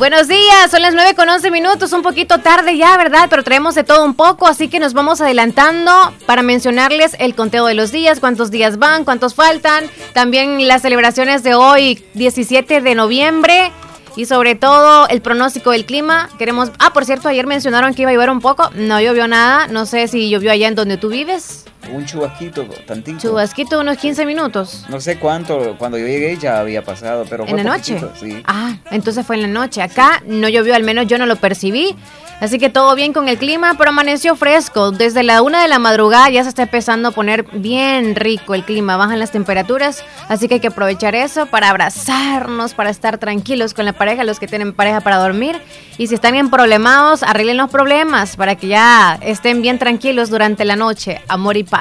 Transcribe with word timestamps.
Buenos 0.00 0.28
días, 0.28 0.70
son 0.70 0.80
las 0.80 0.94
9 0.94 1.14
con 1.14 1.28
11 1.28 1.50
minutos, 1.50 1.92
un 1.92 2.00
poquito 2.00 2.38
tarde 2.38 2.78
ya, 2.78 2.96
¿verdad? 2.96 3.26
Pero 3.28 3.44
traemos 3.44 3.74
de 3.74 3.84
todo 3.84 4.02
un 4.02 4.14
poco, 4.14 4.46
así 4.46 4.68
que 4.68 4.80
nos 4.80 4.94
vamos 4.94 5.20
adelantando 5.20 5.92
para 6.24 6.40
mencionarles 6.40 7.14
el 7.18 7.34
conteo 7.34 7.66
de 7.66 7.74
los 7.74 7.92
días, 7.92 8.18
cuántos 8.18 8.50
días 8.50 8.78
van, 8.78 9.04
cuántos 9.04 9.34
faltan, 9.34 9.84
también 10.14 10.66
las 10.66 10.80
celebraciones 10.80 11.42
de 11.42 11.54
hoy, 11.54 12.02
17 12.14 12.80
de 12.80 12.94
noviembre. 12.94 13.72
Y 14.16 14.24
sobre 14.24 14.54
todo 14.54 15.06
el 15.08 15.20
pronóstico 15.20 15.70
del 15.70 15.84
clima. 15.84 16.30
Queremos. 16.36 16.72
Ah, 16.80 16.92
por 16.92 17.04
cierto, 17.04 17.28
ayer 17.28 17.46
mencionaron 17.46 17.94
que 17.94 18.02
iba 18.02 18.10
a 18.10 18.14
llover 18.14 18.30
un 18.30 18.40
poco. 18.40 18.68
No 18.74 19.00
llovió 19.00 19.28
nada. 19.28 19.68
No 19.68 19.86
sé 19.86 20.08
si 20.08 20.28
llovió 20.28 20.50
allá 20.50 20.66
en 20.66 20.74
donde 20.74 20.96
tú 20.96 21.10
vives. 21.10 21.64
Un 21.92 22.06
chubasquito, 22.06 22.64
tantito. 22.86 23.18
Chubasquito, 23.18 23.80
unos 23.80 23.96
15 23.96 24.24
minutos. 24.26 24.84
No 24.88 25.00
sé 25.00 25.18
cuánto, 25.18 25.76
cuando 25.78 25.98
yo 25.98 26.06
llegué 26.06 26.36
ya 26.36 26.60
había 26.60 26.82
pasado, 26.82 27.24
pero 27.28 27.44
fue 27.44 27.58
¿En 27.58 27.64
la 27.64 27.76
noche? 27.76 28.00
Sí. 28.18 28.42
Ah, 28.46 28.76
entonces 28.90 29.26
fue 29.26 29.36
en 29.36 29.42
la 29.42 29.48
noche. 29.48 29.82
Acá 29.82 30.22
no 30.26 30.48
llovió, 30.48 30.74
al 30.74 30.84
menos 30.84 31.06
yo 31.06 31.18
no 31.18 31.26
lo 31.26 31.36
percibí. 31.36 31.96
Así 32.40 32.58
que 32.58 32.70
todo 32.70 32.94
bien 32.94 33.12
con 33.12 33.28
el 33.28 33.36
clima, 33.36 33.74
pero 33.76 33.90
amaneció 33.90 34.34
fresco. 34.34 34.92
Desde 34.92 35.22
la 35.22 35.42
una 35.42 35.60
de 35.60 35.68
la 35.68 35.78
madrugada 35.78 36.30
ya 36.30 36.42
se 36.42 36.48
está 36.48 36.62
empezando 36.62 37.08
a 37.08 37.10
poner 37.10 37.44
bien 37.52 38.16
rico 38.16 38.54
el 38.54 38.64
clima, 38.64 38.96
bajan 38.96 39.18
las 39.18 39.30
temperaturas, 39.30 40.02
así 40.26 40.48
que 40.48 40.54
hay 40.54 40.60
que 40.60 40.68
aprovechar 40.68 41.14
eso 41.14 41.44
para 41.46 41.68
abrazarnos, 41.68 42.72
para 42.72 42.88
estar 42.88 43.18
tranquilos 43.18 43.74
con 43.74 43.84
la 43.84 43.92
pareja, 43.92 44.24
los 44.24 44.40
que 44.40 44.46
tienen 44.46 44.72
pareja 44.72 45.02
para 45.02 45.18
dormir. 45.18 45.60
Y 45.98 46.06
si 46.06 46.14
están 46.14 46.34
en 46.34 46.48
problemados, 46.48 47.22
arreglen 47.22 47.58
los 47.58 47.70
problemas 47.70 48.36
para 48.36 48.54
que 48.54 48.68
ya 48.68 49.18
estén 49.20 49.60
bien 49.60 49.78
tranquilos 49.78 50.30
durante 50.30 50.64
la 50.64 50.76
noche. 50.76 51.20
Amor 51.28 51.58
y 51.58 51.64
paz 51.64 51.79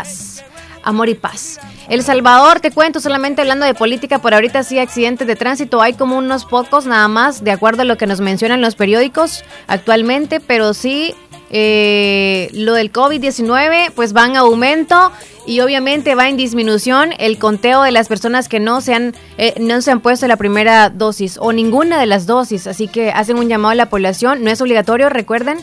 amor 0.84 1.10
y 1.10 1.16
paz. 1.16 1.60
El 1.90 2.04
Salvador, 2.04 2.60
te 2.60 2.72
cuento, 2.72 3.00
solamente 3.00 3.42
hablando 3.42 3.66
de 3.66 3.74
política, 3.74 4.20
por 4.20 4.34
ahorita 4.34 4.64
sí 4.64 4.80
accidentes 4.80 5.28
de 5.28 5.36
tránsito, 5.36 5.82
hay 5.82 5.94
como 5.94 6.18
unos 6.18 6.46
pocos 6.46 6.86
nada 6.86 7.08
más, 7.08 7.44
de 7.44 7.52
acuerdo 7.52 7.82
a 7.82 7.86
lo 7.86 7.98
que 7.98 8.08
nos 8.08 8.22
mencionan 8.22 8.62
los 8.62 8.76
periódicos 8.76 9.44
actualmente, 9.68 10.40
pero 10.40 10.74
sí 10.74 11.16
eh, 11.52 12.50
lo 12.54 12.74
del 12.74 12.92
COVID-19 12.92 13.92
pues 13.96 14.16
va 14.16 14.26
en 14.28 14.38
aumento 14.38 15.12
y 15.48 15.62
obviamente 15.62 16.14
va 16.14 16.30
en 16.30 16.38
disminución 16.38 17.10
el 17.18 17.40
conteo 17.40 17.82
de 17.82 17.92
las 17.92 18.08
personas 18.08 18.48
que 18.48 18.60
no 18.60 18.82
se 18.82 18.94
han, 18.94 19.16
eh, 19.40 19.56
no 19.60 19.82
se 19.82 19.90
han 19.90 20.00
puesto 20.00 20.28
la 20.28 20.38
primera 20.38 20.92
dosis 20.92 21.40
o 21.40 21.52
ninguna 21.52 22.00
de 22.00 22.06
las 22.06 22.28
dosis. 22.28 22.68
Así 22.68 22.88
que 22.88 23.10
hacen 23.10 23.40
un 23.40 23.50
llamado 23.50 23.72
a 23.72 23.76
la 23.76 23.90
población. 23.90 24.44
No 24.44 24.52
es 24.52 24.62
obligatorio, 24.62 25.10
recuerden, 25.10 25.58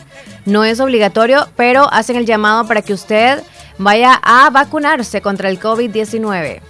no 0.45 0.65
es 0.65 0.81
obligatorio, 0.81 1.47
pero 1.55 1.87
hacen 1.93 2.17
el 2.17 2.25
llamado 2.25 2.67
para 2.67 2.81
que 2.81 2.93
usted 2.93 3.41
vaya 3.77 4.19
a 4.21 4.49
vacunarse 4.49 5.21
contra 5.21 5.49
el 5.49 5.59
COVID-19. 5.59 6.61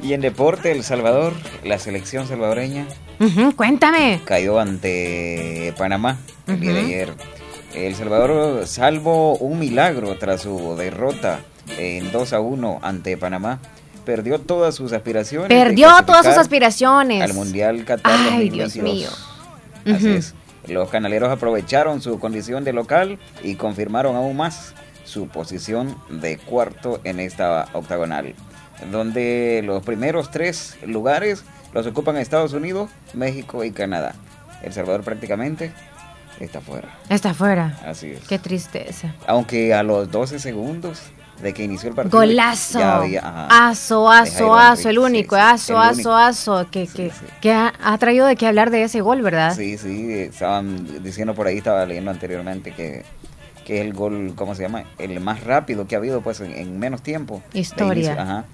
Y 0.00 0.14
en 0.14 0.20
deporte, 0.20 0.72
El 0.72 0.82
Salvador, 0.82 1.32
la 1.64 1.78
selección 1.78 2.26
salvadoreña. 2.26 2.86
cuéntame. 3.56 4.20
Cayó 4.24 4.58
ante 4.58 5.72
Panamá 5.78 6.18
el 6.48 6.60
día 6.60 6.72
de 6.72 6.80
ayer. 6.80 7.14
El 7.74 7.94
Salvador, 7.94 8.66
salvo 8.66 9.36
un 9.36 9.58
milagro 9.58 10.18
tras 10.18 10.42
su 10.42 10.74
derrota 10.76 11.40
en 11.78 12.10
2 12.10 12.32
a 12.32 12.40
1 12.40 12.80
ante 12.82 13.16
Panamá, 13.16 13.60
perdió 14.04 14.40
todas 14.40 14.74
sus 14.74 14.92
aspiraciones. 14.92 15.48
Perdió 15.48 15.88
todas 16.04 16.26
sus 16.26 16.36
aspiraciones. 16.36 17.22
Al 17.22 17.34
Mundial 17.34 17.84
Qatar 17.84 18.12
Ay, 18.32 18.50
Dios 18.50 18.76
mío. 18.76 19.08
Así 19.86 20.10
es. 20.10 20.34
Los 20.66 20.90
canaleros 20.90 21.30
aprovecharon 21.30 22.00
su 22.00 22.18
condición 22.18 22.64
de 22.64 22.72
local 22.72 23.18
y 23.42 23.56
confirmaron 23.56 24.14
aún 24.16 24.36
más 24.36 24.74
su 25.04 25.28
posición 25.28 25.96
de 26.08 26.38
cuarto 26.38 27.00
en 27.04 27.20
esta 27.20 27.68
octagonal, 27.72 28.34
donde 28.90 29.62
los 29.64 29.82
primeros 29.82 30.30
tres 30.30 30.76
lugares 30.86 31.44
los 31.72 31.86
ocupan 31.86 32.16
Estados 32.16 32.52
Unidos, 32.52 32.90
México 33.14 33.64
y 33.64 33.72
Canadá. 33.72 34.14
El 34.62 34.72
Salvador 34.72 35.02
prácticamente 35.02 35.72
está 36.38 36.60
fuera. 36.60 36.88
Está 37.08 37.34
fuera. 37.34 37.78
Así 37.84 38.12
es. 38.12 38.20
Qué 38.28 38.38
tristeza. 38.38 39.14
Aunque 39.26 39.74
a 39.74 39.82
los 39.82 40.10
12 40.10 40.38
segundos 40.38 41.02
de 41.40 41.52
que 41.52 41.64
inició 41.64 41.88
el 41.88 41.94
partido. 41.94 42.18
Golazo. 42.18 42.80
aso, 42.80 44.10
aso, 44.10 44.54
aso, 44.54 44.88
el 44.88 44.98
único, 44.98 45.34
aso, 45.34 45.78
aso, 45.78 46.14
aso, 46.14 46.66
que, 46.70 46.88
que, 47.40 47.52
ha, 47.52 47.72
ha, 47.82 47.98
traído 47.98 48.26
de 48.26 48.36
qué 48.36 48.46
hablar 48.46 48.70
de 48.70 48.84
ese 48.84 49.00
gol, 49.00 49.22
¿verdad? 49.22 49.54
Sí, 49.56 49.76
sí, 49.76 50.12
estaban 50.12 51.02
diciendo 51.02 51.34
por 51.34 51.48
ahí, 51.48 51.58
estaba 51.58 51.84
leyendo 51.84 52.10
anteriormente 52.10 52.72
que 52.72 53.04
que 53.64 53.80
es 53.80 53.86
el 53.86 53.92
gol, 53.92 54.32
¿cómo 54.36 54.54
se 54.54 54.62
llama? 54.62 54.84
El 54.98 55.20
más 55.20 55.44
rápido 55.44 55.86
que 55.86 55.94
ha 55.94 55.98
habido 55.98 56.20
pues 56.20 56.40
en, 56.40 56.78
menos 56.78 57.02
tiempo. 57.02 57.42
Historia. 57.52 58.16
Ajá. 58.18 58.44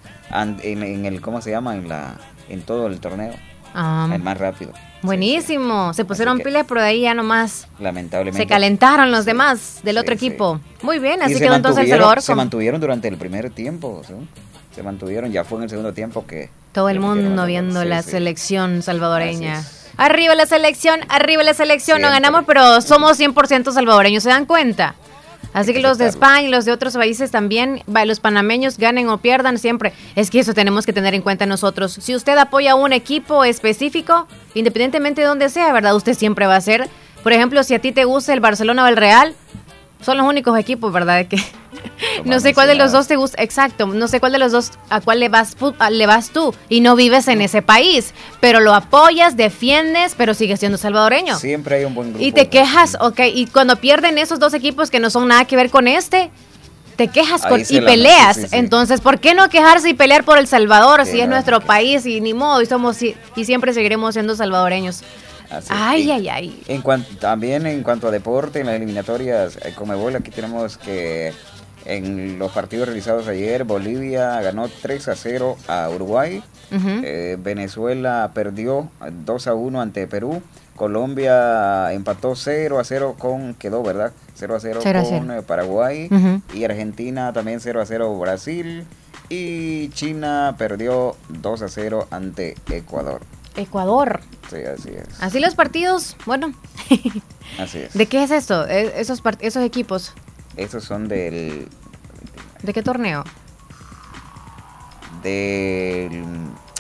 en, 0.62 1.06
el, 1.06 1.20
¿cómo 1.20 1.41
se 1.41 1.50
llama? 1.50 1.74
En, 1.74 1.88
la, 1.88 2.16
en 2.48 2.62
todo 2.62 2.86
el 2.86 3.00
torneo. 3.00 3.34
Ah. 3.74 4.08
El 4.12 4.22
más 4.22 4.38
rápido. 4.38 4.72
Buenísimo. 5.02 5.94
Se 5.94 6.04
pusieron 6.04 6.41
pilas, 6.41 6.64
pero 6.68 6.80
de 6.80 6.88
ahí 6.88 7.02
ya 7.02 7.14
nomás. 7.14 7.68
Lamentablemente. 7.78 8.42
Se 8.42 8.48
calentaron 8.48 9.10
los 9.10 9.24
demás 9.24 9.80
del 9.84 9.98
otro 9.98 10.14
equipo. 10.14 10.60
Muy 10.82 10.98
bien, 10.98 11.22
así 11.22 11.38
quedó 11.38 11.54
entonces 11.54 11.84
El 11.84 11.91
Salvador. 11.91 12.22
Se 12.22 12.34
mantuvieron 12.34 12.80
durante 12.80 13.08
el 13.08 13.16
primer 13.16 13.50
tiempo. 13.50 14.02
Se 14.74 14.82
mantuvieron, 14.82 15.30
ya 15.30 15.44
fue 15.44 15.58
en 15.58 15.64
el 15.64 15.70
segundo 15.70 15.92
tiempo 15.92 16.26
que. 16.26 16.50
Todo 16.72 16.88
el 16.88 17.00
mundo 17.00 17.47
viendo 17.47 17.84
la 17.84 18.02
selección 18.02 18.82
salvadoreña. 18.82 19.62
Arriba 19.98 20.34
la 20.34 20.47
selección, 20.47 21.00
arriba 21.10 21.42
la 21.42 21.53
selección. 21.53 22.00
No 22.00 22.09
ganamos, 22.09 22.44
pero 22.47 22.81
somos 22.81 23.20
100% 23.20 23.72
salvadoreños, 23.72 24.22
¿se 24.22 24.31
dan 24.31 24.47
cuenta? 24.47 24.94
Así 25.53 25.72
que 25.72 25.81
los 25.81 25.98
de 25.98 26.06
España 26.06 26.42
y 26.42 26.48
los 26.48 26.64
de 26.64 26.72
otros 26.72 26.94
países 26.94 27.31
también, 27.31 27.82
los 27.86 28.20
panameños 28.20 28.78
ganen 28.78 29.09
o 29.09 29.19
pierdan 29.19 29.59
siempre. 29.59 29.92
Es 30.14 30.31
que 30.31 30.41
eso 30.41 30.54
tenemos 30.54 30.86
que 30.86 30.92
tener 30.92 31.14
en 31.14 31.22
cuenta 31.22 31.47
nosotros. 31.47 31.98
Si 32.00 32.14
usted 32.14 32.38
apoya 32.38 32.72
a 32.72 32.75
un 32.75 32.92
equipo 32.92 33.44
específico, 33.44 34.28
independientemente 34.54 35.22
de 35.22 35.26
donde 35.26 35.48
sea, 35.48 35.72
¿verdad? 35.72 35.97
Usted 35.97 36.15
siempre 36.15 36.47
va 36.47 36.56
a 36.56 36.60
ser. 36.60 36.88
Por 37.22 37.32
ejemplo, 37.32 37.65
si 37.65 37.75
a 37.75 37.80
ti 37.80 37.92
te 37.92 38.04
gusta 38.04 38.32
el 38.32 38.41
Barcelona 38.41 38.84
o 38.84 38.86
el 38.86 38.97
Real, 38.97 39.34
son 40.00 40.16
los 40.16 40.26
únicos 40.26 40.59
equipos, 40.59 40.92
¿verdad? 40.92 41.26
Que 41.26 41.38
no 42.25 42.41
sé 42.41 42.54
cuál 42.54 42.69
de 42.69 42.75
los 42.75 42.92
dos 42.92 43.09
te 43.09 43.16
gusta, 43.16 43.42
exacto, 43.42 43.86
no 43.86 44.09
sé 44.09 44.20
cuál 44.20 44.32
de 44.32 44.38
los 44.38 44.53
dos 44.53 44.72
a 44.91 45.00
cuál 45.00 45.20
le 45.20 45.28
vas, 45.28 45.56
le 45.91 46.06
vas 46.06 46.31
tú 46.31 46.54
y 46.69 46.81
no 46.81 46.97
vives 46.97 47.28
en 47.28 47.41
ese 47.41 47.62
país, 47.62 48.14
pero 48.41 48.60
lo 48.60 48.75
apoyas, 48.75 49.36
defiendes, 49.36 50.14
pero 50.16 50.34
sigues 50.34 50.60
siendo 50.60 50.78
salvadoreño. 50.78 51.38
Siempre 51.38 51.76
hay 51.76 51.84
un 51.84 51.94
buen 51.94 52.10
grupo. 52.10 52.25
Y 52.25 52.32
te 52.32 52.48
quejas, 52.48 52.97
ok, 53.00 53.20
y 53.34 53.47
cuando 53.47 53.76
pierden 53.76 54.19
esos 54.19 54.38
dos 54.38 54.54
equipos 54.54 54.91
que 54.91 55.00
no 55.00 55.10
son 55.10 55.28
nada 55.28 55.44
que 55.44 55.56
ver 55.56 55.70
con 55.70 55.88
este, 55.88 56.30
te 56.97 57.09
quejas 57.09 57.42
y 57.70 57.80
peleas. 57.80 58.53
Entonces, 58.53 59.00
¿por 59.00 59.20
qué 59.20 59.32
no 59.32 59.48
quejarse 59.48 59.91
y 59.91 59.94
pelear 59.94 60.25
por 60.25 60.36
El 60.36 60.48
Salvador 60.48 61.06
si 61.06 61.20
es 61.20 61.28
nuestro 61.28 61.60
país 61.60 62.04
y 62.06 62.20
ni 62.20 62.34
modo 62.34 62.60
y 62.60 62.66
somos 62.66 63.00
y 63.03 63.15
siempre 63.44 63.72
seguiremos 63.72 64.15
siendo 64.15 64.34
salvadoreños? 64.34 65.03
Ay, 65.70 66.10
ay, 66.10 66.28
ay. 66.28 66.62
En 66.69 66.82
cuanto, 66.82 67.16
también 67.16 67.66
en 67.66 67.82
cuanto 67.82 68.09
a 68.09 68.10
deporte, 68.10 68.60
en 68.60 68.66
las 68.66 68.76
eliminatorias, 68.76 69.56
eh, 69.56 69.72
Comebol, 69.75 70.16
aquí 70.16 70.31
tenemos 70.31 70.76
que 70.76 71.32
en 71.88 72.38
los 72.38 72.53
partidos 72.53 72.86
realizados 72.86 73.28
ayer, 73.28 73.64
Bolivia 73.64 74.41
ganó 74.42 74.69
3 74.69 75.09
a 75.09 75.16
0 75.16 75.56
a 75.69 75.88
Uruguay. 75.88 76.42
Eh, 76.70 77.38
Venezuela 77.41 78.31
perdió 78.34 78.91
2 79.25 79.47
a 79.47 79.54
1 79.54 79.81
ante 79.81 80.06
Perú. 80.06 80.42
Colombia 80.76 81.92
empató 81.92 82.36
0 82.36 82.78
a 82.78 82.84
0 82.84 83.16
con, 83.19 83.54
quedó, 83.54 83.82
¿verdad? 83.82 84.12
0 84.34 84.56
a 84.56 84.60
0 84.60 84.80
con 84.82 85.30
eh, 85.30 85.42
Paraguay. 85.42 86.10
Y 86.53 86.65
Argentina 86.65 87.32
también 87.32 87.60
0 87.60 87.80
a 87.80 87.86
0 87.86 88.19
Brasil. 88.19 88.84
Y 89.30 89.88
China 89.91 90.56
perdió 90.59 91.16
2 91.30 91.62
a 91.62 91.69
0 91.69 92.06
ante 92.10 92.54
Ecuador. 92.70 93.22
Ecuador. 93.58 94.20
Sí, 94.48 94.56
así 94.56 94.91
es. 94.91 95.22
Así 95.22 95.41
los 95.41 95.54
partidos, 95.54 96.16
bueno. 96.26 96.54
así 97.58 97.78
es. 97.78 97.92
¿De 97.92 98.06
qué 98.06 98.22
es 98.22 98.30
esto? 98.30 98.66
E, 98.66 99.00
esos, 99.00 99.22
esos 99.41 99.62
equipos. 99.62 100.14
Esos 100.56 100.84
son 100.84 101.08
del... 101.08 101.68
¿De 102.62 102.72
qué 102.72 102.82
torneo? 102.82 103.24
Del 105.22 106.24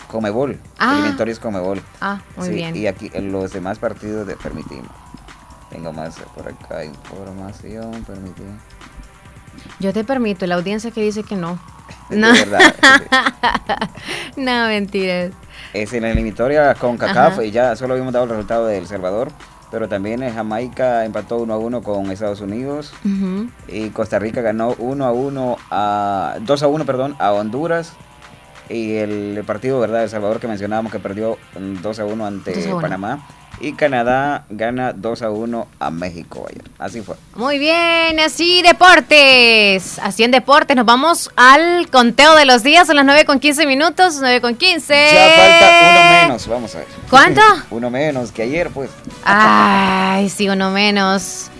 Comebol. 0.08 0.58
Ah. 0.78 0.94
Eliminatorios 0.94 1.38
Comebol. 1.38 1.82
Ah, 2.00 2.20
muy 2.36 2.50
bien. 2.50 2.74
Y 2.74 2.86
aquí 2.86 3.10
los 3.20 3.52
demás 3.52 3.78
partidos 3.78 4.26
de 4.26 4.36
permitimos. 4.36 4.90
Tengo 5.70 5.92
más 5.92 6.16
por 6.34 6.48
acá 6.48 6.84
información, 6.84 8.04
permitimos. 8.04 8.60
Yo 9.80 9.92
te 9.92 10.04
permito, 10.04 10.46
la 10.46 10.54
audiencia 10.54 10.90
que 10.90 11.02
dice 11.02 11.22
que 11.22 11.36
no. 11.36 11.58
No. 12.10 12.32
verdad. 12.32 12.74
no, 14.36 14.66
mentiras. 14.68 15.32
Es 15.72 15.92
en 15.92 16.02
la 16.02 16.10
eliminatoria 16.10 16.74
con 16.74 16.96
CACAF 16.96 17.42
y 17.42 17.50
ya 17.50 17.76
solo 17.76 17.92
habíamos 17.94 18.12
dado 18.12 18.24
el 18.24 18.30
resultado 18.30 18.66
de 18.66 18.78
El 18.78 18.86
Salvador, 18.86 19.30
pero 19.70 19.88
también 19.88 20.20
Jamaica 20.32 21.04
empató 21.04 21.36
1 21.38 21.52
a 21.52 21.58
1 21.58 21.82
con 21.82 22.10
Estados 22.10 22.40
Unidos 22.40 22.92
y 23.68 23.90
Costa 23.90 24.18
Rica 24.18 24.40
ganó 24.40 24.74
1 24.78 25.04
a 25.04 25.12
1 25.12 25.56
a 25.70 26.36
2 26.40 26.62
a 26.62 26.68
1, 26.68 26.86
perdón, 26.86 27.16
a 27.18 27.32
Honduras. 27.32 27.92
Y 28.70 28.96
el 28.96 29.42
partido, 29.46 29.80
¿verdad? 29.80 30.02
El 30.04 30.10
Salvador 30.10 30.40
que 30.40 30.48
mencionábamos 30.48 30.92
que 30.92 30.98
perdió 30.98 31.38
2 31.54 31.98
a 31.98 32.04
1 32.04 32.26
ante 32.26 32.52
Panamá. 32.80 33.26
Y 33.60 33.72
Canadá 33.72 34.44
gana 34.50 34.92
2 34.92 35.22
a 35.22 35.30
1 35.30 35.68
a 35.78 35.90
México 35.90 36.46
ayer. 36.48 36.64
Así 36.78 37.00
fue. 37.00 37.16
Muy 37.34 37.58
bien, 37.58 38.20
así 38.20 38.62
deportes. 38.62 39.98
Así 39.98 40.24
en 40.24 40.30
deportes, 40.30 40.76
nos 40.76 40.86
vamos 40.86 41.30
al 41.36 41.88
conteo 41.90 42.34
de 42.34 42.44
los 42.44 42.62
días. 42.62 42.86
Son 42.86 42.96
las 42.96 43.04
9 43.04 43.24
con 43.24 43.40
15 43.40 43.66
minutos, 43.66 44.16
9 44.20 44.40
con 44.40 44.56
15. 44.56 44.94
Ya 44.94 45.30
falta 45.36 45.90
uno 45.90 46.28
menos, 46.28 46.46
vamos 46.48 46.74
a 46.74 46.78
ver. 46.78 46.88
¿Cuánto? 47.10 47.40
uno 47.70 47.90
menos 47.90 48.32
que 48.32 48.42
ayer, 48.42 48.70
pues. 48.70 48.90
Ay, 49.24 50.28
sí, 50.28 50.48
uno 50.48 50.70
menos. 50.70 51.50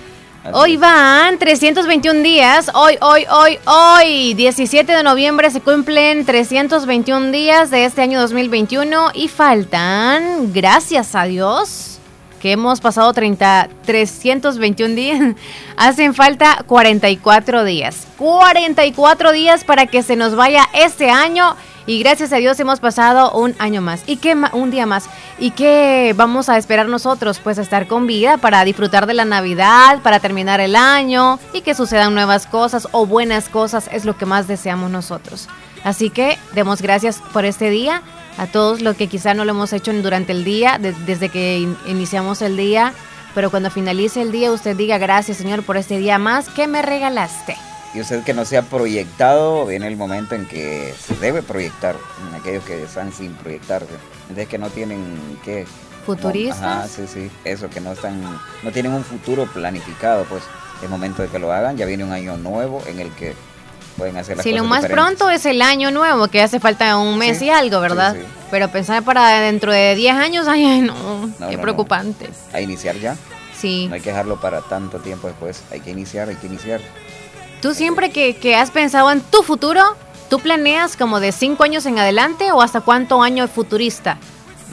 Hoy 0.53 0.77
van 0.77 1.39
321 1.39 2.23
días. 2.23 2.71
Hoy, 2.75 2.97
hoy, 3.01 3.25
hoy, 3.31 3.59
hoy, 3.67 4.35
17 4.35 4.93
de 4.93 5.03
noviembre 5.03 5.51
se 5.51 5.61
cumplen 5.61 6.25
321 6.25 7.31
días 7.31 7.71
de 7.71 7.85
este 7.85 8.03
año 8.03 8.21
2021 8.21 9.11
y 9.15 9.29
faltan, 9.29 10.53
gracias 10.53 11.15
a 11.15 11.25
Dios, 11.25 11.99
que 12.41 12.53
hemos 12.53 12.81
pasado 12.81 13.13
30, 13.13 13.69
321 13.85 14.95
días, 14.95 15.35
hacen 15.77 16.15
falta 16.15 16.63
44 16.67 17.65
días. 17.65 18.07
44 18.17 19.33
días 19.33 19.65
para 19.65 19.87
que 19.87 20.03
se 20.03 20.17
nos 20.17 20.35
vaya 20.35 20.69
este 20.73 21.11
año 21.11 21.57
y 21.89 21.99
gracias 22.01 22.35
a 22.35 22.37
Dios 22.37 22.61
hemos 22.61 22.81
pasado 22.81 23.33
un 23.33 23.55
año 23.59 23.81
más. 23.81 24.03
¿Y 24.07 24.19
qué 24.19 24.37
un 24.53 24.71
día 24.71 24.85
más? 24.85 25.09
¿Y 25.39 25.53
qué 25.53 26.13
vamos 26.15 26.51
a 26.51 26.59
esperar 26.59 26.87
nosotros? 26.87 27.41
Pues 27.43 27.57
estar 27.57 27.87
con 27.87 28.07
vida 28.07 28.37
para 28.37 28.63
disfrutar 28.65 29.07
de 29.07 29.15
la 29.15 29.25
Navidad, 29.25 30.03
para 30.03 30.21
terminar 30.21 30.61
el 30.61 30.77
año 30.77 31.39
y 31.55 31.63
que 31.63 31.75
sucedan 31.75 32.13
nuevas 32.13 32.47
cosas 32.47 32.89
o 32.93 33.07
buenas 33.07 33.49
cosas 33.49 33.89
es 33.91 34.05
lo 34.05 34.19
que 34.19 34.27
más 34.27 34.47
deseamos 34.47 34.91
nosotros. 34.91 35.49
Así 35.83 36.11
que 36.11 36.37
demos 36.55 36.83
gracias 36.83 37.23
por 37.33 37.47
este 37.47 37.71
día 37.71 38.03
a 38.37 38.47
todos 38.47 38.83
los 38.83 38.95
que 38.95 39.07
quizá 39.07 39.33
no 39.33 39.47
lo 39.47 39.53
hemos 39.53 39.73
hecho 39.73 39.91
durante 39.95 40.33
el 40.33 40.45
día, 40.45 40.79
desde 40.79 41.31
que 41.31 41.67
iniciamos 41.87 42.43
el 42.43 42.59
día, 42.59 42.93
pero 43.35 43.51
cuando 43.51 43.71
finalice 43.71 44.21
el 44.21 44.31
día 44.31 44.53
usted 44.53 44.77
diga 44.77 44.99
gracias 44.99 45.39
Señor 45.39 45.63
por 45.63 45.79
este 45.79 45.99
día 45.99 46.19
más 46.19 46.51
que 46.51 46.67
me 46.67 46.83
regalaste 46.83 47.57
y 47.95 48.01
usted 48.01 48.23
que 48.23 48.35
no 48.35 48.45
se 48.45 48.57
ha 48.57 48.63
proyectado, 48.63 49.67
viene 49.67 49.87
el 49.87 49.97
momento 49.97 50.35
en 50.35 50.47
que 50.47 50.95
se 50.99 51.15
debe 51.17 51.43
proyectar, 51.43 51.97
en 52.29 52.35
aquellos 52.35 52.65
que 52.65 52.83
están 52.83 53.13
sin 53.13 53.33
proyectarse, 53.35 53.95
entonces 54.23 54.49
que 54.49 54.59
no 54.59 54.71
tienen 54.71 55.19
que 55.45 55.67
futuristas. 56.05 56.63
Ajá, 56.63 56.89
sí, 56.89 57.07
sí, 57.07 57.31
eso 57.45 57.69
que 57.69 57.81
no 57.81 57.93
están 57.93 58.21
no 58.63 58.73
tienen 58.73 58.93
un 58.93 59.05
futuro 59.05 59.47
planificado, 59.47 60.25
pues 60.25 60.43
es 60.83 60.89
momento 60.89 61.23
de 61.23 61.29
que 61.29 61.39
lo 61.39 61.53
hagan, 61.53 61.77
ya 61.77 61.87
viene 61.87 62.05
un 62.05 62.13
año 62.13 62.37
nuevo 62.37 62.83
en 62.87 63.01
el 63.01 63.11
que 63.13 63.35
pueden 63.97 64.17
hacer 64.17 64.37
las 64.37 64.45
si 64.45 64.53
lo 64.53 64.65
más 64.65 64.87
pronto 64.87 65.29
es 65.29 65.45
el 65.45 65.61
año 65.61 65.91
nuevo, 65.91 66.29
que 66.29 66.41
hace 66.41 66.61
falta 66.61 66.97
un 66.99 67.19
mes 67.19 67.43
y 67.43 67.51
algo, 67.51 67.81
¿verdad? 67.81 68.17
Pero 68.51 68.69
pensar 68.69 69.03
para 69.03 69.41
dentro 69.41 69.73
de 69.73 69.95
10 69.97 70.17
años, 70.17 70.47
ay, 70.49 70.81
no, 70.81 71.31
qué 71.51 71.59
preocupante. 71.59 72.31
A 72.53 72.61
iniciar 72.61 72.97
ya. 72.97 73.17
Sí. 73.59 73.87
No 73.89 73.97
hay 73.97 74.01
que 74.01 74.11
dejarlo 74.11 74.41
para 74.41 74.61
tanto 74.61 74.99
tiempo 75.01 75.27
después, 75.27 75.65
hay 75.73 75.81
que 75.81 75.91
iniciar, 75.91 76.29
hay 76.29 76.37
que 76.37 76.47
iniciar. 76.47 76.81
¿Tú 77.61 77.75
siempre 77.75 78.11
que, 78.11 78.57
has 78.57 78.71
pensado 78.71 79.11
en 79.11 79.21
tu 79.21 79.43
futuro, 79.43 79.83
tú 80.31 80.39
planeas 80.39 80.97
como 80.97 81.19
de 81.19 81.33
cinco 81.33 81.65
años 81.65 81.87
en 81.87 81.99
adelante 81.99 82.53
o 82.53 82.63
hasta 82.63 82.81
cuánto 82.81 83.21
año 83.21 83.49
futurista? 83.49 84.19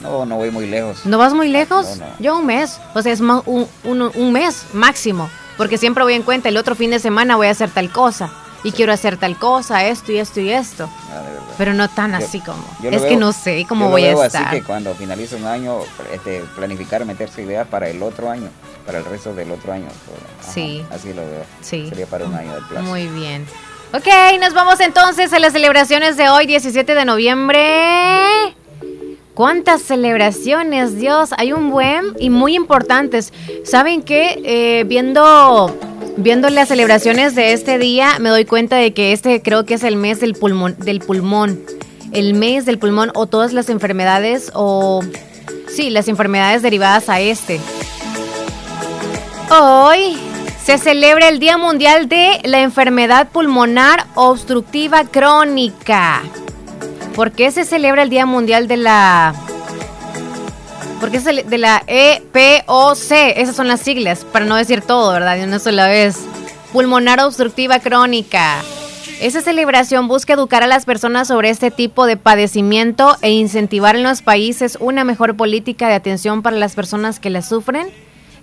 No, 0.00 0.24
no 0.24 0.36
voy 0.36 0.52
muy 0.52 0.66
lejos. 0.66 1.04
¿No 1.04 1.18
vas 1.18 1.34
muy 1.34 1.48
lejos? 1.48 1.98
Yo 2.20 2.38
un 2.38 2.46
mes, 2.46 2.78
o 2.94 3.02
sea, 3.02 3.12
es 3.12 3.20
un, 3.20 3.68
un, 3.82 4.32
mes 4.32 4.66
máximo, 4.72 5.28
porque 5.56 5.78
siempre 5.78 6.04
voy 6.04 6.14
en 6.14 6.22
cuenta, 6.22 6.48
el 6.48 6.56
otro 6.56 6.76
fin 6.76 6.90
de 6.90 7.00
semana 7.00 7.34
voy 7.34 7.48
a 7.48 7.50
hacer 7.50 7.70
tal 7.70 7.90
cosa 7.90 8.30
y 8.62 8.70
quiero 8.70 8.92
hacer 8.92 9.16
tal 9.16 9.36
cosa, 9.36 9.84
esto 9.86 10.12
y 10.12 10.18
esto 10.18 10.40
y 10.40 10.50
esto. 10.50 10.88
Ah, 11.10 11.22
Pero 11.58 11.74
no 11.74 11.88
tan 11.88 12.14
así 12.14 12.40
como. 12.40 12.62
es 12.82 13.02
que 13.02 13.16
no 13.16 13.32
sé 13.32 13.66
cómo 13.68 13.90
voy 13.90 14.04
a 14.04 14.12
estar. 14.12 14.46
Así 14.46 14.58
que 14.58 14.62
cuando 14.62 14.94
finalice 14.94 15.34
un 15.34 15.46
año, 15.46 15.78
este, 16.12 16.44
planificar, 16.54 17.04
meterse 17.04 17.42
ideas 17.42 17.66
para 17.66 17.88
el 17.88 18.00
otro 18.02 18.30
año, 18.30 18.48
para 18.86 18.98
el 18.98 19.04
resto 19.04 19.34
del 19.34 19.50
otro 19.50 19.72
año. 19.72 19.88
sí. 20.40 20.84
Así 20.90 21.12
lo 21.12 21.22
veo. 21.22 21.44
Sí. 21.60 21.86
Sería 21.88 22.06
para 22.06 22.24
un 22.24 22.34
año 22.34 22.54
de 22.54 22.62
plazo. 22.62 22.86
Muy 22.86 23.08
bien. 23.08 23.44
Ok, 23.92 24.06
nos 24.40 24.54
vamos 24.54 24.80
entonces 24.80 25.32
a 25.32 25.38
las 25.38 25.52
celebraciones 25.52 26.16
de 26.16 26.28
hoy, 26.28 26.46
17 26.46 26.94
de 26.94 27.04
noviembre. 27.04 27.60
¿Cuántas 29.34 29.82
celebraciones, 29.82 30.98
Dios? 30.98 31.30
Hay 31.36 31.52
un 31.52 31.70
buen 31.70 32.14
y 32.18 32.30
muy 32.30 32.54
importantes. 32.54 33.32
¿Saben 33.64 34.02
qué? 34.02 34.40
Eh, 34.44 34.84
viendo 34.86 35.76
Viendo 36.18 36.48
las 36.48 36.68
celebraciones 36.68 37.34
de 37.34 37.52
este 37.52 37.78
día, 37.78 38.18
me 38.20 38.30
doy 38.30 38.46
cuenta 38.46 38.76
de 38.76 38.94
que 38.94 39.12
este 39.12 39.42
creo 39.42 39.66
que 39.66 39.74
es 39.74 39.84
el 39.84 39.96
mes 39.96 40.18
del 40.18 40.32
pulmón, 40.32 40.74
del 40.78 41.00
pulmón. 41.00 41.60
El 42.10 42.32
mes 42.32 42.64
del 42.64 42.78
pulmón 42.78 43.12
o 43.14 43.26
todas 43.26 43.52
las 43.52 43.68
enfermedades 43.68 44.50
o 44.54 45.02
sí, 45.68 45.90
las 45.90 46.08
enfermedades 46.08 46.62
derivadas 46.62 47.10
a 47.10 47.20
este. 47.20 47.60
Hoy 49.48 50.18
se 50.64 50.76
celebra 50.76 51.28
el 51.28 51.38
Día 51.38 51.56
Mundial 51.56 52.08
de 52.08 52.40
la 52.42 52.62
Enfermedad 52.62 53.28
Pulmonar 53.28 54.06
Obstructiva 54.16 55.04
Crónica. 55.04 56.22
¿Por 57.14 57.30
qué 57.30 57.52
se 57.52 57.64
celebra 57.64 58.02
el 58.02 58.10
Día 58.10 58.26
Mundial 58.26 58.66
de 58.66 58.76
la 58.76 59.34
porque 61.00 61.18
es 61.18 61.24
de 61.24 61.58
la 61.58 61.82
EPOC, 61.86 63.12
esas 63.36 63.54
son 63.54 63.68
las 63.68 63.82
siglas, 63.82 64.24
para 64.24 64.46
no 64.46 64.56
decir 64.56 64.80
todo, 64.80 65.12
¿verdad? 65.12 65.36
De 65.36 65.44
una 65.44 65.58
sola 65.58 65.86
vez. 65.86 66.16
Pulmonar 66.72 67.20
obstructiva 67.20 67.78
crónica. 67.78 68.56
Esa 69.20 69.42
celebración 69.42 70.08
busca 70.08 70.32
educar 70.32 70.62
a 70.62 70.66
las 70.66 70.84
personas 70.84 71.28
sobre 71.28 71.50
este 71.50 71.70
tipo 71.70 72.06
de 72.06 72.16
padecimiento 72.16 73.16
e 73.22 73.30
incentivar 73.30 73.94
en 73.94 74.02
los 74.02 74.22
países 74.22 74.76
una 74.80 75.04
mejor 75.04 75.36
política 75.36 75.86
de 75.86 75.94
atención 75.94 76.42
para 76.42 76.56
las 76.56 76.74
personas 76.74 77.20
que 77.20 77.30
la 77.30 77.42
sufren. 77.42 77.88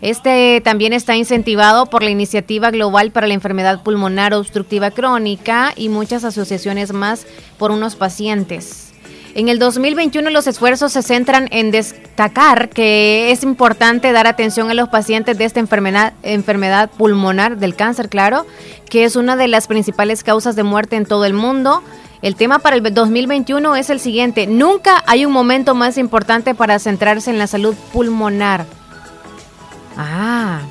Este 0.03 0.59
también 0.61 0.91
está 0.91 1.15
incentivado 1.15 1.85
por 1.85 2.03
la 2.03 2.09
Iniciativa 2.09 2.71
Global 2.71 3.11
para 3.11 3.25
la 3.25 3.35
Enfermedad 3.35 3.83
Pulmonar 3.83 4.33
Obstructiva 4.33 4.91
Crónica 4.91 5.71
y 5.77 5.87
muchas 5.87 6.25
asociaciones 6.25 6.91
más 6.91 7.25
por 7.57 7.71
unos 7.71 7.95
pacientes. 7.95 8.91
En 9.33 9.47
el 9.47 9.59
2021 9.59 10.29
los 10.29 10.45
esfuerzos 10.45 10.91
se 10.91 11.03
centran 11.03 11.47
en 11.51 11.71
destacar 11.71 12.67
que 12.67 13.31
es 13.31 13.43
importante 13.43 14.11
dar 14.11 14.27
atención 14.27 14.69
a 14.69 14.73
los 14.73 14.89
pacientes 14.89 15.37
de 15.37 15.45
esta 15.45 15.61
enfermedad, 15.61 16.91
pulmonar 16.97 17.55
del 17.55 17.73
cáncer, 17.73 18.09
claro, 18.09 18.45
que 18.89 19.05
es 19.05 19.15
una 19.15 19.37
de 19.37 19.47
las 19.47 19.67
principales 19.67 20.21
causas 20.21 20.57
de 20.57 20.63
muerte 20.63 20.97
en 20.97 21.05
todo 21.05 21.23
el 21.23 21.33
mundo. 21.33 21.81
El 22.21 22.35
tema 22.35 22.59
para 22.59 22.75
el 22.75 22.93
2021 22.93 23.77
es 23.77 23.89
el 23.89 24.01
siguiente, 24.01 24.47
nunca 24.47 25.01
hay 25.07 25.25
un 25.25 25.31
momento 25.31 25.75
más 25.75 25.97
importante 25.97 26.53
para 26.53 26.77
centrarse 26.77 27.31
en 27.31 27.37
la 27.37 27.47
salud 27.47 27.73
pulmonar. 27.93 28.65
Ah, 29.97 30.61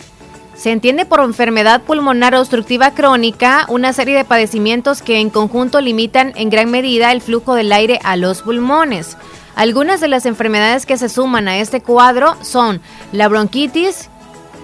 se 0.54 0.70
entiende 0.70 1.06
por 1.06 1.20
enfermedad 1.20 1.82
pulmonar 1.82 2.34
obstructiva 2.34 2.92
crónica 2.92 3.66
una 3.68 3.92
serie 3.92 4.16
de 4.16 4.24
padecimientos 4.24 5.02
que 5.02 5.18
en 5.18 5.30
conjunto 5.30 5.80
limitan 5.80 6.32
en 6.36 6.50
gran 6.50 6.70
medida 6.70 7.10
el 7.10 7.20
flujo 7.20 7.54
del 7.54 7.72
aire 7.72 7.98
a 8.04 8.16
los 8.16 8.42
pulmones. 8.42 9.16
Algunas 9.56 10.00
de 10.00 10.08
las 10.08 10.24
enfermedades 10.24 10.86
que 10.86 10.98
se 10.98 11.08
suman 11.08 11.48
a 11.48 11.58
este 11.58 11.82
cuadro 11.82 12.36
son 12.42 12.80
la 13.10 13.28
bronquitis, 13.28 14.08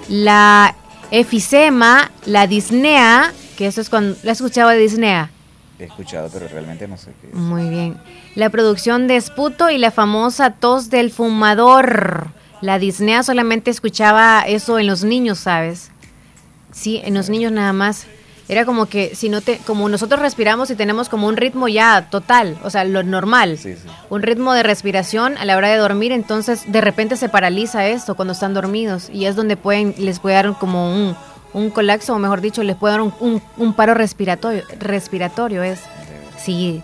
la 0.08 0.74
efisema, 1.10 2.10
la 2.26 2.46
disnea, 2.46 3.32
que 3.56 3.66
eso 3.66 3.80
es 3.80 3.90
cuando... 3.90 4.16
¿La 4.22 4.32
has 4.32 4.38
escuchado 4.38 4.70
de 4.70 4.78
disnea? 4.78 5.30
He 5.78 5.84
escuchado, 5.84 6.28
pero 6.32 6.48
realmente 6.48 6.86
no 6.86 6.96
sé 6.96 7.12
qué 7.20 7.28
es. 7.28 7.34
Muy 7.34 7.68
bien. 7.68 7.96
La 8.34 8.50
producción 8.50 9.08
de 9.08 9.16
esputo 9.16 9.68
y 9.68 9.78
la 9.78 9.90
famosa 9.90 10.50
tos 10.52 10.90
del 10.90 11.10
fumador. 11.10 12.28
La 12.60 12.78
disnea 12.78 13.22
solamente 13.22 13.70
escuchaba 13.70 14.42
eso 14.46 14.78
en 14.78 14.86
los 14.86 15.04
niños, 15.04 15.38
¿sabes? 15.38 15.90
Sí, 16.72 17.00
en 17.04 17.14
los 17.14 17.28
niños 17.28 17.52
nada 17.52 17.72
más. 17.72 18.06
Era 18.48 18.64
como 18.64 18.86
que 18.86 19.14
si 19.14 19.28
no 19.28 19.42
te, 19.42 19.58
como 19.58 19.88
nosotros 19.90 20.20
respiramos 20.20 20.70
y 20.70 20.74
tenemos 20.74 21.10
como 21.10 21.26
un 21.26 21.36
ritmo 21.36 21.68
ya 21.68 22.08
total, 22.08 22.56
o 22.64 22.70
sea, 22.70 22.84
lo 22.84 23.02
normal, 23.02 23.58
un 24.08 24.22
ritmo 24.22 24.54
de 24.54 24.62
respiración 24.62 25.36
a 25.36 25.44
la 25.44 25.58
hora 25.58 25.68
de 25.68 25.76
dormir, 25.76 26.12
entonces 26.12 26.64
de 26.66 26.80
repente 26.80 27.16
se 27.16 27.28
paraliza 27.28 27.86
esto 27.88 28.14
cuando 28.14 28.32
están 28.32 28.54
dormidos 28.54 29.10
y 29.12 29.26
es 29.26 29.36
donde 29.36 29.58
pueden, 29.58 29.94
les 29.98 30.18
puede 30.18 30.36
dar 30.36 30.54
como 30.58 30.94
un, 30.94 31.14
un 31.52 31.68
colapso, 31.68 32.14
o 32.14 32.18
mejor 32.18 32.40
dicho, 32.40 32.62
les 32.62 32.76
puede 32.76 32.92
dar 32.92 33.02
un, 33.02 33.42
un 33.58 33.72
paro 33.74 33.92
respiratorio, 33.92 34.62
respiratorio 34.80 35.62
es, 35.62 35.80
sí, 36.42 36.82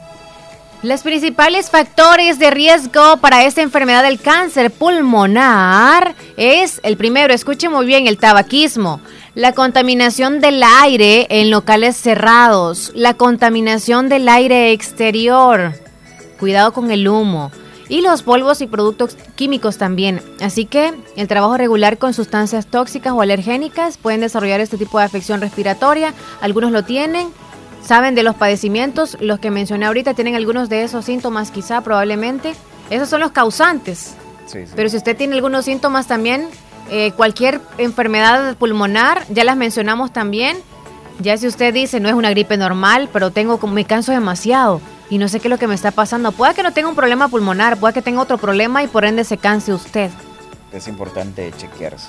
los 0.85 1.01
principales 1.01 1.71
factores 1.71 2.39
de 2.39 2.51
riesgo 2.51 3.17
para 3.17 3.45
esta 3.45 3.63
enfermedad 3.63 4.03
del 4.03 4.21
cáncer 4.21 4.71
pulmonar 4.71 6.15
es 6.37 6.79
el 6.83 6.99
primero, 6.99 7.33
escuche 7.33 7.71
muy 7.71 7.87
bien, 7.87 8.07
el 8.07 8.19
tabaquismo, 8.19 9.01
la 9.35 9.53
contaminación 9.53 10.41
del 10.41 10.63
aire 10.83 11.27
en 11.31 11.51
locales 11.51 11.97
cerrados, 11.97 12.93
la 12.95 13.15
contaminación 13.15 14.11
del 14.11 14.29
aire 14.29 14.73
exterior, 14.73 15.73
cuidado 16.39 16.75
con 16.75 16.91
el 16.91 17.09
humo 17.09 17.51
y 17.89 18.03
los 18.03 18.23
polvos 18.23 18.61
y 18.61 18.67
productos 18.67 19.17
químicos 19.37 19.79
también. 19.79 20.21
Así 20.43 20.67
que 20.67 20.93
el 21.17 21.29
trabajo 21.29 21.57
regular 21.57 21.97
con 21.97 22.13
sustancias 22.13 22.67
tóxicas 22.67 23.15
o 23.15 23.23
alergénicas 23.23 23.97
pueden 23.97 24.21
desarrollar 24.21 24.61
este 24.61 24.77
tipo 24.77 24.99
de 24.99 25.05
afección 25.05 25.41
respiratoria, 25.41 26.13
algunos 26.43 26.73
lo 26.73 26.85
tienen 26.85 27.29
saben 27.85 28.15
de 28.15 28.23
los 28.23 28.35
padecimientos, 28.35 29.17
los 29.21 29.39
que 29.39 29.51
mencioné 29.51 29.87
ahorita 29.87 30.15
tienen 30.15 30.35
algunos 30.35 30.69
de 30.69 30.83
esos 30.83 31.05
síntomas 31.05 31.51
quizá 31.51 31.81
probablemente. 31.83 32.55
Esos 32.91 33.09
son 33.09 33.21
los 33.21 33.33
causantes 33.33 34.15
Pero 34.77 34.89
si 34.89 34.97
usted 34.97 35.17
tiene 35.17 35.35
algunos 35.35 35.65
síntomas 35.65 36.07
también, 36.07 36.49
eh, 36.91 37.13
cualquier 37.13 37.61
enfermedad 37.79 38.57
pulmonar, 38.57 39.25
ya 39.29 39.45
las 39.45 39.57
mencionamos 39.57 40.13
también. 40.13 40.57
Ya 41.21 41.37
si 41.39 41.47
usted 41.47 41.73
dice, 41.73 42.01
no 42.01 42.09
es 42.09 42.15
una 42.15 42.31
gripe 42.31 42.57
normal, 42.57 43.09
pero 43.13 43.31
tengo 43.31 43.59
me 43.69 43.85
canso 43.85 44.13
demasiado 44.13 44.81
y 45.09 45.19
no 45.19 45.29
sé 45.29 45.39
qué 45.39 45.49
es 45.49 45.51
lo 45.51 45.59
que 45.59 45.69
me 45.69 45.75
está 45.75 45.93
pasando. 45.93 46.33
Puede 46.33 46.55
que 46.55 46.63
no 46.63 46.73
tenga 46.73 46.89
un 46.89 46.97
problema 46.97 47.29
pulmonar, 47.29 47.79
puede 47.79 47.95
que 47.95 48.03
tenga 48.03 48.21
otro 48.21 48.37
problema 48.37 48.83
y 48.83 48.89
por 48.89 49.05
ende 49.05 49.25
se 49.25 49.39
canse 49.39 49.73
usted. 49.73 50.11
Es 50.73 50.89
importante 50.89 51.53
chequearse. 51.57 52.09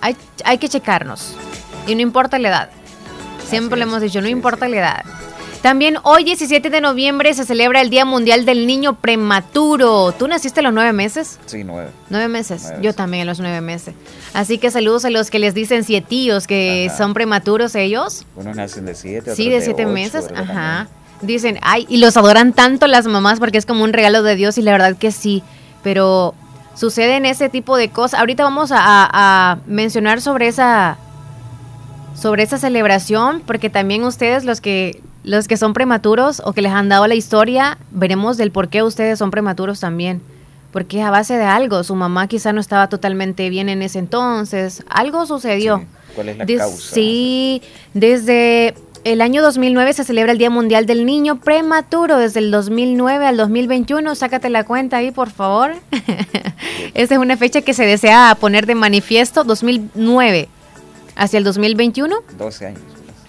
Hay, 0.00 0.16
hay 0.44 0.58
que 0.58 0.68
checarnos. 0.68 1.34
Y 1.86 1.94
no 1.94 2.02
importa 2.02 2.38
la 2.38 2.48
edad. 2.48 2.70
Siempre 3.48 3.78
le 3.78 3.84
hemos 3.84 4.00
dicho, 4.00 4.20
no 4.20 4.28
importa 4.28 4.68
la 4.68 4.76
edad. 4.76 5.04
También 5.62 5.98
hoy 6.04 6.22
17 6.22 6.70
de 6.70 6.80
noviembre 6.80 7.34
se 7.34 7.44
celebra 7.44 7.80
el 7.80 7.90
Día 7.90 8.04
Mundial 8.04 8.44
del 8.44 8.66
Niño 8.66 8.94
Prematuro. 8.94 10.12
¿Tú 10.12 10.28
naciste 10.28 10.60
a 10.60 10.62
los 10.62 10.72
nueve 10.72 10.92
meses? 10.92 11.40
Sí, 11.46 11.64
nueve. 11.64 11.90
Nueve 12.10 12.28
meses. 12.28 12.72
Yo 12.80 12.94
también 12.94 13.22
a 13.22 13.24
los 13.24 13.40
nueve 13.40 13.60
meses. 13.60 13.94
Así 14.34 14.58
que 14.58 14.70
saludos 14.70 15.04
a 15.04 15.10
los 15.10 15.30
que 15.30 15.40
les 15.40 15.54
dicen 15.54 15.82
sietíos 15.82 16.46
que 16.46 16.92
son 16.96 17.12
prematuros 17.12 17.74
ellos. 17.74 18.24
Unos 18.36 18.54
nacen 18.54 18.84
de 18.86 18.94
siete, 18.94 19.34
Sí, 19.34 19.48
de 19.48 19.60
siete 19.60 19.84
meses. 19.84 20.28
Ajá. 20.34 20.86
Dicen, 21.22 21.58
ay, 21.62 21.86
y 21.88 21.96
los 21.96 22.16
adoran 22.16 22.52
tanto 22.52 22.86
las 22.86 23.06
mamás 23.06 23.40
porque 23.40 23.58
es 23.58 23.66
como 23.66 23.82
un 23.82 23.92
regalo 23.92 24.22
de 24.22 24.36
Dios 24.36 24.58
y 24.58 24.62
la 24.62 24.70
verdad 24.70 24.96
que 24.96 25.10
sí. 25.10 25.42
Pero 25.82 26.34
suceden 26.76 27.26
ese 27.26 27.48
tipo 27.48 27.76
de 27.76 27.88
cosas. 27.90 28.20
Ahorita 28.20 28.44
vamos 28.44 28.70
a 28.72 29.58
mencionar 29.66 30.20
sobre 30.20 30.46
esa 30.46 30.98
sobre 32.18 32.42
esa 32.42 32.58
celebración, 32.58 33.42
porque 33.46 33.70
también 33.70 34.02
ustedes, 34.02 34.44
los 34.44 34.60
que, 34.60 35.00
los 35.22 35.46
que 35.46 35.56
son 35.56 35.72
prematuros 35.72 36.42
o 36.44 36.52
que 36.52 36.62
les 36.62 36.72
han 36.72 36.88
dado 36.88 37.06
la 37.06 37.14
historia, 37.14 37.78
veremos 37.92 38.36
del 38.36 38.50
por 38.50 38.68
qué 38.68 38.82
ustedes 38.82 39.18
son 39.18 39.30
prematuros 39.30 39.80
también. 39.80 40.20
Porque 40.72 41.00
a 41.00 41.10
base 41.10 41.38
de 41.38 41.44
algo, 41.44 41.82
su 41.84 41.94
mamá 41.94 42.26
quizá 42.26 42.52
no 42.52 42.60
estaba 42.60 42.88
totalmente 42.88 43.48
bien 43.50 43.68
en 43.68 43.82
ese 43.82 44.00
entonces, 44.00 44.82
algo 44.88 45.26
sucedió. 45.26 45.84
¿Cuál 46.14 46.30
es 46.30 46.38
la 46.38 46.46
causa? 46.46 46.94
Sí, 46.94 47.62
desde 47.94 48.74
el 49.04 49.20
año 49.20 49.40
2009 49.40 49.92
se 49.92 50.04
celebra 50.04 50.32
el 50.32 50.38
Día 50.38 50.50
Mundial 50.50 50.86
del 50.86 51.06
Niño 51.06 51.38
Prematuro, 51.38 52.18
desde 52.18 52.40
el 52.40 52.50
2009 52.50 53.26
al 53.26 53.36
2021. 53.36 54.14
Sácate 54.16 54.50
la 54.50 54.64
cuenta 54.64 54.96
ahí, 54.96 55.12
por 55.12 55.30
favor. 55.30 55.76
Esa 56.94 57.14
es 57.14 57.20
una 57.20 57.36
fecha 57.36 57.62
que 57.62 57.74
se 57.74 57.86
desea 57.86 58.36
poner 58.38 58.66
de 58.66 58.74
manifiesto, 58.74 59.44
2009 59.44 60.48
hacia 61.18 61.36
el 61.36 61.44
2021? 61.44 62.16
12 62.38 62.66
años. 62.66 62.80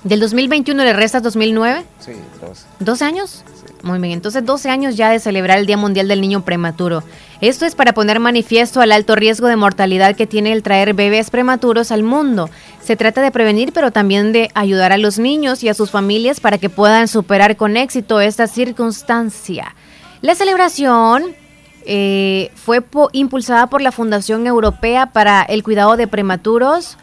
¿Del 0.04 0.22
2021 0.22 0.82
le 0.86 0.94
restas 0.94 1.22
2009? 1.24 1.84
Sí, 2.00 2.14
12. 2.40 2.66
¿12 2.80 3.02
años? 3.02 3.44
Muy 3.84 4.00
bien, 4.00 4.14
entonces 4.14 4.46
12 4.46 4.70
años 4.70 4.96
ya 4.96 5.10
de 5.10 5.20
celebrar 5.20 5.58
el 5.58 5.66
Día 5.66 5.78
Mundial 5.78 6.08
del 6.08 6.22
Niño 6.22 6.44
Prematuro. 6.44 7.04
Esto 7.42 7.66
es 7.66 7.76
para 7.76 7.94
poner 7.94 8.20
manifiesto 8.20 8.82
al 8.82 8.92
alto 8.92 9.16
riesgo 9.16 9.48
de 9.48 9.56
mortalidad 9.56 10.16
que 10.16 10.28
tiene 10.28 10.52
el 10.52 10.64
traer 10.64 10.94
bebés 10.94 11.30
prematuros 11.30 11.92
al 11.92 12.04
mundo. 12.04 12.50
Se 12.82 12.96
trata 12.96 13.22
de 13.22 13.32
prevenir, 13.32 13.72
pero 13.74 13.92
también 13.92 14.32
de 14.32 14.50
ayudar 14.54 14.92
a 14.92 14.98
los 14.98 15.20
niños 15.20 15.64
y 15.64 15.70
a 15.70 15.74
sus 15.74 15.92
familias 15.92 16.40
para 16.40 16.58
que 16.58 16.70
puedan 16.70 17.08
superar 17.08 17.56
con 17.56 17.78
éxito 17.78 18.20
esta 18.20 18.48
circunstancia. 18.48 19.76
La 20.22 20.36
celebración 20.36 21.36
eh, 21.86 22.52
fue 22.56 22.84
impulsada 23.14 23.68
por 23.68 23.82
la 23.82 23.94
Fundación 23.94 24.46
Europea 24.46 25.08
para 25.08 25.44
el 25.44 25.64
Cuidado 25.64 25.96
de 25.96 26.08
Prematuros, 26.08 26.98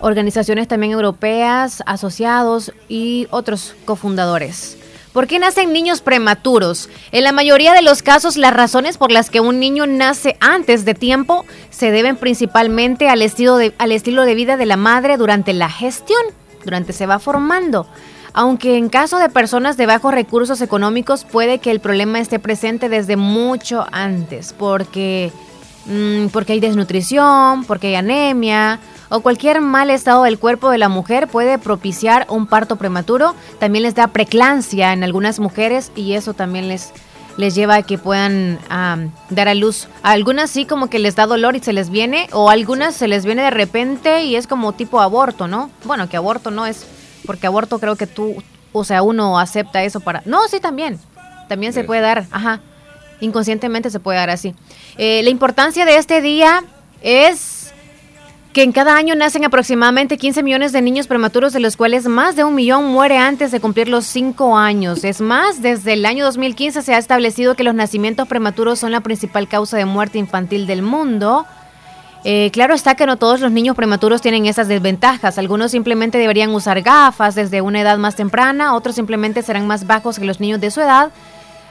organizaciones 0.00 0.68
también 0.68 0.92
europeas, 0.92 1.82
asociados 1.86 2.72
y 2.88 3.26
otros 3.30 3.74
cofundadores. 3.84 4.76
¿Por 5.12 5.26
qué 5.26 5.38
nacen 5.38 5.72
niños 5.72 6.00
prematuros? 6.00 6.88
En 7.12 7.24
la 7.24 7.32
mayoría 7.32 7.72
de 7.72 7.82
los 7.82 8.02
casos, 8.02 8.36
las 8.36 8.52
razones 8.52 8.98
por 8.98 9.10
las 9.10 9.30
que 9.30 9.40
un 9.40 9.58
niño 9.58 9.86
nace 9.86 10.36
antes 10.40 10.84
de 10.84 10.94
tiempo 10.94 11.44
se 11.70 11.90
deben 11.90 12.16
principalmente 12.16 13.08
al 13.08 13.22
estilo 13.22 13.56
de, 13.56 13.74
al 13.78 13.90
estilo 13.92 14.24
de 14.24 14.34
vida 14.34 14.56
de 14.56 14.66
la 14.66 14.76
madre 14.76 15.16
durante 15.16 15.54
la 15.54 15.70
gestión, 15.70 16.20
durante 16.64 16.92
se 16.92 17.06
va 17.06 17.18
formando. 17.18 17.86
Aunque 18.34 18.76
en 18.76 18.90
caso 18.90 19.18
de 19.18 19.30
personas 19.30 19.76
de 19.76 19.86
bajos 19.86 20.14
recursos 20.14 20.60
económicos 20.60 21.24
puede 21.24 21.58
que 21.58 21.70
el 21.70 21.80
problema 21.80 22.20
esté 22.20 22.38
presente 22.38 22.88
desde 22.88 23.16
mucho 23.16 23.86
antes, 23.90 24.52
porque, 24.52 25.32
mm, 25.86 26.26
porque 26.28 26.52
hay 26.52 26.60
desnutrición, 26.60 27.64
porque 27.64 27.88
hay 27.88 27.94
anemia 27.96 28.78
o 29.08 29.20
cualquier 29.20 29.60
mal 29.60 29.90
estado 29.90 30.24
del 30.24 30.38
cuerpo 30.38 30.70
de 30.70 30.78
la 30.78 30.88
mujer 30.88 31.28
puede 31.28 31.58
propiciar 31.58 32.26
un 32.28 32.46
parto 32.46 32.76
prematuro. 32.76 33.34
También 33.58 33.82
les 33.82 33.94
da 33.94 34.08
preclancia 34.08 34.92
en 34.92 35.04
algunas 35.04 35.40
mujeres 35.40 35.92
y 35.96 36.12
eso 36.12 36.34
también 36.34 36.68
les, 36.68 36.92
les 37.36 37.54
lleva 37.54 37.76
a 37.76 37.82
que 37.82 37.98
puedan 37.98 38.58
dar 39.30 39.48
a 39.48 39.54
luz. 39.54 39.88
A 40.02 40.10
algunas 40.10 40.50
sí 40.50 40.66
como 40.66 40.90
que 40.90 40.98
les 40.98 41.16
da 41.16 41.26
dolor 41.26 41.56
y 41.56 41.60
se 41.60 41.72
les 41.72 41.88
viene, 41.88 42.28
o 42.32 42.50
a 42.50 42.52
algunas 42.52 42.94
se 42.94 43.08
les 43.08 43.24
viene 43.24 43.42
de 43.42 43.50
repente 43.50 44.24
y 44.24 44.36
es 44.36 44.46
como 44.46 44.72
tipo 44.72 45.00
aborto, 45.00 45.48
¿no? 45.48 45.70
Bueno, 45.84 46.08
que 46.08 46.16
aborto 46.16 46.50
no 46.50 46.66
es, 46.66 46.84
porque 47.26 47.46
aborto 47.46 47.78
creo 47.78 47.96
que 47.96 48.06
tú, 48.06 48.42
o 48.72 48.84
sea, 48.84 49.02
uno 49.02 49.38
acepta 49.38 49.82
eso 49.84 50.00
para... 50.00 50.22
No, 50.24 50.46
sí 50.48 50.60
también, 50.60 50.98
también 51.48 51.72
se 51.72 51.84
puede 51.84 52.00
dar, 52.00 52.26
ajá, 52.30 52.60
inconscientemente 53.20 53.90
se 53.90 54.00
puede 54.00 54.18
dar 54.18 54.30
así. 54.30 54.54
Eh, 54.96 55.22
la 55.22 55.30
importancia 55.30 55.84
de 55.84 55.96
este 55.96 56.20
día 56.20 56.64
es 57.00 57.57
que 58.58 58.64
en 58.64 58.72
cada 58.72 58.96
año 58.96 59.14
nacen 59.14 59.44
aproximadamente 59.44 60.18
15 60.18 60.42
millones 60.42 60.72
de 60.72 60.82
niños 60.82 61.06
prematuros, 61.06 61.52
de 61.52 61.60
los 61.60 61.76
cuales 61.76 62.08
más 62.08 62.34
de 62.34 62.42
un 62.42 62.56
millón 62.56 62.86
muere 62.86 63.16
antes 63.16 63.52
de 63.52 63.60
cumplir 63.60 63.86
los 63.88 64.04
5 64.06 64.58
años. 64.58 65.04
Es 65.04 65.20
más, 65.20 65.62
desde 65.62 65.92
el 65.92 66.04
año 66.04 66.24
2015 66.24 66.82
se 66.82 66.92
ha 66.92 66.98
establecido 66.98 67.54
que 67.54 67.62
los 67.62 67.76
nacimientos 67.76 68.26
prematuros 68.26 68.80
son 68.80 68.90
la 68.90 69.00
principal 69.00 69.46
causa 69.46 69.76
de 69.76 69.84
muerte 69.84 70.18
infantil 70.18 70.66
del 70.66 70.82
mundo. 70.82 71.46
Eh, 72.24 72.50
claro 72.52 72.74
está 72.74 72.96
que 72.96 73.06
no 73.06 73.16
todos 73.16 73.38
los 73.40 73.52
niños 73.52 73.76
prematuros 73.76 74.22
tienen 74.22 74.46
esas 74.46 74.66
desventajas. 74.66 75.38
Algunos 75.38 75.70
simplemente 75.70 76.18
deberían 76.18 76.50
usar 76.50 76.82
gafas 76.82 77.36
desde 77.36 77.60
una 77.60 77.80
edad 77.80 77.96
más 77.96 78.16
temprana, 78.16 78.74
otros 78.74 78.96
simplemente 78.96 79.44
serán 79.44 79.68
más 79.68 79.86
bajos 79.86 80.18
que 80.18 80.24
los 80.24 80.40
niños 80.40 80.60
de 80.60 80.72
su 80.72 80.80
edad. 80.80 81.12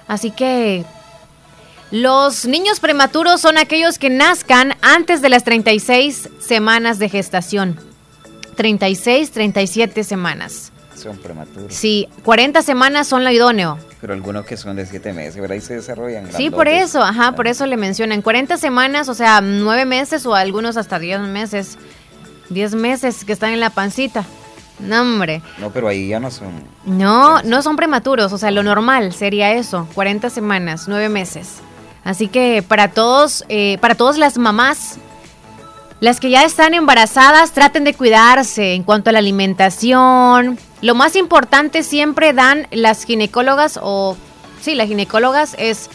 Así 0.08 0.32
que 0.32 0.86
los 1.92 2.46
niños 2.46 2.80
prematuros 2.80 3.40
son 3.40 3.58
aquellos 3.58 3.98
que 3.98 4.10
nazcan 4.10 4.76
antes 4.82 5.22
de 5.22 5.30
las 5.30 5.44
36 5.44 6.30
semanas 6.40 7.00
de 7.00 7.10
gestación. 7.10 7.80
36, 8.56 9.32
37 9.32 10.04
semanas. 10.04 10.72
Son 10.96 11.16
prematuros. 11.18 11.74
Sí, 11.74 12.10
40 12.24 12.62
semanas 12.64 13.08
son 13.08 13.24
lo 13.24 13.32
idóneo. 13.32 13.78
Pero 14.02 14.14
algunos 14.14 14.46
que 14.46 14.58
son 14.58 14.76
de 14.76 14.86
7 14.86 15.14
meses, 15.14 15.40
¿verdad? 15.40 15.56
Y 15.56 15.62
se 15.62 15.76
desarrollan. 15.76 16.32
Sí, 16.34 16.50
por 16.50 16.68
eso, 16.68 17.02
ajá, 17.02 17.34
por 17.34 17.48
eso 17.48 17.66
le 17.66 17.78
mencionan. 17.78 18.22
40 18.22 18.58
semanas, 18.58 19.08
o 19.08 19.14
sea, 19.14 19.42
9 19.42 19.86
meses 19.86 20.26
o 20.26 20.36
algunos 20.36 20.76
hasta 20.76 21.00
10 21.00 21.22
meses. 21.22 21.78
10 22.50 22.76
meses 22.76 23.24
que 23.26 23.34
están 23.34 23.52
en 23.54 23.60
la 23.60 23.70
pancita. 23.70 24.26
No, 24.80 25.02
hombre. 25.02 25.42
No, 25.60 25.72
pero 25.72 25.88
ahí 25.88 26.10
ya 26.10 26.20
no 26.20 26.32
son. 26.32 26.64
No, 26.86 27.42
no 27.44 27.62
son 27.62 27.76
prematuros, 27.76 28.34
o 28.34 28.38
sea, 28.38 28.52
lo 28.52 28.64
normal 28.64 29.14
sería 29.14 29.54
eso, 29.54 29.88
40 29.96 30.30
semanas, 30.30 30.86
9 30.88 31.10
meses. 31.10 31.62
Así 32.08 32.30
que 32.30 32.64
para 32.66 32.88
todos, 32.88 33.44
eh, 33.50 33.78
para 33.82 33.94
todas 33.94 34.18
las 34.18 34.38
mamás, 34.38 34.96
las 36.00 36.22
que 36.22 36.30
ya 36.30 36.44
están 36.44 36.74
embarazadas, 36.74 37.52
traten 37.52 37.84
de 37.84 37.94
cuidarse 37.94 38.76
en 38.76 38.84
cuanto 38.84 39.10
a 39.10 39.14
la 39.14 39.20
alimentación. 39.20 40.58
Lo 40.82 40.96
más 40.96 41.18
importante 41.18 41.84
siempre 41.84 42.32
dan 42.32 42.66
las 42.72 43.04
ginecólogas 43.04 43.78
o, 43.84 44.16
sí, 44.62 44.74
las 44.74 44.88
ginecólogas 44.88 45.54
es 45.60 45.90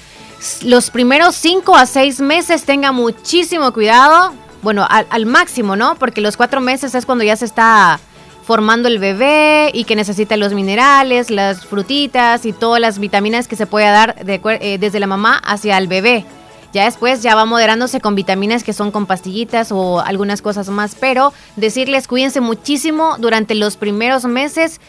los 0.62 0.90
primeros 0.90 1.34
cinco 1.34 1.76
a 1.76 1.86
seis 1.86 2.20
meses 2.20 2.64
tenga 2.64 2.92
muchísimo 2.92 3.72
cuidado. 3.72 4.34
Bueno, 4.60 4.86
al, 4.90 5.06
al 5.08 5.24
máximo, 5.24 5.76
¿no? 5.76 5.94
Porque 5.94 6.20
los 6.20 6.36
cuatro 6.36 6.60
meses 6.60 6.94
es 6.94 7.06
cuando 7.06 7.24
ya 7.24 7.36
se 7.36 7.46
está 7.46 7.98
formando 8.42 8.88
el 8.88 8.98
bebé 8.98 9.70
y 9.72 9.84
que 9.84 9.96
necesita 9.96 10.36
los 10.36 10.52
minerales, 10.52 11.30
las 11.30 11.64
frutitas 11.64 12.44
y 12.44 12.52
todas 12.52 12.80
las 12.80 12.98
vitaminas 12.98 13.48
que 13.48 13.56
se 13.56 13.66
puede 13.66 13.86
dar 13.86 14.16
eh, 14.26 14.78
desde 14.78 15.00
la 15.00 15.06
mamá 15.06 15.36
hacia 15.44 15.78
el 15.78 15.88
bebé. 15.88 16.24
Ya 16.72 16.84
después 16.84 17.22
ya 17.22 17.34
va 17.34 17.44
moderándose 17.44 18.00
con 18.00 18.14
vitaminas 18.14 18.64
que 18.64 18.72
son 18.72 18.90
con 18.90 19.06
pastillitas 19.06 19.72
o 19.72 20.00
algunas 20.00 20.40
cosas 20.40 20.68
más, 20.70 20.96
pero 20.98 21.32
decirles 21.56 22.08
cuídense 22.08 22.40
muchísimo 22.40 23.16
durante 23.18 23.54
los 23.54 23.76
primeros 23.76 24.24
meses. 24.24 24.80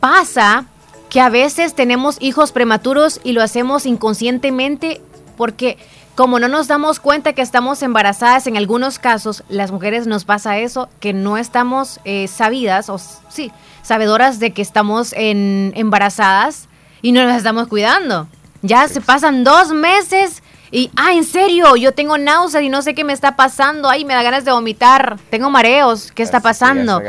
Pasa 0.00 0.64
que 1.10 1.20
a 1.20 1.28
veces 1.28 1.74
tenemos 1.74 2.16
hijos 2.20 2.52
prematuros 2.52 3.20
y 3.22 3.32
lo 3.32 3.42
hacemos 3.42 3.86
inconscientemente 3.86 5.02
porque 5.36 5.76
como 6.16 6.38
no 6.38 6.48
nos 6.48 6.66
damos 6.66 6.98
cuenta 6.98 7.34
que 7.34 7.42
estamos 7.42 7.82
embarazadas, 7.82 8.46
en 8.46 8.56
algunos 8.56 8.98
casos 8.98 9.44
las 9.50 9.70
mujeres 9.70 10.06
nos 10.06 10.24
pasa 10.24 10.58
eso, 10.58 10.88
que 10.98 11.12
no 11.12 11.36
estamos 11.36 12.00
eh, 12.04 12.26
sabidas 12.26 12.88
o 12.88 12.98
sí, 12.98 13.52
sabedoras 13.82 14.40
de 14.40 14.52
que 14.52 14.62
estamos 14.62 15.12
en, 15.12 15.72
embarazadas 15.76 16.68
y 17.02 17.12
no 17.12 17.24
nos 17.24 17.36
estamos 17.36 17.68
cuidando. 17.68 18.28
Ya 18.62 18.88
se 18.88 19.02
pasan 19.02 19.44
dos 19.44 19.72
meses 19.72 20.42
y, 20.70 20.90
ah, 20.96 21.12
en 21.12 21.24
serio, 21.24 21.76
yo 21.76 21.92
tengo 21.92 22.16
náuseas 22.16 22.64
y 22.64 22.70
no 22.70 22.80
sé 22.80 22.94
qué 22.94 23.04
me 23.04 23.12
está 23.12 23.36
pasando, 23.36 23.90
ay, 23.90 24.06
me 24.06 24.14
da 24.14 24.22
ganas 24.22 24.44
de 24.46 24.52
vomitar, 24.52 25.18
tengo 25.28 25.50
mareos, 25.50 26.12
¿qué 26.12 26.22
está 26.22 26.40
pasando? 26.40 27.00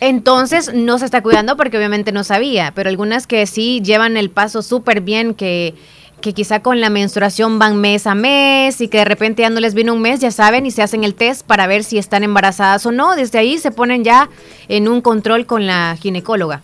Entonces 0.00 0.72
no 0.74 0.98
se 0.98 1.06
está 1.06 1.22
cuidando 1.22 1.56
porque 1.56 1.78
obviamente 1.78 2.12
no 2.12 2.24
sabía, 2.24 2.72
pero 2.74 2.90
algunas 2.90 3.26
que 3.26 3.46
sí 3.46 3.80
llevan 3.82 4.18
el 4.18 4.30
paso 4.30 4.60
súper 4.62 5.00
bien, 5.00 5.34
que 5.34 5.74
que 6.20 6.32
quizá 6.32 6.60
con 6.60 6.80
la 6.80 6.90
menstruación 6.90 7.58
van 7.58 7.80
mes 7.80 8.06
a 8.06 8.14
mes 8.14 8.80
y 8.80 8.88
que 8.88 8.98
de 8.98 9.04
repente 9.04 9.42
ya 9.42 9.50
no 9.50 9.60
les 9.60 9.74
viene 9.74 9.90
un 9.90 10.00
mes, 10.00 10.20
ya 10.20 10.30
saben, 10.30 10.66
y 10.66 10.70
se 10.70 10.82
hacen 10.82 11.04
el 11.04 11.14
test 11.14 11.46
para 11.46 11.66
ver 11.66 11.84
si 11.84 11.98
están 11.98 12.24
embarazadas 12.24 12.86
o 12.86 12.92
no. 12.92 13.16
Desde 13.16 13.38
ahí 13.38 13.58
se 13.58 13.70
ponen 13.70 14.04
ya 14.04 14.28
en 14.68 14.88
un 14.88 15.00
control 15.00 15.46
con 15.46 15.66
la 15.66 15.96
ginecóloga. 16.00 16.62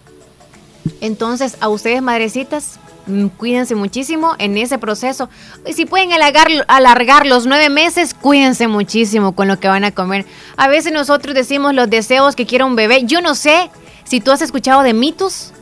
Entonces, 1.01 1.57
a 1.61 1.69
ustedes, 1.69 2.03
madrecitas, 2.03 2.79
mm, 3.07 3.27
cuídense 3.29 3.75
muchísimo 3.75 4.35
en 4.39 4.57
ese 4.57 4.79
proceso. 4.79 5.29
Y 5.67 5.73
si 5.73 5.85
pueden 5.85 6.11
alargar, 6.13 7.27
los 7.27 7.47
nueve 7.47 7.69
meses, 7.69 8.15
cuídense 8.15 8.69
muchísimo 8.69 9.33
con 9.33 9.49
lo 9.49 9.59
que 9.59 9.69
van 9.69 9.85
a 9.85 9.93
comer. 9.93 10.25
A 10.57 10.69
veces 10.69 10.93
nosotros 10.93 11.35
decimos 11.35 11.75
los 11.75 11.91
deseos 11.91 12.37
que 12.37 12.47
quiera 12.47 12.65
un 12.65 12.77
bebé. 12.77 13.05
Yo 13.05 13.21
no 13.21 13.35
sé 13.35 13.71
si 14.05 14.21
tú 14.21 14.31
has 14.31 14.43
escuchado 14.43 14.83
de 14.83 14.93
mitos 14.93 15.53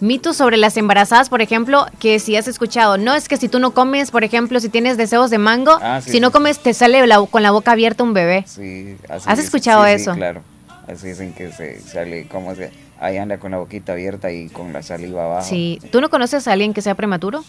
mitos 0.00 0.36
sobre 0.36 0.56
las 0.56 0.76
embarazadas, 0.76 1.28
por 1.28 1.42
ejemplo, 1.42 1.86
que 1.98 2.18
si 2.18 2.36
has 2.36 2.48
escuchado, 2.48 2.98
no 2.98 3.14
es 3.14 3.28
que 3.28 3.36
si 3.36 3.48
tú 3.48 3.58
no 3.58 3.72
comes, 3.72 4.10
por 4.10 4.24
ejemplo, 4.24 4.60
si 4.60 4.68
tienes 4.68 4.96
deseos 4.96 5.30
de 5.30 5.38
mango, 5.38 5.78
ah, 5.82 6.00
si 6.00 6.20
no 6.20 6.30
comes 6.30 6.58
te 6.60 6.74
sale 6.74 7.02
con 7.30 7.42
la 7.42 7.50
boca 7.50 7.72
abierta 7.72 8.04
un 8.04 8.14
bebé. 8.14 8.44
Sí, 8.46 8.96
así 9.08 9.28
¿Has 9.28 9.38
escuchado 9.38 9.84
eso? 9.86 10.14
claro. 10.14 10.42
Así 10.86 11.08
dicen 11.08 11.34
que 11.34 11.52
se 11.52 11.80
sale, 11.80 12.26
como 12.28 12.54
se, 12.54 12.70
ahí 12.98 13.18
anda 13.18 13.38
con 13.38 13.50
la 13.50 13.58
boquita 13.58 13.92
abierta 13.92 14.32
y 14.32 14.48
con 14.48 14.72
la 14.72 14.82
saliva 14.82 15.24
abajo. 15.24 15.46
Sí, 15.46 15.80
¿tú 15.92 16.00
no 16.00 16.08
conoces 16.08 16.48
a 16.48 16.52
alguien 16.52 16.72
que 16.72 16.80
sea 16.80 16.94
prematuro? 16.94 17.44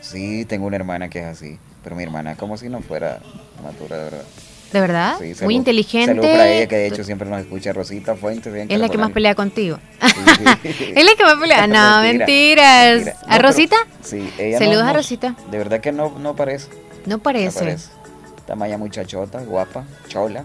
Sí, 0.00 0.46
tengo 0.46 0.66
una 0.66 0.76
hermana 0.76 1.10
que 1.10 1.18
es 1.18 1.26
así, 1.26 1.58
pero 1.84 1.94
mi 1.94 2.02
hermana 2.02 2.36
como 2.36 2.56
si 2.56 2.70
no 2.70 2.80
fuera 2.80 3.20
prematura, 3.54 3.98
de 3.98 4.04
verdad. 4.04 4.24
¿De 4.72 4.80
verdad? 4.80 5.18
Muy 5.42 5.56
inteligente. 5.56 6.12
Saludos 6.12 6.30
para 6.30 6.48
ella, 6.48 6.68
que 6.68 6.76
de 6.76 6.86
hecho 6.86 7.02
siempre 7.02 7.28
nos 7.28 7.40
escucha, 7.40 7.72
Rosita 7.72 8.14
Fuentes. 8.14 8.52
Es 8.68 8.78
la 8.78 8.88
que 8.88 8.98
más 8.98 9.10
pelea 9.10 9.34
contigo. 9.34 9.78
es 10.00 11.04
la 11.04 11.14
que 11.16 11.24
más 11.24 11.34
pelea. 11.40 11.66
No, 11.66 12.02
mentiras. 12.02 13.12
¿A 13.26 13.38
Rosita? 13.38 13.76
Sí, 14.02 14.32
ella 14.38 14.58
Saludos 14.58 14.82
a 14.82 14.92
Rosita. 14.92 15.34
De 15.50 15.58
verdad 15.58 15.80
que 15.80 15.92
no, 15.92 16.16
no 16.18 16.36
parece. 16.36 16.68
No 17.06 17.18
parece. 17.18 17.80
No 18.46 18.56
parece. 18.56 18.78
muchachota, 18.78 19.40
guapa, 19.40 19.84
chola. 20.08 20.44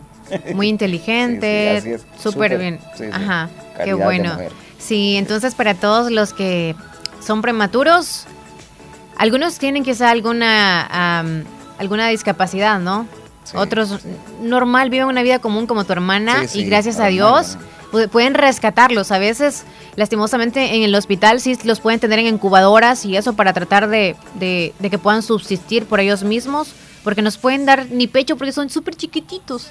Muy 0.53 0.67
inteligente. 0.69 1.81
sí, 1.83 1.95
Súper 2.21 2.57
bien. 2.57 2.79
Ajá, 3.11 3.49
qué 3.83 3.93
bueno. 3.93 4.37
Sí, 4.79 5.17
entonces 5.17 5.53
para 5.55 5.75
todos 5.75 6.11
los 6.11 6.33
que 6.33 6.75
son 7.19 7.41
prematuros, 7.41 8.25
algunos 9.17 9.59
tienen 9.59 9.83
quizá 9.83 10.09
alguna, 10.09 11.23
alguna 11.77 12.07
discapacidad, 12.07 12.79
¿no? 12.79 13.07
Otros 13.53 13.99
normal 14.41 14.89
viven 14.89 15.07
una 15.07 15.21
vida 15.21 15.39
común 15.39 15.67
como 15.67 15.83
tu 15.83 15.93
hermana 15.93 16.45
y 16.53 16.63
gracias 16.65 16.99
a 16.99 17.07
Dios 17.07 17.57
pueden 18.11 18.33
rescatarlos. 18.33 19.11
A 19.11 19.19
veces, 19.19 19.63
lastimosamente, 19.95 20.75
en 20.75 20.83
el 20.83 20.95
hospital 20.95 21.39
sí 21.39 21.57
los 21.63 21.79
pueden 21.79 21.99
tener 21.99 22.19
en 22.19 22.27
incubadoras 22.27 23.05
y 23.05 23.15
eso 23.15 23.33
para 23.33 23.53
tratar 23.53 23.87
de, 23.87 24.15
de, 24.35 24.73
que 24.89 24.97
puedan 24.97 25.23
subsistir 25.23 25.85
por 25.85 25.99
ellos 25.99 26.23
mismos. 26.23 26.73
Porque 27.03 27.21
nos 27.21 27.37
pueden 27.37 27.67
dar 27.67 27.85
ni 27.91 28.07
pecho 28.07 28.35
porque 28.35 28.51
son 28.51 28.71
súper 28.71 28.95
chiquititos. 28.95 29.67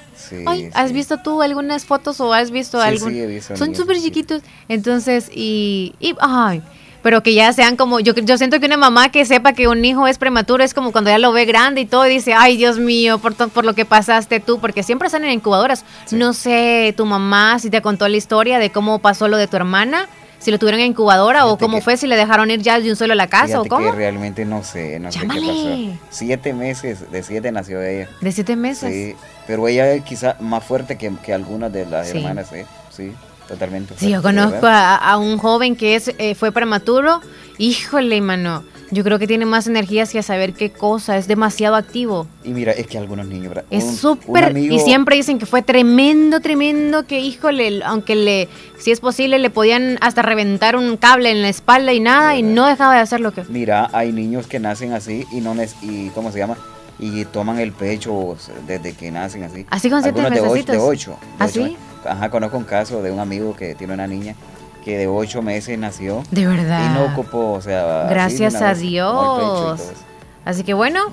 Ay, 0.47 0.71
¿has 0.73 0.93
visto 0.93 1.17
tú 1.19 1.43
algunas 1.43 1.85
fotos 1.85 2.21
o 2.21 2.33
has 2.33 2.53
visto 2.53 2.81
algún? 2.81 3.41
son 3.43 3.75
súper 3.75 4.01
chiquitos. 4.01 4.43
Entonces, 4.69 5.29
y, 5.35 5.97
y 5.99 6.15
ay, 6.21 6.63
pero 7.05 7.23
que 7.23 7.35
ya 7.35 7.53
sean 7.53 7.77
como, 7.77 8.01
yo, 8.01 8.15
yo 8.15 8.39
siento 8.39 8.59
que 8.59 8.67
una 8.67 8.79
mamá 8.79 9.11
que 9.11 9.27
sepa 9.27 9.53
que 9.53 9.69
un 9.69 9.85
hijo 9.85 10.09
es 10.09 10.17
prematuro 10.17 10.65
es 10.65 10.73
como 10.73 10.91
cuando 10.91 11.11
ya 11.11 11.19
lo 11.19 11.33
ve 11.33 11.45
grande 11.45 11.83
y 11.83 11.85
todo 11.85 12.07
y 12.07 12.09
dice, 12.09 12.33
ay 12.33 12.57
Dios 12.57 12.79
mío, 12.79 13.19
por, 13.19 13.35
por 13.35 13.67
lo 13.67 13.75
que 13.75 13.85
pasaste 13.85 14.41
tú, 14.41 14.59
porque 14.59 14.83
siempre 14.83 15.07
están 15.07 15.23
en 15.23 15.33
incubadoras. 15.33 15.85
No 16.13 16.33
sé, 16.33 16.95
tu 16.97 17.05
mamá 17.05 17.59
si 17.59 17.69
te 17.69 17.83
contó 17.83 18.09
la 18.09 18.17
historia 18.17 18.59
de 18.59 18.73
cómo 18.73 19.01
pasó 19.01 19.29
lo 19.29 19.37
de 19.37 19.47
tu 19.47 19.57
hermana 19.57 20.09
si 20.39 20.51
lo 20.51 20.59
tuvieron 20.59 20.81
en 20.81 20.89
incubadora 20.89 21.47
o 21.47 21.57
cómo 21.59 21.81
fue, 21.81 21.97
si 21.97 22.07
le 22.07 22.17
dejaron 22.17 22.51
ir 22.51 22.61
ya 22.61 22.79
de 22.81 22.91
un 22.91 22.97
solo 22.97 23.15
a 23.15 23.17
la 23.17 23.29
casa 23.29 23.61
o 23.61 23.65
cómo. 23.65 23.91
Que 23.91 23.97
realmente 23.97 24.45
no 24.45 24.63
sé, 24.63 24.99
no 24.99 25.11
sé 25.11 25.21
qué 25.21 25.27
pasó. 25.27 25.99
Siete 26.11 26.53
meses, 26.53 27.11
de 27.11 27.23
siete 27.23 27.51
nació 27.51 27.83
ella. 27.83 28.09
¿De 28.21 28.31
siete 28.31 28.55
meses? 28.55 28.93
Sí, 28.93 29.17
pero 29.47 29.67
ella 29.69 29.91
es 29.93 30.05
quizá 30.05 30.37
más 30.41 30.63
fuerte 30.63 30.97
que, 30.97 31.11
que 31.23 31.33
algunas 31.33 31.73
de 31.73 31.87
las 31.87 32.11
hermanas, 32.11 32.53
¿eh? 32.53 32.67
sí. 32.91 33.13
Totalmente. 33.49 33.95
Sí, 33.97 34.11
yo 34.11 34.23
conozco 34.23 34.67
a, 34.67 35.17
un 35.19 35.39
joven 35.39 35.77
que 35.77 35.97
es 35.97 36.13
eh, 36.19 36.35
fue 36.35 36.53
prematuro. 36.53 37.21
Híjole, 37.59 38.21
mano. 38.21 38.65
Yo 38.91 39.03
creo 39.03 39.19
que 39.19 39.27
tiene 39.27 39.45
más 39.45 39.67
energías 39.67 40.11
que 40.11 40.19
a 40.19 40.23
saber 40.23 40.53
qué 40.53 40.71
cosa. 40.71 41.17
Es 41.17 41.27
demasiado 41.27 41.75
activo. 41.75 42.27
Y 42.45 42.51
mira, 42.51 42.73
es 42.73 42.87
que 42.87 42.99
algunos 42.99 43.27
niños... 43.27 43.53
Es 43.71 43.97
súper... 43.97 44.57
Y 44.57 44.79
siempre 44.81 45.17
dicen 45.17 45.39
que 45.39 45.47
fue 45.47 45.63
tremendo, 45.63 46.41
tremendo, 46.41 47.07
que 47.07 47.19
híjole, 47.21 47.83
aunque 47.85 48.15
le, 48.15 48.49
si 48.79 48.93
es 48.93 49.01
posible, 49.01 49.39
le 49.39 49.51
podían 49.51 49.99
hasta 50.01 50.23
reventar 50.23 50.77
un 50.77 50.97
cable 50.97 51.31
en 51.31 51.43
la 51.43 51.49
espalda 51.49 51.93
y 51.93 52.01
nada, 52.01 52.37
y 52.37 52.43
no 52.43 52.67
dejaba 52.67 52.95
de 52.95 53.01
hacer 53.01 53.21
lo 53.21 53.33
que... 53.33 53.43
Mira, 53.49 53.91
hay 53.93 54.13
niños 54.13 54.47
que 54.47 54.61
nacen 54.61 54.93
así 54.93 55.27
y 55.33 55.41
no... 55.41 55.57
y 55.83 56.11
¿Cómo 56.11 56.31
se 56.31 56.39
llama? 56.39 56.57
Y 56.99 57.25
toman 57.25 57.59
el 57.59 57.73
pecho 57.73 58.37
desde 58.67 58.93
que 58.93 59.11
nacen 59.11 59.43
así. 59.43 59.67
Así 59.71 59.91
con 59.91 60.03
siete 60.03 60.21
de 60.21 60.41
ocho, 60.41 60.73
de 60.73 60.79
ocho, 60.79 61.19
¿Así? 61.41 61.77
Ajá, 62.07 62.31
conozco 62.31 62.57
un 62.57 62.65
caso 62.65 63.03
de 63.03 63.11
un 63.11 63.21
amigo 63.21 63.55
que 63.57 63.75
tiene 63.75 63.95
una 63.95 64.07
niña 64.07 64.35
que 64.85 64.99
de 64.99 65.07
ocho 65.07 65.43
meses 65.43 65.79
nació. 65.79 66.23
De 66.31 66.47
verdad. 66.47 66.85
Y 66.85 66.95
no 66.95 67.05
ocupó, 67.13 67.53
o 67.53 67.61
sea. 67.61 68.07
Gracias 68.09 68.55
a 68.57 68.75
Dios. 68.75 69.81
Así 70.45 70.63
que 70.63 70.75
bueno, 70.75 71.11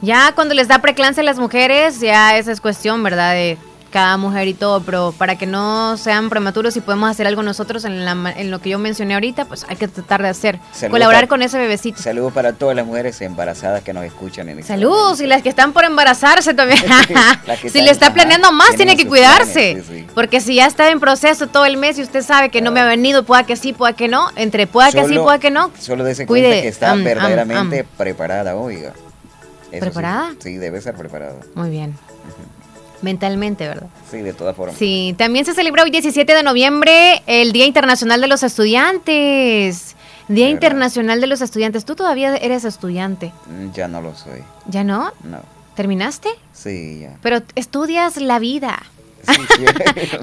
ya 0.00 0.32
cuando 0.34 0.54
les 0.54 0.68
da 0.68 0.78
preclancia 0.78 1.20
a 1.20 1.24
las 1.24 1.38
mujeres, 1.38 2.00
ya 2.00 2.36
esa 2.38 2.50
es 2.50 2.60
cuestión, 2.60 3.02
¿verdad? 3.02 3.32
De 3.34 3.58
cada 3.94 4.16
mujer 4.16 4.48
y 4.48 4.54
todo, 4.54 4.80
pero 4.80 5.14
para 5.16 5.38
que 5.38 5.46
no 5.46 5.96
sean 5.96 6.28
prematuros 6.28 6.76
y 6.76 6.80
podemos 6.80 7.08
hacer 7.08 7.28
algo 7.28 7.44
nosotros 7.44 7.84
en, 7.84 7.92
en 7.92 8.50
lo 8.50 8.58
que 8.58 8.70
yo 8.70 8.80
mencioné 8.80 9.14
ahorita, 9.14 9.44
pues 9.44 9.64
hay 9.68 9.76
que 9.76 9.86
tratar 9.86 10.20
de 10.20 10.30
hacer, 10.30 10.58
colaborar 10.90 11.28
con 11.28 11.42
ese 11.42 11.58
bebecito. 11.58 12.02
Saludos 12.02 12.32
para 12.32 12.54
todas 12.54 12.74
las 12.74 12.84
mujeres 12.84 13.20
embarazadas 13.20 13.84
que 13.84 13.92
nos 13.92 14.04
escuchan. 14.04 14.48
En 14.48 14.64
Saludos, 14.64 15.20
y 15.20 15.28
las 15.28 15.42
que 15.42 15.48
están 15.48 15.72
por 15.72 15.84
embarazarse 15.84 16.54
también. 16.54 16.80
si 17.70 17.82
le 17.82 17.92
está 17.92 18.12
planeando 18.12 18.50
más, 18.50 18.74
tiene 18.74 18.96
que 18.96 19.06
cuidarse, 19.06 19.84
porque 20.12 20.40
si 20.40 20.56
ya 20.56 20.66
está 20.66 20.90
en 20.90 20.98
proceso 20.98 21.46
todo 21.46 21.64
el 21.64 21.76
mes 21.76 21.96
y 21.96 22.02
usted 22.02 22.22
sabe 22.22 22.48
que 22.48 22.60
no 22.60 22.72
me 22.72 22.80
ha 22.80 22.86
venido, 22.86 23.22
pueda 23.22 23.44
que 23.44 23.54
sí, 23.54 23.72
pueda 23.72 23.92
que 23.92 24.08
no, 24.08 24.28
entre 24.34 24.66
pueda 24.66 24.90
que 24.90 25.04
sí, 25.06 25.16
pueda 25.18 25.38
que 25.38 25.52
no. 25.52 25.70
Solo 25.78 26.02
dése 26.02 26.26
cuenta 26.26 26.48
que 26.48 26.66
está 26.66 26.96
verdaderamente 26.96 27.86
preparada, 27.96 28.56
oiga. 28.56 28.92
¿Preparada? 29.70 30.34
Sí, 30.40 30.56
debe 30.56 30.80
ser 30.80 30.96
preparada. 30.96 31.36
Muy 31.54 31.70
bien. 31.70 31.94
Mentalmente, 33.04 33.68
¿verdad? 33.68 33.88
Sí, 34.10 34.18
de 34.18 34.32
todas 34.32 34.56
formas. 34.56 34.76
Sí, 34.76 35.14
también 35.18 35.44
se 35.44 35.52
celebra 35.54 35.82
hoy 35.82 35.90
17 35.90 36.34
de 36.34 36.42
noviembre 36.42 37.22
el 37.26 37.52
Día 37.52 37.66
Internacional 37.66 38.20
de 38.20 38.26
los 38.26 38.42
Estudiantes. 38.42 39.94
Día 40.28 40.48
Internacional 40.48 41.20
de 41.20 41.26
los 41.26 41.42
Estudiantes. 41.42 41.84
¿Tú 41.84 41.94
todavía 41.94 42.34
eres 42.36 42.64
estudiante? 42.64 43.32
Mm, 43.46 43.72
ya 43.72 43.88
no 43.88 44.00
lo 44.00 44.14
soy. 44.14 44.42
¿Ya 44.66 44.82
no? 44.82 45.12
No. 45.22 45.40
¿Terminaste? 45.76 46.30
Sí, 46.54 47.00
ya. 47.02 47.18
Pero 47.22 47.42
estudias 47.56 48.16
la 48.16 48.38
vida. 48.38 48.82
Sí, 49.30 49.64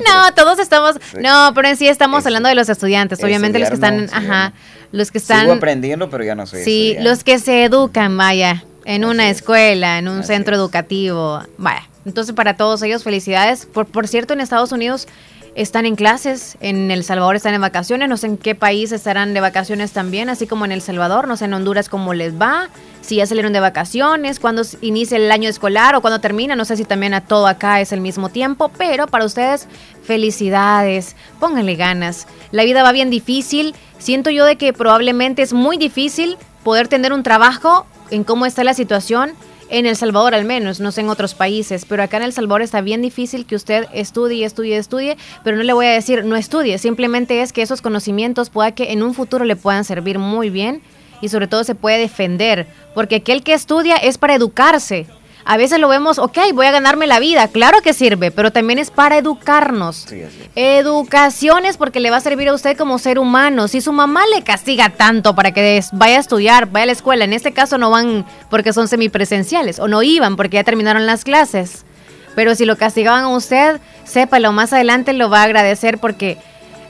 no, 0.08 0.34
todos 0.34 0.60
estamos, 0.60 0.96
no, 1.20 1.52
pero 1.56 1.68
en 1.68 1.78
sí 1.78 1.88
estamos 1.88 2.26
hablando 2.26 2.50
de 2.50 2.56
los 2.56 2.70
estudiantes, 2.70 3.24
obviamente 3.24 3.58
los 3.58 3.70
que 3.70 3.76
están, 3.76 4.10
ajá, 4.14 4.54
los 4.92 5.10
que 5.10 5.18
están 5.18 5.42
Sigo 5.42 5.54
aprendiendo, 5.54 6.10
pero 6.12 6.24
ya 6.24 6.36
no 6.36 6.46
soy 6.46 6.64
Sí, 6.64 6.96
los 7.00 7.24
que 7.24 7.40
se 7.40 7.64
educan, 7.64 8.16
vaya, 8.16 8.64
en 8.86 9.06
una 9.06 9.30
escuela, 9.30 10.00
en 10.00 10.08
un 10.08 10.24
centro 10.24 10.56
educativo, 10.56 11.42
vaya. 11.58 11.88
Entonces, 12.06 12.34
para 12.34 12.58
todos 12.58 12.82
ellos, 12.82 13.04
felicidades. 13.04 13.66
Por, 13.66 13.86
por 13.86 14.08
cierto, 14.08 14.34
en 14.34 14.42
Estados 14.42 14.72
Unidos 14.72 15.08
están 15.54 15.86
en 15.86 15.96
clases, 15.96 16.58
en 16.62 16.92
El 16.92 17.04
Salvador 17.04 17.36
están 17.36 17.54
en 17.54 17.62
vacaciones, 17.62 18.08
no 18.08 18.16
sé 18.16 18.28
en 18.28 18.38
qué 18.38 18.56
país 18.56 18.92
estarán 18.92 19.34
de 19.34 19.42
vacaciones 19.42 19.92
también, 19.92 20.30
así 20.30 20.48
como 20.48 20.64
en 20.64 20.72
El 20.72 20.82
Salvador, 20.82 21.28
no 21.28 21.36
sé 21.36 21.46
en 21.46 21.54
Honduras 21.54 21.90
cómo 21.90 22.14
les 22.14 22.40
va, 22.40 22.70
si 23.02 23.18
ya 23.18 23.26
salieron 23.26 23.52
de 23.52 23.60
vacaciones, 23.60 24.40
cuándo 24.40 24.62
inicia 24.80 25.18
el 25.18 25.30
año 25.30 25.50
escolar 25.50 25.96
o 25.96 26.02
cuándo 26.02 26.22
termina, 26.22 26.56
no 26.56 26.64
sé 26.64 26.78
si 26.78 26.86
también 26.86 27.14
a 27.14 27.22
todo 27.22 27.48
acá 27.48 27.82
es 27.82 27.92
el 27.92 28.00
mismo 28.00 28.30
tiempo, 28.30 28.72
pero 28.78 29.08
para 29.08 29.26
ustedes 29.26 29.68
felicidades, 30.04 31.18
pónganle 31.40 31.76
ganas. 31.76 32.28
La 32.52 32.64
vida 32.64 32.82
va 32.82 32.94
bien 32.94 33.10
difícil, 33.10 33.76
siento 33.98 34.30
yo 34.30 34.46
de 34.46 34.56
que 34.56 34.72
probablemente 34.72 35.42
es 35.42 35.52
muy 35.52 35.76
difícil 35.76 36.38
poder 36.64 36.88
tener 36.88 37.14
un 37.14 37.24
trabajo 37.24 37.86
en 38.10 38.24
cómo 38.24 38.46
está 38.46 38.64
la 38.64 38.74
situación 38.74 39.34
en 39.70 39.86
El 39.86 39.96
Salvador 39.96 40.36
al 40.36 40.44
menos, 40.44 40.82
no 40.82 40.92
sé 40.92 41.02
en 41.02 41.10
otros 41.10 41.34
países, 41.34 41.86
pero 41.86 42.04
acá 42.04 42.18
en 42.18 42.24
El 42.24 42.34
Salvador 42.34 42.62
está 42.62 42.82
bien 42.82 43.02
difícil 43.02 43.46
que 43.46 43.56
usted 43.56 43.88
estudie, 43.94 44.46
estudie, 44.46 44.78
estudie, 44.78 45.18
pero 45.44 45.56
no 45.56 45.64
le 45.64 45.74
voy 45.74 45.86
a 45.86 45.92
decir 45.92 46.26
no 46.26 46.36
estudie, 46.36 46.78
simplemente 46.78 47.42
es 47.42 47.54
que 47.54 47.62
esos 47.62 47.82
conocimientos 47.82 48.50
pueda 48.50 48.74
que 48.74 48.92
en 48.92 49.02
un 49.02 49.14
futuro 49.14 49.46
le 49.46 49.56
puedan 49.56 49.86
servir 49.86 50.20
muy 50.20 50.50
bien 50.50 50.82
y 51.22 51.30
sobre 51.30 51.48
todo 51.48 51.64
se 51.64 51.76
puede 51.76 52.00
defender, 52.00 52.68
porque 52.94 53.18
aquel 53.18 53.44
que 53.44 53.54
estudia 53.54 53.96
es 53.96 54.18
para 54.18 54.36
educarse, 54.36 55.08
a 55.46 55.58
veces 55.58 55.80
lo 55.80 55.88
vemos, 55.88 56.20
ok, 56.20 56.38
voy 56.54 56.66
a 56.66 56.72
ganarme 56.72 57.08
la 57.08 57.20
vida, 57.20 57.48
claro 57.48 57.82
que 57.82 57.94
sirve, 57.94 58.32
pero 58.32 58.52
también 58.52 58.80
es 58.80 58.92
para 58.92 59.18
educarnos. 59.18 60.08
Educación 60.56 61.66
es 61.66 61.78
porque 61.78 62.00
le 62.00 62.12
va 62.12 62.18
a 62.18 62.22
servir 62.22 62.50
a 62.50 62.54
usted 62.54 62.78
como 62.78 63.00
ser 63.00 63.20
humano. 63.20 63.68
Si 63.68 63.82
su 63.82 63.92
mamá 63.92 64.22
le 64.34 64.44
castiga 64.44 64.90
tanto 64.90 65.36
para 65.36 65.52
que 65.52 65.84
vaya 65.94 66.18
a 66.18 66.22
estudiar, 66.22 66.68
vaya 66.68 66.84
a 66.84 66.88
la 66.88 66.92
escuela, 66.92 67.26
en 67.26 67.34
este 67.34 67.54
caso 67.54 67.78
no 67.78 67.90
van 67.90 68.26
porque 68.50 68.74
son 68.74 68.88
semipresenciales, 68.88 69.80
o 69.80 69.88
no 69.88 70.04
iban 70.04 70.36
porque 70.36 70.56
ya 70.56 70.64
terminaron 70.64 71.06
las 71.06 71.24
clases. 71.24 71.86
Pero 72.36 72.56
si 72.56 72.66
lo 72.66 72.78
castigaban 72.78 73.24
a 73.26 73.30
usted, 73.30 73.82
sépalo, 74.04 74.52
más 74.52 74.74
adelante 74.74 75.14
lo 75.14 75.30
va 75.30 75.42
a 75.42 75.44
agradecer 75.44 75.98
porque 75.98 76.38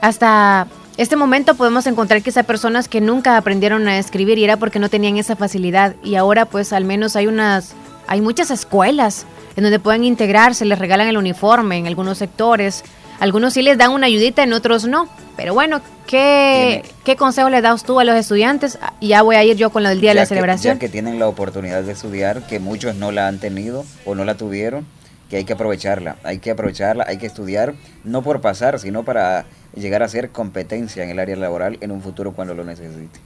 hasta 0.02 0.68
este 0.98 1.16
momento 1.16 1.56
podemos 1.56 1.88
encontrar 1.88 2.22
quizá 2.22 2.44
personas 2.44 2.88
que 2.88 3.02
nunca 3.02 3.38
aprendieron 3.38 3.88
a 3.88 3.98
escribir 3.98 4.38
y 4.38 4.44
era 4.44 4.58
porque 4.58 4.80
no 4.80 4.90
tenían 4.90 5.18
esa 5.18 5.36
facilidad 5.36 5.96
y 6.04 6.16
ahora 6.16 6.46
pues 6.46 6.74
al 6.74 6.86
menos 6.86 7.16
hay 7.16 7.28
unas 7.28 7.74
hay 8.08 8.22
muchas 8.22 8.52
escuelas 8.52 9.26
en 9.56 9.64
donde 9.64 9.80
pueden 9.80 10.04
integrarse, 10.04 10.66
les 10.66 10.80
regalan 10.80 11.08
el 11.08 11.18
uniforme 11.18 11.78
en 11.78 11.88
algunos 11.88 12.18
sectores, 12.18 12.84
algunos 13.20 13.54
sí 13.54 13.62
les 13.62 13.78
dan 13.78 13.92
una 13.92 14.08
ayudita, 14.08 14.42
en 14.44 14.52
otros 14.54 14.86
no. 14.86 15.08
Pero 15.38 15.54
bueno, 15.54 15.82
¿qué, 16.08 16.84
¿qué 17.04 17.16
consejo 17.16 17.50
le 17.50 17.62
das 17.62 17.84
tú 17.84 18.00
a 18.00 18.04
los 18.04 18.16
estudiantes? 18.16 18.80
Ya 19.00 19.22
voy 19.22 19.36
a 19.36 19.44
ir 19.44 19.58
yo 19.58 19.70
con 19.70 19.84
lo 19.84 19.90
del 19.90 20.02
día 20.02 20.12
de 20.12 20.16
la 20.16 20.26
celebración. 20.26 20.76
Ya 20.76 20.80
que 20.80 20.90
tienen 20.90 21.20
la 21.20 21.28
oportunidad 21.28 21.84
de 21.84 21.92
estudiar, 21.92 22.46
que 22.48 22.60
muchos 22.60 22.96
no 22.96 23.12
la 23.12 23.28
han 23.28 23.40
tenido 23.40 23.86
o 24.06 24.16
no 24.16 24.26
la 24.26 24.36
tuvieron, 24.36 24.88
que 25.30 25.38
hay 25.38 25.46
que 25.46 25.54
aprovecharla, 25.54 26.18
hay 26.24 26.40
que 26.40 26.52
aprovecharla, 26.52 27.06
hay 27.08 27.18
que 27.18 27.28
estudiar, 27.28 27.76
no 28.04 28.24
por 28.24 28.42
pasar, 28.42 28.80
sino 28.80 29.04
para 29.04 29.46
llegar 29.76 30.04
a 30.04 30.10
ser 30.10 30.32
competencia 30.32 31.04
en 31.04 31.12
el 31.12 31.20
área 31.20 31.36
laboral 31.36 31.78
en 31.82 31.92
un 31.92 32.02
futuro 32.02 32.34
cuando 32.34 32.54
lo 32.54 32.64
necesite. 32.64 33.20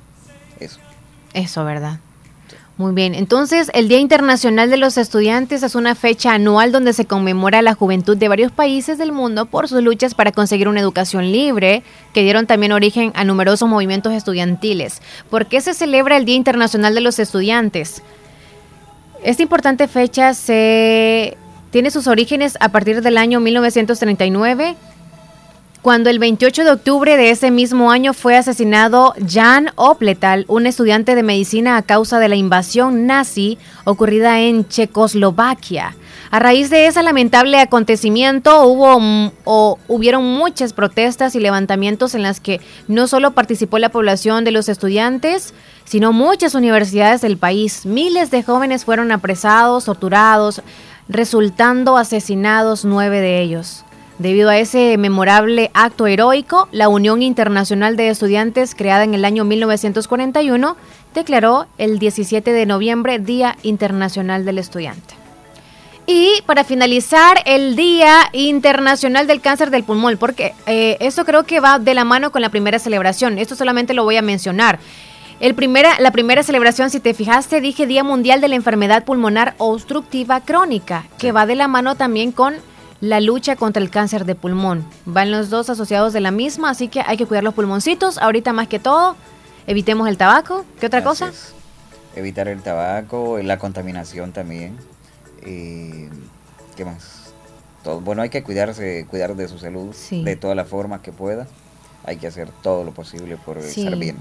Eso. 0.60 0.80
Eso, 1.34 1.64
¿verdad? 1.64 2.00
Muy 2.78 2.94
bien, 2.94 3.16
entonces 3.16 3.72
el 3.74 3.88
Día 3.88 4.00
Internacional 4.00 4.70
de 4.70 4.76
los 4.76 4.98
Estudiantes 4.98 5.64
es 5.64 5.76
una 5.76 5.96
fecha 5.96 6.34
anual 6.34 6.74
donde 6.74 6.92
se 6.92 7.06
conmemora 7.06 7.62
la 7.62 7.74
juventud 7.74 8.18
de 8.18 8.28
varios 8.28 8.52
países 8.52 8.98
del 8.98 9.14
mundo 9.14 9.46
por 9.46 9.70
sus 9.70 9.82
luchas 9.82 10.14
para 10.14 10.34
conseguir 10.34 10.68
una 10.68 10.82
educación 10.82 11.32
libre, 11.32 11.84
que 12.14 12.24
dieron 12.24 12.48
también 12.48 12.74
origen 12.74 13.14
a 13.16 13.24
numerosos 13.24 13.70
movimientos 13.70 14.12
estudiantiles. 14.12 15.02
¿Por 15.30 15.46
qué 15.46 15.62
se 15.62 15.74
celebra 15.74 16.18
el 16.18 16.26
Día 16.26 16.36
Internacional 16.36 16.94
de 16.94 17.00
los 17.00 17.18
Estudiantes? 17.18 18.02
Esta 19.24 19.42
importante 19.42 19.88
fecha 19.88 20.34
se 20.34 21.38
tiene 21.72 21.92
sus 21.92 22.08
orígenes 22.08 22.58
a 22.60 22.70
partir 22.70 23.02
del 23.02 23.18
año 23.18 23.40
1939 23.40 24.76
cuando 25.86 26.10
el 26.10 26.18
28 26.18 26.64
de 26.64 26.72
octubre 26.72 27.16
de 27.16 27.30
ese 27.30 27.52
mismo 27.52 27.92
año 27.92 28.14
fue 28.14 28.36
asesinado 28.36 29.14
Jan 29.24 29.70
Opletal, 29.76 30.44
un 30.48 30.66
estudiante 30.66 31.14
de 31.14 31.22
medicina 31.22 31.78
a 31.78 31.84
causa 31.84 32.18
de 32.18 32.28
la 32.28 32.36
invasión 32.36 33.06
nazi 33.06 33.60
ocurrida 33.84 34.40
en 34.42 34.68
Checoslovaquia. 34.68 35.96
A 36.32 36.40
raíz 36.40 36.72
de 36.72 36.88
ese 36.88 37.04
lamentable 37.04 37.60
acontecimiento 37.60 38.66
hubo 38.66 39.30
o 39.44 39.78
hubieron 39.88 40.24
muchas 40.24 40.74
protestas 40.74 41.36
y 41.36 41.40
levantamientos 41.40 42.16
en 42.16 42.24
las 42.24 42.40
que 42.40 42.62
no 42.88 43.08
solo 43.08 43.36
participó 43.36 43.78
la 43.78 43.90
población 43.90 44.44
de 44.44 44.54
los 44.54 44.70
estudiantes, 44.70 45.54
sino 45.84 46.14
muchas 46.14 46.56
universidades 46.56 47.22
del 47.22 47.38
país. 47.38 47.86
Miles 47.86 48.32
de 48.32 48.42
jóvenes 48.42 48.86
fueron 48.86 49.12
apresados, 49.12 49.86
torturados, 49.86 50.64
resultando 51.08 51.96
asesinados 51.96 52.86
nueve 52.86 53.22
de 53.22 53.40
ellos. 53.44 53.85
Debido 54.18 54.50
a 54.50 54.58
ese 54.58 54.98
memorable 54.98 55.72
acto 55.74 56.08
heroico, 56.08 56.70
la 56.72 56.88
Unión 56.88 57.22
Internacional 57.22 57.98
de 57.98 58.08
Estudiantes, 58.08 58.74
creada 58.74 59.04
en 59.04 59.14
el 59.14 59.26
año 59.26 59.44
1941, 59.44 60.78
declaró 61.14 61.66
el 61.78 62.00
17 62.00 62.54
de 62.54 62.66
noviembre 62.66 63.20
Día 63.20 63.58
Internacional 63.62 64.46
del 64.46 64.60
Estudiante. 64.60 65.16
Y 66.08 66.42
para 66.46 66.64
finalizar, 66.64 67.40
el 67.46 67.76
Día 67.76 68.30
Internacional 68.32 69.28
del 69.28 69.42
Cáncer 69.42 69.70
del 69.70 69.84
Pulmón, 69.84 70.18
porque 70.18 70.54
eh, 70.66 70.96
esto 71.00 71.26
creo 71.26 71.44
que 71.44 71.60
va 71.60 71.80
de 71.80 71.96
la 71.96 72.06
mano 72.06 72.32
con 72.32 72.42
la 72.42 72.50
primera 72.50 72.80
celebración. 72.80 73.38
Esto 73.38 73.56
solamente 73.56 73.94
lo 73.94 74.04
voy 74.04 74.16
a 74.16 74.22
mencionar. 74.22 74.80
El 75.42 75.56
primera, 75.56 76.00
la 76.00 76.12
primera 76.12 76.44
celebración, 76.44 76.90
si 76.90 77.02
te 77.02 77.14
fijaste, 77.14 77.60
dije 77.60 77.88
Día 77.88 78.04
Mundial 78.04 78.40
de 78.40 78.48
la 78.48 78.56
Enfermedad 78.56 79.04
Pulmonar 79.04 79.56
Obstructiva 79.58 80.40
Crónica, 80.40 81.06
que 81.18 81.34
va 81.34 81.46
de 81.46 81.56
la 81.56 81.68
mano 81.68 81.96
también 81.96 82.32
con 82.32 82.56
la 83.02 83.20
lucha 83.20 83.56
contra 83.56 83.82
el 83.82 83.90
cáncer 83.90 84.26
de 84.26 84.36
pulmón. 84.36 84.86
Van 85.06 85.32
los 85.32 85.50
dos 85.50 85.70
asociados 85.70 86.14
de 86.14 86.22
la 86.22 86.32
misma, 86.32 86.70
así 86.70 86.88
que 86.88 87.02
hay 87.06 87.18
que 87.18 87.26
cuidar 87.26 87.44
los 87.44 87.54
pulmoncitos. 87.54 88.18
Ahorita 88.18 88.54
más 88.54 88.68
que 88.68 88.80
todo, 88.80 89.16
evitemos 89.68 90.08
el 90.08 90.18
tabaco. 90.18 90.66
¿Qué 90.80 90.88
otra 90.88 91.04
cosa? 91.04 91.32
Evitar 92.16 92.48
el 92.48 92.62
tabaco, 92.62 93.38
la 93.40 93.60
contaminación 93.60 94.32
también. 94.32 94.78
¿Qué 95.44 96.86
más? 96.86 97.34
Todo. 97.84 98.02
Bueno, 98.02 98.22
hay 98.22 98.30
que 98.30 98.42
cuidarse, 98.44 99.06
cuidar 99.10 99.36
de 99.36 99.48
su 99.48 99.60
salud 99.60 99.96
de 100.10 100.36
todas 100.36 100.56
las 100.56 100.68
formas 100.68 101.02
que 101.02 101.12
pueda. 101.12 101.48
Hay 102.06 102.18
que 102.18 102.28
hacer 102.28 102.50
todo 102.64 102.84
lo 102.84 102.92
posible 102.92 103.38
por 103.38 103.58
estar 103.58 103.96
bien. 103.98 104.18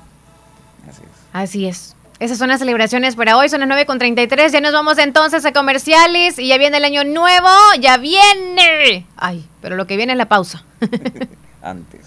Así 0.89 1.03
es. 1.03 1.09
Así 1.33 1.67
es. 1.67 1.97
Esas 2.21 2.39
son 2.39 2.49
las 2.49 2.61
celebraciones 2.61 3.17
para 3.17 3.37
hoy, 3.37 3.49
son 3.49 3.61
las 3.61 3.69
9.33. 3.69 4.51
Ya 4.53 4.61
nos 4.61 4.73
vamos 4.73 4.99
entonces 4.99 5.45
a 5.45 5.53
comerciales 5.53 6.39
y 6.39 6.49
ya 6.49 6.59
viene 6.59 6.77
el 6.77 6.85
año 6.85 7.05
nuevo, 7.05 7.49
ya 7.81 7.97
viene. 7.97 9.07
Ay, 9.17 9.45
pero 9.61 9.77
lo 9.77 9.87
que 9.87 9.97
viene 9.97 10.13
es 10.13 10.19
la 10.19 10.29
pausa. 10.29 10.65
Antes. 11.63 12.07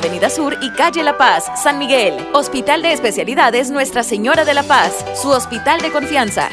Avenida 0.00 0.30
Sur 0.30 0.56
y 0.62 0.70
Calle 0.70 1.02
La 1.02 1.18
Paz, 1.18 1.44
San 1.62 1.78
Miguel. 1.78 2.14
Hospital 2.32 2.80
de 2.80 2.94
Especialidades 2.94 3.70
Nuestra 3.70 4.02
Señora 4.02 4.46
de 4.46 4.54
la 4.54 4.62
Paz, 4.62 5.04
su 5.14 5.28
hospital 5.28 5.82
de 5.82 5.92
confianza. 5.92 6.48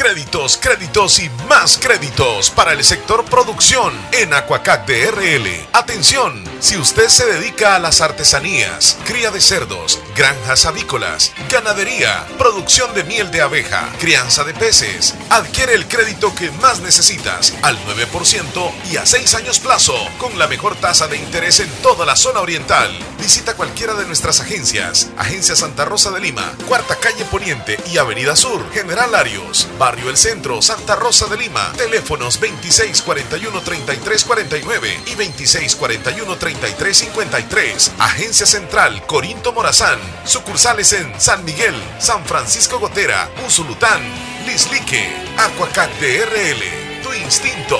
Créditos, 0.00 0.56
créditos 0.56 1.18
y 1.18 1.28
más 1.46 1.76
créditos 1.76 2.48
para 2.48 2.72
el 2.72 2.82
sector 2.82 3.22
producción 3.26 3.92
en 4.12 4.32
Aquacac 4.32 4.86
DRL. 4.86 5.46
Atención, 5.74 6.42
si 6.58 6.78
usted 6.78 7.08
se 7.08 7.26
dedica 7.26 7.76
a 7.76 7.78
las 7.78 8.00
artesanías, 8.00 8.96
cría 9.04 9.30
de 9.30 9.42
cerdos, 9.42 10.00
granjas 10.16 10.64
avícolas, 10.64 11.34
ganadería, 11.50 12.26
producción 12.38 12.94
de 12.94 13.04
miel 13.04 13.30
de 13.30 13.42
abeja, 13.42 13.92
crianza 13.98 14.42
de 14.42 14.54
peces, 14.54 15.14
adquiere 15.28 15.74
el 15.74 15.86
crédito 15.86 16.34
que 16.34 16.50
más 16.52 16.80
necesitas 16.80 17.52
al 17.60 17.78
9% 17.84 18.72
y 18.90 18.96
a 18.96 19.04
6 19.04 19.34
años 19.34 19.58
plazo 19.58 19.94
con 20.16 20.38
la 20.38 20.46
mejor 20.46 20.76
tasa 20.76 21.08
de 21.08 21.18
interés 21.18 21.60
en 21.60 21.68
toda 21.82 22.06
la 22.06 22.16
zona 22.16 22.40
oriental. 22.40 22.90
Visita 23.20 23.54
cualquiera 23.54 23.94
de 23.94 24.04
nuestras 24.06 24.40
agencias. 24.40 25.10
Agencia 25.16 25.54
Santa 25.54 25.84
Rosa 25.84 26.10
de 26.10 26.18
Lima, 26.20 26.52
Cuarta 26.66 26.96
Calle 26.96 27.24
Poniente 27.26 27.78
y 27.92 27.98
Avenida 27.98 28.34
Sur, 28.34 28.68
General 28.72 29.14
Arios, 29.14 29.68
Barrio 29.78 30.10
El 30.10 30.16
Centro, 30.16 30.60
Santa 30.62 30.96
Rosa 30.96 31.26
de 31.26 31.36
Lima. 31.36 31.70
Teléfonos 31.76 32.40
2641-3349 32.40 35.02
y 35.06 35.14
2641-3353. 35.16 37.90
Agencia 37.98 38.46
Central 38.46 39.04
Corinto 39.06 39.52
Morazán. 39.52 39.98
Sucursales 40.24 40.92
en 40.94 41.20
San 41.20 41.44
Miguel, 41.44 41.74
San 41.98 42.24
Francisco 42.24 42.78
Gotera, 42.78 43.28
Usulután, 43.46 44.00
Lislique, 44.46 45.06
Aquacat 45.36 45.90
DRL. 46.00 46.62
Tu 47.02 47.12
instinto 47.14 47.78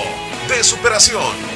de 0.49 0.63
superación. 0.63 1.50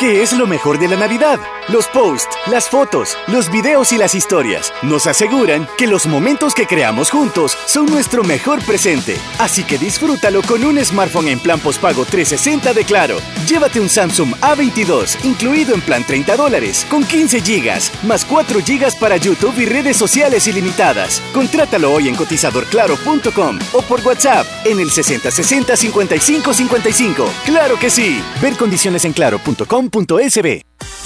¿Qué 0.00 0.22
es 0.22 0.32
lo 0.32 0.46
mejor 0.46 0.78
de 0.78 0.88
la 0.88 0.96
Navidad? 0.96 1.38
Los 1.68 1.86
posts, 1.86 2.34
las 2.46 2.70
fotos, 2.70 3.18
los 3.26 3.50
videos 3.52 3.92
y 3.92 3.98
las 3.98 4.14
historias 4.14 4.72
nos 4.80 5.06
aseguran 5.06 5.68
que 5.76 5.86
los 5.86 6.06
momentos 6.06 6.54
que 6.54 6.66
creamos 6.66 7.10
juntos 7.10 7.54
son 7.66 7.84
nuestro 7.84 8.24
mejor 8.24 8.64
presente. 8.64 9.18
Así 9.38 9.62
que 9.62 9.76
disfrútalo 9.76 10.40
con 10.40 10.64
un 10.64 10.82
smartphone 10.82 11.28
en 11.28 11.38
plan 11.38 11.60
postpago 11.60 12.06
360 12.06 12.72
de 12.72 12.84
Claro. 12.86 13.18
Llévate 13.46 13.78
un 13.78 13.90
Samsung 13.90 14.34
A22 14.36 15.22
incluido 15.22 15.74
en 15.74 15.82
plan 15.82 16.02
30 16.02 16.34
dólares 16.34 16.86
con 16.88 17.04
15 17.04 17.42
gigas 17.42 17.92
más 18.02 18.24
4 18.24 18.60
gigas 18.60 18.96
para 18.96 19.18
YouTube 19.18 19.58
y 19.58 19.66
redes 19.66 19.98
sociales 19.98 20.46
ilimitadas. 20.46 21.20
Contrátalo 21.34 21.92
hoy 21.92 22.08
en 22.08 22.16
cotizadorclaro.com 22.16 23.58
o 23.74 23.82
por 23.82 24.00
WhatsApp 24.00 24.46
en 24.64 24.80
el 24.80 24.90
6060 24.90 25.76
55 25.76 26.54
55. 26.54 27.30
Claro 27.44 27.78
que 27.78 27.90
sí. 27.90 28.24
Ver 28.40 28.56
condiciones 28.56 29.04
en 29.04 29.12
claro.com 29.12 29.89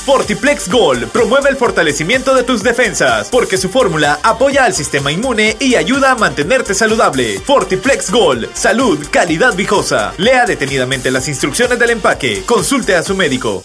Fortiplex 0.04 0.68
Gold 0.68 1.08
promueve 1.08 1.48
el 1.48 1.56
fortalecimiento 1.56 2.34
de 2.34 2.42
tus 2.42 2.62
defensas 2.62 3.28
porque 3.30 3.56
su 3.56 3.70
fórmula 3.70 4.20
apoya 4.22 4.64
al 4.64 4.74
sistema 4.74 5.10
inmune 5.10 5.56
y 5.58 5.76
ayuda 5.76 6.10
a 6.10 6.14
mantenerte 6.14 6.74
saludable. 6.74 7.40
Fortiplex 7.40 8.10
Gold, 8.10 8.50
salud, 8.54 8.98
calidad 9.10 9.54
viejosa. 9.54 10.12
Lea 10.18 10.44
detenidamente 10.44 11.10
las 11.10 11.26
instrucciones 11.28 11.78
del 11.78 11.90
empaque. 11.90 12.42
Consulte 12.44 12.94
a 12.94 13.02
su 13.02 13.14
médico. 13.14 13.64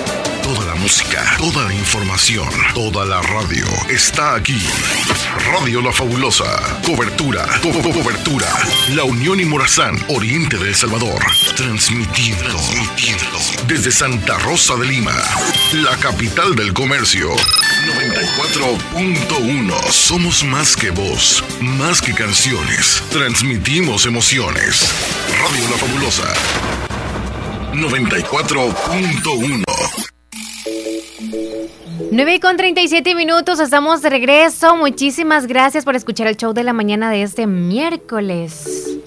toda 1.37 1.67
la 1.67 1.73
información, 1.73 2.49
toda 2.73 3.05
la 3.05 3.21
radio 3.21 3.65
está 3.89 4.35
aquí. 4.35 4.61
Radio 5.53 5.81
La 5.81 5.93
Fabulosa. 5.93 6.43
Cobertura, 6.85 7.47
cobertura. 7.61 8.49
La 8.93 9.05
Unión 9.05 9.39
y 9.39 9.45
Morazán, 9.45 9.97
Oriente 10.09 10.57
de 10.57 10.67
El 10.69 10.75
Salvador. 10.75 11.23
Transmitiendo, 11.55 12.43
transmitiendo. 12.43 13.39
Desde 13.67 13.89
Santa 13.91 14.37
Rosa 14.39 14.75
de 14.75 14.85
Lima, 14.85 15.15
la 15.73 15.95
capital 15.97 16.55
del 16.55 16.73
comercio. 16.73 17.29
94.1. 17.29 19.91
Somos 19.91 20.43
más 20.43 20.75
que 20.75 20.89
voz, 20.89 21.43
más 21.61 22.01
que 22.01 22.13
canciones. 22.13 23.01
Transmitimos 23.11 24.05
emociones. 24.05 24.91
Radio 25.39 25.69
La 25.69 25.77
Fabulosa. 25.77 26.33
94.1 27.73 29.63
9 32.11 32.39
con 32.39 32.57
37 32.57 33.13
minutos, 33.13 33.59
estamos 33.59 34.01
de 34.01 34.09
regreso. 34.09 34.75
Muchísimas 34.75 35.45
gracias 35.45 35.85
por 35.85 35.95
escuchar 35.95 36.27
el 36.27 36.35
show 36.35 36.53
de 36.53 36.63
la 36.63 36.73
mañana 36.73 37.11
de 37.11 37.21
este 37.21 37.45
miércoles. 37.45 38.97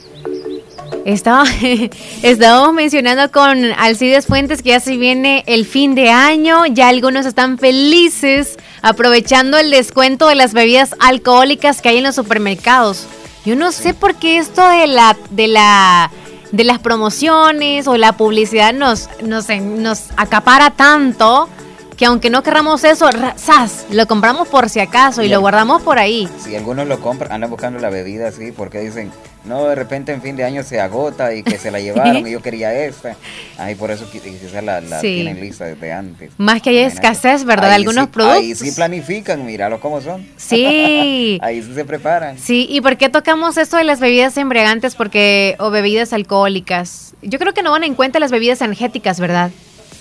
Estaba, 1.04 1.44
estábamos 2.22 2.72
mencionando 2.72 3.30
con 3.32 3.64
Alcides 3.78 4.26
Fuentes 4.26 4.62
que 4.62 4.70
ya 4.70 4.80
se 4.80 4.96
viene 4.96 5.42
el 5.46 5.66
fin 5.66 5.94
de 5.94 6.10
año, 6.10 6.64
ya 6.66 6.88
algunos 6.88 7.26
están 7.26 7.58
felices 7.58 8.56
aprovechando 8.80 9.58
el 9.58 9.70
descuento 9.70 10.28
de 10.28 10.36
las 10.36 10.54
bebidas 10.54 10.94
alcohólicas 11.00 11.82
que 11.82 11.88
hay 11.88 11.98
en 11.98 12.04
los 12.04 12.14
supermercados. 12.14 13.06
Yo 13.44 13.56
no 13.56 13.72
sé 13.72 13.92
por 13.92 14.14
qué 14.14 14.38
esto 14.38 14.66
de 14.68 14.86
la 14.86 15.16
de 15.30 15.48
la 15.48 16.10
de 16.52 16.64
las 16.64 16.78
promociones 16.78 17.88
o 17.88 17.96
la 17.96 18.12
publicidad 18.16 18.72
nos 18.72 19.08
nos, 19.22 19.48
nos 19.48 20.04
acapara 20.16 20.70
tanto 20.70 21.48
que 21.96 22.06
aunque 22.06 22.30
no 22.30 22.42
querramos 22.42 22.84
eso, 22.84 23.08
¡zas! 23.38 23.86
Lo 23.90 24.06
compramos 24.06 24.48
por 24.48 24.68
si 24.68 24.80
acaso 24.80 25.22
y 25.22 25.28
lo 25.28 25.40
guardamos 25.40 25.82
por 25.82 25.98
ahí. 25.98 26.28
Si 26.38 26.54
algunos 26.56 26.86
lo 26.86 27.00
compran, 27.00 27.32
andan 27.32 27.50
buscando 27.50 27.78
la 27.78 27.90
bebida 27.90 28.28
así, 28.28 28.52
porque 28.52 28.80
dicen, 28.80 29.10
no, 29.44 29.66
de 29.68 29.74
repente 29.74 30.12
en 30.12 30.22
fin 30.22 30.36
de 30.36 30.44
año 30.44 30.62
se 30.62 30.80
agota 30.80 31.34
y 31.34 31.42
que 31.42 31.58
se 31.58 31.70
la 31.70 31.80
llevaron 31.80 32.26
y 32.26 32.30
yo 32.30 32.42
quería 32.42 32.74
esta. 32.74 33.16
Ahí 33.58 33.74
por 33.74 33.90
eso 33.90 34.08
quizás 34.10 34.64
la, 34.64 34.80
la 34.80 35.00
tienen 35.00 35.40
lista 35.40 35.66
desde 35.66 35.92
antes. 35.92 36.32
Más 36.38 36.62
que 36.62 36.70
hay 36.70 36.78
escasez, 36.78 37.44
¿verdad? 37.44 37.68
de 37.68 37.74
algunos 37.74 38.08
productos. 38.08 38.38
Ahí 38.38 38.54
sí 38.54 38.72
planifican, 38.72 39.44
míralo 39.44 39.80
cómo 39.80 40.00
son. 40.00 40.26
Sí. 40.36 41.38
ahí 41.42 41.62
sí 41.62 41.74
se 41.74 41.84
preparan. 41.84 42.38
Sí, 42.38 42.66
¿y 42.68 42.80
por 42.80 42.96
qué 42.96 43.08
tocamos 43.08 43.56
esto 43.56 43.76
de 43.76 43.84
las 43.84 44.00
bebidas 44.00 44.36
embriagantes 44.36 44.94
porque 44.94 45.56
o 45.58 45.70
bebidas 45.70 46.12
alcohólicas? 46.12 47.14
Yo 47.22 47.38
creo 47.38 47.54
que 47.54 47.62
no 47.62 47.70
van 47.70 47.84
en 47.84 47.94
cuenta 47.94 48.18
las 48.18 48.30
bebidas 48.30 48.60
energéticas, 48.60 49.20
¿verdad? 49.20 49.50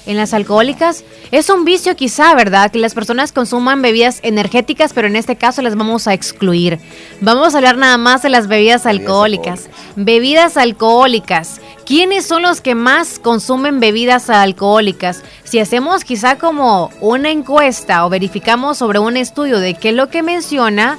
En 0.05 0.17
las 0.17 0.33
alcohólicas. 0.33 1.03
Es 1.31 1.49
un 1.49 1.65
vicio 1.65 1.95
quizá, 1.95 2.35
¿verdad? 2.35 2.71
Que 2.71 2.79
las 2.79 2.93
personas 2.93 3.31
consuman 3.31 3.81
bebidas 3.81 4.19
energéticas, 4.23 4.93
pero 4.93 5.07
en 5.07 5.15
este 5.15 5.35
caso 5.35 5.61
las 5.61 5.75
vamos 5.75 6.07
a 6.07 6.13
excluir. 6.13 6.79
Vamos 7.21 7.53
a 7.53 7.57
hablar 7.57 7.77
nada 7.77 7.97
más 7.97 8.21
de 8.21 8.29
las 8.29 8.47
bebidas, 8.47 8.85
alcohólicas. 8.85 9.69
Bebidas 9.95 10.57
alcohólicas. 10.57 11.61
¿Quiénes 11.85 12.25
son 12.25 12.43
los 12.43 12.61
que 12.61 12.75
más 12.75 13.19
consumen 13.19 13.79
bebidas 13.79 14.29
alcohólicas? 14.29 15.21
Si 15.43 15.59
hacemos 15.59 16.03
quizá 16.03 16.37
como 16.37 16.89
una 17.01 17.29
encuesta 17.29 18.05
o 18.05 18.09
verificamos 18.09 18.77
sobre 18.77 18.99
un 18.99 19.17
estudio 19.17 19.59
de 19.59 19.73
qué 19.73 19.89
es 19.89 19.95
lo 19.95 20.09
que 20.09 20.23
menciona, 20.23 20.97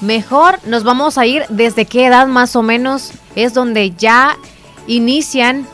mejor 0.00 0.58
nos 0.66 0.84
vamos 0.84 1.16
a 1.16 1.26
ir 1.26 1.44
desde 1.48 1.86
qué 1.86 2.06
edad 2.06 2.26
más 2.26 2.54
o 2.54 2.62
menos 2.62 3.12
es 3.34 3.54
donde 3.54 3.92
ya 3.92 4.36
inician 4.86 5.66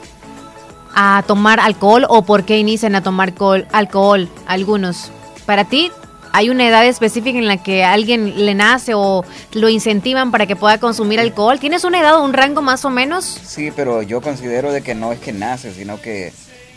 a 0.94 1.24
tomar 1.26 1.60
alcohol 1.60 2.06
o 2.08 2.22
por 2.22 2.44
qué 2.44 2.58
inician 2.58 2.94
a 2.94 3.02
tomar 3.02 3.34
alcohol, 3.72 4.28
algunos. 4.46 5.10
Para 5.46 5.64
ti, 5.64 5.90
¿hay 6.32 6.50
una 6.50 6.66
edad 6.66 6.86
específica 6.86 7.38
en 7.38 7.46
la 7.46 7.62
que 7.62 7.84
alguien 7.84 8.44
le 8.44 8.54
nace 8.54 8.92
o 8.94 9.24
lo 9.52 9.68
incentivan 9.68 10.30
para 10.30 10.46
que 10.46 10.56
pueda 10.56 10.78
consumir 10.78 11.20
alcohol? 11.20 11.58
¿Tienes 11.58 11.84
una 11.84 12.00
edad 12.00 12.16
o 12.16 12.24
un 12.24 12.32
rango 12.32 12.62
más 12.62 12.84
o 12.84 12.90
menos? 12.90 13.24
Sí, 13.24 13.70
pero 13.74 14.02
yo 14.02 14.20
considero 14.20 14.72
de 14.72 14.82
que 14.82 14.94
no 14.94 15.12
es 15.12 15.20
que 15.20 15.32
nace, 15.32 15.72
sino 15.72 16.00
que 16.00 16.28
es 16.28 16.34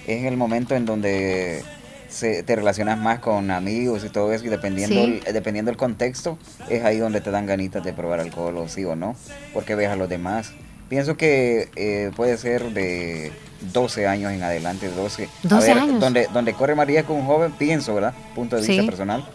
en 0.08 0.26
el 0.26 0.38
momento 0.38 0.76
en 0.76 0.86
donde 0.86 1.64
se, 2.10 2.44
te 2.44 2.56
relacionas 2.56 2.98
más 2.98 3.20
con 3.20 3.52
amigos 3.52 4.04
y 4.06 4.10
todo 4.10 4.32
eso 4.32 4.46
y 4.46 4.50
dependiendo, 4.50 5.02
el, 5.02 5.22
dependiendo 5.34 5.70
del 5.70 5.78
contexto 5.78 6.38
es 6.70 6.84
ahí 6.84 6.98
donde 6.98 7.22
te 7.22 7.32
dan 7.32 7.46
ganitas 7.46 7.84
de 7.84 7.94
probar 7.94 8.20
alcohol 8.20 8.58
o 8.58 8.68
sí 8.70 8.86
o 8.86 8.96
no, 8.96 9.16
porque 9.54 9.76
ves 9.76 9.90
a 9.90 9.96
los 9.96 10.10
demás. 10.10 10.54
Pienso 10.90 11.18
que 11.18 11.70
eh, 11.76 12.12
puede 12.16 12.38
ser 12.38 12.72
de 12.72 13.32
12 13.72 14.08
años 14.08 14.32
en 14.32 14.44
adelante, 14.44 14.90
12. 14.90 15.30
12 15.44 15.72
años. 15.72 16.00
Donde, 16.00 16.28
donde 16.34 16.54
corre 16.54 16.76
María 16.76 17.04
con 17.04 17.18
un 17.18 17.26
joven, 17.26 17.52
pienso, 17.52 17.94
¿verdad? 17.94 18.14
Punto 18.34 18.56
de 18.56 18.68
vista 18.68 18.86
personal. 18.86 19.26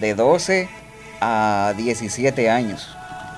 De 0.00 0.14
12 0.14 0.68
a 1.20 1.74
17 1.76 2.50
años. 2.50 2.88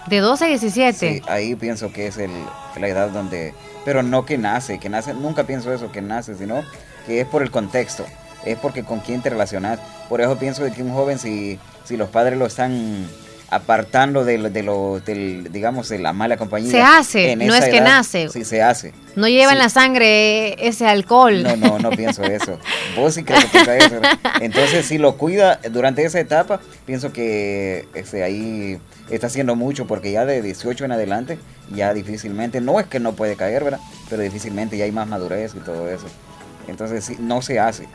De 0.06 0.20
12 0.20 0.44
a 0.44 0.48
17. 0.48 0.98
Sí, 0.98 1.22
ahí 1.28 1.54
pienso 1.54 1.92
que 1.92 2.06
es 2.06 2.18
el, 2.18 2.30
la 2.78 2.88
edad 2.88 3.10
donde... 3.10 3.54
Pero 3.84 4.02
no 4.02 4.26
que 4.26 4.36
nace, 4.38 4.78
que 4.78 4.88
nace, 4.88 5.14
nunca 5.14 5.44
pienso 5.44 5.72
eso, 5.72 5.92
que 5.92 6.02
nace, 6.02 6.34
sino 6.34 6.62
que 7.06 7.20
es 7.20 7.26
por 7.26 7.42
el 7.42 7.52
contexto, 7.52 8.04
es 8.44 8.58
porque 8.58 8.82
con 8.82 8.98
quién 8.98 9.22
te 9.22 9.30
relacionas. 9.30 9.78
Por 10.08 10.20
eso 10.20 10.36
pienso 10.38 10.64
de 10.64 10.72
que 10.72 10.82
un 10.82 10.92
joven, 10.92 11.20
si, 11.20 11.60
si 11.84 11.96
los 11.96 12.08
padres 12.08 12.36
lo 12.36 12.46
están 12.46 13.06
apartando 13.50 14.24
de, 14.24 14.38
lo- 14.38 14.50
de 14.50 14.62
lo, 14.62 15.00
del, 15.00 15.52
digamos, 15.52 15.88
de 15.88 15.98
la 15.98 16.12
mala 16.12 16.36
compañía. 16.36 16.70
Se 16.70 16.80
hace, 16.82 17.36
no 17.36 17.54
es 17.54 17.64
que 17.66 17.76
edad, 17.78 17.84
nace. 17.84 18.28
Sí, 18.28 18.44
se 18.44 18.62
hace. 18.62 18.92
No 19.14 19.28
lleva 19.28 19.52
en 19.52 19.58
Sí. 19.58 19.62
la 19.62 19.68
sangre 19.68 20.66
ese 20.66 20.86
alcohol. 20.86 21.42
No, 21.42 21.56
no, 21.56 21.78
no 21.78 21.90
pienso 21.90 22.22
eso. 22.24 22.58
Vos 22.96 23.14
sí 23.14 23.22
crees 23.24 23.44
que 23.44 23.50
piensa 23.50 23.76
eso. 23.76 24.00
Entonces, 24.40 24.86
si 24.86 24.98
lo 24.98 25.16
cuida 25.16 25.60
durante 25.70 26.04
esa 26.04 26.18
etapa, 26.20 26.60
pienso 26.84 27.12
que 27.12 27.86
este, 27.94 28.22
ahí 28.24 28.78
está 29.10 29.28
haciendo 29.28 29.54
mucho, 29.54 29.86
porque 29.86 30.10
ya 30.12 30.24
de 30.26 30.42
18 30.42 30.84
en 30.84 30.92
adelante, 30.92 31.38
ya 31.74 31.94
difícilmente, 31.94 32.60
no 32.60 32.80
es 32.80 32.86
que 32.86 32.98
no 33.00 33.12
puede 33.12 33.36
caer, 33.36 33.62
¿verdad? 33.64 33.80
Pero 34.10 34.22
difícilmente 34.22 34.76
ya 34.76 34.84
hay 34.84 34.92
más 34.92 35.06
madurez 35.06 35.52
y 35.54 35.60
todo 35.60 35.88
eso. 35.88 36.06
Entonces, 36.68 37.04
sí, 37.04 37.16
no 37.20 37.42
se 37.42 37.60
hace. 37.60 37.86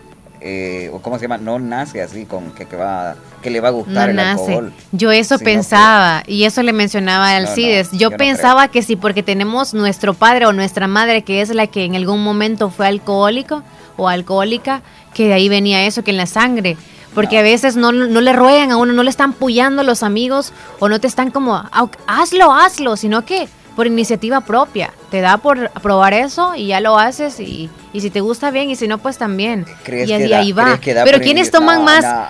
Eh, 0.43 0.91
¿Cómo 1.03 1.17
se 1.17 1.23
llama? 1.23 1.37
No 1.37 1.59
nace 1.59 2.01
así, 2.01 2.25
con 2.25 2.51
que, 2.51 2.65
que, 2.65 2.75
va, 2.75 3.15
que 3.43 3.51
le 3.51 3.59
va 3.61 3.69
a 3.69 3.71
No 3.71 3.77
gustar 3.77 4.09
el 4.09 4.15
nace. 4.15 4.41
alcohol. 4.55 4.73
Yo 4.91 5.11
eso 5.11 5.37
pensaba 5.37 6.23
y 6.25 6.45
eso 6.45 6.63
le 6.63 6.73
mencionaba 6.73 7.29
a 7.35 7.39
no, 7.39 7.47
Alcides. 7.47 7.91
yo 7.91 8.09
pensaba 8.11 8.67
que 8.69 8.81
si 8.81 8.95
porque 8.95 9.21
tenemos 9.21 9.73
nuestro 9.75 10.13
padre 10.15 10.47
o 10.47 10.53
nuestra 10.53 10.87
madre 10.87 11.21
que 11.21 11.41
es 11.41 11.49
la 11.53 11.67
que 11.67 11.85
en 11.85 11.95
algún 11.95 12.23
momento 12.23 12.71
fue 12.71 12.87
alcohólico 12.87 13.61
o 13.97 14.07
alcohólica, 14.09 14.81
que 15.13 15.27
de 15.27 15.33
ahí 15.35 15.47
venía 15.47 15.85
eso, 15.85 16.03
que 16.03 16.09
en 16.11 16.17
la 16.17 16.25
sangre. 16.25 16.75
Porque 17.13 17.37
a 17.37 17.41
veces 17.43 17.75
no, 17.75 17.91
no 17.91 18.21
le 18.21 18.33
ruegan 18.33 18.71
a 18.71 18.77
uno, 18.77 18.93
no 18.93 19.03
le 19.03 19.09
están 19.09 19.33
puyando 19.33 19.83
los 19.83 20.01
amigos 20.01 20.53
o 20.79 20.87
no 20.89 20.99
te 20.99 21.07
están 21.07 21.29
como, 21.29 21.55
"Au, 21.71 21.91
hazlo, 22.07 22.51
hazlo, 22.53 22.95
sino 22.97 23.25
que 23.25 23.47
por 23.81 23.87
iniciativa 23.87 24.41
propia. 24.41 24.93
Te 25.09 25.21
da 25.21 25.37
por 25.39 25.71
probar 25.81 26.13
eso 26.13 26.53
y 26.53 26.67
ya 26.67 26.79
lo 26.81 26.99
haces 26.99 27.39
y, 27.39 27.67
y 27.93 28.01
si 28.01 28.11
te 28.11 28.21
gusta 28.21 28.51
bien 28.51 28.69
y 28.69 28.75
si 28.75 28.87
no, 28.87 28.99
pues 28.99 29.17
también. 29.17 29.65
¿Crees 29.83 30.07
y 30.07 30.15
que 30.15 30.27
da- 30.27 30.37
ahí 30.39 30.51
va. 30.51 30.77
que 30.79 30.93
Pero 31.03 31.19
¿quiénes 31.19 31.49
toman 31.49 31.79
No, 31.79 31.85
más? 31.85 32.03
no, 32.03 32.27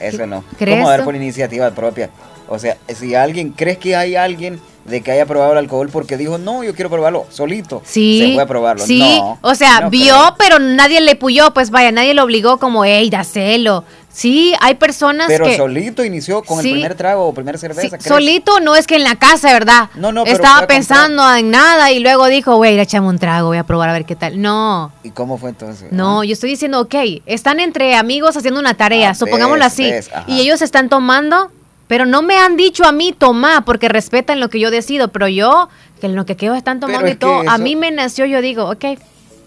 eso 0.00 0.26
no. 0.26 0.42
¿Crees 0.56 0.78
¿Cómo 0.78 0.88
dar 0.88 1.00
tú? 1.00 1.04
por 1.04 1.14
iniciativa 1.14 1.70
propia? 1.72 2.08
O 2.48 2.58
sea, 2.58 2.78
si 2.88 3.14
alguien, 3.14 3.50
¿crees 3.50 3.76
que 3.76 3.94
hay 3.94 4.16
alguien 4.16 4.58
de 4.84 5.00
que 5.00 5.12
haya 5.12 5.24
probado 5.26 5.52
el 5.52 5.58
alcohol 5.58 5.88
porque 5.90 6.16
dijo, 6.16 6.36
no, 6.38 6.62
yo 6.62 6.74
quiero 6.74 6.90
probarlo 6.90 7.26
solito? 7.30 7.80
Sí. 7.84 8.20
Se 8.20 8.34
fue 8.34 8.42
a 8.42 8.46
probarlo. 8.46 8.84
Sí, 8.84 8.98
No, 9.00 9.38
o 9.40 9.54
sea, 9.54 9.80
no 9.82 9.90
vio, 9.90 10.14
creo. 10.14 10.34
pero 10.38 10.58
nadie 10.58 11.00
le 11.00 11.16
puyó, 11.16 11.52
pues 11.54 11.70
vaya, 11.70 11.90
nadie 11.90 12.12
lo 12.14 12.22
obligó 12.24 12.58
como, 12.58 12.84
hey, 12.84 13.08
dacelo. 13.10 13.84
Sí, 14.12 14.54
hay 14.60 14.74
personas 14.76 15.26
Pero 15.26 15.44
que... 15.46 15.56
solito 15.56 16.04
inició 16.04 16.42
con 16.42 16.62
Sí. 16.62 16.68
el 16.68 16.74
primer 16.74 16.94
trago 16.94 17.26
o 17.26 17.34
primera 17.34 17.58
cerveza. 17.58 17.98
solito 17.98 18.60
no 18.60 18.76
es 18.76 18.86
que 18.86 18.94
en 18.94 19.02
la 19.02 19.16
casa, 19.16 19.52
¿verdad? 19.52 19.90
No, 19.96 20.12
no, 20.12 20.22
pero 20.22 20.36
Estaba 20.36 20.58
a 20.60 20.66
pensando 20.68 21.34
en 21.34 21.50
nada 21.50 21.90
y 21.90 21.98
luego 21.98 22.26
dijo, 22.26 22.54
güey, 22.56 22.78
echame 22.78 23.08
un 23.08 23.18
trago, 23.18 23.48
voy 23.48 23.58
a 23.58 23.64
probar 23.64 23.88
a 23.88 23.92
ver 23.92 24.04
qué 24.04 24.14
tal. 24.14 24.40
No, 24.40 24.92
¿Y 25.02 25.10
cómo 25.10 25.36
fue 25.36 25.50
entonces? 25.50 25.90
no, 25.90 26.22
yo 26.22 26.32
estoy 26.34 26.50
diciendo, 26.50 26.80
ok, 26.82 26.94
están 27.26 27.58
entre 27.58 27.96
amigos 27.96 28.36
haciendo 28.36 28.60
una 28.60 28.74
tarea, 28.74 29.10
Ah, 29.10 29.14
supongámoslo 29.14 29.64
ves, 29.64 29.72
así, 29.72 29.90
ves, 29.90 30.10
y 30.28 30.40
ellos 30.42 30.62
están 30.62 30.88
tomando, 30.88 31.50
pero 31.88 32.06
no 32.06 32.22
me 32.22 32.36
han 32.36 32.56
dicho 32.56 32.84
a 32.84 32.92
mí 32.92 33.12
tomar 33.12 33.64
porque 33.64 33.88
respetan 33.88 34.40
lo 34.40 34.48
que 34.48 34.60
yo 34.60 34.70
decido, 34.70 35.08
pero 35.08 35.28
yo, 35.28 35.68
que 36.00 36.06
en 36.06 36.16
lo 36.16 36.26
que 36.26 36.36
quedo 36.36 36.54
están 36.54 36.80
tomando 36.80 37.06
es 37.06 37.14
y 37.14 37.16
todo, 37.16 37.42
a 37.48 37.58
mí 37.58 37.76
me 37.76 37.90
nació, 37.90 38.26
yo 38.26 38.40
digo, 38.40 38.70
ok, 38.70 38.84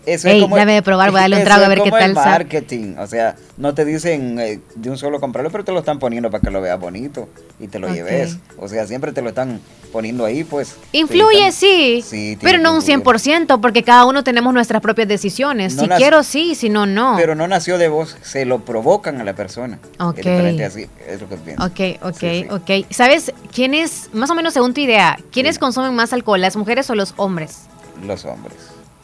Eso 0.07 0.29
Ey, 0.29 0.37
es 0.37 0.43
como 0.43 0.55
dame 0.55 0.73
de 0.73 0.81
probar, 0.81 1.11
voy 1.11 1.19
a 1.19 1.21
darle 1.23 1.37
un 1.37 1.43
trago 1.43 1.65
a 1.65 1.67
ver 1.67 1.81
qué 1.83 1.91
tal 1.91 2.01
el 2.11 2.15
sabe. 2.15 2.29
marketing, 2.31 2.95
o 2.97 3.05
sea, 3.07 3.35
no 3.57 3.73
te 3.73 3.83
dicen 3.83 4.39
eh, 4.39 4.59
de 4.75 4.89
un 4.89 4.97
solo 4.97 5.19
comprarlo, 5.19 5.51
pero 5.51 5.65
te 5.65 5.73
lo 5.73 5.79
están 5.79 5.99
poniendo 5.99 6.31
para 6.31 6.41
que 6.41 6.49
lo 6.49 6.61
veas 6.61 6.79
bonito 6.79 7.27
y 7.59 7.67
te 7.67 7.77
lo 7.77 7.87
Ok. 7.87 7.93
lleves. 7.93 8.37
O 8.57 8.69
sea, 8.69 8.87
siempre 8.87 9.11
te 9.11 9.21
lo 9.21 9.27
están 9.29 9.59
poniendo 9.91 10.23
ahí, 10.23 10.45
pues. 10.45 10.77
Influye, 10.93 11.39
están- 11.47 11.51
sí, 11.51 12.01
Sí, 12.05 12.37
pero 12.41 12.57
no 12.59 12.71
un 12.71 12.77
influir. 12.77 12.99
100%, 13.03 13.59
porque 13.59 13.83
cada 13.83 14.05
uno 14.05 14.23
tenemos 14.23 14.53
nuestras 14.53 14.81
propias 14.81 15.09
decisiones. 15.09 15.75
No 15.75 15.83
si 15.83 15.87
nace- 15.89 16.01
quiero, 16.01 16.23
sí, 16.23 16.55
si 16.55 16.69
no, 16.69 16.85
no. 16.85 17.15
Pero 17.17 17.35
no 17.35 17.45
nació 17.47 17.77
de 17.77 17.89
vos, 17.89 18.15
se 18.21 18.45
lo 18.45 18.59
provocan 18.59 19.19
a 19.19 19.25
la 19.25 19.33
persona. 19.33 19.77
Ok. 19.99 20.19
Es 20.19 20.61
así, 20.71 20.87
es 21.05 21.19
lo 21.19 21.27
que 21.27 21.35
pienso. 21.35 21.65
Ok, 21.65 21.79
ok, 22.01 22.15
Sí, 22.17 22.45
sí. 22.45 22.47
ok. 22.49 22.91
¿Sabes 22.91 23.33
quiénes, 23.53 24.09
más 24.13 24.29
o 24.29 24.35
menos 24.35 24.53
según 24.53 24.73
tu 24.73 24.79
idea, 24.79 25.17
quiénes 25.33 25.59
consumen 25.59 25.93
más 25.95 26.13
alcohol, 26.13 26.39
las 26.39 26.55
mujeres 26.55 26.89
o 26.89 26.95
los 26.95 27.13
hombres? 27.17 27.63
Los 28.05 28.23
hombres, 28.25 28.55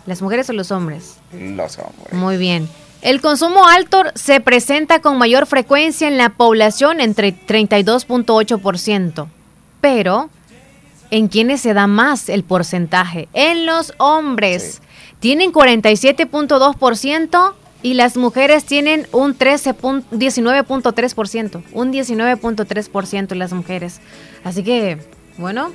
Las 0.05 0.21
mujeres 0.21 0.49
o 0.49 0.53
los 0.53 0.71
hombres. 0.71 1.15
los 1.33 1.77
hombres. 1.79 2.13
Muy 2.13 2.37
bien. 2.37 2.67
El 3.01 3.19
consumo 3.21 3.67
alto 3.67 4.01
se 4.15 4.39
presenta 4.39 4.99
con 4.99 5.17
mayor 5.17 5.45
frecuencia 5.45 6.07
en 6.07 6.17
la 6.17 6.29
población 6.29 7.01
entre 7.01 7.33
32.8%, 7.35 9.27
pero 9.81 10.29
¿en 11.11 11.27
quiénes 11.27 11.59
se 11.61 11.73
da 11.73 11.87
más 11.87 12.29
el 12.29 12.43
porcentaje? 12.43 13.27
En 13.33 13.65
los 13.65 13.93
hombres. 13.97 14.81
Tienen 15.19 15.51
47.2% 15.51 17.53
y 17.81 17.93
las 17.95 18.15
mujeres 18.17 18.65
tienen 18.65 19.07
un 19.11 19.35
13 19.35 19.73
pun- 19.75 20.03
19.3%, 20.11 21.63
un 21.73 21.91
19.3% 21.93 23.35
las 23.35 23.51
mujeres. 23.53 23.99
Así 24.43 24.63
que, 24.63 24.97
bueno, 25.37 25.71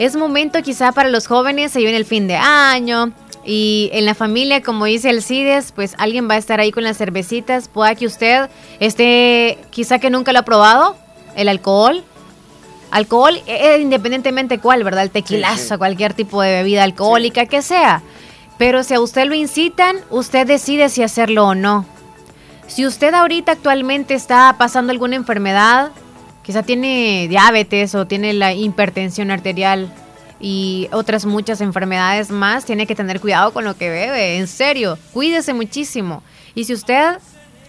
es 0.00 0.16
momento 0.16 0.62
quizá 0.62 0.92
para 0.92 1.10
los 1.10 1.26
jóvenes, 1.26 1.72
se 1.72 1.80
viene 1.80 1.98
el 1.98 2.06
fin 2.06 2.26
de 2.26 2.36
año 2.36 3.12
y 3.44 3.90
en 3.92 4.06
la 4.06 4.14
familia, 4.14 4.62
como 4.62 4.86
dice 4.86 5.10
el 5.10 5.22
CIDES, 5.22 5.72
pues 5.72 5.94
alguien 5.98 6.26
va 6.28 6.34
a 6.34 6.38
estar 6.38 6.58
ahí 6.58 6.72
con 6.72 6.84
las 6.84 6.96
cervecitas. 6.96 7.68
Pueda 7.68 7.94
que 7.94 8.06
usted 8.06 8.48
esté, 8.80 9.58
quizá 9.68 9.98
que 9.98 10.08
nunca 10.08 10.32
lo 10.32 10.38
ha 10.38 10.42
probado, 10.42 10.96
el 11.36 11.48
alcohol. 11.48 12.02
Alcohol, 12.90 13.40
eh, 13.46 13.78
independientemente 13.80 14.58
cuál, 14.58 14.84
¿verdad? 14.84 15.02
El 15.04 15.10
tequilazo, 15.10 15.62
Sí, 15.62 15.68
sí. 15.68 15.76
cualquier 15.76 16.14
tipo 16.14 16.40
de 16.40 16.50
bebida 16.50 16.82
alcohólica 16.82 17.44
que 17.44 17.60
sea. 17.60 18.02
Pero 18.56 18.82
si 18.82 18.94
a 18.94 19.00
usted 19.00 19.26
lo 19.26 19.34
incitan, 19.34 19.96
usted 20.08 20.46
decide 20.46 20.88
si 20.88 21.02
hacerlo 21.02 21.46
o 21.48 21.54
no. 21.54 21.84
Si 22.66 22.86
usted 22.86 23.12
ahorita 23.12 23.52
actualmente 23.52 24.14
está 24.14 24.54
pasando 24.58 24.92
alguna 24.92 25.16
enfermedad, 25.16 25.90
quizá 26.42 26.62
tiene 26.62 27.26
diabetes 27.28 27.94
o 27.94 28.06
tiene 28.06 28.32
la 28.32 28.52
hipertensión 28.54 29.30
arterial 29.30 29.92
y 30.40 30.88
otras 30.92 31.26
muchas 31.26 31.60
enfermedades 31.60 32.30
más, 32.30 32.64
tiene 32.64 32.86
que 32.86 32.94
tener 32.94 33.20
cuidado 33.20 33.52
con 33.52 33.64
lo 33.64 33.76
que 33.76 33.90
bebe, 33.90 34.38
en 34.38 34.46
serio, 34.46 34.98
cuídese 35.12 35.52
muchísimo. 35.52 36.22
Y 36.54 36.64
si 36.64 36.72
usted 36.72 37.18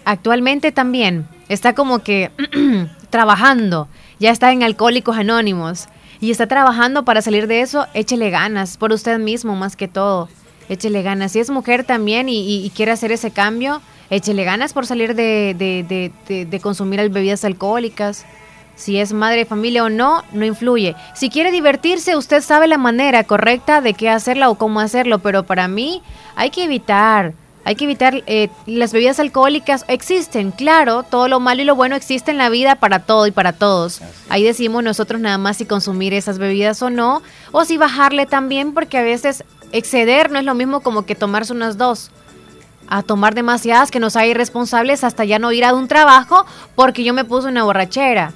actualmente 0.04 0.72
también 0.72 1.28
está 1.48 1.74
como 1.74 1.98
que 2.00 2.30
trabajando, 3.10 3.88
ya 4.18 4.30
está 4.30 4.52
en 4.52 4.62
Alcohólicos 4.62 5.16
Anónimos 5.16 5.88
y 6.20 6.30
está 6.30 6.46
trabajando 6.46 7.04
para 7.04 7.20
salir 7.22 7.46
de 7.46 7.60
eso, 7.60 7.86
échele 7.94 8.30
ganas 8.30 8.76
por 8.76 8.92
usted 8.92 9.18
mismo 9.18 9.54
más 9.54 9.76
que 9.76 9.88
todo. 9.88 10.28
Échele 10.68 11.02
ganas. 11.02 11.32
Si 11.32 11.40
es 11.40 11.50
mujer 11.50 11.84
también 11.84 12.28
y, 12.28 12.70
quiere 12.74 12.92
hacer 12.92 13.10
ese 13.12 13.32
cambio, 13.32 13.82
échele 14.10 14.44
ganas 14.44 14.72
por 14.72 14.86
salir 14.86 15.14
de, 15.14 15.54
de- 15.58 16.12
de- 16.28 16.44
de- 16.46 16.60
consumir 16.60 17.06
bebidas 17.10 17.44
alcohólicas. 17.44 18.24
Si 18.82 18.98
es 18.98 19.12
madre 19.12 19.36
de 19.36 19.46
familia 19.46 19.84
o 19.84 19.88
no, 19.88 20.24
no 20.32 20.44
influye. 20.44 20.96
Si 21.14 21.30
quiere 21.30 21.52
divertirse, 21.52 22.16
usted 22.16 22.42
sabe 22.42 22.66
la 22.66 22.78
manera 22.78 23.22
correcta 23.22 23.80
de 23.80 23.94
qué 23.94 24.10
hacerla 24.10 24.50
o 24.50 24.56
cómo 24.56 24.80
hacerlo, 24.80 25.20
pero 25.20 25.44
para 25.44 25.68
mí 25.68 26.02
hay 26.34 26.50
que 26.50 26.64
evitar, 26.64 27.34
hay 27.64 27.76
que 27.76 27.84
evitar 27.84 28.24
eh, 28.26 28.48
las 28.66 28.92
bebidas 28.92 29.20
alcohólicas. 29.20 29.84
Existen, 29.86 30.50
claro, 30.50 31.04
todo 31.04 31.28
lo 31.28 31.38
malo 31.38 31.62
y 31.62 31.64
lo 31.64 31.76
bueno 31.76 31.94
existe 31.94 32.32
en 32.32 32.38
la 32.38 32.48
vida 32.48 32.74
para 32.74 32.98
todo 32.98 33.28
y 33.28 33.30
para 33.30 33.52
todos. 33.52 34.00
Ahí 34.28 34.42
decimos 34.42 34.82
nosotros 34.82 35.20
nada 35.20 35.38
más 35.38 35.58
si 35.58 35.64
consumir 35.64 36.12
esas 36.12 36.38
bebidas 36.38 36.82
o 36.82 36.90
no, 36.90 37.22
o 37.52 37.64
si 37.64 37.76
bajarle 37.76 38.26
también, 38.26 38.74
porque 38.74 38.98
a 38.98 39.02
veces 39.02 39.44
exceder 39.70 40.32
no 40.32 40.40
es 40.40 40.44
lo 40.44 40.56
mismo 40.56 40.80
como 40.80 41.06
que 41.06 41.14
tomarse 41.14 41.52
unas 41.52 41.78
dos 41.78 42.10
a 42.88 43.04
tomar 43.04 43.36
demasiadas 43.36 43.92
que 43.92 44.00
nos 44.00 44.16
hay 44.16 44.30
irresponsables 44.30 45.04
hasta 45.04 45.24
ya 45.24 45.38
no 45.38 45.52
ir 45.52 45.64
a 45.64 45.72
un 45.72 45.86
trabajo 45.86 46.44
porque 46.74 47.04
yo 47.04 47.14
me 47.14 47.24
puse 47.24 47.46
una 47.46 47.62
borrachera. 47.62 48.32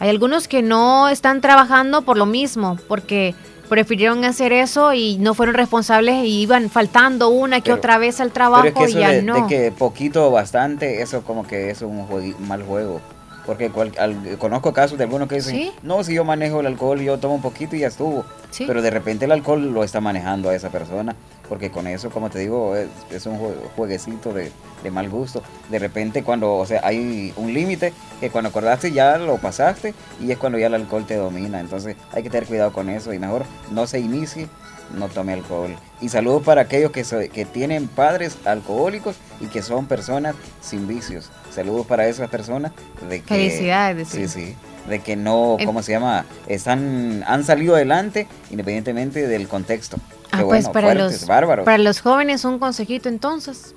Hay 0.00 0.08
algunos 0.08 0.46
que 0.48 0.62
no 0.62 1.08
están 1.08 1.40
trabajando 1.40 2.02
por 2.02 2.16
lo 2.16 2.26
mismo, 2.26 2.78
porque 2.88 3.34
prefirieron 3.68 4.24
hacer 4.24 4.52
eso 4.52 4.94
y 4.94 5.18
no 5.18 5.34
fueron 5.34 5.54
responsables 5.54 6.24
y 6.24 6.40
iban 6.40 6.70
faltando 6.70 7.28
una 7.28 7.56
que 7.56 7.64
Pero- 7.64 7.76
otra 7.76 7.98
vez 7.98 8.20
al 8.20 8.30
trabajo 8.32 8.62
Pero 8.72 8.80
es 8.86 8.92
que 8.94 8.98
y 8.98 9.02
ya 9.02 9.10
de, 9.10 9.22
no. 9.22 9.34
de 9.34 9.46
que 9.46 9.72
poquito 9.72 10.28
o 10.28 10.30
bastante, 10.30 11.02
eso 11.02 11.22
como 11.22 11.46
que 11.46 11.70
es 11.70 11.82
un 11.82 12.06
mal 12.48 12.62
juego. 12.62 13.00
Porque 13.44 13.70
cual- 13.70 13.92
al- 13.98 14.36
conozco 14.38 14.72
casos 14.74 14.98
de 14.98 15.04
algunos 15.04 15.26
que 15.26 15.36
dicen, 15.36 15.56
¿Sí? 15.56 15.72
no, 15.82 16.04
si 16.04 16.12
yo 16.14 16.22
manejo 16.24 16.60
el 16.60 16.66
alcohol, 16.66 17.00
yo 17.00 17.18
tomo 17.18 17.34
un 17.36 17.40
poquito 17.42 17.76
y 17.76 17.80
ya 17.80 17.86
estuvo. 17.88 18.24
Sí. 18.50 18.64
Pero 18.66 18.82
de 18.82 18.90
repente 18.90 19.24
el 19.24 19.32
alcohol 19.32 19.72
lo 19.72 19.84
está 19.84 20.00
manejando 20.02 20.50
a 20.50 20.54
esa 20.54 20.68
persona. 20.70 21.16
Porque 21.48 21.70
con 21.70 21.86
eso, 21.86 22.10
como 22.10 22.28
te 22.30 22.38
digo, 22.40 22.76
es, 22.76 22.88
es 23.10 23.24
un 23.26 23.38
jue- 23.40 23.54
jueguecito 23.74 24.32
de, 24.34 24.52
de 24.82 24.90
mal 24.90 25.08
gusto. 25.08 25.42
De 25.70 25.78
repente 25.78 26.22
cuando, 26.22 26.54
o 26.56 26.66
sea, 26.66 26.80
hay 26.84 27.32
un 27.36 27.54
límite 27.54 27.92
que 28.20 28.30
cuando 28.30 28.50
acordaste 28.50 28.92
ya 28.92 29.16
lo 29.18 29.38
pasaste 29.38 29.94
y 30.20 30.30
es 30.30 30.38
cuando 30.38 30.58
ya 30.58 30.66
el 30.66 30.74
alcohol 30.74 31.06
te 31.06 31.16
domina. 31.16 31.60
Entonces 31.60 31.96
hay 32.12 32.22
que 32.22 32.30
tener 32.30 32.46
cuidado 32.46 32.72
con 32.72 32.88
eso 32.90 33.12
y 33.14 33.18
mejor 33.18 33.44
no 33.70 33.86
se 33.86 33.98
inicie, 33.98 34.46
no 34.94 35.08
tome 35.08 35.32
alcohol. 35.32 35.74
Y 36.00 36.10
saludos 36.10 36.42
para 36.42 36.60
aquellos 36.62 36.90
que, 36.90 37.02
so- 37.04 37.18
que 37.32 37.44
tienen 37.46 37.88
padres 37.88 38.36
alcohólicos 38.44 39.16
y 39.40 39.46
que 39.46 39.62
son 39.62 39.86
personas 39.86 40.34
sin 40.60 40.86
vicios. 40.86 41.30
Saludos 41.50 41.86
para 41.86 42.06
esas 42.08 42.28
personas. 42.28 42.72
De 43.08 43.20
que, 43.22 43.26
Felicidades, 43.26 44.08
Sí, 44.08 44.28
sí. 44.28 44.46
sí. 44.48 44.56
De 44.88 45.00
que 45.00 45.16
no, 45.16 45.56
¿cómo 45.64 45.82
se 45.82 45.92
llama? 45.92 46.24
Están, 46.46 47.24
han 47.26 47.44
salido 47.44 47.74
adelante 47.74 48.26
independientemente 48.50 49.26
del 49.26 49.48
contexto. 49.48 49.98
Ah, 50.30 50.38
Qué 50.38 50.44
pues 50.44 50.64
bueno, 50.64 50.72
para 50.72 50.86
fuertes, 50.88 51.20
los, 51.20 51.28
bárbaros. 51.28 51.64
para 51.64 51.78
los 51.78 52.00
jóvenes 52.00 52.44
un 52.44 52.58
consejito 52.58 53.08
entonces. 53.08 53.74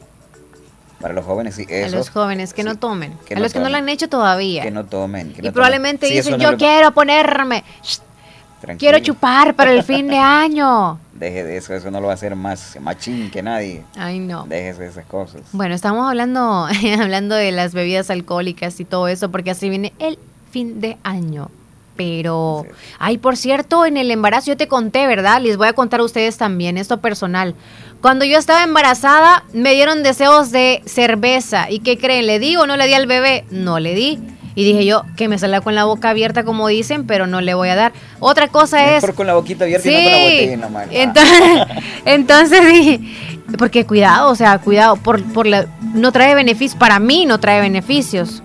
Para 1.00 1.14
los 1.14 1.26
jóvenes, 1.26 1.56
sí. 1.56 1.66
a 1.74 1.90
los 1.90 2.10
jóvenes, 2.10 2.54
que 2.54 2.64
no 2.64 2.76
tomen. 2.76 3.18
a 3.36 3.40
los 3.40 3.54
que 3.54 3.60
no 3.60 3.70
lo 3.70 3.78
han 3.78 3.90
hecho 3.90 4.08
todavía. 4.08 4.62
Que 4.62 4.72
no 4.72 4.86
tomen. 4.86 5.34
y 5.42 5.50
probablemente 5.50 6.06
dicen, 6.08 6.40
yo 6.40 6.58
quiero 6.58 6.92
ponerme. 6.94 7.64
Quiero 8.78 9.00
chupar 9.00 9.56
para 9.56 9.72
el 9.74 9.84
fin 9.84 10.08
de 10.08 10.18
año. 10.20 11.00
Deje 11.14 11.44
de 11.44 11.58
eso, 11.58 11.74
eso 11.74 11.90
no 11.92 12.00
lo 12.00 12.08
va 12.08 12.14
a 12.14 12.16
hacer 12.16 12.36
más 12.36 12.78
machín 12.80 13.32
que 13.32 13.42
nadie. 13.42 13.84
Ay, 13.98 14.20
no. 14.20 14.46
Déjese 14.48 14.84
de 14.84 14.90
esas 14.90 15.06
cosas. 15.06 15.42
Bueno, 15.52 15.74
estamos 15.74 16.08
hablando, 16.08 16.68
hablando 17.00 17.36
de 17.36 17.52
las 17.52 17.74
bebidas 17.74 18.10
alcohólicas 18.10 18.80
y 18.80 18.86
todo 18.86 19.08
eso, 19.08 19.32
porque 19.32 19.52
así 19.52 19.70
viene 19.70 19.94
el 20.00 20.20
fin 20.52 20.82
de 20.82 20.98
año. 21.04 21.50
Pero, 21.96 22.66
ay, 23.00 23.18
por 23.18 23.38
cierto, 23.38 23.86
en 23.86 23.98
el 23.98 24.10
embarazo 24.12 24.48
yo 24.48 24.58
te 24.58 24.68
conté, 24.68 25.08
¿verdad? 25.08 25.42
Les 25.42 25.58
voy 25.58 25.68
a 25.68 25.74
contar 25.74 26.00
a 26.00 26.04
ustedes 26.04 26.38
también, 26.38 26.78
esto 26.78 27.00
personal. 27.00 27.54
Cuando 28.02 28.26
yo 28.26 28.40
estaba 28.40 28.64
embarazada, 28.64 29.44
me 29.54 29.74
dieron 29.74 30.02
deseos 30.02 30.52
de 30.52 30.82
cerveza. 30.86 31.70
¿Y 31.70 31.80
qué 31.80 31.98
creen? 31.98 32.26
¿Le 32.26 32.40
di 32.40 32.56
o 32.56 32.66
no 32.66 32.76
le 32.76 32.88
di 32.88 32.94
al 32.94 33.06
bebé? 33.06 33.46
No 33.52 33.80
le 33.80 33.94
di. 33.94 34.20
Y 34.56 34.66
dije 34.66 34.86
yo, 34.86 35.04
que 35.16 35.28
me 35.28 35.38
salga 35.38 35.62
con 35.62 35.76
la 35.76 35.86
boca 35.86 36.10
abierta, 36.10 36.44
como 36.44 36.68
dicen, 36.68 37.06
pero 37.06 37.28
no 37.28 37.40
le 37.40 37.54
voy 37.54 37.70
a 37.70 37.76
dar. 37.76 37.94
Otra 38.20 38.48
cosa 38.48 38.96
es. 38.96 39.06
con 39.14 39.28
la 39.28 39.36
boquita 39.36 39.66
abierta 39.66 39.90
y 39.90 40.58
no 40.58 40.68
con 40.68 40.74
la 40.74 40.86
botella 40.86 40.88
Entonces, 40.92 41.68
entonces 42.06 42.68
dije, 42.68 43.00
porque 43.58 43.86
cuidado, 43.86 44.32
o 44.32 44.36
sea, 44.36 44.58
cuidado, 44.58 44.98
por, 44.98 45.24
por 45.34 45.46
la, 45.46 45.68
no 45.94 46.12
trae 46.12 46.36
beneficios. 46.36 46.78
Para 46.78 47.00
mí 47.00 47.26
no 47.26 47.40
trae 47.40 47.62
beneficios. 47.62 48.44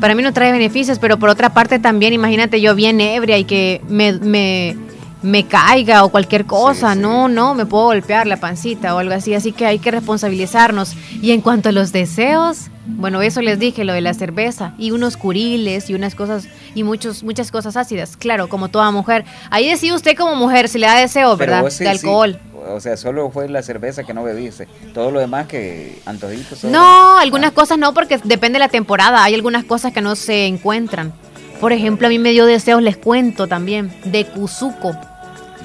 Para 0.00 0.14
mí 0.14 0.22
no 0.22 0.32
trae 0.32 0.52
beneficios, 0.52 0.98
pero 0.98 1.18
por 1.18 1.28
otra 1.28 1.50
parte 1.50 1.78
también, 1.78 2.12
imagínate 2.12 2.60
yo 2.60 2.74
bien 2.74 3.00
ebria 3.00 3.36
y 3.38 3.44
que 3.44 3.80
me, 3.88 4.12
me, 4.12 4.76
me 5.22 5.44
caiga 5.44 6.04
o 6.04 6.10
cualquier 6.10 6.46
cosa. 6.46 6.94
No, 6.94 7.28
no, 7.28 7.54
me 7.54 7.66
puedo 7.66 7.86
golpear 7.86 8.26
la 8.26 8.36
pancita 8.36 8.94
o 8.94 8.98
algo 8.98 9.14
así. 9.14 9.34
Así 9.34 9.52
que 9.52 9.66
hay 9.66 9.78
que 9.78 9.90
responsabilizarnos. 9.90 10.94
Y 11.20 11.32
en 11.32 11.40
cuanto 11.40 11.68
a 11.68 11.72
los 11.72 11.90
deseos, 11.92 12.70
bueno, 12.88 13.20
eso 13.20 13.42
les 13.42 13.58
dije, 13.58 13.84
lo 13.84 13.92
de 13.92 14.00
la 14.00 14.14
cerveza 14.14 14.72
y 14.78 14.92
unos 14.92 15.16
curiles 15.16 15.90
y 15.90 15.94
unas 15.94 16.14
cosas 16.14 16.48
y 16.74 16.84
muchos, 16.84 17.22
muchas 17.22 17.50
cosas 17.50 17.76
ácidas, 17.76 18.16
claro, 18.16 18.48
como 18.48 18.68
toda 18.68 18.90
mujer. 18.90 19.24
Ahí 19.50 19.68
decía 19.68 19.94
usted 19.94 20.16
como 20.16 20.34
mujer 20.34 20.68
si 20.68 20.78
le 20.78 20.86
da 20.86 20.96
deseo, 20.96 21.36
¿verdad? 21.36 21.64
de 21.70 21.88
alcohol. 21.88 22.40
O 22.70 22.80
sea, 22.80 22.96
solo 22.96 23.30
fue 23.30 23.48
la 23.48 23.62
cerveza 23.62 24.04
que 24.04 24.14
no 24.14 24.24
bebiste. 24.24 24.68
Todo 24.94 25.10
lo 25.10 25.20
demás 25.20 25.46
que 25.46 26.00
antojitos. 26.06 26.64
No, 26.64 27.18
algunas 27.18 27.52
cosas 27.52 27.78
no, 27.78 27.94
porque 27.94 28.18
depende 28.24 28.56
de 28.56 28.60
la 28.60 28.68
temporada. 28.68 29.22
Hay 29.22 29.34
algunas 29.34 29.64
cosas 29.64 29.92
que 29.92 30.00
no 30.00 30.16
se 30.16 30.46
encuentran. 30.46 31.12
Por 31.60 31.72
ejemplo, 31.72 32.06
a 32.06 32.10
mí 32.10 32.18
me 32.18 32.30
dio 32.30 32.46
deseos, 32.46 32.82
les 32.82 32.96
cuento 32.96 33.46
también, 33.46 33.92
de 34.04 34.24
Cuzuco. 34.26 34.96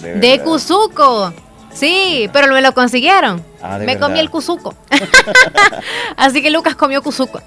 De, 0.02 0.16
de 0.16 0.40
Cuzuco. 0.42 1.34
Sí, 1.74 2.30
pero 2.32 2.52
me 2.54 2.62
lo 2.62 2.74
consiguieron. 2.74 3.44
Ah, 3.62 3.78
me 3.80 3.98
comí 3.98 4.20
el 4.20 4.30
cuzuco. 4.30 4.76
Así 6.18 6.42
que 6.42 6.50
Lucas 6.50 6.76
comió 6.76 7.02
cuzuco. 7.02 7.42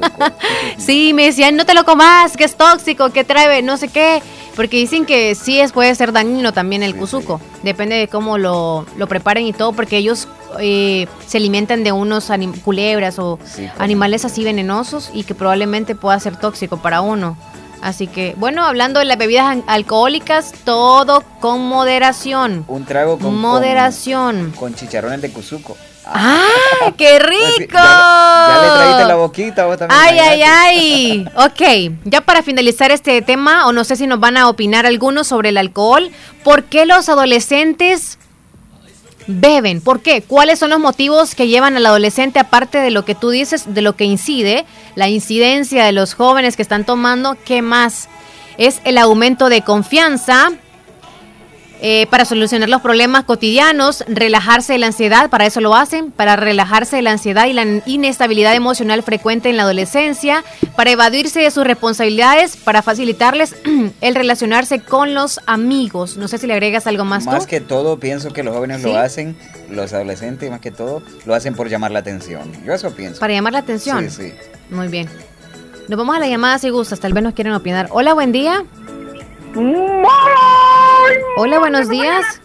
sí, 0.78 1.12
me 1.14 1.26
decían, 1.26 1.56
no 1.56 1.64
te 1.64 1.74
lo 1.74 1.84
comas, 1.84 2.36
que 2.36 2.44
es 2.44 2.56
tóxico, 2.56 3.10
que 3.10 3.24
trae 3.24 3.62
no 3.62 3.76
sé 3.76 3.88
qué. 3.88 4.22
Porque 4.56 4.78
dicen 4.78 5.04
que 5.04 5.34
sí 5.34 5.60
es, 5.60 5.72
puede 5.72 5.94
ser 5.94 6.12
dañino 6.12 6.52
también 6.52 6.82
el 6.82 6.96
cuzuco. 6.96 7.40
Depende 7.62 7.96
de 7.96 8.08
cómo 8.08 8.38
lo, 8.38 8.86
preparen 9.08 9.44
y 9.44 9.52
todo, 9.52 9.72
porque 9.74 9.98
ellos 9.98 10.28
eh, 10.58 11.06
se 11.26 11.36
alimentan 11.36 11.84
de 11.84 11.92
unos 11.92 12.30
culebras 12.64 13.18
o 13.18 13.38
animales 13.78 14.24
así 14.24 14.44
venenosos 14.44 15.10
y 15.12 15.24
que 15.24 15.34
probablemente 15.34 15.94
pueda 15.94 16.18
ser 16.20 16.36
tóxico 16.36 16.78
para 16.78 17.02
uno. 17.02 17.36
Así 17.82 18.06
que, 18.06 18.34
bueno, 18.36 18.64
hablando 18.64 19.00
de 19.00 19.06
las 19.06 19.18
bebidas 19.18 19.58
alcohólicas, 19.66 20.52
todo 20.64 21.22
con 21.40 21.60
moderación. 21.68 22.64
Un 22.68 22.84
trago 22.84 23.18
con 23.18 23.38
moderación. 23.38 24.52
Con, 24.56 24.74
chicharrones 24.74 25.22
de 25.22 25.30
cuzuco. 25.30 25.76
¡Ah! 26.06 26.40
¡Qué 26.96 27.18
pues 27.18 27.58
rico! 27.58 27.74
ya, 27.74 28.60
le 28.62 28.76
traíste 28.76 29.04
la 29.06 29.16
boquita 29.16 29.66
vos 29.66 29.76
también. 29.76 30.00
¡Ay, 30.00 30.18
ay, 30.18 30.42
ay! 30.42 31.28
ok, 31.36 31.98
ya 32.04 32.20
para 32.20 32.42
finalizar 32.42 32.92
este 32.92 33.20
tema, 33.22 33.66
o 33.66 33.72
no 33.72 33.82
sé 33.84 33.96
si 33.96 34.06
nos 34.06 34.20
van 34.20 34.36
a 34.36 34.48
opinar 34.48 34.86
algunos 34.86 35.26
sobre 35.26 35.48
el 35.48 35.58
alcohol, 35.58 36.10
¿por 36.44 36.64
qué 36.64 36.86
los 36.86 37.08
adolescentes 37.08 38.18
beben. 39.26 39.80
¿Por 39.80 40.00
qué? 40.00 40.22
¿Cuáles 40.22 40.58
son 40.58 40.70
los 40.70 40.80
motivos 40.80 41.34
que 41.34 41.48
llevan 41.48 41.76
al 41.76 41.86
adolescente, 41.86 42.38
aparte 42.38 42.78
de 42.78 42.90
lo 42.90 43.04
que 43.04 43.14
tú 43.14 43.30
dices, 43.30 43.74
de 43.74 43.82
lo 43.82 43.96
que 43.96 44.04
incide, 44.04 44.64
la 44.94 45.08
incidencia 45.08 45.84
de 45.84 45.92
los 45.92 46.14
jóvenes 46.14 46.56
que 46.56 46.62
están 46.62 46.84
tomando? 46.84 47.36
¿Qué 47.44 47.62
más? 47.62 48.08
Es 48.58 48.80
el 48.84 48.98
aumento 48.98 49.48
de 49.48 49.62
confianza, 49.62 50.52
eh, 51.80 52.06
para 52.10 52.24
solucionar 52.24 52.68
los 52.68 52.80
problemas 52.80 53.24
cotidianos, 53.24 54.02
relajarse 54.08 54.72
de 54.72 54.78
la 54.78 54.86
ansiedad, 54.86 55.28
para 55.28 55.46
eso 55.46 55.60
lo 55.60 55.74
hacen, 55.74 56.10
para 56.10 56.36
relajarse 56.36 56.96
de 56.96 57.02
la 57.02 57.12
ansiedad 57.12 57.46
y 57.46 57.52
la 57.52 57.64
inestabilidad 57.84 58.54
emocional 58.54 59.02
frecuente 59.02 59.50
en 59.50 59.56
la 59.56 59.64
adolescencia, 59.64 60.42
para 60.74 60.90
evadirse 60.90 61.40
de 61.40 61.50
sus 61.50 61.64
responsabilidades, 61.64 62.56
para 62.56 62.82
facilitarles 62.82 63.56
el 64.00 64.14
relacionarse 64.14 64.80
con 64.80 65.14
los 65.14 65.40
amigos. 65.46 66.16
No 66.16 66.28
sé 66.28 66.38
si 66.38 66.46
le 66.46 66.54
agregas 66.54 66.86
algo 66.86 67.04
más. 67.04 67.26
Más 67.26 67.46
que 67.46 67.60
todo, 67.60 67.98
pienso 68.00 68.32
que 68.32 68.42
los 68.42 68.54
jóvenes 68.54 68.82
lo 68.82 68.96
hacen, 68.96 69.36
los 69.70 69.92
adolescentes 69.92 70.50
más 70.50 70.60
que 70.60 70.70
todo, 70.70 71.02
lo 71.26 71.34
hacen 71.34 71.54
por 71.54 71.68
llamar 71.68 71.90
la 71.90 71.98
atención. 71.98 72.52
Yo 72.64 72.72
eso 72.72 72.90
pienso. 72.94 73.20
Para 73.20 73.34
llamar 73.34 73.52
la 73.52 73.58
atención. 73.60 74.10
Sí, 74.10 74.28
sí. 74.28 74.32
Muy 74.70 74.88
bien. 74.88 75.08
Nos 75.88 75.98
vamos 75.98 76.16
a 76.16 76.18
la 76.18 76.26
llamada 76.26 76.58
si 76.58 76.70
gustas, 76.70 77.00
tal 77.00 77.12
vez 77.12 77.22
nos 77.22 77.34
quieren 77.34 77.52
opinar. 77.52 77.88
Hola, 77.90 78.14
buen 78.14 78.32
día. 78.32 78.64
Hola, 81.36 81.58
buenos 81.58 81.88
días. 81.88 82.42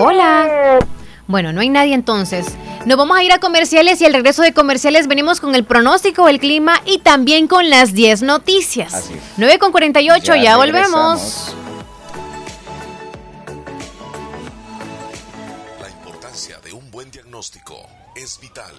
Hola. 0.00 0.78
Bueno, 1.26 1.52
no 1.52 1.60
hay 1.60 1.68
nadie 1.68 1.94
entonces. 1.94 2.46
Nos 2.86 2.96
vamos 2.96 3.18
a 3.18 3.22
ir 3.22 3.32
a 3.32 3.40
comerciales 3.40 4.00
y 4.00 4.06
al 4.06 4.14
regreso 4.14 4.42
de 4.42 4.54
comerciales 4.54 5.06
venimos 5.06 5.40
con 5.40 5.54
el 5.54 5.64
pronóstico 5.64 6.26
del 6.26 6.38
clima 6.38 6.80
y 6.86 6.98
también 7.00 7.46
con 7.48 7.68
las 7.68 7.92
10 7.92 8.22
noticias. 8.22 8.94
Así 8.94 9.14
9 9.36 9.58
con 9.58 9.72
48, 9.72 10.34
ya, 10.36 10.42
ya 10.42 10.56
volvemos. 10.56 11.54
La 15.82 15.90
importancia 15.90 16.58
de 16.64 16.72
un 16.72 16.90
buen 16.90 17.10
diagnóstico 17.10 17.74
es 18.14 18.38
vital. 18.40 18.74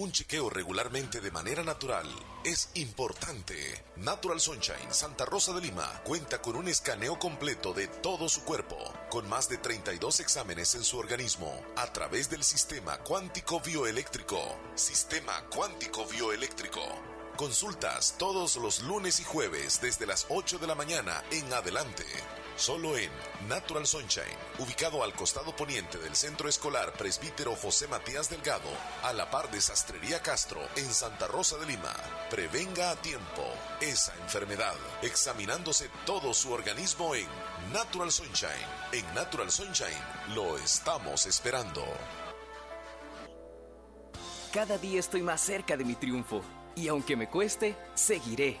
Un 0.00 0.12
chequeo 0.12 0.48
regularmente 0.48 1.20
de 1.20 1.30
manera 1.30 1.62
natural 1.62 2.08
es 2.42 2.70
importante. 2.72 3.84
Natural 3.96 4.40
Sunshine 4.40 4.94
Santa 4.94 5.26
Rosa 5.26 5.52
de 5.52 5.60
Lima 5.60 6.00
cuenta 6.04 6.40
con 6.40 6.56
un 6.56 6.68
escaneo 6.68 7.18
completo 7.18 7.74
de 7.74 7.86
todo 7.86 8.26
su 8.30 8.42
cuerpo, 8.44 8.78
con 9.10 9.28
más 9.28 9.50
de 9.50 9.58
32 9.58 10.20
exámenes 10.20 10.74
en 10.74 10.84
su 10.84 10.96
organismo, 10.96 11.52
a 11.76 11.92
través 11.92 12.30
del 12.30 12.42
sistema 12.44 12.96
cuántico 13.00 13.60
bioeléctrico. 13.60 14.40
Sistema 14.74 15.34
cuántico 15.54 16.06
bioeléctrico. 16.06 16.80
Consultas 17.36 18.14
todos 18.16 18.56
los 18.56 18.80
lunes 18.80 19.20
y 19.20 19.24
jueves 19.24 19.82
desde 19.82 20.06
las 20.06 20.24
8 20.30 20.56
de 20.60 20.66
la 20.66 20.76
mañana 20.76 21.22
en 21.30 21.52
adelante. 21.52 22.06
Solo 22.60 22.98
en 22.98 23.08
Natural 23.48 23.86
Sunshine, 23.86 24.36
ubicado 24.58 25.02
al 25.02 25.14
costado 25.14 25.56
poniente 25.56 25.96
del 25.96 26.14
Centro 26.14 26.46
Escolar 26.46 26.92
Presbítero 26.92 27.56
José 27.56 27.88
Matías 27.88 28.28
Delgado, 28.28 28.68
a 29.02 29.14
la 29.14 29.30
par 29.30 29.50
de 29.50 29.62
Sastrería 29.62 30.20
Castro, 30.20 30.60
en 30.76 30.92
Santa 30.92 31.26
Rosa 31.26 31.56
de 31.56 31.64
Lima. 31.64 31.94
Prevenga 32.28 32.90
a 32.90 32.96
tiempo 32.96 33.46
esa 33.80 34.14
enfermedad, 34.16 34.74
examinándose 35.00 35.88
todo 36.04 36.34
su 36.34 36.52
organismo 36.52 37.14
en 37.14 37.26
Natural 37.72 38.12
Sunshine. 38.12 38.52
En 38.92 39.14
Natural 39.14 39.50
Sunshine 39.50 40.04
lo 40.34 40.58
estamos 40.58 41.24
esperando. 41.24 41.82
Cada 44.52 44.76
día 44.76 45.00
estoy 45.00 45.22
más 45.22 45.40
cerca 45.40 45.78
de 45.78 45.84
mi 45.86 45.94
triunfo 45.94 46.42
y 46.76 46.88
aunque 46.88 47.16
me 47.16 47.26
cueste, 47.26 47.74
seguiré 47.94 48.60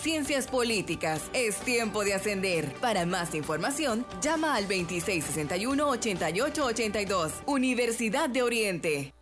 Ciencias 0.00 0.46
Políticas. 0.46 1.22
Es 1.32 1.56
tiempo 1.56 2.04
de 2.04 2.14
ascender. 2.14 2.72
Para 2.80 3.04
más 3.04 3.34
información, 3.34 4.06
llama 4.20 4.54
al 4.54 4.68
2661-8882. 4.68 7.32
Universidad 7.46 8.30
de 8.30 8.42
Oriente. 8.42 9.12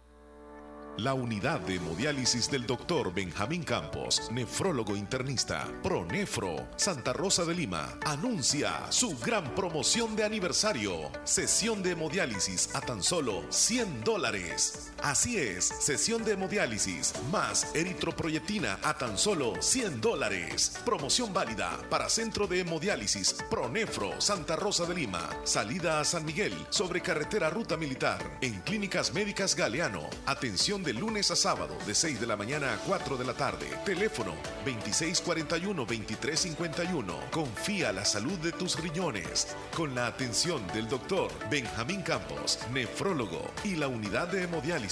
La 0.99 1.13
unidad 1.13 1.61
de 1.61 1.75
hemodiálisis 1.75 2.51
del 2.51 2.67
doctor 2.67 3.13
Benjamín 3.13 3.65
Campos, 3.65 4.31
nefrólogo 4.33 4.97
internista, 4.97 5.69
Pronefro, 5.83 6.69
Santa 6.77 7.13
Rosa 7.13 7.45
de 7.45 7.55
Lima, 7.55 7.99
anuncia 8.07 8.81
su 8.89 9.15
gran 9.19 9.55
promoción 9.55 10.17
de 10.17 10.25
aniversario. 10.25 11.11
Sesión 11.25 11.83
de 11.83 11.91
hemodiálisis 11.91 12.75
a 12.75 12.81
tan 12.81 13.03
solo 13.03 13.43
100 13.51 14.05
dólares. 14.05 14.95
Así 15.03 15.37
es, 15.37 15.67
sesión 15.67 16.25
de 16.25 16.33
hemodiálisis 16.33 17.13
más 17.31 17.75
eritroproyectina 17.75 18.79
a 18.83 18.97
tan 18.97 19.19
solo 19.19 19.53
100 19.61 20.01
dólares. 20.01 20.73
Promoción 20.85 21.35
válida 21.35 21.79
para 21.91 22.09
Centro 22.09 22.47
de 22.47 22.61
Hemodiálisis 22.61 23.35
Pronefro, 23.51 24.19
Santa 24.21 24.55
Rosa 24.57 24.87
de 24.87 24.95
Lima. 24.95 25.29
Salida 25.45 26.01
a 26.01 26.05
San 26.05 26.25
Miguel 26.25 26.55
sobre 26.71 27.03
carretera 27.03 27.51
Ruta 27.51 27.77
Militar. 27.77 28.39
En 28.41 28.55
Clínicas 28.63 29.13
Médicas 29.13 29.55
Galeano. 29.55 30.09
Atención 30.25 30.83
de 30.83 30.95
lunes 30.95 31.31
a 31.31 31.37
sábado 31.37 31.77
de 31.87 31.95
6 31.95 32.19
de 32.21 32.27
la 32.27 32.37
mañana 32.37 32.73
a 32.73 32.79
4 32.79 33.19
de 33.19 33.25
la 33.25 33.35
tarde. 33.35 33.67
Teléfono 33.85 34.35
2641-2351. 34.65 37.31
Confía 37.31 37.93
la 37.93 38.05
salud 38.05 38.39
de 38.39 38.51
tus 38.53 38.81
riñones 38.81 39.49
con 39.77 39.95
la 39.95 40.07
atención 40.07 40.67
del 40.69 40.89
doctor 40.89 41.31
Benjamín 41.51 42.01
Campos, 42.03 42.59
nefrólogo 42.73 43.51
y 43.63 43.77
la 43.77 43.89
unidad 43.89 44.29
de 44.29 44.45
hemodiálisis 44.45 44.86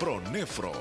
ProNefro. 0.00 0.72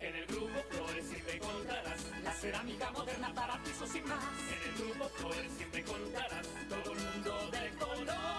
En 0.00 0.14
el 0.14 0.26
grupo 0.26 0.58
Flores 0.70 1.04
siempre 1.06 1.34
encontrarás 1.36 2.00
la 2.24 2.32
cerámica 2.32 2.90
moderna 2.92 3.34
para 3.34 3.62
pisos 3.62 3.94
y 3.94 4.00
más. 4.00 4.24
En 4.48 4.70
el 4.70 4.78
grupo 4.78 5.08
Flores 5.16 5.52
siempre 5.54 5.80
encontrarás 5.80 6.46
todo 6.70 6.92
el 6.92 6.98
mundo 6.98 7.50
de 7.50 7.70
colores 7.78 8.35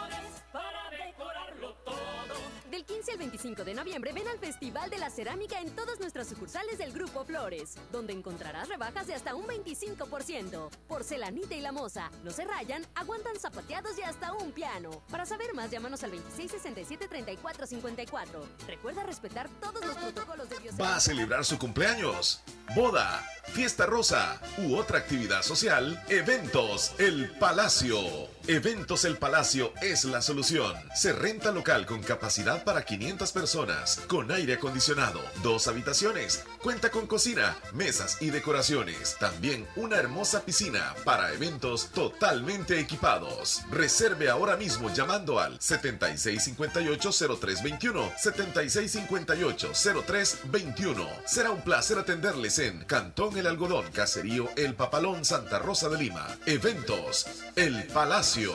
15 2.87 3.11
al 3.11 3.17
25 3.17 3.65
de 3.65 3.73
noviembre 3.73 4.13
ven 4.13 4.25
al 4.29 4.39
Festival 4.39 4.89
de 4.89 4.97
la 4.97 5.09
Cerámica 5.09 5.59
en 5.59 5.75
todas 5.75 5.99
nuestras 5.99 6.25
sucursales 6.27 6.77
del 6.77 6.93
Grupo 6.93 7.25
Flores, 7.25 7.75
donde 7.91 8.13
encontrarás 8.13 8.69
rebajas 8.69 9.07
de 9.07 9.13
hasta 9.13 9.35
un 9.35 9.45
25%. 9.45 10.69
Porcelanita 10.87 11.53
y 11.53 11.59
la 11.59 11.73
moza, 11.73 12.09
no 12.23 12.31
se 12.31 12.45
rayan, 12.45 12.85
aguantan 12.95 13.37
zapateados 13.39 13.99
y 13.99 14.03
hasta 14.03 14.31
un 14.31 14.53
piano. 14.53 15.03
Para 15.11 15.25
saber 15.25 15.53
más, 15.53 15.69
llámanos 15.69 16.01
al 16.03 16.13
2667-3454. 16.13 18.25
Recuerda 18.67 19.03
respetar 19.03 19.49
todos 19.59 19.85
los 19.85 19.97
protocolos 19.97 20.49
de 20.49 20.59
bioseguridad. 20.59 20.91
¿Va 20.91 20.95
a 20.95 21.01
celebrar 21.01 21.43
su 21.43 21.59
cumpleaños? 21.59 22.41
Boda, 22.73 23.21
fiesta 23.47 23.85
rosa 23.85 24.41
u 24.59 24.75
otra 24.75 24.99
actividad 24.99 25.41
social, 25.41 26.01
Eventos 26.07 26.93
El 26.99 27.31
Palacio. 27.37 28.36
Eventos 28.49 29.03
El 29.03 29.17
Palacio 29.17 29.73
es 29.81 30.05
la 30.05 30.21
solución. 30.21 30.73
Se 30.95 31.11
renta 31.11 31.51
local 31.51 31.85
con 31.85 32.01
capacidad 32.01 32.63
para 32.63 32.85
500 32.85 33.33
personas, 33.33 33.99
con 34.07 34.31
aire 34.31 34.53
acondicionado, 34.53 35.19
dos 35.43 35.67
habitaciones, 35.67 36.45
cuenta 36.61 36.91
con 36.91 37.07
cocina, 37.07 37.55
mesas 37.73 38.17
y 38.21 38.29
decoraciones. 38.29 39.15
También 39.19 39.65
una 39.75 39.97
hermosa 39.97 40.43
piscina 40.43 40.93
para 41.05 41.31
eventos 41.33 41.89
totalmente 41.91 42.79
equipados. 42.79 43.61
Reserve 43.71 44.29
ahora 44.29 44.55
mismo 44.57 44.93
llamando 44.93 45.39
al 45.39 45.57
7658-0321, 45.59 48.13
7658-0321. 48.15 51.07
Será 51.25 51.51
un 51.51 51.61
placer 51.61 51.97
atenderles 51.99 52.59
en 52.59 52.83
Cantón 52.85 53.37
El 53.37 53.47
Algodón, 53.47 53.89
Caserío 53.91 54.49
El 54.55 54.75
Papalón, 54.75 55.23
Santa 55.25 55.59
Rosa 55.59 55.89
de 55.89 55.97
Lima. 55.97 56.27
Eventos 56.45 57.25
El 57.55 57.83
Palacio. 57.87 58.53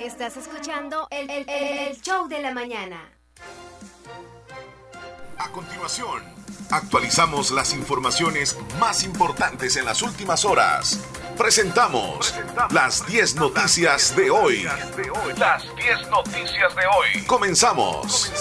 Estás 0.00 0.36
escuchando 0.36 1.08
el, 1.10 1.28
el- 1.28 1.48
el 1.48 2.00
show 2.00 2.28
de 2.28 2.40
la 2.40 2.54
mañana. 2.54 3.17
A 5.38 5.50
continuación, 5.50 6.22
actualizamos 6.70 7.50
las 7.50 7.72
informaciones 7.72 8.56
más 8.80 9.04
importantes 9.04 9.76
en 9.76 9.84
las 9.84 10.02
últimas 10.02 10.44
horas. 10.44 10.98
Presentamos 11.36 12.34
las 12.70 13.06
10 13.06 13.36
noticias 13.36 14.16
de 14.16 14.30
hoy. 14.30 14.64
Las 15.36 15.62
10 15.76 16.10
noticias 16.10 16.74
de 16.74 16.82
hoy. 16.86 17.24
Comenzamos. 17.26 18.32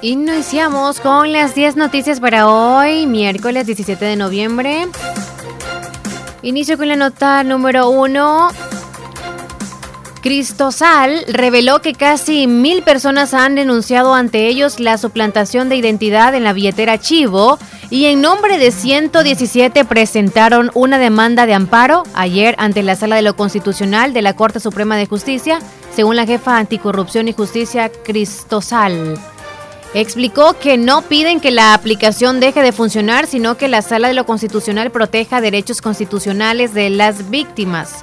Iniciamos 0.00 1.00
con 1.00 1.32
las 1.32 1.54
10 1.54 1.76
noticias 1.76 2.20
para 2.20 2.48
hoy, 2.48 3.06
miércoles 3.06 3.66
17 3.66 4.04
de 4.04 4.16
noviembre. 4.16 4.88
Inicio 6.42 6.78
con 6.78 6.88
la 6.88 6.96
nota 6.96 7.42
número 7.42 7.88
1. 7.88 8.67
Cristosal 10.28 11.24
reveló 11.26 11.80
que 11.80 11.94
casi 11.94 12.46
mil 12.46 12.82
personas 12.82 13.32
han 13.32 13.54
denunciado 13.54 14.12
ante 14.12 14.46
ellos 14.46 14.78
la 14.78 14.98
suplantación 14.98 15.70
de 15.70 15.76
identidad 15.76 16.34
en 16.34 16.44
la 16.44 16.52
billetera 16.52 16.98
Chivo 16.98 17.58
y 17.88 18.04
en 18.04 18.20
nombre 18.20 18.58
de 18.58 18.70
117 18.70 19.86
presentaron 19.86 20.70
una 20.74 20.98
demanda 20.98 21.46
de 21.46 21.54
amparo 21.54 22.02
ayer 22.12 22.54
ante 22.58 22.82
la 22.82 22.94
Sala 22.94 23.16
de 23.16 23.22
lo 23.22 23.36
Constitucional 23.36 24.12
de 24.12 24.20
la 24.20 24.36
Corte 24.36 24.60
Suprema 24.60 24.98
de 24.98 25.06
Justicia, 25.06 25.60
según 25.96 26.16
la 26.16 26.26
jefa 26.26 26.58
anticorrupción 26.58 27.28
y 27.28 27.32
justicia 27.32 27.90
Cristosal. 27.90 29.18
Explicó 29.94 30.58
que 30.58 30.76
no 30.76 31.00
piden 31.00 31.40
que 31.40 31.52
la 31.52 31.72
aplicación 31.72 32.38
deje 32.38 32.60
de 32.60 32.72
funcionar, 32.72 33.26
sino 33.26 33.56
que 33.56 33.68
la 33.68 33.80
Sala 33.80 34.08
de 34.08 34.14
lo 34.14 34.26
Constitucional 34.26 34.90
proteja 34.90 35.40
derechos 35.40 35.80
constitucionales 35.80 36.74
de 36.74 36.90
las 36.90 37.30
víctimas. 37.30 38.02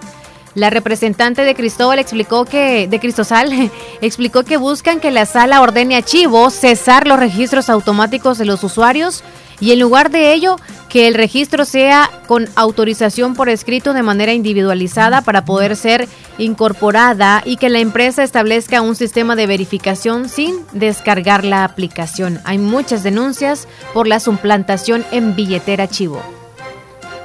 La 0.56 0.70
representante 0.70 1.44
de 1.44 1.54
Cristóbal 1.54 2.00
explicó 2.00 2.46
que 2.46 2.88
de 2.88 3.00
Cristosal 3.00 3.52
explicó 4.02 4.44
que 4.44 4.58
buscan 4.58 5.02
que 5.02 5.12
la 5.12 5.26
sala 5.26 5.62
ordene 5.62 5.98
a 5.98 6.02
Chivo 6.02 6.50
cesar 6.50 7.06
los 7.08 7.20
registros 7.20 7.70
automáticos 7.70 8.38
de 8.38 8.46
los 8.46 8.64
usuarios 8.64 9.24
y 9.60 9.72
en 9.72 9.80
lugar 9.80 10.12
de 10.12 10.34
ello 10.34 10.58
que 10.90 11.08
el 11.08 11.14
registro 11.14 11.66
sea 11.66 12.10
con 12.28 12.48
autorización 12.56 13.36
por 13.36 13.50
escrito 13.50 13.94
de 13.94 14.04
manera 14.04 14.34
individualizada 14.34 15.22
para 15.22 15.44
poder 15.44 15.76
ser 15.76 16.08
incorporada 16.38 17.42
y 17.46 17.58
que 17.58 17.70
la 17.70 17.80
empresa 17.80 18.24
establezca 18.24 18.82
un 18.82 18.96
sistema 18.96 19.36
de 19.36 19.48
verificación 19.48 20.30
sin 20.30 20.56
descargar 20.72 21.44
la 21.44 21.66
aplicación. 21.66 22.40
Hay 22.46 22.60
muchas 22.60 23.04
denuncias 23.04 23.68
por 23.94 24.08
la 24.08 24.22
suplantación 24.22 25.06
en 25.12 25.36
billetera 25.36 25.90
Chivo. 25.90 26.45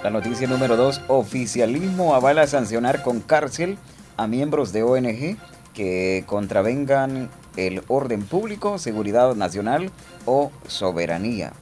La 0.03 0.09
noticia 0.09 0.49
número 0.49 0.79
2, 0.79 1.03
oficialismo 1.09 2.15
avala 2.15 2.47
sancionar 2.47 3.03
con 3.03 3.21
cárcel 3.21 3.77
a 4.17 4.27
miembros 4.27 4.73
de 4.73 4.83
ONG 4.83 5.37
que 5.75 6.25
contravengan 6.27 7.29
el 7.59 7.83
orden 7.87 8.23
público, 8.23 8.79
seguridad 8.79 9.35
nacional 9.35 9.91
o 10.25 10.53
soberanía. 10.67 11.53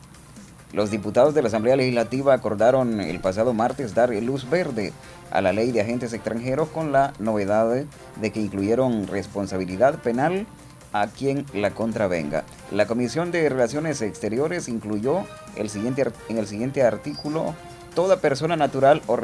Los 0.73 0.93
diputados 0.93 1.35
de 1.35 1.43
la 1.43 1.49
Asamblea 1.49 1.75
Legislativa 1.75 2.33
acordaron 2.33 3.01
el 3.01 3.19
pasado 3.19 3.55
martes 3.55 3.97
dar 3.97 4.11
luz 4.11 4.49
verde 4.49 4.93
a 5.33 5.41
la 5.41 5.53
ley 5.53 5.73
de 5.73 5.81
agentes 5.81 6.13
extranjeros 6.13 6.69
con 6.69 6.93
la 6.93 7.15
novedad 7.19 7.87
de 8.21 8.31
que 8.31 8.41
incluyeron 8.41 9.09
responsabilidad 9.09 9.99
penal 9.99 10.47
a 10.93 11.09
quien 11.09 11.45
la 11.55 11.73
contravenga. 11.73 12.45
La 12.71 12.87
Comisión 12.87 13.33
de 13.33 13.49
Relaciones 13.49 14.01
Exteriores 14.01 14.69
incluyó 14.69 15.25
el 15.57 15.69
siguiente, 15.69 16.07
en 16.29 16.39
el 16.39 16.47
siguiente 16.47 16.85
artículo 16.85 17.57
toda 17.99 18.21
persona 18.21 18.55
natural 18.55 19.03
o, 19.09 19.19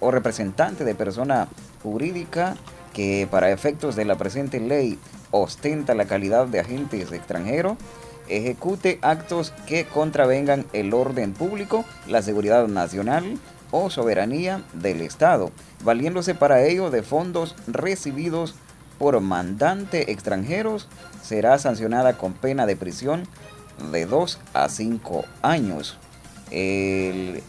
o 0.00 0.10
representante 0.10 0.82
de 0.82 0.96
persona 0.96 1.46
jurídica 1.84 2.56
que 2.92 3.28
para 3.30 3.52
efectos 3.52 3.94
de 3.94 4.04
la 4.04 4.16
presente 4.16 4.58
ley 4.58 4.98
ostenta 5.30 5.94
la 5.94 6.06
calidad 6.06 6.48
de 6.48 6.58
agentes 6.58 7.12
extranjeros 7.12 7.76
ejecute 8.28 8.98
actos 9.02 9.52
que 9.68 9.84
contravengan 9.84 10.66
el 10.72 10.92
orden 10.94 11.32
público, 11.32 11.84
la 12.08 12.22
seguridad 12.22 12.66
nacional 12.66 13.38
o 13.70 13.88
soberanía 13.88 14.64
del 14.72 15.00
Estado, 15.00 15.52
valiéndose 15.84 16.34
para 16.34 16.64
ello 16.64 16.90
de 16.90 17.04
fondos 17.04 17.54
recibidos 17.68 18.56
por 18.98 19.20
mandante 19.20 20.10
extranjeros, 20.10 20.88
será 21.22 21.56
sancionada 21.60 22.18
con 22.18 22.32
pena 22.32 22.66
de 22.66 22.74
prisión 22.74 23.28
de 23.92 24.06
2 24.06 24.40
a 24.54 24.68
5 24.68 25.24
años. 25.42 25.98
El 26.50 27.44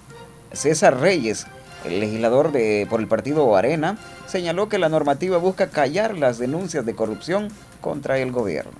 César 0.51 0.99
Reyes, 0.99 1.47
el 1.85 1.99
legislador 1.99 2.51
de, 2.51 2.87
por 2.89 2.99
el 2.99 3.07
partido 3.07 3.55
Arena, 3.55 3.97
señaló 4.27 4.69
que 4.69 4.79
la 4.79 4.89
normativa 4.89 5.37
busca 5.37 5.69
callar 5.69 6.17
las 6.17 6.37
denuncias 6.37 6.85
de 6.85 6.95
corrupción 6.95 7.49
contra 7.81 8.17
el 8.19 8.31
gobierno. 8.31 8.71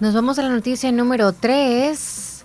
Nos 0.00 0.14
vamos 0.14 0.38
a 0.38 0.42
la 0.42 0.48
noticia 0.48 0.90
número 0.92 1.32
3. 1.32 2.44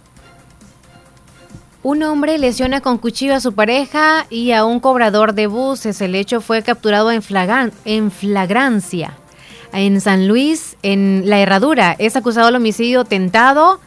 Un 1.83 2.03
hombre 2.03 2.37
lesiona 2.39 2.81
con 2.81 2.97
cuchillo 2.97 3.35
a 3.35 3.39
su 3.39 3.53
pareja 3.53 4.25
y 4.29 4.51
a 4.51 4.65
un 4.65 4.79
cobrador 4.79 5.33
de 5.33 5.47
buses. 5.47 6.01
El 6.01 6.15
hecho 6.15 6.41
fue 6.41 6.63
capturado 6.63 7.11
en, 7.11 7.21
en 7.85 8.11
flagrancia. 8.11 9.13
En 9.71 10.01
San 10.01 10.27
Luis, 10.27 10.77
en 10.81 11.29
La 11.29 11.39
Herradura, 11.39 11.95
es 11.99 12.15
acusado 12.15 12.47
del 12.47 12.55
homicidio 12.55 13.05
tentado. 13.05 13.79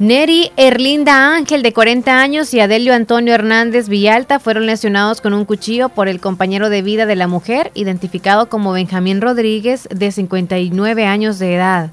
Neri 0.00 0.50
Erlinda 0.56 1.34
Ángel, 1.34 1.62
de 1.62 1.74
40 1.74 2.22
años, 2.22 2.54
y 2.54 2.60
Adelio 2.60 2.94
Antonio 2.94 3.34
Hernández 3.34 3.90
Villalta 3.90 4.38
fueron 4.38 4.64
lesionados 4.64 5.20
con 5.20 5.34
un 5.34 5.44
cuchillo 5.44 5.90
por 5.90 6.08
el 6.08 6.22
compañero 6.22 6.70
de 6.70 6.80
vida 6.80 7.04
de 7.04 7.16
la 7.16 7.26
mujer, 7.26 7.70
identificado 7.74 8.48
como 8.48 8.72
Benjamín 8.72 9.20
Rodríguez, 9.20 9.86
de 9.94 10.10
59 10.10 11.04
años 11.04 11.38
de 11.38 11.54
edad. 11.54 11.90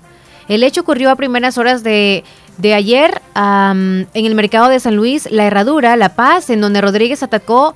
El 0.48 0.64
hecho 0.64 0.80
ocurrió 0.80 1.12
a 1.12 1.18
primeras 1.18 1.58
horas 1.58 1.84
de, 1.84 2.24
ayer 2.64 3.22
en 3.36 4.08
el 4.14 4.36
mercado 4.36 4.70
de 4.70 4.80
San 4.80 4.96
Luis, 4.96 5.30
La 5.30 5.44
Herradura, 5.44 5.98
La 5.98 6.16
Paz, 6.16 6.50
en 6.50 6.62
donde 6.62 6.80
Rodríguez 6.80 7.24
atacó 7.24 7.76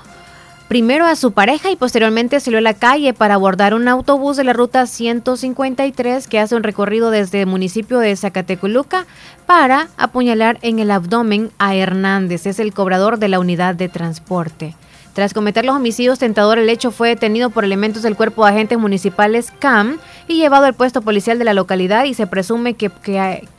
primero 0.71 1.05
a 1.05 1.17
su 1.17 1.33
pareja 1.33 1.69
y 1.69 1.75
posteriormente 1.75 2.39
salió 2.39 2.59
a 2.59 2.61
la 2.61 2.73
calle 2.73 3.13
para 3.13 3.33
abordar 3.33 3.73
un 3.73 3.89
autobús 3.89 4.37
de 4.37 4.45
la 4.45 4.53
ruta 4.53 4.87
153 4.87 6.29
que 6.29 6.39
hace 6.39 6.55
un 6.55 6.63
recorrido 6.63 7.11
desde 7.11 7.41
el 7.41 7.47
municipio 7.47 7.99
de 7.99 8.15
Zacatecoluca 8.15 9.05
para 9.45 9.89
apuñalar 9.97 10.59
en 10.61 10.79
el 10.79 10.89
abdomen 10.91 11.51
a 11.59 11.75
Hernández, 11.75 12.45
es 12.45 12.57
el 12.57 12.73
cobrador 12.73 13.19
de 13.19 13.27
la 13.27 13.41
unidad 13.41 13.75
de 13.75 13.89
transporte. 13.89 14.73
Tras 15.11 15.33
cometer 15.33 15.65
los 15.65 15.75
homicidios 15.75 16.19
tentadores, 16.19 16.63
el 16.63 16.69
hecho 16.69 16.91
fue 16.91 17.09
detenido 17.09 17.49
por 17.49 17.65
elementos 17.65 18.01
del 18.01 18.15
Cuerpo 18.15 18.45
de 18.45 18.51
Agentes 18.51 18.79
Municipales 18.79 19.51
CAM 19.59 19.97
y 20.29 20.37
llevado 20.37 20.67
al 20.67 20.73
puesto 20.73 21.01
policial 21.01 21.37
de 21.37 21.43
la 21.43 21.53
localidad 21.53 22.05
y 22.05 22.13
se 22.13 22.27
presume 22.27 22.75
que, 22.75 22.89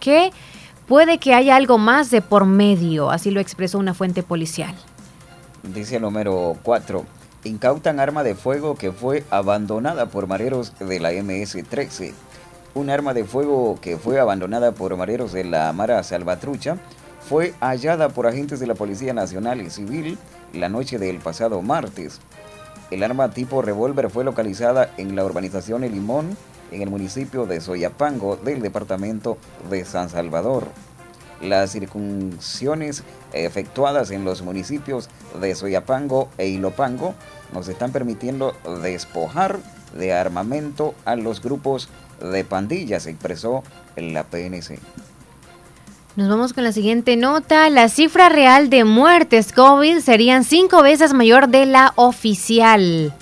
que, 0.01 0.33
puede 0.89 1.19
que 1.19 1.35
haya 1.35 1.57
algo 1.57 1.77
más 1.77 2.11
de 2.11 2.23
por 2.23 2.47
medio, 2.47 3.11
así 3.11 3.31
lo 3.31 3.41
expresó 3.41 3.79
una 3.79 3.93
fuente 3.93 4.23
policial. 4.23 4.75
Dice 5.63 5.97
el 5.97 6.03
número 6.03 6.57
4. 6.65 7.05
Incautan 7.45 8.01
arma 8.01 8.25
de 8.25 8.35
fuego 8.35 8.75
que 8.75 8.91
fue 8.91 9.23
abandonada 9.31 10.07
por 10.07 10.27
mareros 10.27 10.73
de 10.81 10.99
la 10.99 11.13
MS-13. 11.13 12.13
Un 12.75 12.91
arma 12.91 13.15
de 13.15 13.25
fuego 13.25 13.79
que 13.81 13.97
fue 13.97 14.19
abandonada 14.19 14.73
por 14.73 14.97
mareros 14.97 15.33
de 15.33 15.45
la 15.45 15.73
Mara 15.73 16.03
Salvatrucha 16.03 16.79
fue 17.29 17.55
hallada 17.61 18.09
por 18.09 18.27
agentes 18.27 18.59
de 18.59 18.67
la 18.67 18.75
Policía 18.75 19.15
Nacional 19.15 19.61
y 19.63 19.71
Civil 19.71 20.19
la 20.53 20.69
noche 20.69 20.99
del 20.99 21.19
pasado 21.19 21.63
martes. 21.63 22.21
El 22.91 23.05
arma 23.05 23.31
tipo 23.31 23.63
revólver 23.63 24.11
fue 24.11 24.25
localizada 24.25 24.91
en 24.97 25.15
la 25.15 25.25
urbanización 25.25 25.85
El 25.85 25.93
Limón, 25.93 26.37
en 26.73 26.83
el 26.83 26.91
municipio 26.91 27.47
de 27.47 27.61
Soyapango 27.61 28.37
del 28.37 28.63
departamento 28.63 29.39
de 29.71 29.85
San 29.85 30.09
Salvador. 30.09 30.67
Las 31.43 31.73
circunciones 31.73 33.03
efectuadas 33.33 34.11
en 34.11 34.25
los 34.25 34.43
municipios 34.43 35.09
de 35.41 35.55
Soyapango 35.55 36.29
e 36.39 36.49
Ilopango 36.49 37.15
nos 37.53 37.69
están 37.69 37.93
permitiendo 37.93 38.55
despojar 38.83 39.59
de 39.97 40.13
armamento 40.13 40.95
a 41.05 41.17
los 41.17 41.43
grupos 41.43 41.89
de 42.21 42.45
pandillas, 42.45 43.07
expresó 43.07 43.63
la 43.97 44.25
PNC. 44.25 44.79
Nos 46.15 46.29
vamos 46.29 46.53
con 46.53 46.63
la 46.63 46.73
siguiente 46.73 47.17
nota. 47.17 47.71
La 47.71 47.89
cifra 47.89 48.29
real 48.29 48.69
de 48.69 48.85
muertes 48.85 49.53
COVID 49.53 49.99
serían 50.01 50.45
cinco 50.45 50.83
veces 50.83 51.15
mayor 51.15 51.49
de 51.49 51.65
la 51.65 51.95
oficial. 51.97 53.15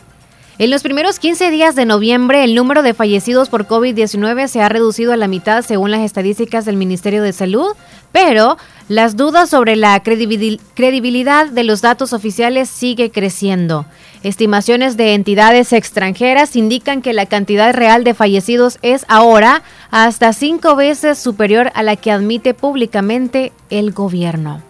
En 0.60 0.68
los 0.68 0.82
primeros 0.82 1.18
15 1.18 1.50
días 1.50 1.74
de 1.74 1.86
noviembre, 1.86 2.44
el 2.44 2.54
número 2.54 2.82
de 2.82 2.92
fallecidos 2.92 3.48
por 3.48 3.66
COVID-19 3.66 4.46
se 4.46 4.60
ha 4.60 4.68
reducido 4.68 5.14
a 5.14 5.16
la 5.16 5.26
mitad 5.26 5.64
según 5.64 5.90
las 5.90 6.02
estadísticas 6.02 6.66
del 6.66 6.76
Ministerio 6.76 7.22
de 7.22 7.32
Salud, 7.32 7.68
pero 8.12 8.58
las 8.86 9.16
dudas 9.16 9.48
sobre 9.48 9.74
la 9.74 10.02
credibilidad 10.02 11.46
de 11.46 11.64
los 11.64 11.80
datos 11.80 12.12
oficiales 12.12 12.68
sigue 12.68 13.10
creciendo. 13.10 13.86
Estimaciones 14.22 14.98
de 14.98 15.14
entidades 15.14 15.72
extranjeras 15.72 16.54
indican 16.54 17.00
que 17.00 17.14
la 17.14 17.24
cantidad 17.24 17.72
real 17.72 18.04
de 18.04 18.12
fallecidos 18.12 18.78
es 18.82 19.06
ahora 19.08 19.62
hasta 19.90 20.34
cinco 20.34 20.76
veces 20.76 21.18
superior 21.18 21.70
a 21.74 21.82
la 21.82 21.96
que 21.96 22.10
admite 22.10 22.52
públicamente 22.52 23.52
el 23.70 23.92
gobierno. 23.92 24.69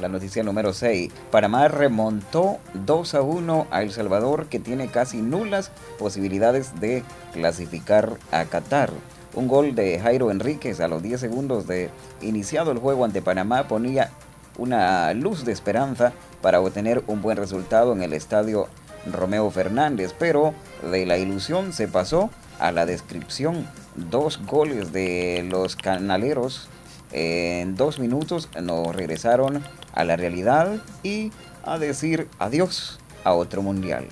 La 0.00 0.08
noticia 0.08 0.44
número 0.44 0.72
6. 0.72 1.10
Panamá 1.32 1.66
remontó 1.66 2.58
2 2.86 3.14
a 3.14 3.22
1 3.22 3.66
a 3.70 3.82
El 3.82 3.90
Salvador 3.90 4.46
que 4.46 4.60
tiene 4.60 4.86
casi 4.86 5.22
nulas 5.22 5.72
posibilidades 5.98 6.78
de 6.80 7.02
clasificar 7.32 8.16
a 8.30 8.44
Qatar. 8.44 8.90
Un 9.34 9.48
gol 9.48 9.74
de 9.74 9.98
Jairo 9.98 10.30
Enríquez 10.30 10.80
a 10.80 10.86
los 10.86 11.02
10 11.02 11.20
segundos 11.20 11.66
de 11.66 11.90
iniciado 12.20 12.70
el 12.70 12.78
juego 12.78 13.04
ante 13.04 13.22
Panamá 13.22 13.66
ponía 13.66 14.10
una 14.56 15.12
luz 15.14 15.44
de 15.44 15.52
esperanza 15.52 16.12
para 16.42 16.60
obtener 16.60 17.02
un 17.08 17.20
buen 17.20 17.36
resultado 17.36 17.92
en 17.92 18.02
el 18.02 18.12
estadio 18.12 18.68
Romeo 19.12 19.50
Fernández, 19.50 20.14
pero 20.16 20.54
de 20.90 21.06
la 21.06 21.18
ilusión 21.18 21.72
se 21.72 21.88
pasó 21.88 22.30
a 22.60 22.70
la 22.70 22.86
descripción. 22.86 23.66
Dos 23.96 24.40
goles 24.46 24.92
de 24.92 25.44
los 25.48 25.74
canaleros 25.74 26.68
en 27.12 27.74
dos 27.76 27.98
minutos 27.98 28.48
nos 28.60 28.94
regresaron 28.94 29.62
a 29.92 30.04
la 30.04 30.16
realidad 30.16 30.76
y 31.02 31.32
a 31.64 31.78
decir 31.78 32.28
adiós 32.38 32.98
a 33.24 33.32
otro 33.34 33.62
mundial. 33.62 34.06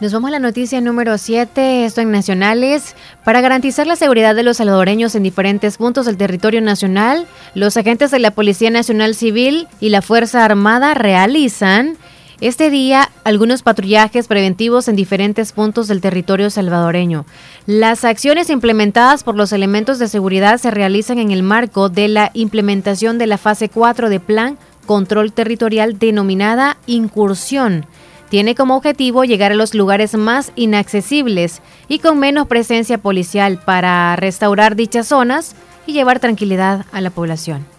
Nos 0.00 0.12
vamos 0.12 0.28
a 0.28 0.32
la 0.32 0.38
noticia 0.40 0.80
número 0.80 1.16
7, 1.16 1.84
esto 1.84 2.00
en 2.00 2.10
Nacionales. 2.10 2.96
Para 3.24 3.40
garantizar 3.40 3.86
la 3.86 3.94
seguridad 3.94 4.34
de 4.34 4.42
los 4.42 4.56
salvadoreños 4.56 5.14
en 5.14 5.22
diferentes 5.22 5.76
puntos 5.76 6.04
del 6.06 6.16
territorio 6.16 6.60
nacional, 6.60 7.26
los 7.54 7.76
agentes 7.76 8.10
de 8.10 8.18
la 8.18 8.32
Policía 8.32 8.70
Nacional 8.70 9.14
Civil 9.14 9.68
y 9.80 9.90
la 9.90 10.02
Fuerza 10.02 10.44
Armada 10.44 10.94
realizan 10.94 11.96
este 12.40 12.70
día 12.70 13.10
algunos 13.24 13.62
patrullajes 13.62 14.26
preventivos 14.28 14.88
en 14.88 14.96
diferentes 14.96 15.52
puntos 15.52 15.88
del 15.88 16.00
territorio 16.00 16.50
salvadoreño. 16.50 17.26
Las 17.66 18.04
acciones 18.04 18.50
implementadas 18.50 19.24
por 19.24 19.36
los 19.36 19.52
elementos 19.52 19.98
de 19.98 20.08
seguridad 20.08 20.58
se 20.58 20.70
realizan 20.70 21.18
en 21.18 21.30
el 21.30 21.42
marco 21.42 21.88
de 21.88 22.08
la 22.08 22.30
implementación 22.34 23.18
de 23.18 23.26
la 23.26 23.38
fase 23.38 23.68
4 23.68 24.08
de 24.08 24.20
Plan 24.20 24.58
Control 24.86 25.32
Territorial 25.32 25.98
denominada 25.98 26.76
Incursión 26.86 27.86
tiene 28.34 28.56
como 28.56 28.76
objetivo 28.76 29.24
llegar 29.24 29.52
a 29.52 29.54
los 29.54 29.74
lugares 29.74 30.16
más 30.16 30.50
inaccesibles 30.56 31.62
y 31.86 32.00
con 32.00 32.18
menos 32.18 32.48
presencia 32.48 32.98
policial 32.98 33.60
para 33.64 34.16
restaurar 34.16 34.74
dichas 34.74 35.06
zonas 35.06 35.54
y 35.86 35.92
llevar 35.92 36.18
tranquilidad 36.18 36.84
a 36.90 37.00
la 37.00 37.10
población. 37.10 37.73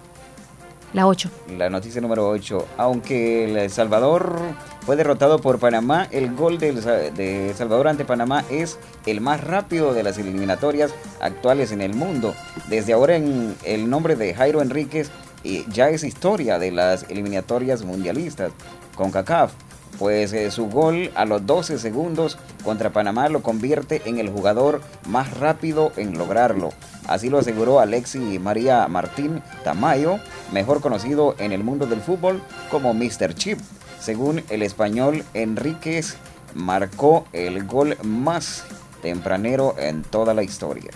La 0.95 1.07
8. 1.07 1.29
La 1.57 1.69
noticia 1.69 1.99
número 1.99 2.29
8. 2.29 2.67
Aunque 2.77 3.43
El 3.43 3.69
Salvador 3.69 4.39
fue 4.85 4.95
derrotado 4.95 5.39
por 5.39 5.59
Panamá, 5.59 6.07
el 6.09 6.33
gol 6.33 6.57
de 6.57 6.69
El 6.69 7.53
Salvador 7.53 7.89
ante 7.89 8.05
Panamá 8.05 8.45
es 8.49 8.79
el 9.05 9.19
más 9.19 9.43
rápido 9.43 9.93
de 9.93 10.03
las 10.03 10.17
eliminatorias 10.17 10.93
actuales 11.19 11.73
en 11.73 11.81
el 11.81 11.93
mundo. 11.93 12.33
Desde 12.69 12.93
ahora 12.93 13.17
en 13.17 13.57
el 13.65 13.89
nombre 13.89 14.15
de 14.15 14.33
Jairo 14.33 14.61
Enríquez 14.61 15.11
eh, 15.43 15.65
ya 15.67 15.89
es 15.89 16.05
historia 16.05 16.59
de 16.59 16.71
las 16.71 17.03
eliminatorias 17.09 17.83
mundialistas. 17.83 18.53
Con 18.95 19.11
CACAF 19.11 19.51
pues 19.99 20.33
eh, 20.33 20.51
su 20.51 20.67
gol 20.67 21.11
a 21.15 21.25
los 21.25 21.45
12 21.45 21.79
segundos 21.79 22.37
contra 22.63 22.91
Panamá 22.91 23.29
lo 23.29 23.41
convierte 23.41 24.01
en 24.05 24.19
el 24.19 24.29
jugador 24.29 24.81
más 25.07 25.37
rápido 25.37 25.91
en 25.97 26.17
lograrlo. 26.17 26.69
Así 27.07 27.29
lo 27.29 27.39
aseguró 27.39 27.79
Alexi 27.79 28.39
María 28.39 28.87
Martín 28.87 29.41
Tamayo, 29.63 30.19
mejor 30.51 30.81
conocido 30.81 31.35
en 31.37 31.51
el 31.51 31.63
mundo 31.63 31.85
del 31.85 32.01
fútbol 32.01 32.41
como 32.69 32.93
Mr. 32.93 33.33
Chip. 33.35 33.59
Según 33.99 34.43
el 34.49 34.61
español, 34.61 35.23
Enríquez 35.33 36.17
marcó 36.53 37.25
el 37.33 37.65
gol 37.65 37.97
más 38.03 38.63
tempranero 39.01 39.75
en 39.77 40.03
toda 40.03 40.33
la 40.33 40.43
historia. 40.43 40.91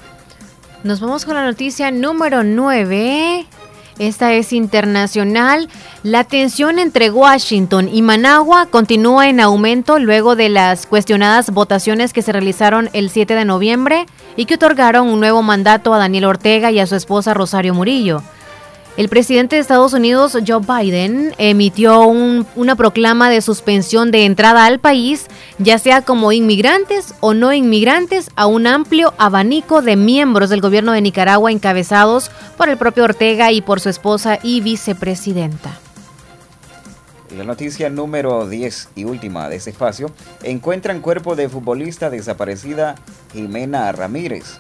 Nos 0.84 1.02
vamos 1.02 1.26
con 1.26 1.36
la 1.36 1.44
noticia 1.44 1.92
número 1.92 2.44
9. 2.44 3.46
Esta 4.00 4.32
es 4.34 4.54
internacional. 4.54 5.68
La 6.04 6.24
tensión 6.24 6.80
entre 6.80 7.12
Washington 7.12 7.90
y 7.92 8.02
Managua 8.02 8.66
continúa 8.68 9.28
en 9.28 9.42
aumento 9.42 10.00
luego 10.00 10.38
de 10.38 10.48
las 10.48 10.86
cuestionadas 10.86 11.52
votaciones 11.52 12.14
que 12.14 12.22
se 12.22 12.32
realizaron 12.32 12.90
el 12.94 13.10
7 13.10 13.36
de 13.36 13.44
noviembre 13.44 14.06
y 14.38 14.46
que 14.46 14.56
otorgaron 14.56 15.10
un 15.10 15.20
nuevo 15.20 15.42
mandato 15.42 15.94
a 15.94 15.98
Daniel 15.98 16.26
Ortega 16.26 16.72
y 16.72 16.80
a 16.80 16.88
su 16.88 16.96
esposa 16.96 17.34
Rosario 17.34 17.74
Murillo. 17.74 18.24
El 19.00 19.08
presidente 19.08 19.56
de 19.56 19.62
Estados 19.62 19.94
Unidos, 19.94 20.38
Joe 20.46 20.60
Biden, 20.60 21.34
emitió 21.38 22.02
un- 22.02 22.46
una 22.58 22.76
proclama 22.76 23.30
de 23.30 23.42
suspensión 23.42 24.12
de 24.12 24.26
entrada 24.26 24.66
al 24.66 24.80
país, 24.80 25.28
ya 25.58 25.80
sea 25.80 26.02
como 26.02 26.34
inmigrantes 26.34 27.14
o 27.22 27.34
no 27.34 27.54
inmigrantes, 27.54 28.30
a 28.36 28.46
un 28.46 28.68
amplio 28.68 29.14
abanico 29.18 29.82
de 29.82 29.96
miembros 29.96 30.50
del 30.50 30.60
gobierno 30.60 30.92
de 30.92 31.00
Nicaragua 31.00 31.50
encabezados 31.50 32.30
por 32.58 32.68
el 32.68 32.76
propio 32.76 33.06
Ortega 33.06 33.54
y 33.54 33.62
por 33.62 33.80
su 33.80 33.88
esposa 33.88 34.38
y 34.44 34.60
vicepresidenta. 34.60 35.80
La 37.38 37.46
noticia 37.46 37.90
número 37.90 38.50
10 38.50 38.90
y 38.98 39.06
última 39.06 39.48
de 39.48 39.56
este 39.56 39.70
espacio, 39.70 40.12
encuentran 40.44 41.00
cuerpo 41.00 41.38
de 41.38 41.48
futbolista 41.48 42.10
desaparecida 42.10 42.96
Jimena 43.32 43.90
Ramírez. 43.94 44.60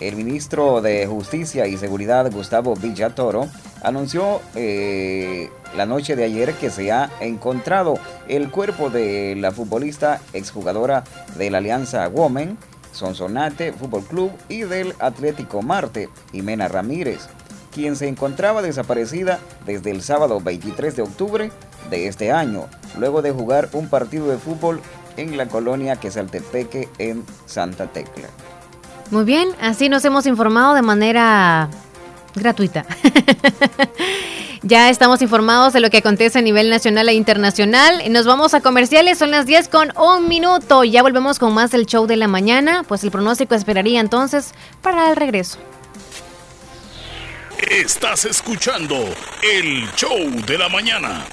El 0.00 0.16
ministro 0.16 0.80
de 0.80 1.06
Justicia 1.06 1.66
y 1.66 1.76
Seguridad, 1.76 2.30
Gustavo 2.32 2.74
Villatoro, 2.74 3.48
anunció 3.82 4.40
eh, 4.56 5.50
la 5.76 5.86
noche 5.86 6.16
de 6.16 6.24
ayer 6.24 6.54
que 6.54 6.70
se 6.70 6.90
ha 6.90 7.10
encontrado 7.20 7.94
el 8.26 8.50
cuerpo 8.50 8.90
de 8.90 9.36
la 9.36 9.52
futbolista 9.52 10.20
exjugadora 10.32 11.04
de 11.36 11.50
la 11.50 11.58
Alianza 11.58 12.08
Women, 12.08 12.58
Sonsonate 12.92 13.72
Fútbol 13.72 14.04
Club 14.04 14.32
y 14.48 14.62
del 14.62 14.94
Atlético 14.98 15.62
Marte, 15.62 16.08
Jimena 16.32 16.68
Ramírez, 16.68 17.28
quien 17.72 17.96
se 17.96 18.08
encontraba 18.08 18.62
desaparecida 18.62 19.38
desde 19.64 19.90
el 19.90 20.02
sábado 20.02 20.40
23 20.40 20.96
de 20.96 21.02
octubre 21.02 21.50
de 21.90 22.08
este 22.08 22.32
año, 22.32 22.66
luego 22.98 23.22
de 23.22 23.32
jugar 23.32 23.68
un 23.72 23.88
partido 23.88 24.28
de 24.28 24.38
fútbol 24.38 24.80
en 25.16 25.36
la 25.36 25.46
colonia 25.46 25.96
Quesaltepeque 25.96 26.88
en 26.98 27.24
Santa 27.46 27.86
Tecla. 27.86 28.28
Muy 29.10 29.24
bien, 29.24 29.48
así 29.60 29.88
nos 29.88 30.04
hemos 30.04 30.26
informado 30.26 30.74
de 30.74 30.82
manera 30.82 31.68
gratuita. 32.34 32.84
ya 34.62 34.90
estamos 34.90 35.22
informados 35.22 35.72
de 35.72 35.80
lo 35.80 35.90
que 35.90 35.98
acontece 35.98 36.38
a 36.38 36.42
nivel 36.42 36.70
nacional 36.70 37.08
e 37.08 37.14
internacional. 37.14 38.02
Nos 38.10 38.26
vamos 38.26 38.54
a 38.54 38.60
comerciales, 38.60 39.18
son 39.18 39.30
las 39.30 39.46
10 39.46 39.68
con 39.68 39.92
un 39.96 40.28
minuto. 40.28 40.84
Ya 40.84 41.02
volvemos 41.02 41.38
con 41.38 41.52
más 41.54 41.70
del 41.70 41.86
show 41.86 42.06
de 42.06 42.16
la 42.16 42.28
mañana. 42.28 42.82
Pues 42.86 43.04
el 43.04 43.10
pronóstico 43.10 43.54
esperaría 43.54 44.00
entonces 44.00 44.52
para 44.82 45.10
el 45.10 45.16
regreso. 45.16 45.58
Estás 47.70 48.24
escuchando 48.24 48.96
el 49.42 49.88
show 49.94 50.18
de 50.46 50.58
la 50.58 50.68
mañana. 50.68 51.24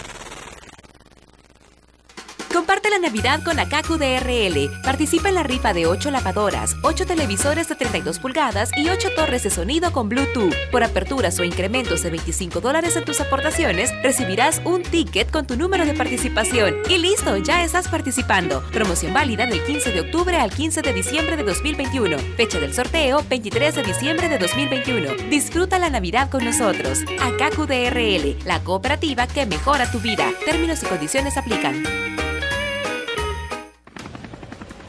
Comparte 2.54 2.90
la 2.90 3.00
Navidad 3.00 3.42
con 3.44 3.60
Akaku 3.60 3.96
DRL. 3.98 4.70
Participa 4.84 5.30
en 5.30 5.36
la 5.36 5.44
rifa 5.44 5.74
de 5.74 5.86
8 5.88 6.12
lavadoras, 6.12 6.76
8 6.84 7.06
televisores 7.06 7.70
de 7.70 7.76
32 7.76 8.20
pulgadas 8.20 8.72
y 8.76 8.90
8 8.90 9.10
torres 9.16 9.44
de 9.44 9.50
sonido 9.50 9.94
con 9.94 10.10
Bluetooth. 10.10 10.54
Por 10.70 10.84
aperturas 10.84 11.40
o 11.40 11.46
incrementos 11.46 12.04
de 12.04 12.10
25 12.10 12.60
dólares 12.60 12.98
en 12.98 13.06
tus 13.06 13.22
aportaciones, 13.22 13.92
recibirás 14.04 14.62
un 14.66 14.84
ticket 14.84 15.32
con 15.32 15.48
tu 15.48 15.56
número 15.56 15.86
de 15.86 15.94
participación. 15.94 16.76
Y 16.90 16.98
listo, 16.98 17.38
ya 17.38 17.64
estás 17.64 17.88
participando. 17.88 18.62
Promoción 18.74 19.14
válida 19.14 19.46
del 19.46 19.64
15 19.64 19.94
de 19.94 20.02
octubre 20.02 20.36
al 20.36 20.52
15 20.52 20.82
de 20.82 20.94
diciembre 20.94 21.38
de 21.38 21.44
2021. 21.44 22.18
Fecha 22.36 22.60
del 22.60 22.74
sorteo, 22.74 23.24
23 23.30 23.76
de 23.76 23.84
diciembre 23.84 24.28
de 24.28 24.38
2021. 24.38 25.30
Disfruta 25.30 25.80
la 25.80 25.90
Navidad 25.90 26.30
con 26.30 26.44
nosotros. 26.44 27.00
Akaku 27.22 27.66
DRL, 27.66 28.38
la 28.46 28.62
cooperativa 28.62 29.26
que 29.26 29.46
mejora 29.46 29.90
tu 29.90 30.00
vida. 30.00 30.30
Términos 30.46 30.84
y 30.84 30.86
condiciones 30.88 31.38
aplican. 31.38 31.84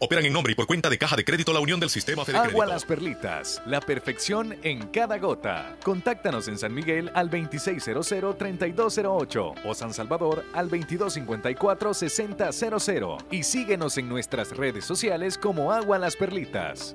operan 0.00 0.26
en 0.26 0.32
nombre 0.32 0.52
y 0.52 0.54
por 0.54 0.66
cuenta 0.66 0.88
de 0.90 0.98
Caja 0.98 1.16
de 1.16 1.24
Crédito 1.24 1.52
La 1.52 1.58
Unión 1.60 1.80
del 1.80 1.90
Sistema 1.90 2.24
Fede 2.24 2.38
Agua. 2.38 2.66
Las 2.66 2.84
Perlitas, 2.84 3.60
la 3.66 3.80
perfección 3.80 4.54
en 4.62 4.86
cada 4.88 5.18
gota. 5.18 5.76
Contáctanos 5.82 6.46
en 6.48 6.58
San 6.58 6.74
Miguel 6.74 7.10
al 7.14 7.30
2600-3208 7.30 9.54
o 9.64 9.74
San 9.74 9.94
Salvador 9.94 10.44
al 10.52 10.70
2254-6000 10.70 13.24
y 13.30 13.42
síguenos 13.42 13.96
en 13.98 14.08
nuestras 14.08 14.56
redes 14.56 14.84
sociales 14.84 15.36
como 15.38 15.72
Agua 15.72 15.98
Las 15.98 16.14
Perlitas. 16.16 16.94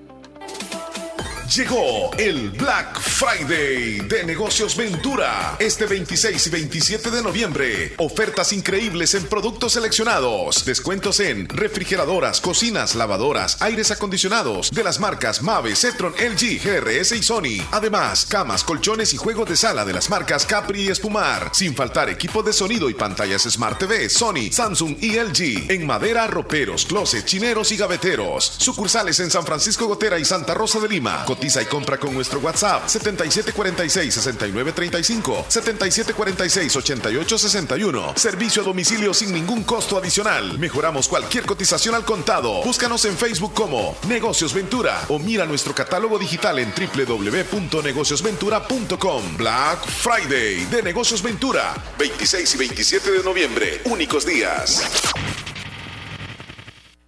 Llegó 1.56 2.10
el 2.18 2.50
Black 2.50 3.00
Friday 3.00 4.00
de 4.08 4.24
Negocios 4.24 4.76
Ventura. 4.76 5.56
Este 5.60 5.86
26 5.86 6.48
y 6.48 6.50
27 6.50 7.12
de 7.12 7.22
noviembre. 7.22 7.94
Ofertas 7.98 8.54
increíbles 8.54 9.14
en 9.14 9.28
productos 9.28 9.74
seleccionados. 9.74 10.66
Descuentos 10.66 11.20
en 11.20 11.48
refrigeradoras, 11.48 12.42
cocinas, 12.42 12.96
lavadoras, 12.96 13.62
aires 13.62 13.92
acondicionados 13.92 14.72
de 14.72 14.84
las 14.84 15.00
marcas 15.00 15.44
Mave, 15.44 15.76
Cetron, 15.76 16.14
LG, 16.14 16.60
GRS 16.64 17.12
y 17.12 17.22
Sony. 17.22 17.64
Además, 17.72 18.26
camas, 18.26 18.64
colchones 18.64 19.14
y 19.14 19.18
juegos 19.18 19.48
de 19.48 19.56
sala 19.56 19.86
de 19.86 19.94
las 19.94 20.10
marcas 20.10 20.48
Capri 20.48 20.82
y 20.82 20.88
Espumar. 20.88 21.52
Sin 21.54 21.76
faltar 21.76 22.10
equipos 22.10 22.44
de 22.44 22.54
sonido 22.54 22.90
y 22.90 22.96
pantallas 22.96 23.44
Smart 23.44 23.78
TV, 23.78 24.10
Sony, 24.10 24.52
Samsung 24.52 24.96
y 25.00 25.20
LG. 25.20 25.70
En 25.72 25.86
madera, 25.86 26.26
roperos, 26.26 26.84
closets, 26.88 27.26
chineros 27.26 27.72
y 27.72 27.78
gaveteros. 27.78 28.56
Sucursales 28.58 29.20
en 29.20 29.30
San 29.30 29.46
Francisco 29.46 29.86
Gotera 29.86 30.18
y 30.18 30.26
Santa 30.26 30.56
Rosa 30.56 30.80
de 30.80 30.90
Lima. 30.90 31.24
Cotiza 31.44 31.62
y 31.62 31.66
compra 31.66 31.98
con 31.98 32.14
nuestro 32.14 32.40
WhatsApp 32.40 32.86
7746-6935, 32.86 35.48
7746-8861. 35.48 38.16
Servicio 38.16 38.62
a 38.62 38.66
domicilio 38.66 39.14
sin 39.14 39.34
ningún 39.34 39.66
costo 39.66 39.98
adicional. 39.98 40.58
Mejoramos 40.58 41.10
cualquier 41.10 41.46
cotización 41.46 41.96
al 41.96 42.06
contado. 42.06 42.64
Búscanos 42.64 43.04
en 43.04 43.18
Facebook 43.18 43.54
como 43.54 43.98
Negocios 44.08 44.54
Ventura 44.54 45.02
o 45.10 45.20
mira 45.20 45.46
nuestro 45.46 45.76
catálogo 45.76 46.18
digital 46.18 46.60
en 46.60 46.74
www.negociosventura.com. 46.74 49.36
Black 49.36 49.86
Friday 49.86 50.64
de 50.68 50.82
Negocios 50.82 51.22
Ventura, 51.22 51.76
26 52.00 52.56
y 52.56 52.58
27 52.58 53.12
de 53.12 53.22
noviembre, 53.22 53.82
únicos 53.84 54.26
días. 54.26 54.82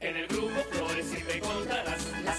En 0.02 0.18
el 0.18 0.28
grupo 0.28 0.52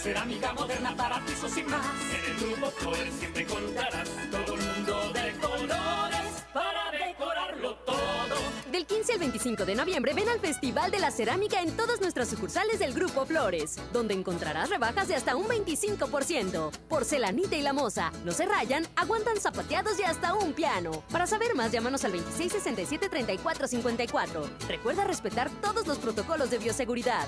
cerámica 0.07 0.52
moderna 0.52 0.94
para 0.96 1.20
pisos 1.24 1.50
sin 1.50 1.68
más. 1.68 1.84
En 2.14 2.24
el 2.30 2.36
grupo 2.38 2.70
Flores 2.70 3.12
siempre 3.18 3.42
encontrarás 3.42 4.09
todo 4.30 4.54
el 4.54 4.62
mundo 4.62 5.12
de 5.12 5.32
colores 5.32 6.44
para 6.52 6.92
decorarlo 6.92 7.74
todo. 7.78 8.36
Del 8.70 8.86
15 8.86 9.14
al 9.14 9.18
25 9.18 9.64
de 9.64 9.74
noviembre 9.74 10.14
ven 10.14 10.28
al 10.28 10.38
Festival 10.38 10.92
de 10.92 11.00
la 11.00 11.11
Cerámica 11.11 11.61
en 11.61 11.76
todas 11.76 12.00
nuestras 12.00 12.28
sucursales 12.28 12.78
del 12.78 12.94
Grupo 12.94 13.26
Flores, 13.26 13.80
donde 13.92 14.14
encontrarás 14.14 14.70
rebajas 14.70 15.09
de 15.09 15.16
hasta 15.16 15.34
un 15.34 15.48
25%. 15.48 16.70
Porcelanita 16.88 17.57
y 17.57 17.62
la 17.62 17.72
moza, 17.72 18.12
no 18.24 18.30
se 18.30 18.46
rayan, 18.46 18.86
aguantan 18.94 19.40
zapateados 19.40 19.98
y 19.98 20.04
hasta 20.04 20.34
un 20.34 20.52
piano. 20.52 21.02
Para 21.11 21.26
saber 21.26 21.57
más, 21.57 21.72
llámanos 21.72 22.04
al 22.04 22.12
2667-3454. 22.12 24.68
Recuerda 24.68 25.02
respetar 25.02 25.50
todos 25.61 25.88
los 25.88 25.98
protocolos 25.98 26.48
de 26.50 26.59
bioseguridad. 26.59 27.26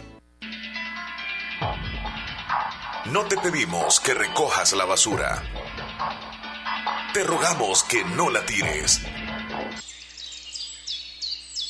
No 3.06 3.24
te 3.26 3.36
pedimos 3.38 4.00
que 4.00 4.14
recojas 4.14 4.72
la 4.74 4.84
basura. 4.84 5.42
Te 7.14 7.24
rogamos 7.24 7.84
que 7.84 8.04
no 8.04 8.30
la 8.30 8.44
tires. 8.44 9.00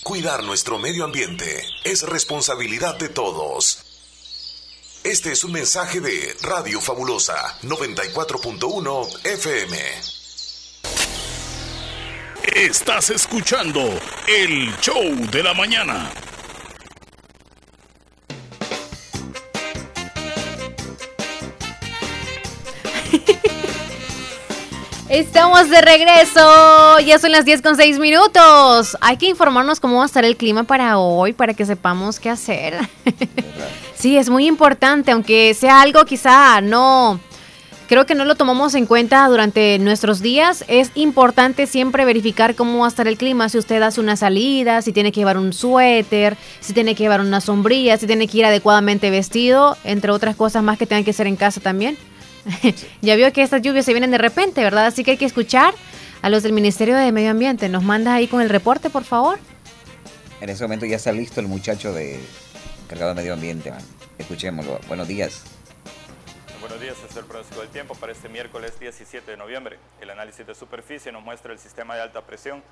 Cuidar 0.02 0.42
nuestro 0.42 0.78
medio 0.78 1.04
ambiente 1.04 1.64
es 1.84 2.02
responsabilidad 2.02 2.96
de 2.96 3.08
todos. 3.08 3.84
Este 5.04 5.32
es 5.32 5.44
un 5.44 5.52
mensaje 5.52 6.00
de 6.00 6.36
Radio 6.42 6.80
Fabulosa 6.80 7.58
94.1 7.62 9.26
FM. 9.26 9.78
Estás 12.54 13.10
escuchando 13.10 13.80
el 14.26 14.76
show 14.80 15.14
de 15.30 15.42
la 15.42 15.54
mañana. 15.54 16.10
Estamos 25.08 25.70
de 25.70 25.80
regreso. 25.80 27.00
Ya 27.00 27.18
son 27.18 27.32
las 27.32 27.46
10 27.46 27.62
con 27.62 27.76
6 27.76 27.98
minutos. 27.98 28.94
Hay 29.00 29.16
que 29.16 29.26
informarnos 29.26 29.80
cómo 29.80 29.96
va 29.96 30.02
a 30.02 30.06
estar 30.06 30.22
el 30.22 30.36
clima 30.36 30.64
para 30.64 30.98
hoy, 30.98 31.32
para 31.32 31.54
que 31.54 31.64
sepamos 31.64 32.20
qué 32.20 32.28
hacer. 32.28 32.74
sí, 33.94 34.18
es 34.18 34.28
muy 34.28 34.46
importante, 34.46 35.10
aunque 35.10 35.54
sea 35.54 35.80
algo 35.80 36.04
quizá 36.04 36.60
no... 36.60 37.20
Creo 37.88 38.04
que 38.04 38.14
no 38.14 38.26
lo 38.26 38.34
tomamos 38.34 38.74
en 38.74 38.84
cuenta 38.84 39.26
durante 39.28 39.78
nuestros 39.78 40.20
días. 40.20 40.62
Es 40.68 40.90
importante 40.94 41.66
siempre 41.66 42.04
verificar 42.04 42.54
cómo 42.54 42.80
va 42.80 42.84
a 42.84 42.88
estar 42.88 43.08
el 43.08 43.16
clima. 43.16 43.48
Si 43.48 43.56
usted 43.56 43.80
hace 43.80 44.02
una 44.02 44.14
salida, 44.14 44.82
si 44.82 44.92
tiene 44.92 45.10
que 45.10 45.20
llevar 45.20 45.38
un 45.38 45.54
suéter, 45.54 46.36
si 46.60 46.74
tiene 46.74 46.94
que 46.94 47.04
llevar 47.04 47.22
una 47.22 47.40
sombrilla, 47.40 47.96
si 47.96 48.06
tiene 48.06 48.28
que 48.28 48.36
ir 48.36 48.44
adecuadamente 48.44 49.08
vestido, 49.08 49.78
entre 49.84 50.10
otras 50.10 50.36
cosas 50.36 50.62
más 50.62 50.76
que 50.76 50.84
tengan 50.84 51.02
que 51.02 51.12
hacer 51.12 51.26
en 51.26 51.36
casa 51.36 51.62
también. 51.62 51.96
ya 53.02 53.16
vio 53.16 53.32
que 53.32 53.42
estas 53.42 53.62
lluvias 53.62 53.84
se 53.84 53.92
vienen 53.92 54.10
de 54.10 54.18
repente, 54.18 54.62
¿verdad? 54.62 54.86
Así 54.86 55.04
que 55.04 55.12
hay 55.12 55.16
que 55.16 55.24
escuchar 55.24 55.74
a 56.22 56.30
los 56.30 56.42
del 56.42 56.52
Ministerio 56.52 56.96
de 56.96 57.12
Medio 57.12 57.30
Ambiente. 57.30 57.68
¿Nos 57.68 57.82
manda 57.82 58.14
ahí 58.14 58.26
con 58.26 58.40
el 58.40 58.48
reporte, 58.48 58.90
por 58.90 59.04
favor? 59.04 59.38
En 60.40 60.48
ese 60.48 60.62
momento 60.64 60.86
ya 60.86 60.96
está 60.96 61.12
listo 61.12 61.40
el 61.40 61.48
muchacho 61.48 61.92
de 61.92 62.20
cargado 62.88 63.10
de 63.10 63.16
medio 63.16 63.34
ambiente. 63.34 63.70
man. 63.70 63.80
Escuchémoslo. 64.18 64.80
Buenos 64.88 65.08
días. 65.08 65.44
Buenos 66.60 66.80
días, 66.80 66.96
es 67.08 67.16
el 67.16 67.24
pronóstico 67.24 67.60
del 67.60 67.70
tiempo 67.70 67.94
para 67.94 68.12
este 68.12 68.28
miércoles 68.28 68.78
17 68.80 69.30
de 69.30 69.36
noviembre. 69.36 69.78
El 70.00 70.10
análisis 70.10 70.46
de 70.46 70.54
superficie 70.54 71.12
nos 71.12 71.22
muestra 71.22 71.52
el 71.52 71.58
sistema 71.58 71.94
de 71.94 72.02
alta 72.02 72.22
presión 72.22 72.62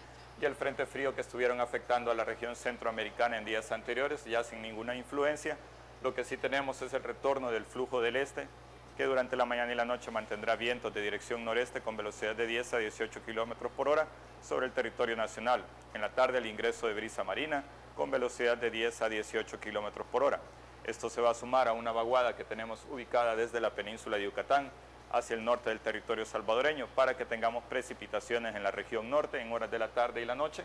y 0.41 0.45
el 0.45 0.55
frente 0.55 0.87
frío 0.87 1.15
que 1.15 1.21
estuvieron 1.21 1.61
afectando 1.61 2.11
a 2.11 2.15
la 2.15 2.25
región 2.25 2.57
centroamericana 2.57 3.39
en 3.39 3.45
días 3.45 3.71
anteriores, 3.73 4.25
ya 4.25 4.43
sin 4.43 4.61
ninguna 4.61 4.97
influencia. 4.97 5.57
Lo 6.03 6.15
que 6.15 6.25
sí 6.25 6.37
tenemos 6.37 6.83
es 6.83 6.93
el 6.95 7.03
retorno 7.03 7.51
del 7.51 7.65
flujo 7.65 8.01
del 8.01 8.17
este, 8.17 8.47
que 8.97 9.05
durante 9.05 9.37
la 9.37 9.45
mañana 9.45 9.73
y 9.73 9.77
la 9.77 9.85
noche 9.85 10.11
mantendrá 10.11 10.57
vientos 10.57 10.93
de 10.95 11.03
dirección 11.03 11.45
noreste 11.45 11.83
con 11.83 11.97
velocidad 11.97 12.35
de 12.35 12.47
10 12.47 12.75
a 12.75 12.79
18 12.79 13.25
kilómetros 13.25 13.71
por 13.73 13.89
hora 13.89 14.07
sobre 14.43 14.67
el 14.67 14.73
territorio 14.73 15.17
nacional. 15.17 15.65
En 15.93 16.01
la 16.01 16.11
tarde, 16.11 16.39
el 16.39 16.47
ingreso 16.47 16.87
de 16.87 16.95
brisa 16.95 17.23
marina 17.23 17.63
con 17.95 18.11
velocidad 18.11 18.57
de 18.57 18.71
10 18.71 19.03
a 19.03 19.09
18 19.09 19.61
kilómetros 19.61 20.07
por 20.07 20.23
hora. 20.23 20.41
Esto 20.85 21.11
se 21.11 21.21
va 21.21 21.31
a 21.31 21.35
sumar 21.35 21.69
a 21.69 21.73
una 21.73 21.93
vaguada 21.93 22.37
que 22.37 22.45
tenemos 22.45 22.87
ubicada 22.91 23.37
desde 23.37 23.61
la 23.61 23.71
península 23.71 24.17
de 24.17 24.25
Yucatán 24.25 24.71
hacia 25.13 25.35
el 25.35 25.45
norte 25.45 25.71
del 25.71 25.81
territorio 25.81 26.25
salvadoreño 26.25 26.87
para 26.95 27.17
que 27.17 27.25
tengamos 27.25 27.65
precipitaciones 27.65 28.57
en 28.57 28.63
la 28.63 28.71
región 28.71 29.11
norte 29.11 29.41
en 29.41 29.53
horas 29.53 29.71
de 29.71 29.79
la 29.79 29.89
tarde 29.89 30.23
y 30.23 30.25
la 30.25 30.35
noche 30.35 30.65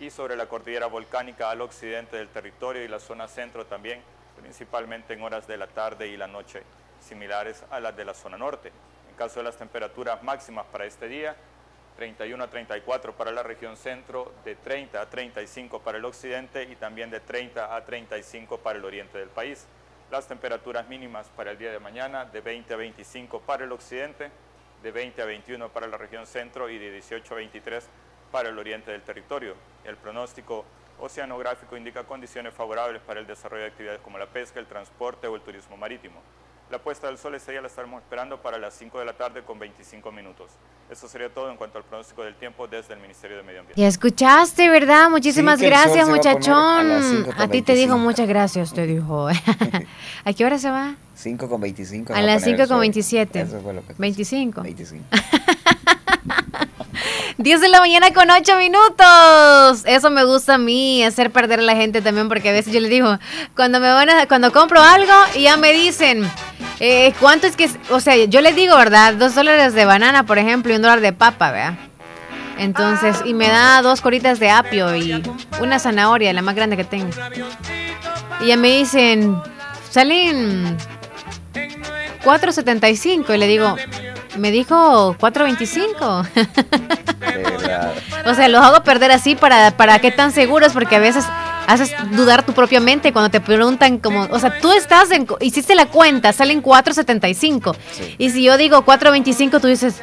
y 0.00 0.10
sobre 0.10 0.36
la 0.36 0.46
cordillera 0.46 0.86
volcánica 0.86 1.50
al 1.50 1.60
occidente 1.60 2.16
del 2.16 2.28
territorio 2.28 2.84
y 2.84 2.88
la 2.88 3.00
zona 3.00 3.26
centro 3.26 3.66
también, 3.66 4.00
principalmente 4.40 5.14
en 5.14 5.22
horas 5.22 5.46
de 5.46 5.56
la 5.56 5.66
tarde 5.66 6.06
y 6.06 6.16
la 6.16 6.28
noche, 6.28 6.62
similares 7.00 7.64
a 7.70 7.80
las 7.80 7.96
de 7.96 8.04
la 8.04 8.14
zona 8.14 8.36
norte. 8.36 8.72
En 9.08 9.16
caso 9.16 9.40
de 9.40 9.44
las 9.44 9.56
temperaturas 9.56 10.22
máximas 10.22 10.66
para 10.66 10.86
este 10.86 11.08
día, 11.08 11.36
31 11.96 12.44
a 12.44 12.46
34 12.48 13.16
para 13.16 13.32
la 13.32 13.42
región 13.42 13.76
centro, 13.76 14.32
de 14.44 14.54
30 14.54 15.00
a 15.00 15.10
35 15.10 15.80
para 15.80 15.98
el 15.98 16.04
occidente 16.04 16.62
y 16.62 16.76
también 16.76 17.10
de 17.10 17.18
30 17.18 17.74
a 17.74 17.84
35 17.84 18.58
para 18.58 18.78
el 18.78 18.84
oriente 18.84 19.18
del 19.18 19.30
país. 19.30 19.66
Las 20.10 20.28
temperaturas 20.28 20.88
mínimas 20.88 21.28
para 21.36 21.50
el 21.50 21.58
día 21.58 21.72
de 21.72 21.80
mañana 21.80 22.24
de 22.24 22.40
20 22.40 22.72
a 22.72 22.76
25 22.76 23.40
para 23.40 23.64
el 23.64 23.72
occidente, 23.72 24.30
de 24.82 24.92
20 24.92 25.22
a 25.22 25.24
21 25.24 25.68
para 25.70 25.88
la 25.88 25.98
región 25.98 26.26
centro 26.26 26.70
y 26.70 26.78
de 26.78 26.92
18 26.92 27.34
a 27.34 27.36
23 27.38 27.88
para 28.30 28.48
el 28.48 28.58
oriente 28.58 28.92
del 28.92 29.02
territorio. 29.02 29.54
El 29.84 29.96
pronóstico 29.96 30.64
oceanográfico 31.00 31.76
indica 31.76 32.04
condiciones 32.04 32.54
favorables 32.54 33.02
para 33.02 33.18
el 33.20 33.26
desarrollo 33.26 33.64
de 33.64 33.70
actividades 33.70 34.00
como 34.00 34.18
la 34.18 34.26
pesca, 34.26 34.60
el 34.60 34.66
transporte 34.66 35.26
o 35.26 35.34
el 35.34 35.42
turismo 35.42 35.76
marítimo. 35.76 36.22
La 36.70 36.78
puesta 36.78 37.06
del 37.06 37.16
sol 37.16 37.34
ese 37.34 37.50
día 37.52 37.62
la 37.62 37.68
estaremos 37.68 38.02
esperando 38.02 38.42
para 38.42 38.58
las 38.58 38.74
5 38.74 38.98
de 38.98 39.06
la 39.06 39.14
tarde 39.14 39.42
con 39.42 39.58
25 39.58 40.12
minutos. 40.12 40.50
Eso 40.90 41.08
sería 41.08 41.32
todo 41.32 41.50
en 41.50 41.56
cuanto 41.56 41.78
al 41.78 41.84
pronóstico 41.84 42.22
del 42.22 42.34
tiempo 42.34 42.68
desde 42.68 42.92
el 42.92 43.00
Ministerio 43.00 43.38
de 43.38 43.42
Medio 43.42 43.60
Ambiente. 43.60 43.80
Ya 43.80 43.88
escuchaste, 43.88 44.68
¿verdad? 44.68 45.08
Muchísimas 45.08 45.60
Sí, 45.60 45.64
gracias, 45.64 46.06
a 46.06 46.12
a 46.12 46.14
muchachón. 46.14 46.90
A, 46.90 47.00
5:25. 47.00 47.50
ti 47.50 47.62
te 47.62 47.74
dijo 47.74 47.96
muchas 47.96 48.28
gracias, 48.28 48.74
te 48.74 48.86
dijo. 48.86 49.28
¿A 50.24 50.32
qué 50.34 50.44
hora 50.44 50.58
se 50.58 50.70
va? 50.70 50.96
5 51.14 51.48
con 51.48 51.60
25. 51.62 52.12
A 52.14 52.20
las 52.20 52.44
5 52.44 52.68
con 52.68 52.80
27. 52.80 53.38
27. 53.38 53.40
Eso 53.40 53.62
fue 53.62 53.72
lo 53.72 53.86
que 53.86 53.94
25. 53.96 54.60
25. 54.62 55.04
10 57.38 57.60
de 57.60 57.68
la 57.68 57.78
mañana 57.78 58.12
con 58.12 58.28
8 58.28 58.56
minutos. 58.56 59.84
Eso 59.86 60.10
me 60.10 60.24
gusta 60.24 60.54
a 60.54 60.58
mí, 60.58 61.04
hacer 61.04 61.30
perder 61.30 61.60
a 61.60 61.62
la 61.62 61.76
gente 61.76 62.02
también, 62.02 62.28
porque 62.28 62.48
a 62.48 62.52
veces 62.52 62.72
yo 62.72 62.80
les 62.80 62.90
digo, 62.90 63.16
cuando 63.54 63.78
me 63.78 63.88
van 63.92 64.10
a, 64.10 64.26
cuando 64.26 64.52
compro 64.52 64.82
algo 64.82 65.12
y 65.36 65.42
ya 65.42 65.56
me 65.56 65.72
dicen, 65.72 66.28
eh, 66.80 67.14
¿cuánto 67.20 67.46
es 67.46 67.54
que, 67.54 67.64
es? 67.64 67.76
o 67.90 68.00
sea, 68.00 68.16
yo 68.16 68.40
les 68.40 68.56
digo, 68.56 68.76
¿verdad? 68.76 69.14
Dos 69.14 69.36
dólares 69.36 69.72
de 69.74 69.84
banana, 69.84 70.26
por 70.26 70.38
ejemplo, 70.38 70.72
y 70.72 70.76
un 70.76 70.82
dólar 70.82 71.00
de 71.00 71.12
papa, 71.12 71.52
¿verdad? 71.52 71.74
Entonces, 72.58 73.22
y 73.24 73.34
me 73.34 73.46
da 73.46 73.82
dos 73.82 74.00
coritas 74.00 74.40
de 74.40 74.50
apio 74.50 74.96
y 74.96 75.22
una 75.60 75.78
zanahoria, 75.78 76.32
la 76.32 76.42
más 76.42 76.56
grande 76.56 76.76
que 76.76 76.82
tengo. 76.82 77.10
Y 78.40 78.48
ya 78.48 78.56
me 78.56 78.78
dicen, 78.78 79.40
salen 79.90 80.76
4.75 82.24 83.32
y 83.32 83.38
le 83.38 83.46
digo, 83.46 83.76
me 84.38 84.50
dijo 84.50 85.16
4.25. 85.18 86.28
De 87.18 87.38
verdad. 87.38 87.92
O 88.26 88.34
sea, 88.34 88.48
los 88.48 88.64
hago 88.64 88.82
perder 88.82 89.12
así 89.12 89.34
para, 89.34 89.72
para 89.72 89.98
qué 89.98 90.10
tan 90.10 90.32
seguros, 90.32 90.72
porque 90.72 90.96
a 90.96 91.00
veces 91.00 91.24
haces 91.66 91.94
dudar 92.12 92.44
tu 92.44 92.54
propia 92.54 92.80
mente 92.80 93.12
cuando 93.12 93.30
te 93.30 93.40
preguntan 93.40 93.98
como, 93.98 94.26
o 94.30 94.38
sea, 94.38 94.58
tú 94.58 94.72
estás 94.72 95.10
en, 95.10 95.26
hiciste 95.40 95.74
la 95.74 95.86
cuenta, 95.86 96.32
salen 96.32 96.62
4.75. 96.62 97.76
Y 98.16 98.30
si 98.30 98.42
yo 98.42 98.56
digo 98.56 98.84
4.25, 98.84 99.60
tú 99.60 99.66
dices, 99.66 100.00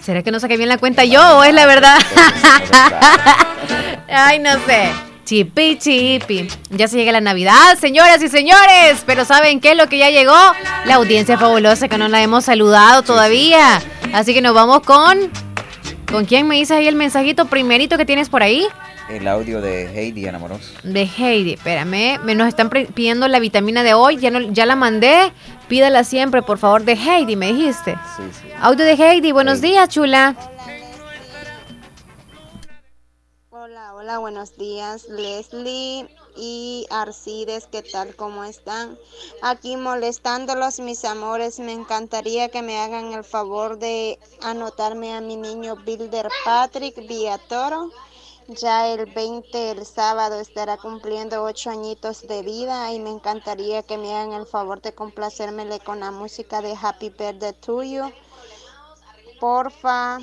¿será 0.00 0.22
que 0.22 0.30
no 0.30 0.40
saqué 0.40 0.56
bien 0.56 0.70
la 0.70 0.78
cuenta 0.78 1.04
yo 1.04 1.38
o 1.38 1.44
es 1.44 1.52
la 1.52 1.66
verdad? 1.66 1.98
Ay, 4.08 4.38
no 4.38 4.52
sé. 4.66 4.90
Chipi, 5.26 5.76
chipi. 5.76 6.46
Ya 6.70 6.86
se 6.86 6.96
llega 6.96 7.10
la 7.10 7.20
Navidad, 7.20 7.76
señoras 7.80 8.22
y 8.22 8.28
señores. 8.28 9.02
Pero 9.04 9.24
¿saben 9.24 9.58
qué? 9.58 9.74
Lo 9.74 9.88
que 9.88 9.98
ya 9.98 10.08
llegó, 10.08 10.36
la 10.84 10.94
audiencia 10.94 11.36
fabulosa 11.36 11.88
que 11.88 11.98
no 11.98 12.06
la 12.06 12.22
hemos 12.22 12.44
saludado 12.44 13.02
todavía. 13.02 13.82
Así 14.14 14.34
que 14.34 14.40
nos 14.40 14.54
vamos 14.54 14.82
con... 14.82 15.18
¿Con 16.12 16.26
quién 16.26 16.46
me 16.46 16.54
dices 16.54 16.76
ahí 16.76 16.86
el 16.86 16.94
mensajito 16.94 17.46
primerito 17.46 17.98
que 17.98 18.04
tienes 18.04 18.28
por 18.28 18.44
ahí? 18.44 18.68
El 19.08 19.26
audio 19.26 19.60
de 19.60 19.86
Heidi 19.86 20.28
Enamoros. 20.28 20.74
De 20.84 21.02
Heidi, 21.02 21.54
espérame. 21.54 22.20
Me 22.22 22.36
nos 22.36 22.46
están 22.46 22.70
pidiendo 22.70 23.26
la 23.26 23.40
vitamina 23.40 23.82
de 23.82 23.94
hoy. 23.94 24.18
Ya, 24.18 24.30
no, 24.30 24.40
ya 24.40 24.64
la 24.64 24.76
mandé. 24.76 25.32
Pídala 25.66 26.04
siempre, 26.04 26.42
por 26.42 26.58
favor, 26.58 26.84
de 26.84 26.92
Heidi, 26.92 27.34
me 27.34 27.52
dijiste. 27.52 27.96
Sí, 28.16 28.22
sí. 28.30 28.48
Audio 28.60 28.84
de 28.84 28.92
Heidi. 28.92 29.32
Buenos 29.32 29.60
días, 29.60 29.88
chula. 29.88 30.36
Hola, 34.06 34.20
buenos 34.20 34.56
días, 34.56 35.08
Leslie 35.08 36.08
y 36.36 36.86
Arcides, 36.90 37.66
¿qué 37.66 37.82
tal? 37.82 38.14
¿Cómo 38.14 38.44
están? 38.44 38.96
Aquí 39.42 39.76
molestándolos, 39.76 40.78
mis 40.78 41.04
amores. 41.04 41.58
Me 41.58 41.72
encantaría 41.72 42.48
que 42.48 42.62
me 42.62 42.78
hagan 42.78 43.14
el 43.14 43.24
favor 43.24 43.80
de 43.80 44.20
anotarme 44.42 45.12
a 45.12 45.20
mi 45.20 45.34
niño 45.34 45.74
Bilder 45.84 46.28
Patrick 46.44 46.94
Villatoro. 47.08 47.90
Ya 48.46 48.86
el 48.86 49.06
20, 49.06 49.72
el 49.72 49.84
sábado, 49.84 50.38
estará 50.38 50.76
cumpliendo 50.76 51.42
ocho 51.42 51.70
añitos 51.70 52.28
de 52.28 52.42
vida 52.42 52.92
y 52.92 53.00
me 53.00 53.10
encantaría 53.10 53.82
que 53.82 53.98
me 53.98 54.14
hagan 54.14 54.34
el 54.34 54.46
favor 54.46 54.80
de 54.82 54.94
complacérmele 54.94 55.80
con 55.80 55.98
la 55.98 56.12
música 56.12 56.62
de 56.62 56.76
Happy 56.80 57.10
Birthday 57.10 57.54
to 57.54 57.82
You. 57.82 58.12
Porfa, 59.40 60.20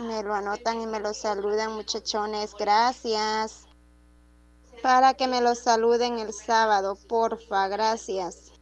me 0.00 0.22
lo 0.22 0.34
anotan 0.34 0.80
y 0.80 0.86
me 0.86 1.00
lo 1.00 1.14
saludan, 1.14 1.74
muchachones. 1.74 2.54
Gracias. 2.58 3.66
Para 4.82 5.14
que 5.14 5.28
me 5.28 5.40
lo 5.40 5.54
saluden 5.54 6.18
el 6.18 6.32
sábado, 6.32 6.98
porfa, 7.08 7.68
gracias. 7.68 8.52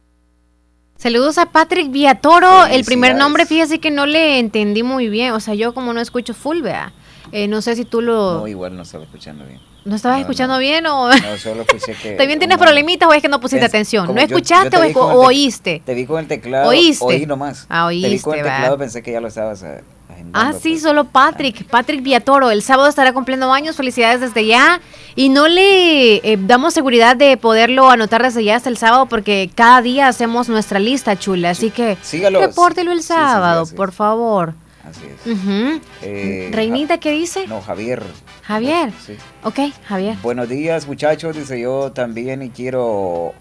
Saludos 0.97 1.37
a 1.37 1.47
Patrick 1.47 1.91
Villatoro. 1.91 2.65
El 2.65 2.85
primer 2.85 3.15
nombre, 3.15 3.45
fíjese 3.45 3.79
que 3.79 3.91
no 3.91 4.05
le 4.05 4.39
entendí 4.39 4.83
muy 4.83 5.09
bien. 5.09 5.33
O 5.33 5.39
sea, 5.41 5.53
yo 5.53 5.73
como 5.73 5.91
no 5.91 5.99
escucho 5.99 6.33
full, 6.33 6.61
vea. 6.61 6.93
Eh, 7.31 7.47
no 7.47 7.61
sé 7.61 7.75
si 7.75 7.83
tú 7.83 8.01
lo... 8.01 8.35
No, 8.41 8.47
igual 8.47 8.77
no 8.77 8.83
estaba 8.83 9.03
escuchando 9.03 9.45
bien. 9.45 9.59
¿No 9.85 9.95
estabas 9.95 10.17
no, 10.19 10.21
escuchando 10.21 10.57
bien 10.59 10.85
o...? 10.85 11.09
No, 11.09 11.37
solo 11.37 11.63
escuché 11.63 11.93
que... 11.95 12.11
¿También 12.17 12.39
tienes 12.39 12.55
una- 12.55 12.63
problemitas 12.65 13.09
o 13.09 13.13
es 13.13 13.21
que 13.21 13.27
no 13.27 13.39
pusiste 13.41 13.65
Es 13.65 13.69
atención? 13.71 14.05
como 14.05 14.15
¿No 14.17 14.21
yo- 14.21 14.29
yo 14.29 14.35
escuchaste 14.37 14.69
te 14.69 14.97
o, 14.99 15.25
oíste? 15.25 15.81
Te 15.85 15.93
vi 15.93 16.05
con 16.05 16.19
el 16.19 16.27
teclado. 16.27 16.69
¿Oíste? 16.69 17.03
Oí 17.03 17.25
nomás. 17.25 17.65
Ah, 17.69 17.87
Te 17.89 17.95
vi 17.95 18.19
con 18.19 18.35
el 18.35 18.39
oíste, 18.41 18.49
va. 18.49 18.55
teclado, 18.55 18.77
pensé 18.77 19.01
que 19.03 19.11
ya 19.11 19.19
lo 19.19 19.27
estabas 19.27 19.61
eh, 19.63 19.65
agendando. 19.65 19.83
Ah, 20.31 20.53
sí, 20.59 20.79
solo 20.79 21.05
Patrick, 21.05 21.65
Patrick 21.65 22.01
Villatoro. 22.01 22.51
El 22.51 22.61
sábado 22.61 22.87
estará 22.87 23.13
cumpliendo 23.13 23.51
años, 23.51 23.75
felicidades 23.75 24.21
desde 24.21 24.45
ya. 24.45 24.79
Y 25.15 25.29
no 25.29 25.47
le 25.47 26.15
eh, 26.17 26.37
damos 26.39 26.73
seguridad 26.73 27.15
de 27.15 27.37
poderlo 27.37 27.89
anotar 27.89 28.23
desde 28.23 28.43
ya 28.43 28.55
hasta 28.55 28.69
el 28.69 28.77
sábado 28.77 29.05
porque 29.07 29.51
cada 29.53 29.81
día 29.81 30.07
hacemos 30.07 30.49
nuestra 30.49 30.79
lista 30.79 31.17
chula. 31.17 31.51
Así 31.51 31.69
que 31.69 31.97
sígalo. 32.01 32.39
repórtelo 32.39 32.91
el 32.91 32.99
Sí, 33.01 33.07
sí, 33.07 33.13
sí, 33.13 33.19
sábado, 33.19 33.65
por 33.75 33.91
favor. 33.91 34.55
Así 34.83 35.01
es. 35.05 35.37
Eh, 36.01 36.49
Reinita, 36.51 36.97
¿qué 36.99 37.11
dice? 37.11 37.47
No, 37.47 37.61
Javier. 37.61 38.03
Javier. 38.43 38.91
Sí. 39.05 39.15
Ok, 39.43 39.59
Javier. 39.87 40.17
Buenos 40.21 40.49
días, 40.49 40.87
muchachos. 40.87 41.35
Dice 41.35 41.59
yo 41.59 41.91
también 41.91 42.41
y 42.41 42.49
quiero 42.49 43.33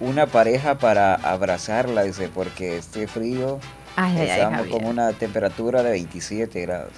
una 0.00 0.26
pareja 0.26 0.78
para 0.78 1.14
abrazarla, 1.14 2.02
dice, 2.02 2.28
porque 2.28 2.78
esté 2.78 3.06
frío. 3.06 3.60
Ay, 3.96 4.12
ay, 4.16 4.20
ay, 4.22 4.30
Estamos 4.30 4.58
Javier. 4.58 4.76
con 4.78 4.84
una 4.86 5.12
temperatura 5.12 5.82
de 5.82 5.90
27 5.92 6.60
grados. 6.62 6.92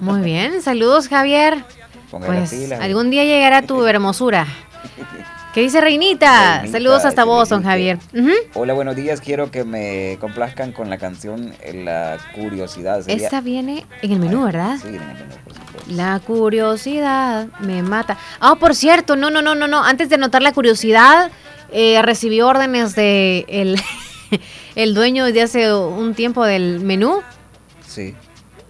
Muy 0.00 0.20
bien, 0.20 0.62
saludos 0.62 1.08
Javier. 1.08 1.64
Póngale 2.10 2.38
Pues 2.38 2.50
pilas, 2.50 2.80
algún 2.80 3.10
día 3.10 3.24
llegará 3.24 3.62
tu 3.62 3.84
hermosura. 3.86 4.46
¿Qué 5.54 5.62
dice 5.62 5.80
Reinita? 5.80 6.56
Reinita, 6.58 6.78
Saludos 6.78 7.04
hasta 7.06 7.24
Boston, 7.24 7.62
dijiste. 7.62 7.98
Javier. 8.12 8.38
Hola, 8.54 8.74
buenos 8.74 8.94
días. 8.94 9.22
Quiero 9.22 9.50
que 9.50 9.64
me 9.64 10.18
complazcan 10.20 10.72
con 10.72 10.90
la 10.90 10.98
canción 10.98 11.54
eh, 11.62 11.72
La 11.82 12.18
Curiosidad. 12.34 13.00
Sería- 13.00 13.24
Esta 13.24 13.40
viene 13.40 13.86
en 14.02 14.12
el 14.12 14.18
menú, 14.20 14.44
¿verdad? 14.44 14.76
Sí, 14.82 14.88
en 14.88 14.94
el 14.96 15.00
menú, 15.00 15.34
por 15.44 15.54
supuesto. 15.54 15.82
La 15.92 16.20
curiosidad 16.20 17.46
me 17.60 17.82
mata. 17.82 18.18
Ah, 18.38 18.56
por 18.56 18.74
cierto, 18.74 19.16
no, 19.16 19.30
no, 19.30 19.40
no, 19.40 19.54
no, 19.54 19.66
no. 19.66 19.82
Antes 19.82 20.10
de 20.10 20.16
anotar 20.16 20.42
la 20.42 20.52
curiosidad, 20.52 21.30
eh, 21.72 22.02
recibí 22.02 22.42
órdenes 22.42 22.94
de 22.94 23.46
el, 23.48 23.80
el 24.74 24.94
dueño 24.94 25.24
de 25.26 25.42
hace 25.42 25.72
un 25.74 26.14
tiempo 26.14 26.44
del 26.44 26.80
menú. 26.80 27.22
Sí. 27.86 28.14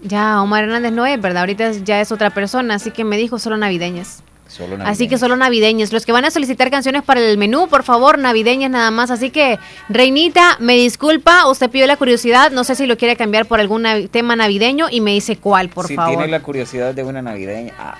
Ya 0.03 0.41
Omar 0.43 0.65
Hernández 0.65 0.93
no 0.93 1.07
es, 1.07 1.21
¿verdad? 1.21 1.41
Ahorita 1.41 1.73
ya 1.73 2.01
es 2.01 2.13
otra 2.13 2.31
persona, 2.31 2.75
así 2.75 2.91
que 2.91 3.05
me 3.05 3.17
dijo 3.17 3.39
solo 3.39 3.57
navideñas. 3.57 4.23
Solo 4.49 4.77
Así 4.85 5.09
que 5.09 5.19
solo 5.19 5.35
navideñas. 5.35 5.93
Los 5.93 6.07
que 6.07 6.13
van 6.13 6.25
a 6.25 6.31
solicitar 6.31 6.71
canciones 6.71 7.03
para 7.03 7.21
el 7.21 7.37
menú, 7.37 7.67
por 7.69 7.83
favor, 7.83 8.17
navideñas 8.17 8.71
nada 8.71 8.93
más. 8.93 9.11
Así 9.11 9.31
que, 9.31 9.59
Reinita, 9.89 10.57
me 10.61 10.75
disculpa, 10.77 11.49
usted 11.51 11.69
pidió 11.69 11.87
la 11.89 11.97
curiosidad. 11.97 12.53
No 12.53 12.63
sé 12.63 12.77
si 12.77 12.87
lo 12.87 12.97
quiere 12.97 13.17
cambiar 13.17 13.47
por 13.47 13.59
algún 13.59 13.83
navi- 13.83 14.09
tema 14.09 14.37
navideño 14.37 14.87
y 14.89 15.01
me 15.01 15.11
dice 15.11 15.37
cuál, 15.37 15.69
por 15.69 15.89
si 15.89 15.97
favor. 15.97 16.17
tiene 16.17 16.29
la 16.31 16.41
curiosidad 16.43 16.95
de 16.95 17.03
una 17.03 17.23
navideña. 17.23 17.75
ah. 17.77 17.99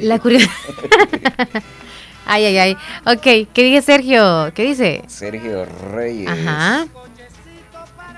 La 0.00 0.20
curiosidad. 0.20 0.52
ay, 2.26 2.44
ay, 2.44 2.58
ay. 2.58 2.76
Ok, 3.06 3.48
¿qué 3.52 3.62
dice 3.62 3.82
Sergio? 3.82 4.52
¿Qué 4.54 4.64
dice? 4.64 5.02
Sergio 5.06 5.66
Reyes. 5.92 6.28
Ajá. 6.30 6.86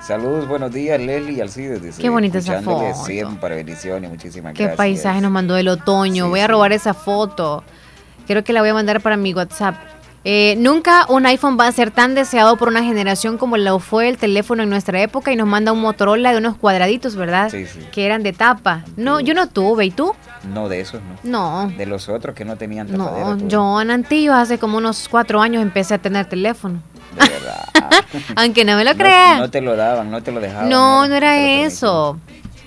Saludos, 0.02 0.48
buenos 0.48 0.72
días, 0.72 1.00
Leslie 1.00 1.34
y 1.34 1.40
Alcides. 1.40 1.80
Dice, 1.80 2.02
Qué 2.02 2.08
bonita 2.08 2.38
esa 2.38 2.60
foto. 2.60 2.92
Siempre 3.04 3.54
bendiciones, 3.54 4.10
muchísimas 4.10 4.52
¿Qué 4.52 4.64
gracias. 4.64 4.76
paisaje 4.76 5.20
nos 5.20 5.30
mandó 5.30 5.56
el 5.56 5.68
otoño? 5.68 6.24
Sí, 6.24 6.30
voy 6.30 6.40
a 6.40 6.46
sí. 6.46 6.50
robar 6.50 6.72
esa 6.72 6.92
foto. 6.92 7.62
Creo 8.26 8.42
que 8.42 8.52
la 8.52 8.60
voy 8.60 8.70
a 8.70 8.74
mandar 8.74 9.00
para 9.00 9.16
mi 9.16 9.32
WhatsApp. 9.32 9.76
Eh, 10.24 10.54
nunca 10.58 11.06
un 11.08 11.26
iPhone 11.26 11.56
va 11.58 11.66
a 11.66 11.72
ser 11.72 11.90
tan 11.90 12.14
deseado 12.14 12.56
por 12.56 12.68
una 12.68 12.84
generación 12.84 13.38
como 13.38 13.56
lo 13.56 13.80
fue 13.80 14.08
el 14.08 14.18
teléfono 14.18 14.62
en 14.62 14.70
nuestra 14.70 15.00
época 15.02 15.32
y 15.32 15.36
nos 15.36 15.48
manda 15.48 15.72
un 15.72 15.80
Motorola 15.80 16.30
de 16.30 16.38
unos 16.38 16.56
cuadraditos, 16.56 17.16
¿verdad? 17.16 17.50
Sí, 17.50 17.66
sí. 17.66 17.80
Que 17.90 18.06
eran 18.06 18.22
de 18.22 18.32
tapa. 18.32 18.84
No, 18.96 19.18
yo 19.18 19.34
no 19.34 19.48
tuve. 19.48 19.86
¿Y 19.86 19.90
tú? 19.90 20.14
No, 20.44 20.68
de 20.68 20.80
esos 20.80 21.00
no. 21.24 21.66
No. 21.66 21.72
De 21.76 21.86
los 21.86 22.08
otros 22.08 22.36
que 22.36 22.44
no 22.44 22.56
tenían 22.56 22.86
tapadera. 22.86 23.30
No, 23.30 23.36
tú. 23.36 23.48
yo 23.48 23.80
en 23.80 23.90
Antillo 23.90 24.34
hace 24.34 24.58
como 24.58 24.78
unos 24.78 25.08
cuatro 25.08 25.40
años 25.42 25.62
empecé 25.62 25.94
a 25.94 25.98
tener 25.98 26.26
teléfono. 26.26 26.80
De 27.18 27.28
verdad. 27.28 27.68
Aunque 28.36 28.64
no 28.64 28.76
me 28.76 28.84
lo 28.84 28.94
creas. 28.94 29.40
No, 29.40 29.50
te 29.50 29.60
lo 29.60 29.76
daban, 29.76 30.10
no 30.10 30.22
te 30.22 30.30
lo 30.30 30.40
dejaban. 30.40 30.68
No, 30.68 31.08
no 31.08 31.14
era 31.16 31.36
eso. 31.36 32.18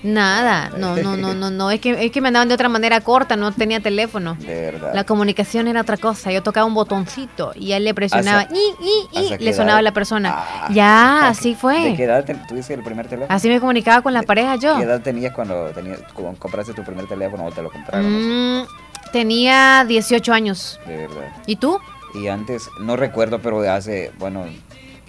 Nada, 0.06 0.70
no, 0.76 0.94
no, 0.96 1.16
no, 1.16 1.34
no, 1.34 1.50
no, 1.50 1.70
es 1.70 1.80
que, 1.80 2.04
es 2.06 2.12
que 2.12 2.20
me 2.20 2.28
andaban 2.28 2.46
de 2.48 2.54
otra 2.54 2.68
manera 2.68 3.00
corta, 3.00 3.34
no 3.36 3.50
tenía 3.50 3.80
teléfono. 3.80 4.36
De 4.38 4.46
verdad. 4.70 4.92
La 4.94 5.04
comunicación 5.04 5.66
era 5.66 5.80
otra 5.80 5.96
cosa, 5.96 6.30
yo 6.30 6.42
tocaba 6.42 6.64
un 6.64 6.74
botoncito 6.74 7.52
y 7.56 7.72
él 7.72 7.84
le 7.84 7.92
presionaba 7.92 8.44
y, 8.44 8.54
y, 8.54 9.18
y, 9.18 9.24
¿hasta 9.24 9.38
qué 9.38 9.44
le 9.44 9.52
sonaba 9.52 9.78
edad? 9.80 9.84
la 9.84 9.92
persona. 9.92 10.44
ya, 10.70 11.28
así 11.28 11.50
¿De 11.50 11.54
qué 11.54 11.60
fue. 11.60 12.02
edad 12.04 12.24
te- 12.24 12.34
tuviste 12.34 12.74
el 12.74 12.82
primer 12.84 13.08
teléfono? 13.08 13.34
Así 13.34 13.48
me 13.48 13.58
comunicaba 13.58 14.00
con 14.02 14.12
la 14.14 14.22
pareja 14.22 14.54
yo. 14.56 14.76
¿Qué 14.76 14.84
edad 14.84 15.00
tenías 15.00 15.34
cuando 15.34 15.70
tenías, 15.70 15.98
cuando 16.14 16.38
compraste 16.38 16.72
tu 16.72 16.84
primer 16.84 17.06
teléfono 17.06 17.44
o 17.44 17.50
te 17.50 17.62
lo 17.62 17.70
compraron? 17.70 18.60
Mm, 18.60 18.66
tenía 19.12 19.84
18 19.86 20.32
años. 20.32 20.78
De 20.86 20.96
verdad. 20.98 21.32
¿Y 21.46 21.56
tú? 21.56 21.78
Y 22.14 22.28
antes, 22.28 22.68
no 22.80 22.96
recuerdo, 22.96 23.40
pero 23.40 23.60
hace, 23.70 24.12
bueno, 24.18 24.44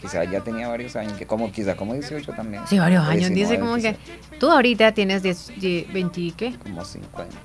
quizá 0.07 0.23
ya 0.23 0.39
tenía 0.41 0.67
varios 0.67 0.95
años, 0.95 1.13
que 1.13 1.25
como 1.25 1.51
quizá 1.51 1.75
como 1.75 1.93
18 1.93 2.31
también. 2.33 2.63
Sí, 2.67 2.79
varios 2.79 3.05
años. 3.05 3.29
Dice 3.29 3.57
19 3.57 3.59
como 3.59 3.75
quizá, 3.75 3.91
que 3.93 4.37
tú 4.39 4.49
ahorita 4.49 4.91
tienes 4.93 5.21
10, 5.21 5.51
10, 5.57 5.93
20 5.93 6.21
y 6.21 6.31
qué. 6.31 6.55
Como 6.63 6.83
50. 6.85 7.35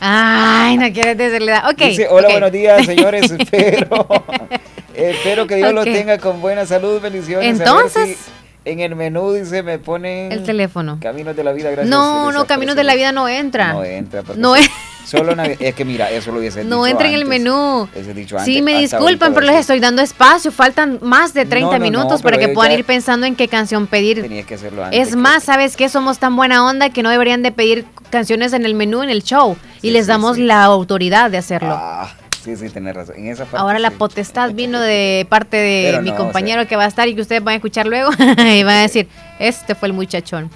Ay, 0.00 0.76
no 0.76 0.92
quieres 0.92 1.16
decirle 1.16 1.52
edad. 1.52 1.70
Ok. 1.70 1.78
Dice, 1.78 2.08
hola, 2.10 2.28
buenos 2.30 2.52
días, 2.52 2.84
señores. 2.84 3.30
Espero, 3.38 4.06
espero 4.94 5.46
que 5.46 5.56
Dios 5.56 5.70
Ok. 5.70 5.74
los 5.76 5.84
tenga 5.84 6.18
con 6.18 6.40
buena 6.40 6.66
salud, 6.66 7.00
bendiciones. 7.00 7.58
Entonces- 7.58 8.18
en 8.66 8.80
el 8.80 8.94
menú 8.94 9.32
dice, 9.32 9.62
me 9.62 9.78
ponen 9.78 10.30
El 10.32 10.44
teléfono. 10.44 10.98
Caminos 11.00 11.34
de 11.34 11.42
la 11.42 11.52
vida, 11.52 11.70
gracias. 11.70 11.88
No, 11.88 12.30
no, 12.30 12.46
Caminos 12.46 12.76
de 12.76 12.84
la 12.84 12.94
Vida 12.94 13.10
no 13.10 13.26
entra. 13.26 13.72
No 13.72 13.82
entra. 13.84 14.22
No 14.36 14.54
es- 14.54 14.68
Solo 15.10 15.34
Navi- 15.34 15.56
es 15.58 15.74
que 15.74 15.84
mira, 15.84 16.10
eso 16.10 16.30
lo 16.32 16.38
hubiese 16.38 16.62
No 16.64 16.76
dicho 16.84 16.86
entra 16.86 17.08
en 17.08 17.14
el 17.14 17.24
menú. 17.24 17.88
Dicho 18.14 18.38
Sí, 18.40 18.62
me 18.62 18.78
disculpan, 18.78 19.34
pero 19.34 19.44
les 19.46 19.56
estoy 19.56 19.80
dando 19.80 20.02
espacio. 20.02 20.52
Faltan 20.52 20.98
más 21.02 21.34
de 21.34 21.44
30 21.46 21.66
No, 21.66 21.72
no, 21.72 21.78
no, 21.78 21.84
minutos 21.84 22.22
para 22.22 22.38
que 22.38 22.48
puedan 22.48 22.72
ir 22.72 22.84
pensando 22.84 23.26
en 23.26 23.34
qué 23.36 23.48
canción 23.48 23.86
pedir. 23.86 24.22
Tenías 24.22 24.46
que 24.46 24.54
hacerlo 24.54 24.84
antes. 24.84 25.08
Es 25.08 25.16
más, 25.16 25.42
¿sabes 25.44 25.76
qué? 25.76 25.88
Somos 25.88 26.18
tan 26.18 26.36
buena 26.36 26.64
onda 26.64 26.90
que 26.90 27.02
no 27.02 27.10
deberían 27.10 27.42
de 27.42 27.50
pedir 27.52 27.84
canciones 28.10 28.52
en 28.52 28.64
el 28.64 28.74
menú, 28.74 29.02
en 29.02 29.10
el 29.10 29.22
show. 29.22 29.56
y 29.82 29.90
les 29.90 30.06
damos 30.06 30.38
la 30.38 30.62
autoridad 30.64 31.30
de 31.30 31.38
hacerlo. 31.38 31.70
Ah, 31.72 32.08
sí, 32.44 32.54
sí, 32.56 32.68
tenés 32.68 32.94
razón. 32.94 33.16
En 33.18 33.28
esa 33.28 33.44
parte, 33.44 33.56
Ahora 33.58 33.78
la 33.78 33.90
sí. 33.90 33.96
potestad 33.98 34.50
vino 34.54 34.78
de 34.80 35.26
parte 35.28 35.56
de 35.56 35.88
Pero 35.90 36.02
mi 36.02 36.10
no, 36.10 36.16
compañero 36.16 36.66
que 36.66 36.76
va 36.76 36.84
a 36.84 36.88
estar 36.88 37.08
y 37.08 37.14
que 37.14 37.22
ustedes 37.22 37.42
van 37.42 37.52
a 37.52 37.56
escuchar 37.56 37.86
luego 37.86 38.10
y 38.38 38.62
van 38.62 38.76
a 38.76 38.82
decir, 38.82 39.08
este 39.38 39.74
fue 39.74 39.88
el 39.88 39.94
muchachón. 39.94 40.50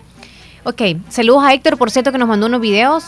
Ok, 0.64 0.80
saludos 1.10 1.44
a 1.44 1.52
Héctor, 1.52 1.76
por 1.76 1.90
cierto, 1.90 2.10
que 2.12 2.18
nos 2.18 2.28
mandó 2.28 2.46
unos 2.46 2.60
videos. 2.60 3.04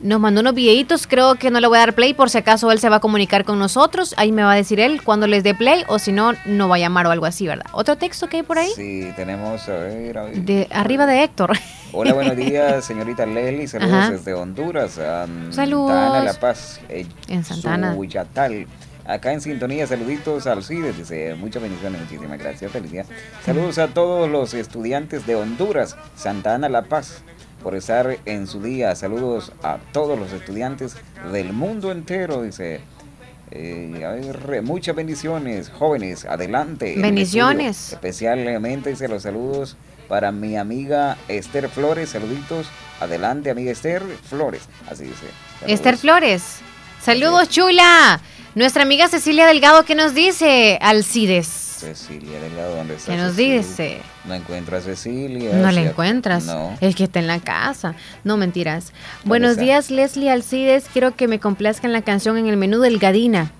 Nos 0.00 0.20
mandó 0.20 0.42
unos 0.42 0.54
videitos, 0.54 1.08
creo 1.08 1.34
que 1.34 1.50
no 1.50 1.58
le 1.58 1.66
voy 1.66 1.76
a 1.78 1.80
dar 1.80 1.94
play 1.94 2.14
por 2.14 2.30
si 2.30 2.38
acaso 2.38 2.70
él 2.70 2.78
se 2.78 2.88
va 2.88 2.96
a 2.96 3.00
comunicar 3.00 3.44
con 3.44 3.58
nosotros. 3.58 4.14
Ahí 4.16 4.30
me 4.30 4.44
va 4.44 4.52
a 4.52 4.54
decir 4.54 4.78
él 4.78 5.02
cuando 5.02 5.26
les 5.26 5.42
dé 5.42 5.54
play 5.54 5.82
o 5.88 5.98
si 5.98 6.12
no, 6.12 6.34
no 6.46 6.68
va 6.68 6.76
a 6.76 6.78
llamar 6.78 7.06
o 7.06 7.10
algo 7.10 7.26
así, 7.26 7.48
¿verdad? 7.48 7.66
¿Otro 7.72 7.96
texto 7.96 8.28
que 8.28 8.36
hay 8.38 8.42
por 8.44 8.58
ahí? 8.58 8.70
Sí, 8.76 9.10
tenemos, 9.16 9.68
a 9.68 9.72
ver, 9.72 10.18
a 10.18 10.22
ver. 10.24 10.36
De 10.36 10.68
arriba 10.70 11.04
de 11.06 11.24
Héctor. 11.24 11.58
Hola, 11.92 12.12
buenos 12.14 12.36
días, 12.36 12.84
señorita 12.84 13.26
Leli. 13.26 13.66
Saludos 13.66 13.92
Ajá. 13.92 14.10
desde 14.12 14.34
Honduras. 14.34 14.92
Santana 14.92 15.52
Saludos. 15.52 16.24
La 16.24 16.34
Paz. 16.34 16.80
eh, 16.88 17.04
En 17.26 17.44
Santana. 17.44 17.94
Suyatal. 17.94 18.66
Acá 19.04 19.32
en 19.32 19.40
sintonía, 19.40 19.86
saluditos 19.86 20.46
al 20.46 20.62
CIDE, 20.62 20.92
dice, 20.92 21.34
muchas 21.34 21.62
bendiciones, 21.62 21.98
muchísimas 22.02 22.38
gracias, 22.38 22.70
feliz 22.70 22.92
día. 22.92 23.04
Saludos 23.42 23.78
a 23.78 23.88
todos 23.88 24.28
los 24.30 24.52
estudiantes 24.52 25.26
de 25.26 25.34
Honduras, 25.34 25.96
Santa 26.14 26.54
Ana 26.54 26.68
La 26.68 26.82
Paz, 26.82 27.22
por 27.62 27.74
estar 27.74 28.18
en 28.24 28.46
su 28.46 28.62
día. 28.62 28.94
Saludos 28.94 29.52
a 29.62 29.78
todos 29.92 30.18
los 30.18 30.32
estudiantes 30.32 30.96
del 31.32 31.52
mundo 31.52 31.90
entero, 31.92 32.42
dice. 32.42 32.80
Eh, 33.50 34.04
a 34.04 34.10
ver, 34.10 34.62
muchas 34.62 34.94
bendiciones, 34.94 35.70
jóvenes, 35.70 36.24
adelante. 36.26 36.92
en 36.92 36.98
el 36.98 37.02
Bendiciones. 37.02 37.92
Especialmente 37.92 38.90
dice 38.90 39.08
los 39.08 39.22
saludos 39.22 39.76
para 40.06 40.32
mi 40.32 40.56
amiga 40.56 41.16
Esther 41.28 41.68
Flores, 41.68 42.10
saluditos. 42.10 42.68
Adelante, 43.00 43.50
amiga 43.50 43.70
Esther 43.70 44.02
Flores. 44.28 44.62
Así 44.90 45.04
dice. 45.04 45.26
Saludos. 45.60 45.74
Esther 45.74 45.96
Flores. 45.96 46.42
Saludos, 47.02 47.48
chula. 47.48 48.20
Nuestra 48.54 48.82
amiga 48.82 49.08
Cecilia 49.08 49.46
Delgado, 49.46 49.84
¿qué 49.84 49.94
nos 49.94 50.14
dice? 50.14 50.78
Alcides. 50.82 51.67
Cecilia 51.78 52.40
Delgado, 52.40 52.76
¿dónde 52.76 52.94
está? 52.94 53.12
¿Qué 53.12 53.18
nos 53.18 53.30
Cecilia? 53.36 53.58
dice? 53.58 54.00
No 54.24 54.34
encuentro 54.34 54.76
a 54.76 54.80
Cecilia. 54.80 55.54
No 55.54 55.70
la 55.70 55.80
encuentras. 55.80 56.44
No. 56.44 56.76
Es 56.80 56.96
que 56.96 57.04
está 57.04 57.20
en 57.20 57.26
la 57.26 57.40
casa. 57.40 57.94
No, 58.24 58.36
mentiras. 58.36 58.92
Buenos 59.24 59.52
está? 59.52 59.62
días, 59.62 59.90
Leslie 59.90 60.30
Alcides. 60.30 60.86
Quiero 60.92 61.14
que 61.14 61.28
me 61.28 61.40
complazcan 61.40 61.92
la 61.92 62.02
canción 62.02 62.36
en 62.38 62.46
el 62.46 62.56
menú 62.56 62.80
del 62.80 62.98
Gadina. 62.98 63.52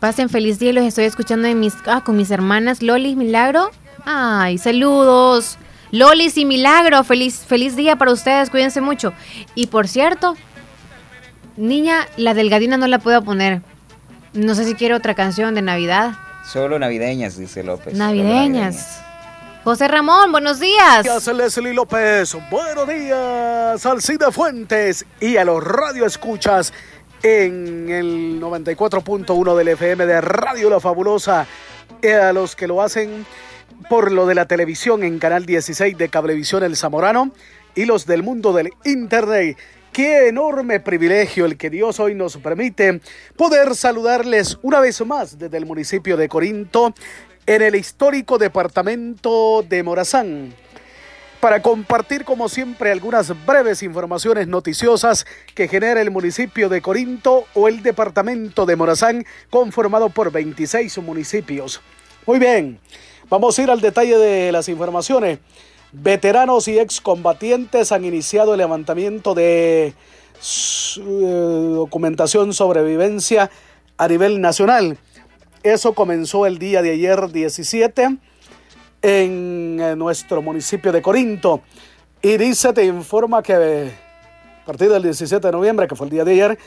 Pasen 0.00 0.28
feliz 0.28 0.58
día 0.58 0.70
y 0.70 0.72
los 0.72 0.84
estoy 0.84 1.04
escuchando 1.04 1.48
en 1.48 1.60
mis, 1.60 1.74
ah, 1.86 2.02
con 2.04 2.16
mis 2.16 2.30
hermanas 2.30 2.82
Lolis 2.82 3.16
Milagro. 3.16 3.70
Ay, 4.04 4.58
saludos. 4.58 5.58
Lolis 5.92 6.36
y 6.38 6.44
Milagro, 6.44 7.04
feliz, 7.04 7.44
feliz 7.46 7.76
día 7.76 7.96
para 7.96 8.12
ustedes, 8.12 8.48
cuídense 8.50 8.80
mucho. 8.80 9.12
Y 9.54 9.66
por 9.66 9.86
cierto, 9.88 10.36
niña, 11.56 12.06
la 12.16 12.34
del 12.34 12.48
Gadina 12.50 12.76
no 12.78 12.86
la 12.86 12.98
puedo 12.98 13.22
poner. 13.22 13.62
No 14.32 14.54
sé 14.54 14.64
si 14.64 14.74
quiere 14.74 14.94
otra 14.94 15.14
canción 15.14 15.54
de 15.54 15.62
Navidad. 15.62 16.12
Solo 16.44 16.78
navideñas, 16.78 17.36
dice 17.36 17.62
López. 17.62 17.94
Navideñas. 17.94 19.02
José 19.64 19.86
Ramón, 19.86 20.32
buenos 20.32 20.58
días. 20.58 21.04
Gracias, 21.04 21.36
Leslie 21.36 21.72
López. 21.72 22.36
Buenos 22.50 22.88
días, 22.88 23.86
Alcida 23.86 24.32
Fuentes 24.32 25.06
y 25.20 25.36
a 25.36 25.44
los 25.44 25.62
radio 25.62 26.04
escuchas 26.04 26.72
en 27.22 27.88
el 27.88 28.40
94.1 28.40 29.56
del 29.56 29.68
FM 29.68 30.04
de 30.04 30.20
Radio 30.20 30.68
La 30.68 30.80
Fabulosa. 30.80 31.46
Y 32.02 32.08
a 32.08 32.32
los 32.32 32.56
que 32.56 32.66
lo 32.66 32.82
hacen 32.82 33.24
por 33.88 34.10
lo 34.10 34.26
de 34.26 34.34
la 34.34 34.46
televisión 34.46 35.04
en 35.04 35.20
Canal 35.20 35.46
16 35.46 35.96
de 35.96 36.08
Cablevisión 36.08 36.64
El 36.64 36.76
Zamorano 36.76 37.30
y 37.76 37.84
los 37.84 38.04
del 38.04 38.24
mundo 38.24 38.52
del 38.52 38.72
Internet. 38.84 39.56
Qué 39.92 40.28
enorme 40.28 40.80
privilegio 40.80 41.44
el 41.44 41.58
que 41.58 41.68
Dios 41.68 42.00
hoy 42.00 42.14
nos 42.14 42.38
permite 42.38 43.02
poder 43.36 43.74
saludarles 43.74 44.58
una 44.62 44.80
vez 44.80 45.04
más 45.04 45.38
desde 45.38 45.58
el 45.58 45.66
municipio 45.66 46.16
de 46.16 46.30
Corinto 46.30 46.94
en 47.44 47.60
el 47.60 47.74
histórico 47.74 48.38
departamento 48.38 49.62
de 49.68 49.82
Morazán 49.82 50.54
para 51.40 51.60
compartir 51.60 52.24
como 52.24 52.48
siempre 52.48 52.90
algunas 52.90 53.34
breves 53.44 53.82
informaciones 53.82 54.48
noticiosas 54.48 55.26
que 55.54 55.68
genera 55.68 56.00
el 56.00 56.10
municipio 56.10 56.70
de 56.70 56.80
Corinto 56.80 57.44
o 57.52 57.68
el 57.68 57.82
departamento 57.82 58.64
de 58.64 58.76
Morazán 58.76 59.26
conformado 59.50 60.08
por 60.08 60.32
26 60.32 60.96
municipios. 60.98 61.82
Muy 62.24 62.38
bien, 62.38 62.80
vamos 63.28 63.58
a 63.58 63.62
ir 63.62 63.70
al 63.70 63.82
detalle 63.82 64.16
de 64.16 64.52
las 64.52 64.70
informaciones. 64.70 65.40
Veteranos 65.92 66.68
y 66.68 66.78
excombatientes 66.78 67.92
han 67.92 68.06
iniciado 68.06 68.54
el 68.54 68.58
levantamiento 68.58 69.34
de 69.34 69.88
eh, 69.88 69.94
documentación 71.74 72.54
sobrevivencia 72.54 73.50
a 73.98 74.08
nivel 74.08 74.40
nacional. 74.40 74.96
Eso 75.62 75.92
comenzó 75.92 76.46
el 76.46 76.58
día 76.58 76.80
de 76.80 76.92
ayer 76.92 77.30
17 77.30 78.16
en 79.02 79.78
eh, 79.80 79.94
nuestro 79.94 80.40
municipio 80.40 80.92
de 80.92 81.02
Corinto. 81.02 81.60
Y 82.22 82.38
dice, 82.38 82.72
te 82.72 82.86
informa 82.86 83.42
que 83.42 83.52
a 84.62 84.64
partir 84.64 84.88
del 84.88 85.02
17 85.02 85.46
de 85.46 85.52
noviembre, 85.52 85.86
que 85.86 85.94
fue 85.94 86.06
el 86.06 86.10
día 86.10 86.24
de 86.24 86.32
ayer, 86.32 86.58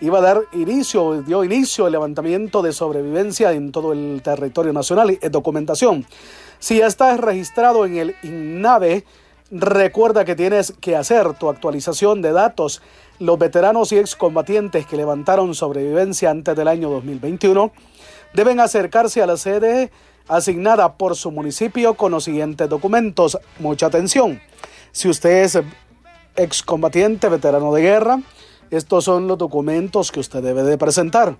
iba 0.00 0.18
a 0.18 0.22
dar 0.22 0.40
inicio, 0.52 1.20
dio 1.20 1.44
inicio 1.44 1.86
el 1.86 1.92
levantamiento 1.92 2.62
de 2.62 2.72
sobrevivencia 2.72 3.52
en 3.52 3.72
todo 3.72 3.92
el 3.92 4.22
territorio 4.22 4.72
nacional, 4.72 5.18
documentación. 5.30 6.06
Si 6.60 6.76
ya 6.76 6.86
estás 6.86 7.18
registrado 7.18 7.86
en 7.86 7.96
el 7.96 8.16
INNAVE, 8.22 9.06
recuerda 9.50 10.26
que 10.26 10.36
tienes 10.36 10.74
que 10.78 10.94
hacer 10.94 11.32
tu 11.32 11.48
actualización 11.48 12.20
de 12.20 12.32
datos. 12.32 12.82
Los 13.18 13.38
veteranos 13.38 13.92
y 13.92 13.98
excombatientes 13.98 14.86
que 14.86 14.98
levantaron 14.98 15.54
sobrevivencia 15.54 16.30
antes 16.30 16.54
del 16.54 16.68
año 16.68 16.90
2021 16.90 17.72
deben 18.34 18.60
acercarse 18.60 19.22
a 19.22 19.26
la 19.26 19.38
sede 19.38 19.90
asignada 20.28 20.98
por 20.98 21.16
su 21.16 21.30
municipio 21.30 21.94
con 21.94 22.12
los 22.12 22.24
siguientes 22.24 22.68
documentos. 22.68 23.38
Mucha 23.58 23.86
atención. 23.86 24.38
Si 24.92 25.08
usted 25.08 25.44
es 25.44 25.58
excombatiente, 26.36 27.30
veterano 27.30 27.72
de 27.72 27.80
guerra, 27.80 28.20
estos 28.70 29.04
son 29.04 29.26
los 29.26 29.38
documentos 29.38 30.12
que 30.12 30.20
usted 30.20 30.42
debe 30.42 30.62
de 30.62 30.76
presentar. 30.76 31.36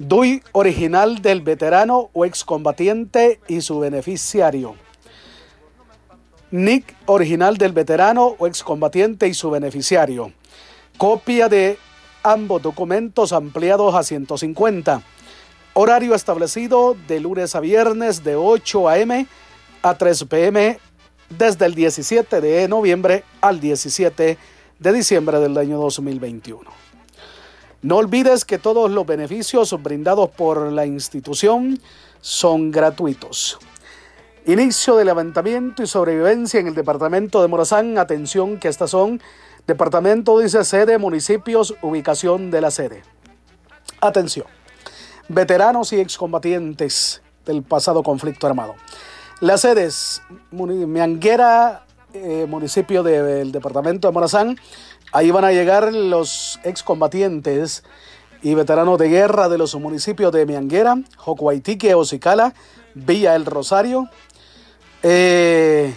DUI 0.00 0.42
original 0.52 1.20
del 1.20 1.42
veterano 1.42 2.08
o 2.14 2.24
excombatiente 2.24 3.38
y 3.48 3.60
su 3.60 3.80
beneficiario. 3.80 4.74
NIC 6.50 6.96
original 7.04 7.58
del 7.58 7.72
veterano 7.72 8.34
o 8.38 8.46
excombatiente 8.46 9.28
y 9.28 9.34
su 9.34 9.50
beneficiario. 9.50 10.32
Copia 10.96 11.50
de 11.50 11.76
ambos 12.22 12.62
documentos 12.62 13.34
ampliados 13.34 13.94
a 13.94 14.02
150. 14.02 15.02
Horario 15.74 16.14
establecido 16.14 16.96
de 17.06 17.20
lunes 17.20 17.54
a 17.54 17.60
viernes 17.60 18.24
de 18.24 18.36
8 18.36 18.88
a.m. 18.88 19.26
a 19.82 19.94
3 19.98 20.24
p.m. 20.24 20.78
desde 21.28 21.66
el 21.66 21.74
17 21.74 22.40
de 22.40 22.68
noviembre 22.68 23.22
al 23.42 23.60
17 23.60 24.38
de 24.78 24.92
diciembre 24.94 25.40
del 25.40 25.58
año 25.58 25.76
2021. 25.76 26.79
No 27.82 27.96
olvides 27.96 28.44
que 28.44 28.58
todos 28.58 28.90
los 28.90 29.06
beneficios 29.06 29.74
brindados 29.82 30.28
por 30.30 30.70
la 30.70 30.84
institución 30.84 31.80
son 32.20 32.70
gratuitos. 32.70 33.58
Inicio 34.46 34.96
de 34.96 35.04
levantamiento 35.04 35.82
y 35.82 35.86
sobrevivencia 35.86 36.60
en 36.60 36.66
el 36.68 36.74
departamento 36.74 37.40
de 37.40 37.48
Morazán. 37.48 37.96
Atención 37.98 38.58
que 38.58 38.68
estas 38.68 38.90
son 38.90 39.20
departamento, 39.66 40.38
dice 40.38 40.64
sede, 40.64 40.98
municipios, 40.98 41.74
ubicación 41.82 42.50
de 42.50 42.60
la 42.60 42.70
sede. 42.70 43.02
Atención. 44.00 44.46
Veteranos 45.28 45.92
y 45.92 46.00
excombatientes 46.00 47.22
del 47.46 47.62
pasado 47.62 48.02
conflicto 48.02 48.46
armado. 48.46 48.74
Las 49.40 49.62
sedes, 49.62 50.20
Mianguera, 50.50 51.86
eh, 52.12 52.46
municipio 52.48 53.02
de- 53.02 53.22
del 53.22 53.52
departamento 53.52 54.08
de 54.08 54.12
Morazán. 54.12 54.56
Ahí 55.12 55.32
van 55.32 55.44
a 55.44 55.52
llegar 55.52 55.92
los 55.92 56.60
excombatientes 56.62 57.82
y 58.42 58.54
veteranos 58.54 58.96
de 58.98 59.08
guerra 59.08 59.48
de 59.48 59.58
los 59.58 59.74
municipios 59.74 60.30
de 60.32 60.46
Mianguera, 60.46 60.96
Jocuaitique, 61.16 61.94
Ocicala, 61.94 62.54
Villa 62.94 63.34
El 63.34 63.44
Rosario. 63.44 64.08
Eh, 65.02 65.94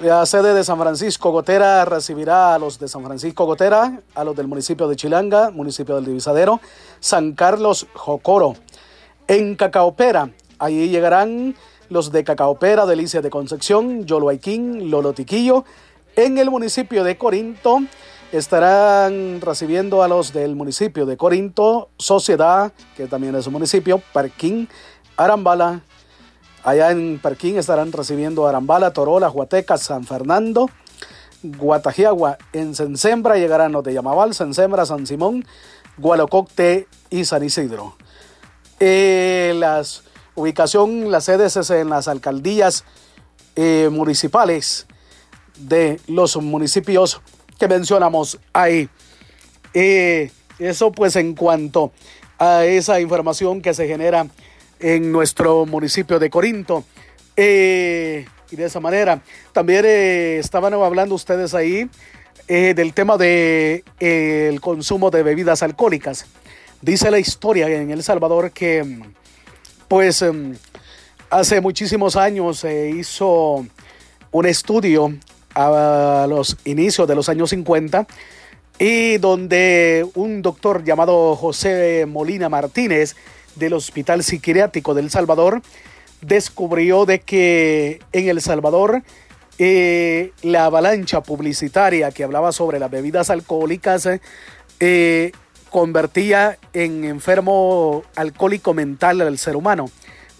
la 0.00 0.24
sede 0.26 0.54
de 0.54 0.62
San 0.62 0.78
Francisco 0.78 1.32
Gotera 1.32 1.84
recibirá 1.84 2.54
a 2.54 2.58
los 2.58 2.78
de 2.78 2.86
San 2.86 3.04
Francisco 3.04 3.46
Gotera, 3.46 4.00
a 4.14 4.24
los 4.24 4.36
del 4.36 4.46
municipio 4.46 4.86
de 4.86 4.94
Chilanga, 4.94 5.50
municipio 5.50 5.96
del 5.96 6.04
Divisadero, 6.04 6.60
San 7.00 7.32
Carlos 7.32 7.88
Jocoro. 7.94 8.54
En 9.26 9.56
Cacaopera, 9.56 10.30
allí 10.58 10.88
llegarán 10.88 11.56
los 11.88 12.12
de 12.12 12.24
Cacaopera, 12.24 12.86
Delicia 12.86 13.22
de 13.22 13.30
Concepción, 13.30 14.04
Yoloaiquín, 14.04 14.90
Lolotiquillo. 14.90 15.64
En 16.16 16.38
el 16.38 16.50
municipio 16.50 17.04
de 17.04 17.18
Corinto 17.18 17.80
estarán 18.32 19.40
recibiendo 19.40 20.02
a 20.02 20.08
los 20.08 20.32
del 20.32 20.54
municipio 20.54 21.06
de 21.06 21.16
Corinto, 21.16 21.88
Sociedad, 21.98 22.72
que 22.96 23.06
también 23.06 23.34
es 23.34 23.46
un 23.46 23.52
municipio, 23.52 24.00
Parquín, 24.12 24.68
Arambala, 25.16 25.82
Allá 26.64 26.90
en 26.92 27.18
Perquín 27.18 27.58
estarán 27.58 27.92
recibiendo 27.92 28.46
Arambala, 28.46 28.90
Torola, 28.94 29.28
Huateca, 29.28 29.76
San 29.76 30.04
Fernando, 30.04 30.70
Guatajiagua. 31.42 32.38
En 32.54 32.74
Sensembra 32.74 33.36
llegarán 33.36 33.72
los 33.72 33.84
de 33.84 33.92
Yamabal, 33.92 34.34
Sensembra, 34.34 34.86
San 34.86 35.06
Simón, 35.06 35.44
Gualococte 35.98 36.88
y 37.10 37.26
San 37.26 37.44
Isidro. 37.44 37.96
Eh, 38.80 39.52
las 39.56 40.04
ubicación, 40.34 41.10
las 41.10 41.24
sedes 41.24 41.54
es 41.58 41.68
en 41.68 41.90
las 41.90 42.08
alcaldías 42.08 42.84
eh, 43.56 43.90
municipales 43.92 44.86
de 45.56 46.00
los 46.06 46.36
municipios 46.36 47.20
que 47.58 47.68
mencionamos 47.68 48.38
ahí. 48.52 48.88
Eh, 49.72 50.30
eso 50.58 50.92
pues 50.92 51.16
en 51.16 51.34
cuanto 51.34 51.92
a 52.38 52.64
esa 52.64 53.00
información 53.00 53.60
que 53.60 53.74
se 53.74 53.86
genera 53.86 54.26
en 54.80 55.12
nuestro 55.12 55.66
municipio 55.66 56.18
de 56.18 56.30
Corinto. 56.30 56.84
Eh, 57.36 58.26
y 58.50 58.56
de 58.56 58.64
esa 58.66 58.80
manera, 58.80 59.22
también 59.52 59.84
eh, 59.86 60.38
estaban 60.38 60.74
hablando 60.74 61.14
ustedes 61.14 61.54
ahí 61.54 61.88
del 62.46 62.92
tema 62.92 63.16
del 63.16 63.82
de, 63.98 64.58
consumo 64.60 65.10
de 65.10 65.22
bebidas 65.22 65.62
alcohólicas. 65.62 66.26
Dice 66.82 67.10
la 67.10 67.18
historia 67.18 67.68
en 67.68 67.90
El 67.90 68.02
Salvador 68.02 68.50
que 68.50 69.00
pues 69.88 70.20
em, 70.20 70.54
hace 71.30 71.60
muchísimos 71.60 72.16
años 72.16 72.58
se 72.58 72.90
hizo 72.90 73.66
un 74.30 74.46
estudio 74.46 75.14
a 75.54 76.26
los 76.28 76.56
inicios 76.64 77.06
de 77.08 77.14
los 77.14 77.28
años 77.28 77.50
50 77.50 78.06
y 78.78 79.18
donde 79.18 80.06
un 80.14 80.42
doctor 80.42 80.84
llamado 80.84 81.36
José 81.36 82.06
Molina 82.08 82.48
Martínez 82.48 83.16
del 83.56 83.74
Hospital 83.74 84.24
Psiquiátrico 84.24 84.94
del 84.94 85.10
Salvador 85.10 85.62
descubrió 86.20 87.06
de 87.06 87.20
que 87.20 88.00
en 88.12 88.28
El 88.28 88.40
Salvador 88.40 89.02
eh, 89.58 90.32
la 90.42 90.64
avalancha 90.64 91.22
publicitaria 91.22 92.10
que 92.10 92.24
hablaba 92.24 92.50
sobre 92.50 92.80
las 92.80 92.90
bebidas 92.90 93.30
alcohólicas 93.30 94.08
eh, 94.80 95.32
convertía 95.70 96.58
en 96.72 97.04
enfermo 97.04 98.02
alcohólico 98.16 98.74
mental 98.74 99.20
al 99.20 99.38
ser 99.38 99.54
humano. 99.54 99.90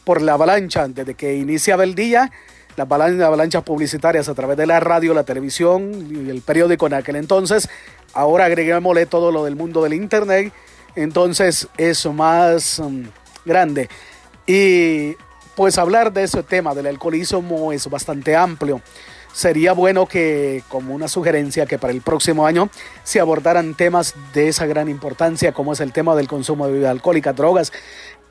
Por 0.05 0.21
la 0.21 0.35
avalancha 0.35 0.89
desde 0.89 1.15
que 1.15 1.37
iniciaba 1.37 1.85
el 1.85 1.95
día 1.95 2.31
las 2.77 2.91
avalanchas 2.91 3.63
publicitarias 3.63 4.29
a 4.29 4.35
través 4.35 4.57
de 4.57 4.67
la 4.67 4.81
radio, 4.81 5.15
la 5.15 5.25
televisión 5.25 6.09
y 6.11 6.31
el 6.31 6.43
periódico 6.43 6.87
en 6.87 6.95
aquel 6.95 7.17
entonces. 7.17 7.69
Ahora 8.13 8.45
agreguémosle 8.47 9.07
todo 9.07 9.33
lo 9.33 9.45
del 9.45 9.57
mundo 9.57 9.83
del 9.83 9.95
internet, 9.95 10.53
entonces 10.95 11.69
es 11.77 12.07
más 12.07 12.79
um, 12.79 13.05
grande. 13.45 13.89
Y 14.47 15.17
pues 15.55 15.79
hablar 15.79 16.13
de 16.13 16.25
ese 16.25 16.43
tema 16.43 16.75
del 16.75 16.87
alcoholismo 16.87 17.73
es 17.73 17.89
bastante 17.89 18.37
amplio. 18.37 18.81
Sería 19.33 19.73
bueno 19.73 20.07
que, 20.07 20.63
como 20.69 20.95
una 20.95 21.09
sugerencia, 21.09 21.67
que 21.67 21.77
para 21.77 21.93
el 21.93 22.03
próximo 22.03 22.47
año 22.47 22.71
se 23.03 23.19
abordaran 23.19 23.75
temas 23.75 24.15
de 24.33 24.47
esa 24.47 24.67
gran 24.67 24.89
importancia, 24.89 25.53
como 25.53 25.73
es 25.73 25.81
el 25.81 25.93
tema 25.93 26.15
del 26.15 26.29
consumo 26.29 26.67
de 26.67 26.73
bebidas 26.73 26.93
alcohólicas, 26.93 27.35
drogas, 27.35 27.73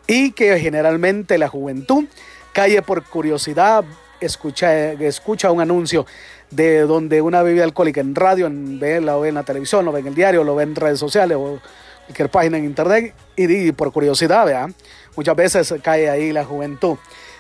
y 0.08 0.32
que 0.32 0.58
generalmente 0.60 1.38
la 1.38 1.50
juventud 1.50 2.06
calle 2.54 2.82
por 2.82 3.04
curiosidad, 3.04 3.84
escucha, 4.26 4.92
escucha 4.94 5.52
un 5.52 5.62
anuncio 5.62 6.06
de 6.52 6.82
donde 6.82 7.22
una 7.22 7.42
bebida 7.42 7.64
alcohólica 7.64 8.02
en 8.02 8.16
radio, 8.16 8.48
en, 8.48 8.80
la 8.80 9.18
ve 9.18 9.30
en 9.30 9.36
la 9.36 9.44
televisión, 9.44 9.86
lo 9.86 9.92
ve 9.92 10.02
en 10.02 10.08
el 10.08 10.16
diario, 10.16 10.44
lo 10.44 10.56
ve 10.56 10.64
en 10.64 10.76
redes 10.76 11.00
sociales 11.00 11.38
o 11.40 11.60
cualquier 12.06 12.30
página 12.30 12.58
en 12.58 12.66
internet 12.66 13.14
y, 13.36 13.72
por 13.72 13.92
curiosidad, 13.92 14.46
¿verdad? 14.46 14.70
muchas 15.16 15.36
veces 15.36 15.74
cae 15.82 16.10
ahí 16.10 16.32
la 16.32 16.46
juventud. 16.46 16.98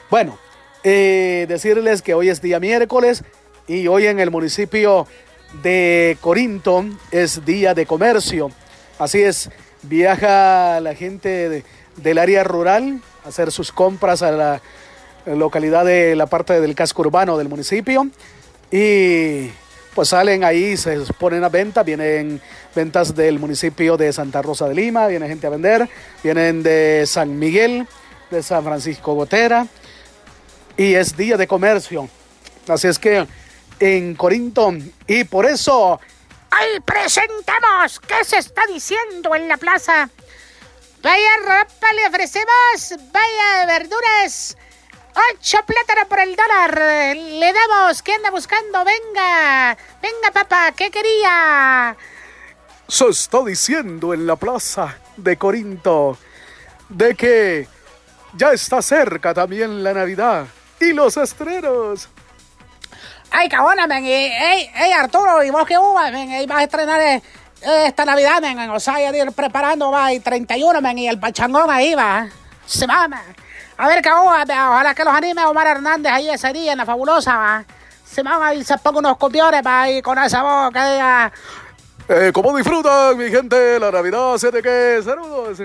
Bueno, 0.10 0.38
eh, 0.84 1.46
decirles 1.48 2.02
que 2.02 2.14
hoy 2.14 2.30
es 2.30 2.42
día 2.42 2.60
miércoles 2.60 3.24
y 3.68 3.88
hoy 3.88 4.08
en 4.08 4.20
el 4.20 4.32
municipio 4.32 5.08
de 5.62 6.18
Corinto 6.22 6.86
es 7.12 7.46
día 7.46 7.74
de 7.74 7.86
comercio. 7.86 8.52
Así 9.00 9.22
es, 9.22 9.50
viaja 9.84 10.80
la 10.80 10.96
gente 10.96 11.64
del 11.98 12.18
área 12.18 12.44
rural 12.44 13.02
a 13.24 13.30
hacer 13.30 13.52
sus 13.52 13.72
compras 13.72 14.22
a 14.22 14.32
la 14.32 14.62
localidad 15.26 15.86
de 15.86 16.16
la 16.16 16.26
parte 16.26 16.60
del 16.60 16.76
casco 16.76 17.02
urbano 17.02 17.38
del 17.38 17.50
municipio 17.50 18.08
y 18.72 19.50
pues 19.94 20.10
salen 20.10 20.44
ahí, 20.44 20.76
se 20.76 20.98
ponen 21.20 21.44
a 21.44 21.50
venta, 21.50 21.84
vienen 21.84 22.42
ventas 22.76 23.16
del 23.16 23.40
municipio 23.40 23.96
de 23.98 24.12
Santa 24.12 24.42
Rosa 24.42 24.68
de 24.68 24.76
Lima, 24.76 25.08
viene 25.08 25.28
gente 25.28 25.48
a 25.48 25.52
vender, 25.52 25.88
vienen 26.24 26.64
de 26.64 27.06
San 27.06 27.38
Miguel, 27.38 27.88
de 28.32 28.42
San 28.42 28.64
Francisco 28.64 29.14
Gotera 29.14 29.68
y 30.76 30.96
es 30.96 31.16
día 31.16 31.38
de 31.38 31.48
comercio. 31.48 32.10
Así 32.68 32.88
es 32.88 32.98
que 32.98 33.28
en 33.80 34.16
Corinto 34.16 34.74
y 35.08 35.24
por 35.26 35.46
eso 35.46 36.00
ahí 36.50 36.80
presentamos 36.86 38.00
qué 38.00 38.24
se 38.24 38.38
está 38.38 38.66
diciendo 38.66 39.36
en 39.36 39.48
la 39.48 39.58
plaza. 39.58 40.10
Vaya 41.02 41.38
ropa 41.42 41.94
le 41.94 42.08
ofrecemos, 42.08 42.96
vaya 43.12 43.66
verduras, 43.68 44.58
Ocho 45.16 45.60
plátanos 45.66 46.08
por 46.08 46.20
el 46.20 46.36
dólar. 46.36 47.16
Le 47.16 47.54
damos. 47.54 48.02
¿Qué 48.02 48.14
anda 48.14 48.32
buscando? 48.32 48.84
Venga. 48.84 49.78
Venga, 50.02 50.32
papá. 50.34 50.72
¿Qué 50.72 50.90
quería? 50.90 51.96
Se 52.88 53.08
está 53.08 53.44
diciendo 53.44 54.14
en 54.14 54.26
la 54.26 54.36
plaza 54.36 54.98
de 55.18 55.38
Corinto 55.38 56.18
de 56.90 57.16
que 57.16 57.68
ya 58.36 58.52
está 58.52 58.82
cerca 58.82 59.34
también 59.34 59.84
la 59.84 59.94
Navidad 59.94 60.48
y 60.80 60.94
los 60.94 61.18
estrenos. 61.18 62.10
Ay, 63.30 63.50
cabona, 63.50 63.88
men. 63.88 64.06
Ey, 64.06 64.70
ey, 64.76 64.92
Arturo, 64.94 65.44
¿y 65.44 65.50
vos 65.50 65.66
qué 65.66 65.78
hubo, 65.78 66.00
men? 66.12 66.48
vas 66.48 66.60
a 66.60 66.64
estrenar 66.64 67.02
eh, 67.02 67.22
esta 67.62 68.06
Navidad, 68.06 68.42
men. 68.42 68.70
O 68.70 68.80
sea, 68.80 69.00
ya 69.00 69.16
ir 69.16 69.32
preparando, 69.32 69.92
va, 69.92 70.14
y 70.14 70.20
31, 70.20 70.82
men. 70.82 70.98
Y 70.98 71.08
el 71.08 71.20
pachangón 71.20 71.70
ahí 71.70 71.96
va. 71.96 72.28
Se 72.66 72.86
va, 72.86 73.08
a 73.78 73.88
ver, 73.88 74.02
cabo, 74.02 74.30
ojalá 74.30 74.94
que 74.96 75.04
los 75.04 75.14
anime 75.14 75.46
Omar 75.46 75.68
Hernández 75.68 76.12
ahí 76.12 76.30
ese 76.30 76.54
día 76.54 76.74
en 76.74 76.78
la 76.78 76.86
fabulosa, 76.86 77.36
va. 77.36 77.66
Se 78.06 78.22
van 78.22 78.42
ahí, 78.44 78.64
se 78.64 78.78
pongan 78.78 79.06
unos 79.06 79.18
copiones, 79.18 79.62
va, 79.66 79.82
ahí 79.84 80.02
con 80.02 80.18
esa 80.20 80.44
voz 80.44 80.72
que 80.72 80.80
diga. 80.80 81.32
Eh, 82.10 82.32
¿Cómo 82.34 82.56
disfrutan, 82.56 83.18
mi 83.18 83.30
gente, 83.30 83.80
la 83.80 83.92
Navidad? 83.92 84.38
¿Se 84.38 84.52
de 84.52 84.62
qué? 84.62 85.02
Saludos. 85.04 85.60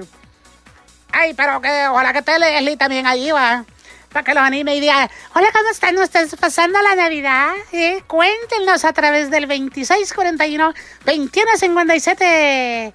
Ay, 1.13 1.35
pero 1.35 1.61
que 1.61 1.89
ojalá 1.89 2.13
que 2.13 2.21
esté 2.21 2.39
Leslie 2.39 2.77
también 2.77 3.07
ahí, 3.07 3.31
va. 3.31 3.65
Para 4.13 4.25
que 4.25 4.33
los 4.33 4.43
anime 4.43 4.77
y 4.77 4.81
diga, 4.81 5.11
hola, 5.35 5.49
¿cómo 5.53 5.69
están 5.69 5.99
ustedes 5.99 6.35
pasando 6.37 6.81
la 6.81 6.95
Navidad? 6.95 7.51
¿Eh? 7.73 8.03
Cuéntenos 8.07 8.85
a 8.85 8.93
través 8.95 9.31
del 9.31 9.47
2641 9.47 10.73
2157 11.05 12.95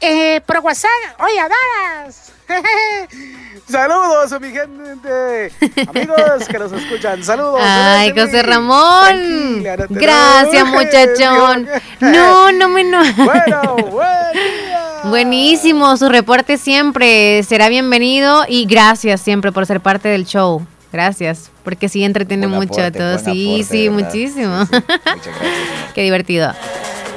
eh, 0.00 0.40
por 0.42 0.58
WhatsApp. 0.58 0.90
Oye, 1.18 1.40
Dadas. 1.40 2.37
Saludos, 3.68 4.40
mi 4.40 4.50
gente. 4.50 5.52
Amigos 5.88 6.48
que 6.50 6.58
nos 6.58 6.72
escuchan. 6.72 7.22
Saludos. 7.22 7.60
Ay, 7.62 8.12
José 8.16 8.42
Ramón. 8.42 9.62
Gracias, 9.90 10.66
muchachón. 10.66 11.68
No, 12.00 12.52
no 12.52 12.68
me 12.68 12.84
no. 12.84 13.02
Bueno, 13.16 13.76
buen 13.90 15.10
Buenísimo, 15.10 15.96
su 15.96 16.08
reporte 16.08 16.56
siempre 16.56 17.42
será 17.44 17.68
bienvenido 17.68 18.44
y 18.48 18.66
gracias 18.66 19.20
siempre 19.20 19.52
por 19.52 19.66
ser 19.66 19.80
parte 19.80 20.08
del 20.08 20.24
show. 20.24 20.66
Gracias, 20.92 21.50
porque 21.64 21.88
sí 21.88 22.02
entretiene 22.02 22.46
mucho 22.46 22.80
a 22.80 22.90
todos. 22.90 23.22
Sí, 23.22 23.64
sí, 23.68 23.90
muchísimo. 23.90 24.60
Muchas 24.60 24.82
gracias. 25.04 25.36
Qué 25.94 26.02
divertido. 26.02 26.52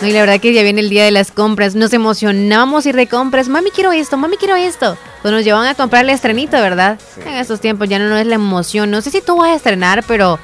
No, 0.01 0.07
y 0.07 0.11
la 0.11 0.21
verdad 0.21 0.39
que 0.39 0.51
ya 0.51 0.63
viene 0.63 0.81
el 0.81 0.89
día 0.89 1.05
de 1.05 1.11
las 1.11 1.31
compras. 1.31 1.75
Nos 1.75 1.93
emocionamos 1.93 2.85
y 2.87 2.91
de 2.91 3.07
compras. 3.07 3.47
Mami, 3.47 3.69
quiero 3.69 3.91
esto, 3.91 4.17
mami, 4.17 4.37
quiero 4.37 4.55
esto. 4.55 4.97
Pues 5.21 5.31
nos 5.31 5.43
llevan 5.43 5.67
a 5.67 5.75
comprar 5.75 6.03
el 6.03 6.09
estrenito, 6.09 6.57
¿verdad? 6.57 6.99
En 7.23 7.35
estos 7.35 7.61
tiempos 7.61 7.87
ya 7.87 7.99
no, 7.99 8.17
es 8.17 8.25
la 8.25 8.35
emoción. 8.35 8.89
No 8.89 9.01
sé 9.01 9.11
si 9.11 9.21
tú 9.21 9.37
vas 9.37 9.49
a 9.49 9.55
estrenar, 9.55 10.03
pero 10.07 10.39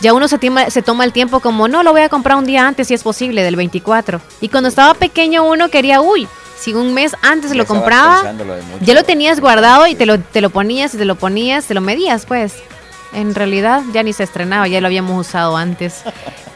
ya 0.00 0.14
uno 0.14 0.28
se, 0.28 0.38
se 0.68 0.82
toma 0.82 1.04
el 1.04 1.12
tiempo 1.12 1.40
como, 1.40 1.68
no, 1.68 1.82
lo 1.82 1.92
voy 1.92 2.00
a 2.00 2.08
comprar 2.08 2.38
un 2.38 2.46
día 2.46 2.66
antes 2.66 2.88
si 2.88 2.94
es 2.94 3.02
posible, 3.02 3.42
del 3.42 3.56
24. 3.56 4.20
Y 4.40 4.48
cuando 4.48 4.70
estaba 4.70 4.94
pequeño 4.94 5.44
uno 5.44 5.68
quería, 5.68 6.00
uy, 6.00 6.26
si 6.58 6.72
un 6.72 6.94
mes 6.94 7.14
antes 7.22 7.54
lo 7.54 7.66
compraba, 7.66 8.32
ya 8.80 8.94
lo 8.94 9.02
tenías 9.02 9.40
guardado 9.40 9.86
y 9.88 9.94
te 9.94 10.06
lo, 10.06 10.20
te 10.20 10.40
lo 10.40 10.48
ponías 10.50 10.94
y 10.94 10.96
te 10.96 11.04
lo 11.04 11.16
ponías, 11.16 11.66
te 11.66 11.74
lo 11.74 11.80
medías, 11.80 12.24
pues. 12.24 12.54
En 13.14 13.34
realidad 13.34 13.82
ya 13.92 14.02
ni 14.02 14.12
se 14.12 14.22
estrenaba, 14.22 14.66
ya 14.68 14.80
lo 14.80 14.86
habíamos 14.86 15.26
usado 15.26 15.56
antes. 15.56 16.02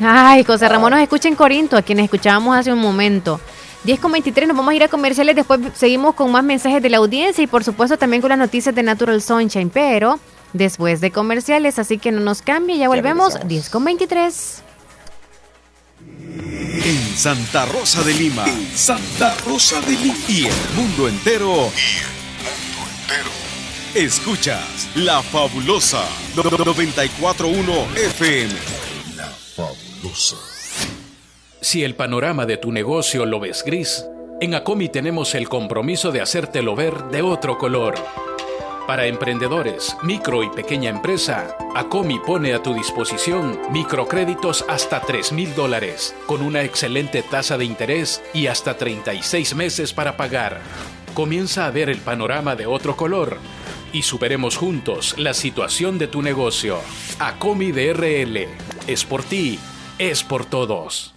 Ay, 0.00 0.44
José 0.44 0.68
Ramón 0.68 0.92
nos 0.92 1.00
escucha 1.00 1.28
en 1.28 1.34
Corinto, 1.34 1.76
a 1.76 1.82
quienes 1.82 2.04
escuchábamos 2.04 2.56
hace 2.56 2.72
un 2.72 2.78
momento. 2.78 3.40
10 3.84 4.00
con 4.00 4.10
23, 4.12 4.48
nos 4.48 4.56
vamos 4.56 4.72
a 4.72 4.74
ir 4.74 4.82
a 4.82 4.88
comerciales, 4.88 5.36
después 5.36 5.60
seguimos 5.74 6.14
con 6.14 6.32
más 6.32 6.42
mensajes 6.42 6.82
de 6.82 6.90
la 6.90 6.96
audiencia 6.96 7.44
y 7.44 7.46
por 7.46 7.62
supuesto 7.62 7.96
también 7.96 8.20
con 8.20 8.30
las 8.30 8.38
noticias 8.38 8.74
de 8.74 8.82
Natural 8.82 9.22
Sunshine, 9.22 9.70
pero 9.70 10.18
después 10.52 11.00
de 11.00 11.12
comerciales, 11.12 11.78
así 11.78 11.98
que 11.98 12.10
no 12.10 12.20
nos 12.20 12.42
cambie, 12.42 12.78
ya 12.78 12.88
volvemos, 12.88 13.38
10 13.46 13.70
con 13.70 13.84
23. 13.84 14.62
En 16.84 17.16
Santa 17.16 17.66
Rosa 17.66 18.02
de 18.02 18.14
Lima. 18.14 18.44
Santa 18.74 19.34
Rosa 19.46 19.80
de 19.80 19.92
Lima. 19.92 20.14
Y 20.28 20.46
el 20.46 20.52
mundo 20.74 21.08
entero. 21.08 21.48
Y 21.74 21.98
el 21.98 22.10
mundo 22.44 22.90
entero. 23.00 23.45
Escuchas 23.96 24.90
La 24.94 25.22
Fabulosa 25.22 26.06
941 26.34 27.86
FM. 27.96 28.52
La 29.16 29.24
Fabulosa. 29.24 30.36
Si 31.62 31.82
el 31.82 31.94
panorama 31.94 32.44
de 32.44 32.58
tu 32.58 32.72
negocio 32.72 33.24
lo 33.24 33.40
ves 33.40 33.64
gris, 33.64 34.04
en 34.42 34.54
ACOMI 34.54 34.90
tenemos 34.90 35.34
el 35.34 35.48
compromiso 35.48 36.12
de 36.12 36.20
hacértelo 36.20 36.76
ver 36.76 37.04
de 37.04 37.22
otro 37.22 37.56
color. 37.56 37.94
Para 38.86 39.06
emprendedores, 39.06 39.96
micro 40.02 40.42
y 40.42 40.50
pequeña 40.50 40.90
empresa, 40.90 41.56
Acomi 41.74 42.18
pone 42.18 42.52
a 42.52 42.62
tu 42.62 42.74
disposición 42.74 43.58
microcréditos 43.70 44.66
hasta 44.68 45.00
3 45.00 45.32
mil 45.32 45.54
dólares, 45.54 46.14
con 46.26 46.42
una 46.42 46.64
excelente 46.64 47.22
tasa 47.22 47.56
de 47.56 47.64
interés 47.64 48.22
y 48.34 48.48
hasta 48.48 48.76
36 48.76 49.54
meses 49.54 49.94
para 49.94 50.18
pagar. 50.18 50.60
Comienza 51.14 51.64
a 51.64 51.70
ver 51.70 51.88
el 51.88 52.00
panorama 52.00 52.56
de 52.56 52.66
otro 52.66 52.94
color 52.94 53.38
y 53.96 54.02
superemos 54.02 54.58
juntos 54.58 55.14
la 55.16 55.32
situación 55.32 55.96
de 55.96 56.06
tu 56.06 56.20
negocio. 56.20 56.80
Acomi 57.18 57.72
DRL. 57.72 58.46
Es 58.86 59.06
por 59.06 59.24
ti, 59.24 59.58
es 59.98 60.22
por 60.22 60.44
todos. 60.44 61.14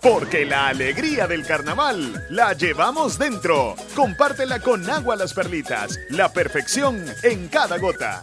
Porque 0.00 0.44
la 0.44 0.68
alegría 0.68 1.26
del 1.26 1.44
carnaval 1.44 2.24
la 2.30 2.52
llevamos 2.52 3.18
dentro. 3.18 3.74
Compártela 3.96 4.60
con 4.60 4.88
agua 4.88 5.16
las 5.16 5.34
perlitas. 5.34 5.98
La 6.10 6.32
perfección 6.32 7.04
en 7.24 7.48
cada 7.48 7.76
gota. 7.78 8.22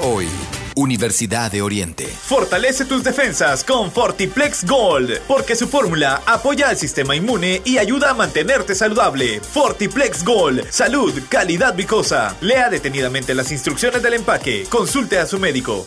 hoy. 0.00 0.28
Universidad 0.76 1.50
de 1.50 1.62
Oriente. 1.62 2.06
Fortalece 2.06 2.84
tus 2.84 3.02
defensas 3.02 3.64
con 3.64 3.90
Fortiplex 3.90 4.64
Gold, 4.64 5.20
porque 5.26 5.56
su 5.56 5.68
fórmula 5.68 6.22
apoya 6.26 6.68
al 6.68 6.76
sistema 6.76 7.16
inmune 7.16 7.60
y 7.64 7.78
ayuda 7.78 8.10
a 8.10 8.14
mantenerte 8.14 8.74
saludable. 8.74 9.40
Fortiplex 9.40 10.24
Gold, 10.24 10.70
salud, 10.70 11.12
calidad 11.28 11.74
vicosa. 11.74 12.36
Lea 12.40 12.70
detenidamente 12.70 13.34
las 13.34 13.52
instrucciones 13.52 14.02
del 14.02 14.14
empaque. 14.14 14.64
Consulte 14.68 15.18
a 15.18 15.26
su 15.26 15.38
médico. 15.38 15.86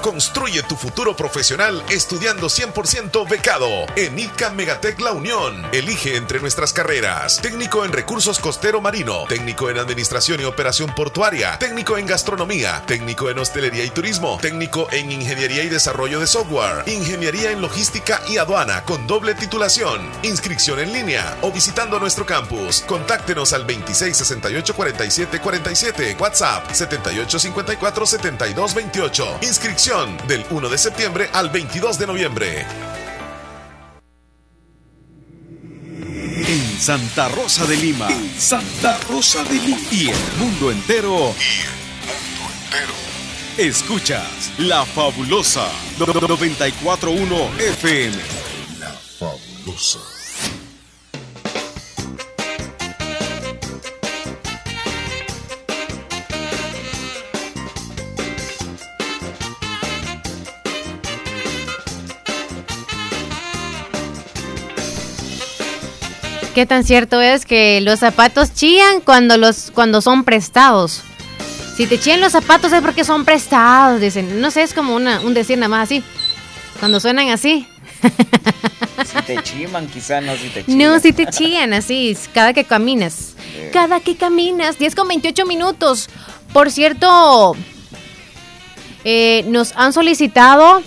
Construye 0.00 0.62
tu 0.62 0.76
futuro 0.76 1.16
profesional 1.16 1.82
estudiando 1.90 2.48
100% 2.48 3.28
becado 3.28 3.68
en 3.96 4.18
ICA 4.18 4.50
Megatec 4.50 5.00
La 5.00 5.12
Unión. 5.12 5.66
Elige 5.72 6.16
entre 6.16 6.40
nuestras 6.40 6.72
carreras: 6.72 7.40
técnico 7.42 7.84
en 7.84 7.92
recursos 7.92 8.38
costero 8.38 8.80
marino, 8.80 9.24
técnico 9.28 9.70
en 9.70 9.78
administración 9.78 10.40
y 10.40 10.44
operación 10.44 10.94
portuaria, 10.94 11.58
técnico 11.58 11.98
en 11.98 12.06
gastronomía, 12.06 12.82
técnico 12.86 13.28
en 13.28 13.38
hostelería 13.38 13.84
y 13.84 13.90
turismo, 13.90 14.38
técnico 14.40 14.88
en 14.92 15.12
ingeniería 15.12 15.62
y 15.62 15.68
desarrollo 15.68 16.20
de 16.20 16.26
software, 16.26 16.88
ingeniería 16.88 17.50
en 17.50 17.60
logística 17.60 18.20
y 18.28 18.38
aduana 18.38 18.84
con 18.84 19.06
doble 19.06 19.34
titulación. 19.34 20.10
Inscripción 20.22 20.80
en 20.80 20.92
línea 20.92 21.36
o 21.42 21.52
visitando 21.52 21.98
nuestro 21.98 22.24
campus. 22.24 22.82
Contáctenos 22.86 23.52
al 23.52 23.66
2668 23.66 24.74
47 24.74 25.40
47, 25.40 26.16
WhatsApp 26.18 26.70
7854 26.72 28.06
7228. 28.06 29.38
Inscripción 29.42 29.73
del 30.28 30.44
1 30.50 30.68
de 30.68 30.78
septiembre 30.78 31.28
al 31.32 31.50
22 31.50 31.98
de 31.98 32.06
noviembre. 32.06 32.66
En 36.46 36.80
Santa 36.80 37.28
Rosa 37.28 37.66
de 37.66 37.76
Lima. 37.76 38.08
Santa 38.38 38.96
Rosa 39.08 39.42
de 39.42 39.54
Lima. 39.54 39.78
Y 39.90 40.10
el 40.10 40.16
mundo 40.38 40.70
entero. 40.70 41.34
Escuchas 43.58 44.52
La 44.58 44.86
Fabulosa 44.86 45.68
941 45.98 47.50
FM. 47.58 48.16
La 48.78 48.92
Fabulosa. 48.92 50.13
¿Qué 66.54 66.66
tan 66.66 66.84
cierto 66.84 67.20
es 67.20 67.46
que 67.46 67.80
los 67.80 67.98
zapatos 67.98 68.54
chillan 68.54 69.00
cuando, 69.00 69.36
los, 69.36 69.72
cuando 69.74 70.00
son 70.00 70.22
prestados? 70.22 71.02
Si 71.76 71.88
te 71.88 71.98
chillan 71.98 72.20
los 72.20 72.30
zapatos 72.30 72.72
es 72.72 72.80
porque 72.80 73.02
son 73.02 73.24
prestados, 73.24 74.00
dicen. 74.00 74.40
No 74.40 74.52
sé, 74.52 74.62
es 74.62 74.72
como 74.72 74.94
una, 74.94 75.20
un 75.20 75.34
decir 75.34 75.58
nada 75.58 75.68
más 75.68 75.88
así. 75.90 76.04
Cuando 76.78 77.00
suenan 77.00 77.30
así. 77.30 77.66
Si 79.04 79.22
te 79.22 79.42
chiman, 79.42 79.88
quizá 79.88 80.20
no 80.20 80.36
si 80.36 80.48
te 80.50 80.64
chiman. 80.64 80.78
No, 80.92 81.00
si 81.00 81.12
te 81.12 81.26
chillan 81.26 81.72
así, 81.72 82.16
cada 82.32 82.52
que 82.52 82.62
caminas. 82.62 83.34
Eh. 83.56 83.70
Cada 83.72 83.98
que 83.98 84.14
caminas, 84.14 84.78
10 84.78 84.94
con 84.94 85.08
28 85.08 85.46
minutos. 85.46 86.08
Por 86.52 86.70
cierto, 86.70 87.56
eh, 89.02 89.44
nos 89.48 89.72
han 89.74 89.92
solicitado 89.92 90.82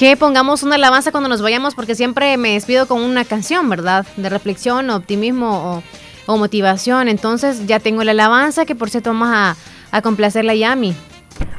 que 0.00 0.16
pongamos 0.16 0.62
una 0.62 0.76
alabanza 0.76 1.10
cuando 1.10 1.28
nos 1.28 1.42
vayamos, 1.42 1.74
porque 1.74 1.94
siempre 1.94 2.38
me 2.38 2.54
despido 2.54 2.88
con 2.88 3.02
una 3.02 3.26
canción, 3.26 3.68
¿verdad? 3.68 4.06
De 4.16 4.30
reflexión, 4.30 4.88
optimismo 4.88 5.74
o, 5.74 5.82
o 6.24 6.38
motivación. 6.38 7.06
Entonces 7.06 7.66
ya 7.66 7.80
tengo 7.80 8.02
la 8.02 8.12
alabanza, 8.12 8.64
que 8.64 8.74
por 8.74 8.88
cierto 8.88 9.10
vamos 9.10 9.28
a, 9.30 9.56
a 9.90 10.00
complacerla 10.00 10.52
a 10.52 10.54
Yami. 10.54 10.94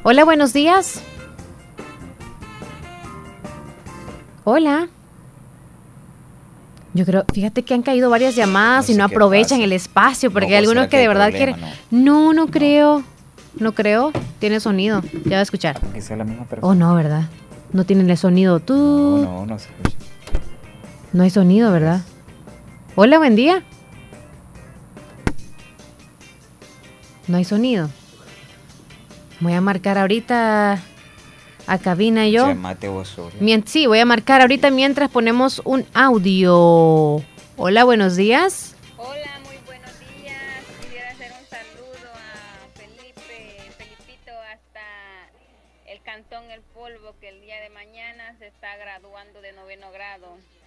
Hola, 0.01 0.25
buenos 0.25 0.53
días. 0.53 1.03
Hola. 4.43 4.87
Yo 6.95 7.05
creo, 7.05 7.25
fíjate 7.31 7.61
que 7.61 7.75
han 7.75 7.83
caído 7.83 8.09
varias 8.09 8.35
llamadas 8.35 8.89
y 8.89 8.95
no 8.95 9.03
aprovechan 9.03 9.61
el 9.61 9.71
espacio, 9.71 10.31
porque 10.31 10.47
No, 10.47 10.53
hay 10.53 10.57
algunos 10.57 10.85
¿será 10.85 10.89
que 10.89 10.97
que 10.97 11.01
de 11.01 11.07
verdad 11.07 11.29
problema, 11.29 11.57
quieren. 11.57 11.75
No, 11.91 12.33
no 12.33 12.47
creo. 12.47 13.03
No 13.59 13.73
creo. 13.73 14.11
Tiene 14.39 14.59
sonido. 14.59 15.03
Ya 15.25 15.33
va 15.35 15.41
a 15.41 15.43
escuchar. 15.43 15.79
Sea 15.99 16.17
la 16.17 16.23
misma 16.23 16.45
persona. 16.45 16.67
Oh, 16.67 16.73
no, 16.73 16.95
¿verdad? 16.95 17.25
No 17.73 17.85
tienen 17.85 18.09
el 18.09 18.17
sonido. 18.17 18.59
Tú. 18.59 18.73
No, 19.23 19.39
no, 19.41 19.45
no 19.45 19.59
se 19.59 19.69
escucha. 19.69 19.97
No 21.13 21.23
hay 21.23 21.29
sonido, 21.29 21.71
¿verdad? 21.71 22.01
Hola, 22.95 23.17
buen 23.17 23.35
día. 23.35 23.63
No 27.27 27.37
hay 27.37 27.45
sonido. 27.45 27.89
Voy 29.39 29.53
a 29.53 29.61
marcar 29.61 29.97
ahorita 29.97 30.79
a 31.67 31.77
cabina 31.79 32.27
yo. 32.27 32.45
Vos 32.89 33.07
solo. 33.07 33.31
Mien- 33.39 33.63
sí, 33.65 33.87
voy 33.87 33.99
a 33.99 34.05
marcar 34.05 34.41
ahorita 34.41 34.69
mientras 34.69 35.09
ponemos 35.09 35.61
un 35.65 35.85
audio. 35.93 37.21
Hola, 37.57 37.83
buenos 37.83 38.15
días. 38.15 38.75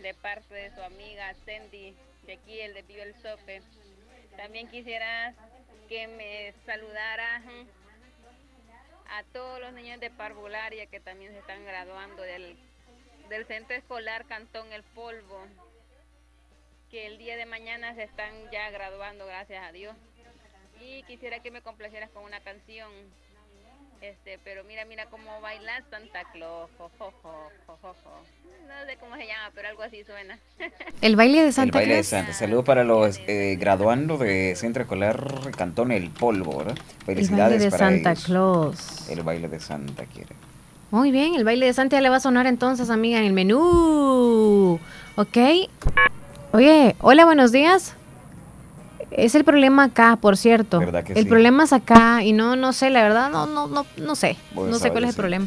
De 0.05 0.13
parte 0.13 0.55
de 0.55 0.71
su 0.75 0.83
amiga 0.83 1.33
Cindy, 1.47 1.97
de 2.27 2.35
aquí, 2.35 2.61
el 2.61 2.75
de 2.75 2.83
Vivo 2.83 3.03
el 3.03 3.15
Sope. 3.23 3.63
También 4.37 4.69
quisiera 4.69 5.33
que 5.89 6.07
me 6.09 6.53
saludara 6.67 7.41
a 9.09 9.23
todos 9.33 9.61
los 9.61 9.73
niños 9.73 10.01
de 10.01 10.11
parvularia 10.11 10.85
que 10.87 11.01
también 11.01 11.33
se 11.33 11.39
están 11.39 11.65
graduando 11.65 12.21
del, 12.21 12.55
del 13.31 13.47
centro 13.47 13.75
escolar 13.75 14.27
Cantón 14.27 14.75
El 14.75 14.83
Polvo 14.83 15.41
que 16.91 17.07
el 17.07 17.17
día 17.17 17.39
de 17.39 17.47
mañana 17.47 17.95
se 17.95 18.03
están 18.03 18.31
ya 18.53 18.69
graduando, 18.69 19.25
gracias 19.25 19.65
a 19.65 19.73
Dios. 19.73 19.97
Y 20.83 21.03
quisiera 21.05 21.41
que 21.41 21.51
me 21.51 21.63
complacieras 21.63 22.11
con 22.11 22.25
una 22.25 22.41
canción. 22.41 22.93
Este, 24.05 24.39
pero 24.45 24.65
mira, 24.65 24.85
mira 24.85 25.07
cómo 25.07 25.41
baila 25.41 25.73
Santa 25.91 26.25
Claus. 26.33 26.69
jo, 26.77 26.91
jo, 26.99 27.11
jo, 27.23 27.49
jo, 27.67 27.79
jo, 27.81 27.95
jo. 28.05 28.11
No 28.69 28.87
sé 28.87 28.97
cómo 28.99 29.17
se 29.17 29.27
llama, 29.27 29.51
pero 29.55 29.69
algo 29.69 29.83
así 29.83 30.05
suena. 30.05 30.39
El 31.01 31.17
baile 31.17 31.41
de 31.41 31.47
El 31.47 31.53
Santa 31.55 31.79
baile 31.79 31.95
de 31.95 32.01
Claus. 32.01 32.09
Santa. 32.09 32.33
Saludos 32.35 32.65
para 32.67 32.85
los 32.85 33.19
eh, 33.27 33.57
graduandos 33.59 34.21
de 34.21 34.55
Centro 34.57 34.83
Escolar 34.83 35.51
Cantón 35.57 35.91
El 35.91 36.11
Polvo, 36.11 36.59
¿verdad? 36.59 36.77
El 36.77 37.05
Felicidades 37.07 37.51
baile 37.53 37.65
de 37.65 37.71
para 37.71 37.87
Santa 37.91 38.11
ellos. 38.13 38.25
Claus. 38.27 39.09
El 39.09 39.23
baile 39.23 39.49
de 39.49 39.61
Santa 39.61 40.05
quiere. 40.05 40.35
Muy 40.91 41.11
bien, 41.11 41.35
el 41.35 41.45
baile 41.45 41.65
de 41.67 41.73
Santa 41.73 41.97
ya 41.97 42.03
le 42.03 42.11
va 42.11 42.17
a 42.17 42.21
sonar 42.21 42.47
entonces, 42.47 42.91
amiga, 42.91 43.19
en 43.19 43.25
el 43.25 43.33
menú. 43.33 44.79
¿Ok? 45.17 45.39
Oye, 46.53 46.95
hola, 47.01 47.25
buenos 47.25 47.53
días. 47.53 47.97
Es 49.17 49.35
el 49.35 49.45
problema 49.45 49.85
acá, 49.85 50.17
por 50.17 50.37
cierto. 50.37 50.81
¿Verdad 50.81 51.05
que 51.05 51.13
el 51.13 51.23
sí? 51.23 51.29
problema 51.29 51.65
es 51.65 51.73
acá 51.73 52.23
y 52.23 52.33
no, 52.33 52.57
no 52.57 52.73
sé, 52.73 52.91
la 52.91 53.03
verdad, 53.03 53.31
no, 53.31 53.47
no, 53.47 53.67
no, 53.69 53.87
no 53.97 54.15
sé. 54.15 54.37
Vos 54.53 54.69
No 54.69 54.79
sé 54.79 54.91
cuál 54.91 55.05
es 55.05 55.11
el 55.11 55.17
problema. 55.17 55.47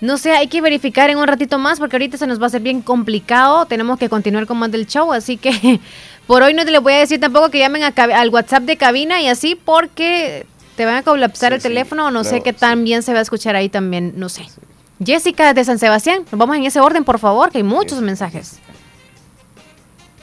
No 0.00 0.18
sé, 0.18 0.32
hay 0.32 0.48
que 0.48 0.60
verificar 0.60 1.08
en 1.08 1.16
un 1.16 1.26
ratito 1.26 1.58
más 1.58 1.78
porque 1.78 1.96
ahorita 1.96 2.18
se 2.18 2.26
nos 2.26 2.38
va 2.38 2.44
a 2.44 2.46
hacer 2.48 2.60
bien 2.60 2.82
complicado. 2.82 3.64
Tenemos 3.64 3.98
que 3.98 4.10
continuar 4.10 4.46
con 4.46 4.58
más 4.58 4.70
del 4.70 4.86
show, 4.86 5.12
así 5.12 5.38
que 5.38 5.80
por 6.26 6.42
hoy 6.42 6.52
no 6.52 6.64
te 6.64 6.70
les 6.70 6.82
voy 6.82 6.92
a 6.92 6.98
decir 6.98 7.18
tampoco 7.18 7.50
que 7.50 7.58
llamen 7.58 7.82
a 7.82 7.92
al 7.96 8.28
WhatsApp 8.28 8.64
de 8.64 8.76
cabina 8.76 9.22
y 9.22 9.28
así 9.28 9.54
porque 9.54 10.46
te 10.76 10.84
van 10.84 10.96
a 10.96 11.02
colapsar 11.02 11.54
el 11.54 11.62
teléfono 11.62 12.06
o 12.06 12.10
no 12.10 12.22
sé 12.24 12.42
qué 12.42 12.52
tan 12.52 12.84
bien 12.84 13.02
se 13.02 13.12
va 13.14 13.20
a 13.20 13.22
escuchar 13.22 13.56
ahí 13.56 13.70
también, 13.70 14.12
no 14.16 14.28
sé. 14.28 14.46
Jessica 15.04 15.54
de 15.54 15.64
San 15.64 15.78
Sebastián, 15.78 16.24
nos 16.30 16.38
vamos 16.38 16.56
en 16.56 16.64
ese 16.64 16.80
orden, 16.80 17.04
por 17.04 17.18
favor, 17.18 17.50
que 17.50 17.58
hay 17.58 17.64
muchos 17.64 18.00
mensajes. 18.00 18.60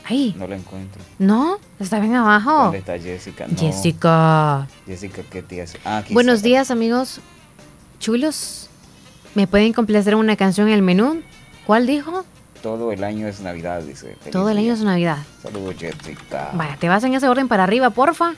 Ahí, 0.06 0.36
No 0.38 0.48
la 0.48 0.56
encuentro. 0.58 1.02
¿no? 1.18 1.58
Está 1.80 2.00
bien 2.00 2.16
abajo. 2.16 2.52
¿Dónde 2.64 2.80
está 2.80 3.00
Jessica? 3.00 3.48
No. 3.48 3.58
Jessica. 3.58 4.68
Jessica, 4.86 5.22
¿qué 5.30 5.42
te 5.42 5.62
hace? 5.62 5.80
Ah, 5.86 6.00
aquí 6.00 6.14
Buenos 6.14 6.36
está. 6.38 6.48
días, 6.48 6.72
amigos 6.72 7.22
chulos. 8.04 8.70
¿Me 9.34 9.48
pueden 9.48 9.72
complacer 9.74 10.16
una 10.16 10.36
canción 10.36 10.68
en 10.68 10.74
el 10.76 10.82
menú? 10.82 11.22
¿Cuál 11.66 11.88
dijo? 11.88 12.26
Todo 12.62 12.92
el 12.92 13.04
año 13.04 13.28
es 13.28 13.40
Navidad, 13.40 13.82
dice. 13.82 14.16
Todo 14.32 14.50
el 14.50 14.58
día. 14.58 14.66
año 14.66 14.74
es 14.74 14.82
Navidad. 14.84 15.18
Saludos, 15.42 15.76
Jessica. 15.80 16.52
Vaya, 16.54 16.76
te 16.78 16.90
vas 16.90 17.04
en 17.06 17.14
ese 17.14 17.28
orden 17.28 17.48
para 17.48 17.64
arriba, 17.64 17.90
porfa. 17.90 18.34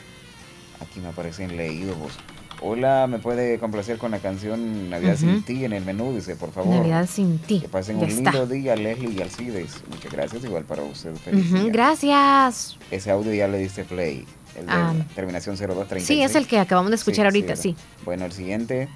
Aquí 0.80 1.00
me 1.00 1.08
aparecen 1.08 1.56
leídos. 1.56 1.98
vos. 1.98 2.12
Hola, 2.62 3.06
¿me 3.06 3.18
puede 3.18 3.58
complacer 3.58 3.98
con 3.98 4.10
la 4.12 4.18
canción 4.18 4.88
Navidad 4.88 5.16
sin 5.16 5.42
ti 5.42 5.64
en 5.64 5.72
el 5.74 5.84
menú? 5.84 6.14
Dice, 6.14 6.36
por 6.36 6.52
favor. 6.52 6.74
Navidad 6.74 7.06
sin 7.06 7.38
ti. 7.38 7.60
Que 7.60 7.68
pasen 7.68 7.98
Ya 7.98 8.04
un 8.04 8.10
está. 8.10 8.30
lindo 8.30 8.46
día, 8.46 8.74
Leslie 8.76 9.10
y 9.10 9.20
Alcides. 9.20 9.82
Muchas 9.90 10.10
gracias, 10.10 10.42
igual 10.44 10.64
para 10.64 10.82
usted. 10.82 11.14
Feliz 11.16 11.50
Ujú, 11.52 11.62
día. 11.64 11.72
gracias. 11.72 12.78
Ese 12.90 13.10
audio 13.10 13.32
ya 13.34 13.46
le 13.46 13.58
diste 13.58 13.84
play. 13.84 14.24
El 14.56 14.66
de 14.66 14.72
Ah. 14.72 14.94
terminación 15.14 15.56
0236. 15.56 16.06
Sí, 16.06 16.22
es 16.22 16.34
el 16.34 16.46
que 16.46 16.58
acabamos 16.58 16.90
de 16.90 16.96
escuchar 16.96 17.26
ahorita, 17.26 17.56
sí. 17.56 17.76
Bueno, 18.04 18.24
el 18.24 18.32
siguiente. 18.32 18.88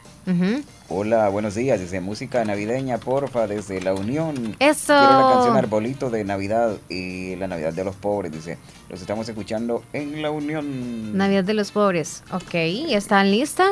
Hola, 0.89 1.28
buenos 1.28 1.55
días. 1.55 1.78
Dice 1.81 2.01
música 2.01 2.45
navideña, 2.45 2.99
porfa, 2.99 3.47
desde 3.47 3.81
La 3.81 3.95
Unión. 3.95 4.57
Eso. 4.59 4.95
Quiero 4.97 5.28
la 5.28 5.32
canción 5.35 5.57
Arbolito 5.57 6.09
de 6.11 6.24
Navidad 6.24 6.77
y 6.89 7.37
la 7.37 7.47
Navidad 7.49 7.73
de 7.73 7.85
los 7.85 7.97
Pobres. 7.97 8.32
Dice, 8.32 8.57
los 8.89 9.01
estamos 9.01 9.28
escuchando 9.28 9.82
en 9.93 10.23
La 10.23 10.31
Unión. 10.31 11.16
Navidad 11.16 11.45
de 11.45 11.55
los 11.55 11.70
pobres. 11.73 12.23
Ok, 12.32 12.55
¿están 12.55 13.31
lista? 13.31 13.70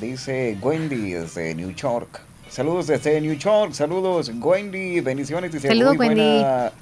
Dice 0.00 0.56
Wendy 0.62 1.12
desde 1.12 1.54
New 1.54 1.70
York. 1.72 2.20
Saludos 2.48 2.86
desde 2.86 3.20
New 3.20 3.34
York. 3.34 3.72
Saludos, 3.72 4.30
Wendy. 4.40 5.00
Bendiciones. 5.00 5.52
Dice, 5.52 5.68
Saludos, 5.68 5.96
Wendy. 5.98 6.20
buena, 6.20 6.72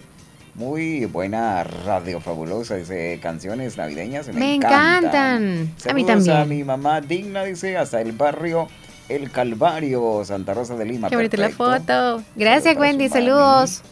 muy 0.54 1.04
buena 1.06 1.64
radio 1.64 2.20
fabulosa. 2.20 2.76
Dice 2.76 3.18
canciones 3.22 3.76
navideñas. 3.76 4.28
Me, 4.28 4.34
Me 4.34 4.54
encantan. 4.54 5.44
encantan. 5.44 5.90
A 5.90 5.94
mí 5.94 6.04
también. 6.04 6.36
a 6.36 6.44
mi 6.44 6.64
mamá 6.64 7.00
digna, 7.00 7.44
dice, 7.44 7.76
hasta 7.76 8.00
el 8.00 8.12
barrio 8.12 8.68
El 9.08 9.30
Calvario, 9.30 10.22
Santa 10.24 10.54
Rosa 10.54 10.76
de 10.76 10.84
Lima. 10.84 11.08
Qué 11.08 11.16
bonita 11.16 11.36
la 11.36 11.50
foto. 11.50 12.22
Gracias, 12.36 12.76
Wendy. 12.76 13.08
Saludos. 13.08 13.82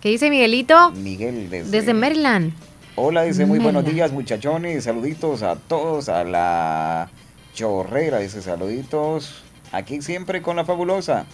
¿Qué 0.00 0.10
dice 0.10 0.30
Miguelito? 0.30 0.92
Miguel 0.92 1.50
desde, 1.50 1.70
Desde 1.70 1.94
Maryland. 1.94 2.52
Hola, 2.94 3.24
dice 3.24 3.44
muy 3.44 3.58
buenos 3.58 3.84
días 3.84 4.10
muchachones, 4.12 4.84
saluditos 4.84 5.42
a 5.42 5.56
todos, 5.56 6.08
a 6.08 6.24
la 6.24 7.10
chorrera, 7.54 8.20
dice 8.20 8.40
saluditos, 8.40 9.42
aquí 9.70 10.00
siempre 10.00 10.40
con 10.40 10.56
la 10.56 10.64
fabulosa. 10.64 11.26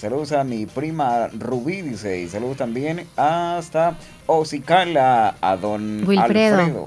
Saludos 0.00 0.32
a 0.32 0.44
mi 0.44 0.64
prima 0.64 1.28
Rubí, 1.28 1.82
dice, 1.82 2.20
y 2.22 2.28
saludos 2.28 2.56
también 2.56 3.06
hasta 3.16 3.96
Ocicala, 4.26 5.34
a 5.42 5.56
don 5.56 6.06
Wilfredo. 6.08 6.58
Alfredo. 6.58 6.86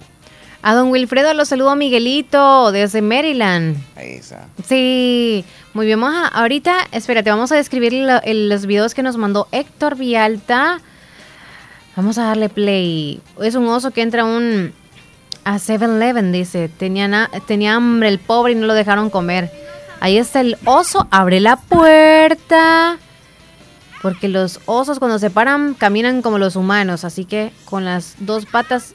A 0.63 0.73
don 0.73 0.89
Wilfredo 0.89 1.33
lo 1.35 1.45
saludo 1.45 1.75
Miguelito 1.75 2.71
desde 2.71 3.01
Maryland. 3.03 3.75
Esa. 3.97 4.47
Sí, 4.65 5.45
muy 5.75 5.85
bien. 5.85 5.99
Vamos 6.01 6.15
a- 6.23 6.27
ahorita, 6.29 6.73
espérate, 6.91 7.29
vamos 7.29 7.51
a 7.51 7.55
describir 7.55 7.93
lo- 7.93 8.21
el- 8.23 8.49
los 8.49 8.65
videos 8.65 8.93
que 8.95 9.03
nos 9.03 9.17
mandó 9.17 9.47
Héctor 9.51 9.95
Vialta. 9.95 10.79
Vamos 11.95 12.17
a 12.17 12.23
darle 12.23 12.49
play. 12.49 13.21
Es 13.41 13.53
un 13.55 13.67
oso 13.67 13.91
que 13.91 14.01
entra 14.01 14.23
a 14.23 14.25
un 14.25 14.73
a 15.43 15.59
7-Eleven, 15.59 16.31
dice. 16.31 16.67
Tenía, 16.69 17.29
tenía 17.45 17.75
hambre 17.75 18.07
el 18.09 18.17
pobre 18.17 18.53
y 18.53 18.55
no 18.55 18.65
lo 18.65 18.73
dejaron 18.73 19.09
comer. 19.11 19.51
Ahí 19.99 20.17
está 20.17 20.41
el 20.41 20.57
oso, 20.65 21.07
abre 21.11 21.39
la 21.41 21.57
puerta. 21.57 22.97
Porque 24.03 24.27
los 24.27 24.59
osos 24.65 24.99
cuando 24.99 25.17
se 25.17 25.31
paran 25.31 25.73
caminan 25.73 26.21
como 26.21 26.37
los 26.37 26.55
humanos, 26.55 27.05
así 27.05 27.25
que 27.25 27.51
con 27.65 27.85
las 27.85 28.15
dos 28.19 28.45
patas. 28.45 28.93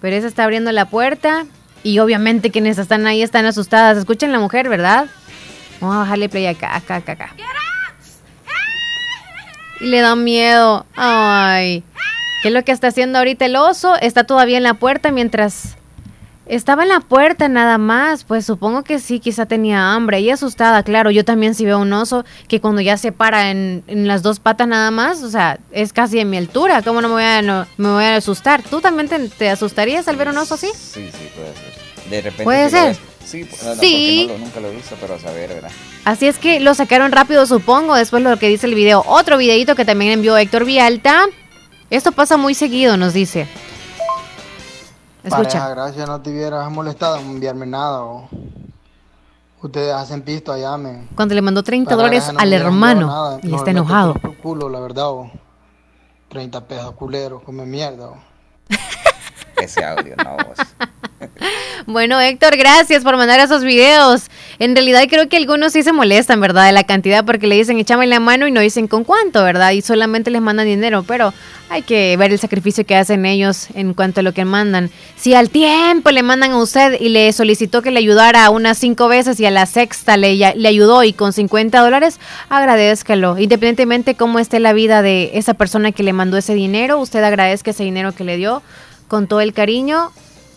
Pero 0.00 0.16
esa 0.16 0.26
está 0.26 0.42
abriendo 0.42 0.72
la 0.72 0.86
puerta. 0.86 1.46
Y 1.84 1.98
obviamente 1.98 2.50
quienes 2.50 2.78
están 2.78 3.06
ahí 3.06 3.22
están 3.22 3.44
asustadas. 3.44 3.98
Escuchen 3.98 4.32
la 4.32 4.38
mujer, 4.40 4.68
¿verdad? 4.68 5.06
Vamos 5.80 5.96
a 5.96 5.98
bajarle 6.00 6.28
play 6.28 6.46
acá, 6.46 6.74
acá, 6.74 6.96
acá, 6.96 7.12
acá. 7.12 7.36
Y 9.80 9.86
le 9.86 10.00
da 10.00 10.16
miedo. 10.16 10.86
Ay. 10.96 11.84
¿Qué 12.42 12.48
es 12.48 12.54
lo 12.54 12.64
que 12.64 12.72
está 12.72 12.88
haciendo 12.88 13.18
ahorita 13.18 13.44
el 13.44 13.56
oso? 13.56 13.96
Está 14.00 14.24
todavía 14.24 14.56
en 14.56 14.62
la 14.62 14.74
puerta 14.74 15.12
mientras... 15.12 15.76
Estaba 16.46 16.82
en 16.82 16.88
la 16.88 16.98
puerta 17.00 17.48
nada 17.48 17.78
más, 17.78 18.24
pues 18.24 18.44
supongo 18.44 18.82
que 18.82 18.98
sí, 18.98 19.20
quizá 19.20 19.46
tenía 19.46 19.92
hambre 19.94 20.20
y 20.20 20.28
asustada, 20.30 20.82
claro, 20.82 21.10
yo 21.12 21.24
también 21.24 21.54
si 21.54 21.64
veo 21.64 21.78
un 21.78 21.92
oso 21.92 22.24
que 22.48 22.60
cuando 22.60 22.80
ya 22.80 22.96
se 22.96 23.12
para 23.12 23.50
en, 23.50 23.84
en 23.86 24.08
las 24.08 24.22
dos 24.24 24.40
patas 24.40 24.66
nada 24.66 24.90
más, 24.90 25.22
o 25.22 25.30
sea, 25.30 25.60
es 25.70 25.92
casi 25.92 26.16
de 26.16 26.24
mi 26.24 26.36
altura, 26.36 26.82
¿cómo 26.82 27.00
no 27.00 27.08
me 27.08 27.14
voy 27.14 27.22
a, 27.22 27.42
no- 27.42 27.66
me 27.76 27.90
voy 27.90 28.04
a 28.04 28.16
asustar? 28.16 28.60
¿Tú 28.62 28.80
también 28.80 29.08
te, 29.08 29.20
te 29.28 29.50
asustarías 29.50 30.08
al 30.08 30.16
ver 30.16 30.28
un 30.28 30.36
oso 30.38 30.54
así? 30.54 30.66
Sí, 30.74 31.08
sí, 31.12 31.28
puede 31.36 31.54
ser. 31.54 32.10
De 32.10 32.20
repente 32.22 32.44
¿Puede 32.44 32.70
ser? 32.70 32.88
ves. 32.88 32.98
Sí, 33.24 33.42
pu- 33.44 33.62
no, 33.62 33.74
no, 33.76 33.80
Sí. 33.80 34.24
porque 34.26 34.32
no 34.32 34.38
lo- 34.40 34.44
nunca 34.46 34.60
lo 34.60 34.68
he 34.68 34.74
visto, 34.76 34.96
pero 35.00 35.14
a 35.14 35.18
saber, 35.20 35.48
¿verdad? 35.48 35.70
Así 36.04 36.26
es 36.26 36.38
que 36.38 36.58
lo 36.58 36.74
sacaron 36.74 37.12
rápido, 37.12 37.46
supongo, 37.46 37.94
después 37.94 38.20
lo 38.22 38.36
que 38.36 38.48
dice 38.48 38.66
el 38.66 38.74
video. 38.74 39.04
Otro 39.06 39.38
videito 39.38 39.76
que 39.76 39.84
también 39.84 40.10
envió 40.10 40.36
Héctor 40.36 40.64
Vialta. 40.64 41.20
Esto 41.88 42.10
pasa 42.10 42.36
muy 42.36 42.54
seguido, 42.54 42.96
nos 42.96 43.12
dice. 43.14 43.46
Pareja, 45.22 45.40
Escucha. 45.42 45.68
gracias, 45.68 46.08
no 46.08 46.20
te 46.20 46.30
hubieras 46.30 46.70
molestado 46.70 47.16
en 47.16 47.26
enviarme 47.30 47.66
nada. 47.66 48.02
o- 48.02 48.28
Ustedes 49.62 49.94
hacen 49.94 50.22
pisto 50.22 50.52
allá, 50.52 50.76
men. 50.76 51.08
Cuando 51.14 51.34
le 51.36 51.42
mandó 51.42 51.62
30 51.62 51.90
Para 51.90 51.96
dólares 52.02 52.32
no 52.32 52.40
al 52.40 52.48
me 52.50 52.56
hermano 52.56 53.06
nada. 53.06 53.38
y 53.42 53.46
No, 53.48 53.56
está 53.58 53.66
me 53.66 53.78
enojado. 53.78 54.14
culo, 54.42 54.68
la 54.68 54.80
verdad. 54.80 55.10
o. 55.10 55.30
30 56.28 56.66
pesos 56.66 56.92
culero, 56.96 57.40
come 57.44 57.64
mierda. 57.64 58.08
o. 58.08 58.16
Ese 59.56 59.84
audio, 59.84 60.16
no. 60.16 60.32
vos. 60.36 60.58
Bueno, 61.86 62.20
Héctor, 62.20 62.56
gracias 62.56 63.04
por 63.04 63.16
mandar 63.16 63.38
esos 63.40 63.62
videos. 63.62 64.28
En 64.58 64.74
realidad 64.74 65.02
creo 65.08 65.28
que 65.28 65.36
algunos 65.36 65.72
sí 65.72 65.82
se 65.82 65.92
molestan, 65.92 66.40
¿verdad? 66.40 66.66
De 66.66 66.72
la 66.72 66.84
cantidad 66.84 67.24
porque 67.24 67.46
le 67.46 67.56
dicen 67.56 67.78
échame 67.78 68.06
la 68.06 68.20
mano 68.20 68.46
y 68.46 68.50
no 68.50 68.60
dicen 68.60 68.88
con 68.88 69.04
cuánto, 69.04 69.42
¿verdad? 69.42 69.72
Y 69.72 69.82
solamente 69.82 70.30
les 70.30 70.42
mandan 70.42 70.66
dinero, 70.66 71.02
pero 71.02 71.32
hay 71.68 71.82
que 71.82 72.16
ver 72.16 72.32
el 72.32 72.38
sacrificio 72.38 72.84
que 72.84 72.96
hacen 72.96 73.24
ellos 73.24 73.68
en 73.74 73.94
cuanto 73.94 74.20
a 74.20 74.22
lo 74.22 74.32
que 74.32 74.44
mandan. 74.44 74.90
Si 75.16 75.34
al 75.34 75.48
tiempo 75.48 76.10
le 76.10 76.22
mandan 76.22 76.52
a 76.52 76.58
usted 76.58 77.00
y 77.00 77.08
le 77.08 77.32
solicitó 77.32 77.82
que 77.82 77.90
le 77.90 77.98
ayudara 77.98 78.50
unas 78.50 78.78
cinco 78.78 79.08
veces 79.08 79.40
y 79.40 79.46
a 79.46 79.50
la 79.50 79.66
sexta 79.66 80.16
le, 80.16 80.34
le 80.36 80.68
ayudó 80.68 81.02
y 81.02 81.12
con 81.12 81.32
50 81.32 81.80
dólares, 81.80 82.20
agradezcalo. 82.48 83.38
Independientemente 83.38 84.14
cómo 84.14 84.38
esté 84.38 84.60
la 84.60 84.72
vida 84.72 85.02
de 85.02 85.30
esa 85.34 85.54
persona 85.54 85.92
que 85.92 86.02
le 86.02 86.12
mandó 86.12 86.36
ese 86.36 86.54
dinero, 86.54 86.98
usted 86.98 87.22
agradezca 87.24 87.70
ese 87.70 87.84
dinero 87.84 88.12
que 88.12 88.24
le 88.24 88.36
dio 88.36 88.62
con 89.08 89.26
todo 89.26 89.40
el 89.40 89.52
cariño 89.52 90.10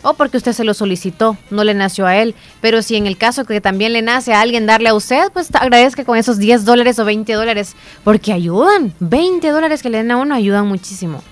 o 0.05 0.13
porque 0.13 0.37
usted 0.37 0.53
se 0.53 0.63
lo 0.63 0.75
solicitó, 0.75 1.35
no 1.49 1.63
le 1.63 1.73
nació 1.73 2.05
a 2.05 2.15
él. 2.15 2.35
Pero 2.61 2.83
si 2.83 2.95
en 2.95 3.07
el 3.07 3.17
caso 3.17 3.43
que 3.43 3.59
también 3.59 3.91
le 3.91 4.03
nace 4.03 4.33
a 4.33 4.41
alguien 4.41 4.67
darle 4.67 4.89
a 4.89 4.93
usted, 4.93 5.31
pues 5.33 5.49
agradezca 5.55 6.05
con 6.05 6.15
esos 6.15 6.37
10 6.37 6.63
dólares 6.63 6.99
o 6.99 7.05
20 7.05 7.33
dólares, 7.33 7.75
porque 8.03 8.31
ayudan. 8.31 8.93
20 8.99 9.49
dólares 9.49 9.81
que 9.81 9.89
le 9.89 9.97
den 9.97 10.11
a 10.11 10.17
uno 10.17 10.35
ayudan 10.35 10.67
muchísimo. 10.67 11.23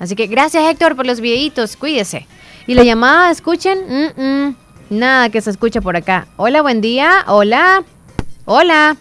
Así 0.00 0.16
que 0.16 0.26
gracias 0.26 0.64
Héctor 0.68 0.96
por 0.96 1.06
los 1.06 1.20
videitos, 1.20 1.76
cuídese. 1.76 2.26
Y 2.66 2.74
la 2.74 2.82
llamada, 2.82 3.30
escuchen, 3.30 3.78
mm, 3.88 4.20
mm, 4.20 4.56
nada 4.90 5.30
que 5.30 5.40
se 5.40 5.50
escuche 5.50 5.80
por 5.80 5.96
acá. 5.96 6.26
Hola, 6.36 6.62
buen 6.62 6.80
día, 6.80 7.24
hola, 7.28 7.84
hola. 8.44 8.96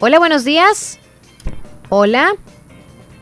Hola, 0.00 0.18
buenos 0.18 0.44
días. 0.44 0.98
Hola. 1.90 2.32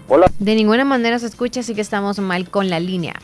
Hola. 0.07 0.31
De 0.39 0.55
ninguna 0.55 0.85
manera 0.85 1.19
se 1.19 1.27
escucha, 1.27 1.59
así 1.59 1.74
que 1.74 1.81
estamos 1.81 2.20
mal 2.20 2.49
con 2.49 2.70
la 2.70 2.78
línea. 2.78 3.15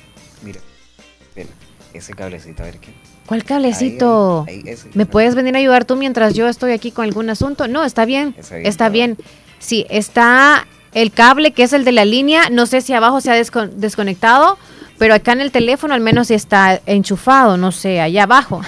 Mira, 1.37 1.49
ese 1.95 2.13
cablecito, 2.15 2.63
a 2.63 2.67
ver 2.67 2.79
qué. 2.79 2.93
¿Cuál 3.27 3.45
cablecito? 3.45 4.45
Ahí, 4.49 4.63
ahí, 4.67 4.73
ese. 4.73 4.91
¿Me 4.95 5.07
puedes 5.07 5.35
venir 5.35 5.55
a 5.55 5.59
ayudar 5.59 5.85
tú 5.85 5.97
mientras 5.97 6.35
yo 6.35 6.49
estoy 6.49 6.73
aquí 6.73 6.91
con 6.91 7.05
algún 7.05 7.31
asunto? 7.31 7.69
No, 7.69 7.85
está 7.85 8.05
bien. 8.05 8.35
Está 8.39 8.57
bien, 8.57 8.67
Está 8.67 8.69
está 8.69 8.89
bien. 8.89 9.17
Sí, 9.59 9.87
está 9.91 10.67
el 10.93 11.13
cable 11.13 11.53
que 11.53 11.63
es 11.63 11.73
el 11.73 11.85
de 11.85 11.93
la 11.93 12.05
línea. 12.05 12.51
No 12.51 12.67
sé 12.67 12.81
si 12.81 12.93
abajo 12.93 13.21
se 13.21 13.31
ha 13.31 13.37
descon- 13.41 13.71
desconectado, 13.71 14.59
pero 14.99 15.15
acá 15.15 15.33
en 15.33 15.41
el 15.41 15.53
teléfono 15.53 15.95
al 15.95 16.01
menos 16.01 16.27
sí 16.29 16.35
está 16.35 16.81
enchufado. 16.87 17.57
No 17.57 17.71
sé, 17.73 18.01
allá 18.01 18.25
abajo. 18.25 18.61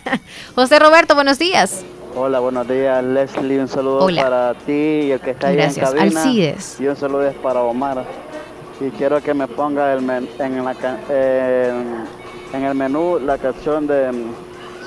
José 0.54 0.78
Roberto, 0.78 1.14
buenos 1.14 1.38
días. 1.38 1.84
Hola, 2.16 2.40
buenos 2.40 2.66
días, 2.66 3.04
Leslie. 3.04 3.60
Un 3.60 3.68
saludo 3.68 3.98
Hola. 3.98 4.22
para 4.22 4.54
ti 4.54 4.72
y 4.72 5.10
el 5.12 5.20
que 5.20 5.30
está 5.32 5.48
ahí 5.48 5.56
Gracias. 5.56 5.90
en 5.92 5.98
cabina. 5.98 6.22
Alcides. 6.22 6.76
Y 6.80 6.86
un 6.86 6.96
saludo 6.96 7.28
es 7.28 7.34
para 7.36 7.60
Omar. 7.60 8.04
Y 8.80 8.90
quiero 8.90 9.20
que 9.22 9.34
me 9.34 9.48
ponga 9.48 9.92
el 9.92 10.02
men- 10.02 10.28
en, 10.38 10.64
la 10.64 10.72
en, 11.08 12.04
en 12.52 12.64
el 12.64 12.74
menú 12.74 13.18
la 13.18 13.36
canción 13.38 13.86
de 13.86 14.12
mm, 14.12 14.32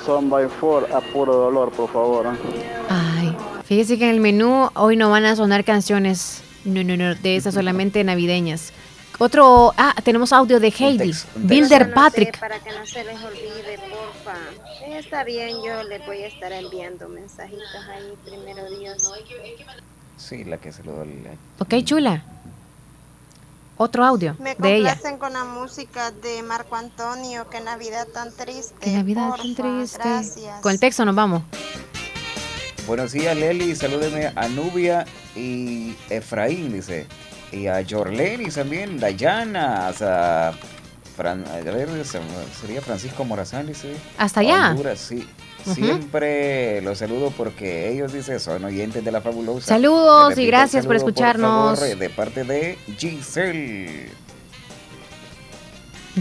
Son 0.06 0.30
by 0.30 0.48
Four 0.48 0.88
a 0.94 1.02
puro 1.02 1.34
dolor, 1.36 1.72
por 1.72 1.90
favor. 1.92 2.28
Ay, 2.90 3.36
fíjese 3.66 3.98
que 3.98 4.06
en 4.06 4.12
el 4.16 4.20
menú 4.22 4.70
hoy 4.76 4.96
no 4.96 5.10
van 5.10 5.26
a 5.26 5.36
sonar 5.36 5.64
canciones. 5.66 6.42
No, 6.64 6.84
no, 6.84 6.96
no, 6.96 7.16
de 7.16 7.36
esas 7.36 7.54
solamente 7.56 8.04
navideñas. 8.04 8.72
Otro, 9.20 9.74
ah, 9.78 9.94
tenemos 10.04 10.32
audio 10.34 10.60
de 10.60 10.68
Heidi. 10.76 11.12
Bilder 11.36 11.94
Patrick. 11.94 12.40
Para 12.40 12.60
que 12.60 12.72
no 12.72 12.86
se 12.86 13.04
les 13.04 13.22
olvide, 13.22 13.78
porfa. 13.90 14.38
Está 14.98 15.24
bien, 15.24 15.58
yo 15.66 15.84
les 15.84 16.04
voy 16.08 16.24
a 16.24 16.28
estar 16.28 16.52
enviando 16.52 17.08
mensajitos 17.10 17.86
ahí, 17.94 18.14
primero 18.26 18.68
Dios. 18.80 19.12
Sí, 20.18 20.44
la 20.44 20.58
que 20.58 20.72
se 20.72 20.84
lo 20.84 20.94
doy. 20.94 21.10
Ok, 21.60 21.84
chula. 21.84 22.24
Otro 23.82 24.06
audio 24.06 24.36
Me 24.40 24.54
de 24.54 24.76
ella. 24.76 24.90
complacen 24.94 25.18
con 25.18 25.34
la 25.34 25.44
música 25.44 26.12
de 26.12 26.44
Marco 26.44 26.76
Antonio, 26.76 27.50
qué 27.50 27.62
Navidad 27.62 28.08
tan 28.14 28.32
triste. 28.32 28.76
Qué 28.80 28.92
Navidad 28.92 29.30
tan 29.36 29.56
triste. 29.56 29.98
Gracias. 30.08 30.62
Con 30.62 30.72
el 30.72 30.80
texto 30.80 31.04
nos 31.04 31.16
vamos. 31.16 31.42
Buenos 32.86 33.12
días, 33.12 33.36
Leli. 33.36 33.76
Salúdeme 33.76 34.28
a 34.36 34.48
Nubia 34.50 35.06
y 35.36 35.96
Efraín, 36.12 36.72
dice. 36.74 37.08
Y 37.52 37.66
a 37.66 37.84
Jorlenis 37.88 38.54
también, 38.54 39.00
Dayana, 39.00 39.88
hasta 39.88 40.54
Fran, 41.18 41.44
a 41.48 41.56
ver, 41.72 42.06
se- 42.06 42.20
sería 42.62 42.82
Francisco 42.82 43.26
Morazán, 43.26 43.66
dice. 43.66 43.96
¿Hasta 44.18 44.42
allá? 44.42 44.70
Honduras, 44.70 45.00
sí. 45.00 45.28
Siempre 45.66 46.82
los 46.82 46.98
saludo 46.98 47.32
porque 47.36 47.92
ellos, 47.92 48.14
dice, 48.14 48.40
son 48.40 48.64
oyentes 48.66 49.04
de 49.04 49.12
la 49.12 49.22
fabulosa. 49.22 49.68
Saludos 49.68 50.38
y 50.38 50.46
gracias 50.46 50.86
por 50.86 50.96
escucharnos. 50.96 51.80
favor, 51.80 51.98
de 51.98 52.10
parte 52.10 52.44
de 52.44 52.78
Giselle. 52.98 54.10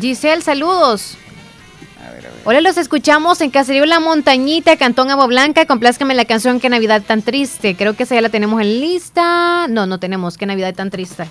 Giselle, 0.00 0.42
saludos. 0.42 1.16
A 2.06 2.10
ver, 2.12 2.26
a 2.26 2.30
ver. 2.30 2.32
Hola, 2.44 2.60
los 2.60 2.76
escuchamos 2.76 3.40
en 3.40 3.50
Caserío 3.50 3.84
La 3.86 4.00
Montañita, 4.00 4.76
Cantón 4.76 5.10
Agua 5.10 5.26
Blanca. 5.26 5.66
Complázcame 5.66 6.14
la 6.14 6.24
canción 6.24 6.60
Qué 6.60 6.68
Navidad 6.68 7.02
tan 7.06 7.22
triste. 7.22 7.74
Creo 7.76 7.94
que 7.94 8.04
esa 8.04 8.14
ya 8.14 8.20
la 8.22 8.28
tenemos 8.28 8.60
en 8.60 8.80
lista. 8.80 9.66
No, 9.68 9.86
no 9.86 9.98
tenemos. 9.98 10.36
Qué 10.38 10.46
Navidad 10.46 10.74
tan 10.74 10.90
triste. 10.90 11.24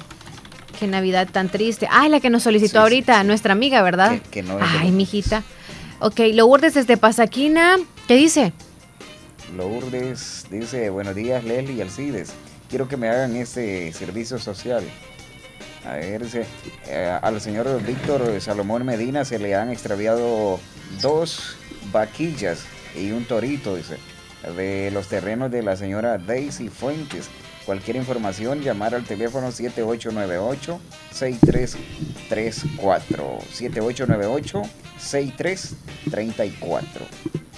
Qué 0.80 0.88
Navidad 0.88 1.28
tan 1.32 1.50
triste. 1.50 1.88
Ay, 1.90 2.10
la 2.10 2.20
que 2.20 2.30
nos 2.30 2.44
solicitó 2.44 2.82
ahorita, 2.82 3.24
nuestra 3.24 3.54
amiga, 3.54 3.82
¿verdad? 3.82 4.12
Que- 4.14 4.30
que 4.30 4.44
no 4.44 4.54
es 4.60 4.72
de 4.72 4.78
Ay, 4.80 4.88
los- 4.88 4.94
mijita. 4.94 5.44
Ok, 6.00 6.20
Lourdes 6.34 6.74
desde 6.76 6.98
Pasaquina. 6.98 7.78
¿Qué 8.10 8.16
dice? 8.16 8.52
Lourdes 9.56 10.48
dice, 10.50 10.90
buenos 10.90 11.14
días 11.14 11.44
Leslie 11.44 11.76
y 11.76 11.82
Alcides. 11.82 12.34
Quiero 12.68 12.88
que 12.88 12.98
me 12.98 13.08
hagan 13.08 13.36
este 13.36 13.94
servicio 13.94 14.40
social. 14.40 14.84
A 15.86 15.94
ver, 15.94 16.24
dice, 16.24 16.48
eh, 16.88 17.20
al 17.22 17.40
señor 17.40 17.84
Víctor 17.84 18.42
Salomón 18.42 18.84
Medina 18.84 19.26
se 19.26 19.38
le 19.38 19.54
han 19.54 19.70
extraviado 19.70 20.60
dos 21.04 21.56
vaquillas 21.92 22.66
y 23.00 23.12
un 23.12 23.26
torito, 23.26 23.76
dice, 23.76 23.98
de 24.58 24.90
los 24.90 25.08
terrenos 25.08 25.52
de 25.52 25.62
la 25.62 25.76
señora 25.76 26.18
Daisy 26.18 26.70
Fuentes. 26.70 27.30
Cualquier 27.64 27.98
información, 27.98 28.62
llamar 28.62 28.96
al 28.96 29.04
teléfono 29.04 29.50
7898-6334. 29.50 30.80
7898-6334. 34.98 37.49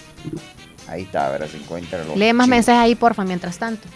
Ahí 0.88 1.04
está, 1.04 1.28
a 1.28 1.30
ver 1.38 1.48
si 1.48 1.58
encuentra 1.58 2.04
los 2.04 2.18
Lee 2.18 2.34
más 2.34 2.48
mensajes 2.48 2.82
ahí, 2.82 2.96
porfa, 2.96 3.24
mientras 3.24 3.58
tanto. 3.58 3.88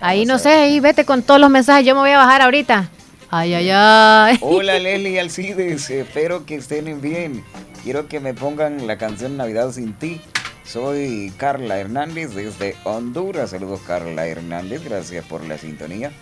Ahí 0.00 0.24
no 0.24 0.38
sé, 0.38 0.50
ahí 0.50 0.80
vete 0.80 1.04
con 1.04 1.22
todos 1.22 1.40
los 1.40 1.50
mensajes. 1.50 1.86
Yo 1.86 1.94
me 1.94 2.00
voy 2.00 2.10
a 2.10 2.18
bajar 2.18 2.42
ahorita. 2.42 2.88
Ay, 3.30 3.54
ay, 3.54 3.70
ay. 3.70 4.38
Hola 4.42 4.78
Leslie 4.78 5.10
y 5.10 5.18
Alcides, 5.18 5.88
espero 5.90 6.46
que 6.46 6.56
estén 6.56 7.00
bien. 7.00 7.44
Quiero 7.84 8.08
que 8.08 8.18
me 8.18 8.34
pongan 8.34 8.86
la 8.86 8.98
canción 8.98 9.36
Navidad 9.36 9.70
sin 9.72 9.92
ti. 9.92 10.20
Soy 10.64 11.32
Carla 11.36 11.78
Hernández 11.78 12.34
desde 12.34 12.76
Honduras. 12.84 13.50
Saludos 13.50 13.80
Carla 13.86 14.26
Hernández, 14.26 14.82
gracias 14.84 15.24
por 15.24 15.44
la 15.44 15.58
sintonía. 15.58 16.12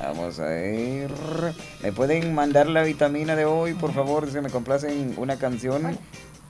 Vamos 0.00 0.38
a 0.38 0.46
ver. 0.46 1.10
¿Me 1.82 1.92
pueden 1.92 2.34
mandar 2.34 2.68
la 2.68 2.82
vitamina 2.82 3.36
de 3.36 3.44
hoy, 3.44 3.74
por 3.74 3.92
favor? 3.92 4.30
Si 4.30 4.40
me 4.40 4.50
complacen 4.50 5.14
una 5.16 5.36
canción, 5.36 5.98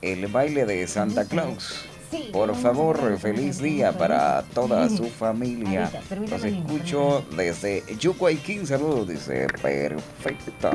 El 0.01 0.27
baile 0.27 0.65
de 0.65 0.87
Santa 0.87 1.25
Claus. 1.25 1.85
Por 2.31 2.55
favor, 2.55 3.17
feliz 3.19 3.59
día 3.59 3.97
para 3.97 4.43
toda 4.53 4.89
su 4.89 5.05
familia. 5.05 5.91
Los 6.29 6.43
escucho 6.43 7.23
desde 7.35 7.83
Yucuayquín. 7.99 8.65
Saludos, 8.65 9.07
dice. 9.07 9.47
Perfecto. 9.61 10.71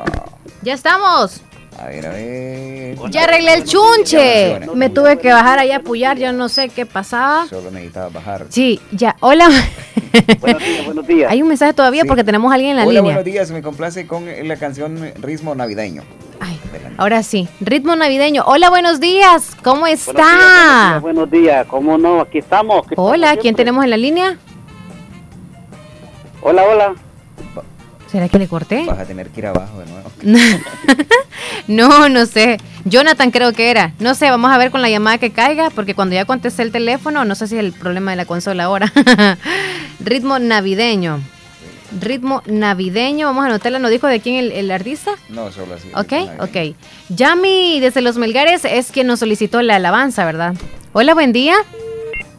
Ya 0.63 0.75
estamos. 0.75 1.43
A 1.79 1.87
ver, 1.87 2.07
a 2.07 2.11
ver. 2.11 2.97
Ya 3.11 3.25
arreglé 3.25 3.55
el 3.55 3.65
chunche. 3.65 4.61
Me 4.75 4.91
tuve 4.91 5.19
que 5.19 5.33
bajar 5.33 5.59
ahí 5.59 5.71
a 5.73 5.77
apoyar. 5.77 6.17
Yo 6.19 6.33
no 6.33 6.49
sé 6.49 6.69
qué 6.69 6.87
pasaba. 6.87 7.47
Solo 7.49 7.71
necesitaba 7.71 8.09
bajar. 8.09 8.47
Sí, 8.49 8.81
ya. 8.93 9.17
Hola. 9.21 9.49
Buenos 10.41 10.63
días, 10.63 10.85
buenos 10.85 11.07
días. 11.09 11.31
Hay 11.33 11.43
un 11.43 11.49
mensaje 11.49 11.75
todavía 11.75 12.03
Sí. 12.03 12.09
porque 12.09 12.23
tenemos 12.23 12.51
a 12.53 12.55
alguien 12.55 12.73
en 12.73 12.77
la 12.77 12.83
Hola, 12.85 12.93
línea. 12.93 13.03
buenos 13.03 13.25
días. 13.25 13.51
Me 13.51 13.63
complace 13.63 14.07
con 14.07 14.27
la 14.47 14.57
canción 14.57 15.13
Ritmo 15.21 15.55
Navideño. 15.55 16.03
Ahora 16.97 17.25
sí. 17.25 17.49
Ritmo 17.61 17.97
navideño. 17.97 18.45
Hola, 18.47 18.71
buenos 18.71 19.01
días. 19.01 19.57
¿Cómo 19.65 19.81
Buenos 19.81 20.07
está? 20.07 20.23
días, 20.93 21.03
buenos 21.03 21.29
días, 21.31 21.67
¿cómo 21.67 21.99
no? 21.99 22.21
Aquí 22.21 22.39
estamos. 22.39 22.87
aquí 22.87 22.95
Hola, 22.97 23.27
estamos 23.29 23.43
¿quién 23.43 23.57
tenemos 23.57 23.83
en 23.83 23.91
la 23.91 23.97
línea? 23.97 24.39
Hola, 26.43 26.63
hola. 26.63 26.95
¿Será 28.15 28.29
que 28.29 28.39
le 28.39 28.47
corté? 28.47 28.85
Vas 28.87 29.01
a 29.01 29.07
tener 29.07 29.31
que 29.31 29.41
ir 29.41 29.47
abajo 29.47 29.81
de 29.81 29.87
nuevo. 29.87 30.09
no, 31.67 32.09
no 32.09 32.27
sé. 32.27 32.59
Jonathan 32.85 33.33
creo 33.33 33.53
que 33.53 33.73
era. 33.73 33.93
No 33.99 34.15
sé, 34.15 34.31
vamos 34.31 34.53
a 34.53 34.57
ver 34.57 34.71
con 34.71 34.83
la 34.83 34.89
llamada 34.89 35.19
que 35.19 35.33
caiga, 35.33 35.71
porque 35.71 35.97
cuando 35.97 36.15
ya 36.15 36.25
contesté 36.25 36.63
el 36.63 36.71
teléfono, 36.71 37.25
no 37.25 37.35
sé 37.35 37.49
si 37.49 37.57
es 37.57 37.65
el 37.65 37.73
problema 37.73 38.13
de 38.13 38.17
la 38.19 38.25
consola 38.25 38.63
ahora. 38.67 38.93
Ritmo 39.99 40.39
navideño. 40.39 41.23
Ritmo 42.01 42.41
navideño, 42.47 43.27
vamos 43.27 43.43
a 43.43 43.49
anotarla, 43.49 43.81
¿nos 43.81 43.91
dijo 43.91 44.07
de 44.07 44.21
quién 44.21 44.37
el, 44.37 44.53
el 44.53 44.71
artista? 44.71 45.11
No, 45.29 45.51
solo 45.51 45.75
así. 45.75 45.89
Ok, 45.97 46.13
ok. 46.39 46.77
Yami 47.09 47.81
desde 47.81 48.01
Los 48.01 48.17
Melgares 48.17 48.65
es 48.65 48.93
quien 48.93 49.09
nos 49.09 49.19
solicitó 49.19 49.61
la 49.61 49.75
alabanza, 49.75 50.25
¿verdad? 50.25 50.55
Hola, 50.93 51.15
buen 51.15 51.33
día. 51.33 51.57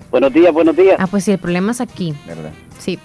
Buenos 0.09 0.31
días, 0.31 0.53
buenos 0.53 0.77
días. 0.77 0.95
Ah, 0.99 1.07
pues 1.07 1.25
sí, 1.25 1.33
el 1.33 1.39
problema 1.39 1.73
es 1.73 1.81
aquí. 1.81 2.13
¿Verdad? 2.25 2.51
Sí. 2.79 2.97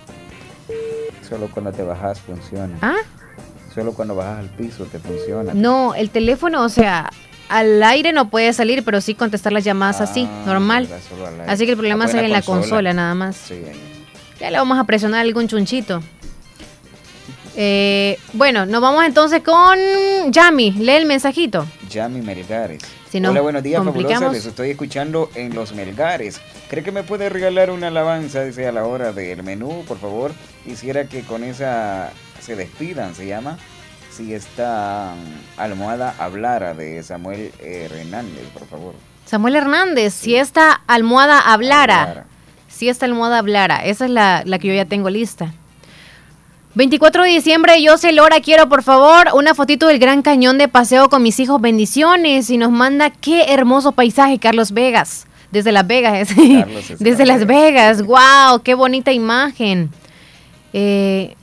Solo 1.31 1.49
cuando 1.49 1.73
te 1.73 1.83
bajas 1.83 2.21
funciona. 2.21 2.77
¿Ah? 2.83 2.97
Solo 3.75 3.93
cuando 3.93 4.15
bajas 4.17 4.41
al 4.41 4.49
piso 4.51 4.85
te 4.85 4.99
funciona. 4.99 5.55
No, 5.55 5.95
el 5.95 6.11
teléfono, 6.11 6.63
o 6.65 6.69
sea, 6.69 7.09
al 7.49 7.83
aire 7.85 8.13
no 8.13 8.29
puede 8.29 8.53
salir, 8.53 8.85
pero 8.85 9.01
sí 9.01 9.15
contestar 9.15 9.53
las 9.53 9.63
llamadas 9.65 10.01
así, 10.01 10.29
normal. 10.45 10.89
Así 11.47 11.65
que 11.67 11.73
el 11.73 11.77
problema 11.79 12.05
Ah, 12.05 12.09
es 12.09 12.15
en 12.15 12.33
la 12.33 12.43
consola. 12.43 12.93
nada 12.93 13.15
más. 13.15 13.37
Sí. 13.37 13.63
Ya 14.41 14.51
le 14.51 14.59
vamos 14.59 14.79
a 14.79 14.85
presionar 14.85 15.21
algún 15.21 15.47
chunchito. 15.47 16.03
Eh, 17.57 18.19
bueno, 18.33 18.67
nos 18.67 18.81
vamos 18.81 19.05
entonces 19.05 19.43
con 19.43 19.79
Yami. 20.31 20.73
Lee 20.73 20.93
el 20.93 21.07
mensajito. 21.07 21.67
Yami 21.89 22.21
Melgares. 22.23 22.83
Si 23.11 23.19
no, 23.19 23.31
Hola, 23.31 23.41
buenos 23.41 23.63
días, 23.65 23.83
fabulosa. 23.83 24.31
Les 24.31 24.47
estoy 24.47 24.71
escuchando 24.71 25.31
en 25.35 25.55
Los 25.55 25.75
Melgares. 25.75 26.41
¿Cree 26.69 26.85
que 26.85 26.93
me 26.93 27.03
puede 27.03 27.29
regalar 27.29 27.71
una 27.71 27.89
alabanza, 27.89 28.45
dice, 28.45 28.69
a 28.69 28.73
la 28.73 28.85
hora 28.85 29.13
del 29.13 29.43
menú, 29.43 29.85
por 29.89 29.99
favor? 29.99 30.33
Quisiera 30.65 31.05
que 31.07 31.23
con 31.23 31.43
esa 31.43 32.13
se 32.41 32.55
despidan, 32.55 33.17
se 33.17 33.27
llama. 33.27 33.59
Si 34.13 34.33
esta 34.33 35.15
mm, 35.17 35.61
almohada 35.61 36.15
hablara 36.19 36.75
de 36.75 37.03
Samuel 37.03 37.53
Hernández, 37.61 38.47
por 38.55 38.69
favor. 38.69 38.95
Samuel 39.25 39.57
Hernández, 39.57 40.15
si 40.15 40.37
esta 40.37 40.73
almohada 40.87 41.41
hablara. 41.41 42.03
Hablara. 42.03 42.27
Si 42.69 42.89
esta 42.89 43.07
almohada 43.07 43.39
hablara. 43.39 43.85
Esa 43.85 44.05
es 44.05 44.11
la, 44.13 44.43
la 44.45 44.59
que 44.61 44.69
yo 44.69 44.75
ya 44.75 44.85
tengo 44.85 45.11
lista. 45.11 45.53
24 46.75 47.25
de 47.25 47.31
diciembre, 47.31 47.83
yo 47.83 47.99
sé 47.99 48.13
Lora, 48.13 48.41
quiero 48.41 48.69
por 48.69 48.85
favor 48.85 49.27
una 49.35 49.57
fotito 49.57 49.89
del 49.89 49.99
Gran 49.99 50.23
Cañón 50.23 50.57
de 50.57 50.69
paseo 50.69 51.09
con 51.09 51.21
mis 51.21 51.41
hijos, 51.41 51.61
bendiciones. 51.61 52.49
Y 52.49 52.59
nos 52.59 52.71
manda 52.71 53.11
qué 53.11 53.53
hermoso 53.53 53.91
paisaje, 53.91 54.39
Carlos 54.39 54.71
Vegas. 54.71 55.27
Desde 55.51 55.73
Las 55.73 55.85
Vegas, 55.89 56.29
Carlos 56.33 56.91
está 56.91 57.05
desde 57.05 57.27
Las 57.27 57.45
Vegas, 57.45 58.03
wow, 58.03 58.63
qué 58.63 58.75
bonita 58.75 59.11
imagen. 59.13 59.91
Eh. 60.73 61.35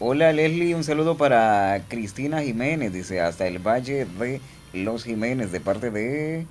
Hola 0.00 0.32
Leslie, 0.32 0.74
un 0.74 0.82
saludo 0.82 1.16
para 1.16 1.82
Cristina 1.86 2.42
Jiménez, 2.42 2.92
dice, 2.92 3.20
hasta 3.20 3.46
el 3.46 3.60
Valle 3.60 4.06
de 4.18 4.40
Los 4.72 5.04
Jiménez, 5.04 5.52
de 5.52 5.60
parte 5.60 5.92
de 5.92 6.46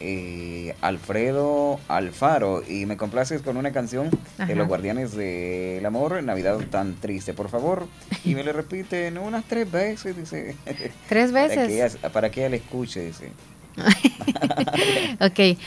eh, 0.00 0.74
Alfredo 0.80 1.80
Alfaro. 1.88 2.62
Y 2.68 2.86
me 2.86 2.96
complaces 2.96 3.42
con 3.42 3.56
una 3.56 3.72
canción 3.72 4.10
Ajá. 4.38 4.46
de 4.46 4.54
Los 4.54 4.68
Guardianes 4.68 5.14
del 5.16 5.84
Amor, 5.86 6.22
Navidad 6.22 6.58
tan 6.70 6.94
triste, 6.96 7.34
por 7.34 7.48
favor. 7.48 7.86
Y 8.24 8.34
me 8.34 8.44
lo 8.44 8.52
repiten 8.52 9.18
unas 9.18 9.44
tres 9.44 9.70
veces, 9.70 10.16
dice. 10.16 10.56
¿Tres 11.08 11.32
Para 11.32 11.46
veces? 11.48 11.68
que 11.68 11.74
ella, 11.84 12.08
para 12.12 12.30
que 12.30 12.40
ella 12.40 12.48
le 12.50 12.56
escuche, 12.58 13.00
dice. 13.06 13.30
ok, 15.20 15.58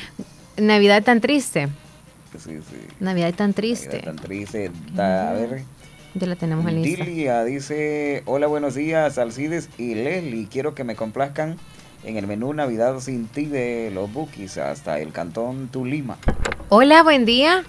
Navidad 0.58 1.04
tan 1.04 1.22
triste. 1.22 1.68
Sí, 2.38 2.52
sí. 2.70 2.78
Navidad 3.00 3.34
tan 3.34 3.54
triste. 3.54 3.98
Navidad 3.98 4.06
tan 4.06 4.16
triste. 4.18 4.72
Da- 4.94 5.30
a 5.32 5.34
ver. 5.34 5.64
Ya 6.14 6.28
la 6.28 6.36
tenemos 6.36 6.68
en 6.68 6.82
lista. 6.82 7.06
Dilia 7.06 7.44
dice, 7.46 8.24
hola, 8.26 8.48
buenos 8.48 8.76
días, 8.76 9.18
Alcides 9.18 9.70
y 9.78 9.96
Leslie. 9.96 10.48
Quiero 10.50 10.76
que 10.76 10.84
me 10.84 10.96
complazcan 10.96 11.58
en 12.04 12.18
el 12.18 12.28
menú 12.28 12.54
Navidad 12.54 13.00
sin 13.00 13.28
ti 13.28 13.46
de 13.46 13.92
los 13.94 14.12
Bookies 14.12 14.58
hasta 14.58 15.00
el 15.00 15.12
cantón 15.12 15.68
Tulima. 15.68 16.18
Hola, 16.70 17.04
buen 17.04 17.26
día. 17.26 17.64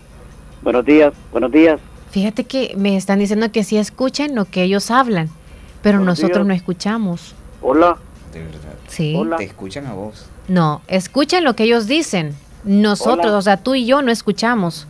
Buenos 0.62 0.84
días, 0.84 1.12
buenos 1.30 1.50
días. 1.50 1.80
Fíjate 2.10 2.44
que 2.44 2.74
me 2.76 2.96
están 2.96 3.18
diciendo 3.18 3.50
que 3.50 3.64
sí 3.64 3.76
escuchen 3.76 4.34
lo 4.34 4.44
que 4.44 4.62
ellos 4.62 4.90
hablan, 4.90 5.28
pero 5.82 5.98
Buenos 5.98 6.18
nosotros 6.20 6.38
días. 6.38 6.48
no 6.48 6.54
escuchamos. 6.54 7.34
Hola. 7.60 7.96
De 8.32 8.40
verdad. 8.44 8.74
Sí. 8.88 9.18
Te 9.38 9.44
escuchan 9.44 9.86
a 9.86 9.94
vos. 9.94 10.26
No, 10.48 10.82
escuchen 10.88 11.44
lo 11.44 11.54
que 11.54 11.64
ellos 11.64 11.86
dicen. 11.86 12.34
Nosotros, 12.64 13.26
Hola. 13.26 13.38
o 13.38 13.42
sea, 13.42 13.56
tú 13.56 13.74
y 13.74 13.86
yo 13.86 14.02
no 14.02 14.12
escuchamos. 14.12 14.86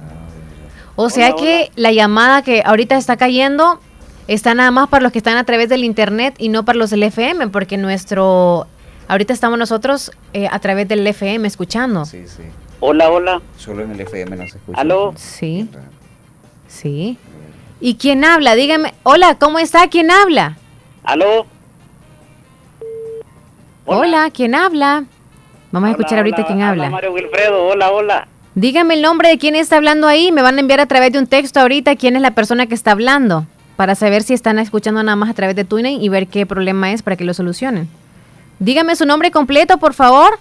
O 0.95 1.09
sea 1.11 1.29
Hola, 1.29 1.37
que 1.43 1.71
la 1.75 1.91
llamada 1.93 2.43
que 2.43 2.63
ahorita 2.65 2.97
está 2.97 3.17
cayendo 3.17 3.81
está 4.29 4.55
nada 4.55 4.71
más 4.71 4.89
para 4.89 5.03
los 5.03 5.13
que 5.13 5.19
están 5.19 5.37
a 5.39 5.45
través 5.45 5.69
del 5.69 5.85
internet 5.85 6.35
y 6.39 6.49
no 6.49 6.65
para 6.65 6.79
los 6.79 6.91
del 6.91 7.03
FM, 7.03 7.49
porque 7.49 7.77
nuestro... 7.79 8.67
Ahorita 9.09 9.33
estamos 9.33 9.59
nosotros 9.59 10.13
eh, 10.33 10.49
a 10.51 10.59
través 10.59 10.89
del 10.89 11.07
FM 11.07 11.47
escuchando. 11.47 12.05
Sí, 12.05 12.27
sí. 12.27 12.43
Hola, 12.81 13.11
hola. 13.11 13.43
Solo 13.57 13.83
en 13.85 13.93
el 13.93 14.01
FM 14.01 14.37
no 14.37 14.47
se 14.49 14.57
escucha. 14.59 14.81
¿Aló? 14.81 15.13
Sí. 15.17 15.69
Sí. 16.67 17.19
¿Y 17.81 17.97
quién 17.97 18.25
habla? 18.25 18.55
Dígame. 18.55 18.95
Hola, 19.03 19.37
¿cómo 19.39 19.59
está? 19.59 19.89
¿Quién 19.89 20.11
habla? 20.11 20.57
¿Aló? 21.05 21.47
Hola, 23.85 24.31
¿quién 24.33 24.55
habla? 24.55 25.05
Vamos 25.73 25.89
a 25.89 25.91
escuchar 25.91 26.13
Hola, 26.13 26.21
ahorita 26.21 26.37
hola, 26.39 26.47
quién 26.47 26.63
habla. 26.63 26.91
Mario 26.91 27.13
Wilfredo, 27.13 27.65
hola, 27.67 27.91
hola. 27.91 28.29
Dígame 28.55 28.95
el 28.95 29.03
nombre 29.03 29.29
de 29.29 29.39
quién 29.39 29.55
está 29.57 29.77
hablando 29.77 30.07
ahí. 30.07 30.31
Me 30.31 30.43
van 30.43 30.57
a 30.57 30.61
enviar 30.61 30.81
a 30.81 30.87
través 30.87 31.13
de 31.13 31.19
un 31.19 31.27
texto 31.27 31.61
ahorita 31.61 31.97
quién 31.97 32.17
es 32.17 32.23
la 32.23 32.33
persona 32.33 32.67
que 32.67 32.75
está 32.75 32.93
hablando. 32.93 33.47
Para 33.77 33.95
saber 33.95 34.23
si 34.23 34.35
están 34.35 34.59
escuchando 34.59 35.03
nada 35.03 35.17
más 35.17 35.31
a 35.31 35.35
través 35.35 35.57
de 35.57 35.65
TuneIn 35.65 36.01
y 36.03 36.09
ver 36.09 36.29
qué 36.29 36.47
problema 36.47 36.93
es 36.93 37.03
para 37.03 37.17
que 37.17 37.25
lo 37.25 37.33
solucionen. 37.35 37.89
Dígame 38.59 38.95
su 38.97 39.07
nombre 39.07 39.31
completo, 39.31 39.79
por 39.79 39.95
favor. 39.95 40.39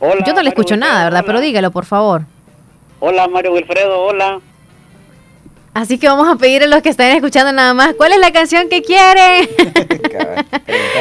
Hola, 0.00 0.24
Yo 0.26 0.34
no 0.34 0.42
le 0.42 0.50
escucho 0.50 0.74
Wilfredo, 0.74 0.92
nada, 0.92 1.04
¿verdad? 1.04 1.20
hola. 1.20 1.26
Pero 1.26 1.40
dígalo, 1.40 1.70
por 1.70 1.84
favor. 1.84 2.22
Hola, 3.00 3.26
Mario 3.28 3.52
Wilfredo, 3.52 4.00
hola. 4.02 4.40
Así 5.72 5.98
que 5.98 6.06
vamos 6.06 6.28
a 6.28 6.36
pedir 6.36 6.62
a 6.62 6.66
los 6.68 6.82
que 6.82 6.88
están 6.90 7.08
escuchando 7.10 7.50
nada 7.52 7.74
más, 7.74 7.94
¿cuál 7.96 8.12
es 8.12 8.18
la 8.20 8.30
canción 8.32 8.68
que 8.68 8.82
quieren? 8.82 9.48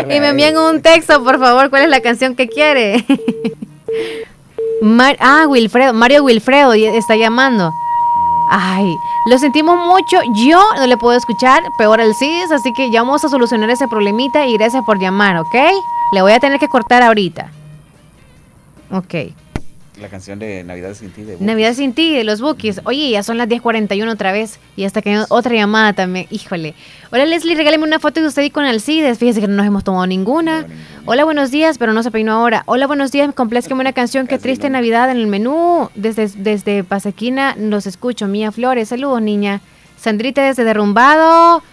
y 0.09 0.19
me 0.19 0.29
envían 0.29 0.57
un 0.57 0.81
texto, 0.81 1.23
por 1.23 1.39
favor, 1.39 1.69
¿cuál 1.69 1.83
es 1.83 1.89
la 1.89 2.01
canción 2.01 2.35
que 2.35 2.47
quiere? 2.47 3.05
Mar- 4.81 5.17
ah, 5.19 5.45
Wilfredo, 5.47 5.93
Mario 5.93 6.23
Wilfredo 6.23 6.73
y- 6.75 6.85
está 6.85 7.15
llamando. 7.15 7.71
Ay, 8.49 8.85
lo 9.29 9.37
sentimos 9.37 9.77
mucho. 9.87 10.17
Yo 10.35 10.61
no 10.75 10.87
le 10.87 10.97
puedo 10.97 11.15
escuchar, 11.17 11.61
peor 11.77 12.01
el 12.01 12.13
CIS, 12.15 12.51
así 12.51 12.73
que 12.73 12.89
ya 12.91 13.01
vamos 13.03 13.23
a 13.23 13.29
solucionar 13.29 13.69
ese 13.69 13.87
problemita 13.87 14.45
y 14.47 14.53
gracias 14.57 14.83
por 14.85 14.97
llamar, 14.99 15.37
¿ok? 15.37 15.55
Le 16.13 16.21
voy 16.21 16.31
a 16.31 16.39
tener 16.39 16.59
que 16.59 16.67
cortar 16.67 17.01
ahorita. 17.01 17.51
Ok. 18.91 19.15
La 19.99 20.09
canción 20.09 20.37
de 20.37 20.63
Navidad 20.63 20.93
sin 20.93 21.09
ti 21.11 21.23
de. 21.23 21.37
Navidad 21.39 21.73
sin 21.73 21.93
ti, 21.93 22.15
de 22.15 22.23
los 22.23 22.39
Bookies. 22.39 22.81
Oye, 22.83 23.09
ya 23.09 23.23
son 23.23 23.37
las 23.37 23.47
10.41 23.47 24.11
otra 24.11 24.31
vez. 24.31 24.59
Y 24.75 24.85
hasta 24.85 25.01
que 25.01 25.23
otra 25.29 25.55
llamada 25.55 25.93
también. 25.93 26.27
Híjole. 26.29 26.75
Hola 27.11 27.25
Leslie, 27.25 27.55
regáleme 27.55 27.83
una 27.83 27.99
foto 27.99 28.21
de 28.21 28.27
usted 28.27 28.43
y 28.43 28.51
con 28.51 28.63
Alcides. 28.65 29.17
Fíjese 29.17 29.41
que 29.41 29.47
no 29.47 29.55
nos 29.55 29.65
hemos 29.65 29.83
tomado 29.83 30.05
ninguna. 30.05 30.67
Hola, 31.05 31.23
buenos 31.25 31.49
días, 31.49 31.79
pero 31.79 31.93
no 31.93 32.03
se 32.03 32.11
peinó 32.11 32.33
ahora. 32.33 32.63
Hola, 32.67 32.85
buenos 32.85 33.11
días, 33.11 33.33
complazqueme 33.33 33.81
una 33.81 33.93
canción. 33.93 34.27
Qué 34.27 34.37
triste 34.37 34.69
Navidad 34.69 35.09
en 35.09 35.17
el 35.17 35.27
menú. 35.27 35.89
Desde, 35.95 36.27
desde 36.27 36.83
Pasequina 36.83 37.55
los 37.57 37.87
escucho. 37.87 38.27
Mía 38.27 38.51
Flores, 38.51 38.89
saludos, 38.89 39.21
niña. 39.21 39.61
Sandrita 39.97 40.43
desde 40.43 40.63
Derrumbado. 40.63 41.63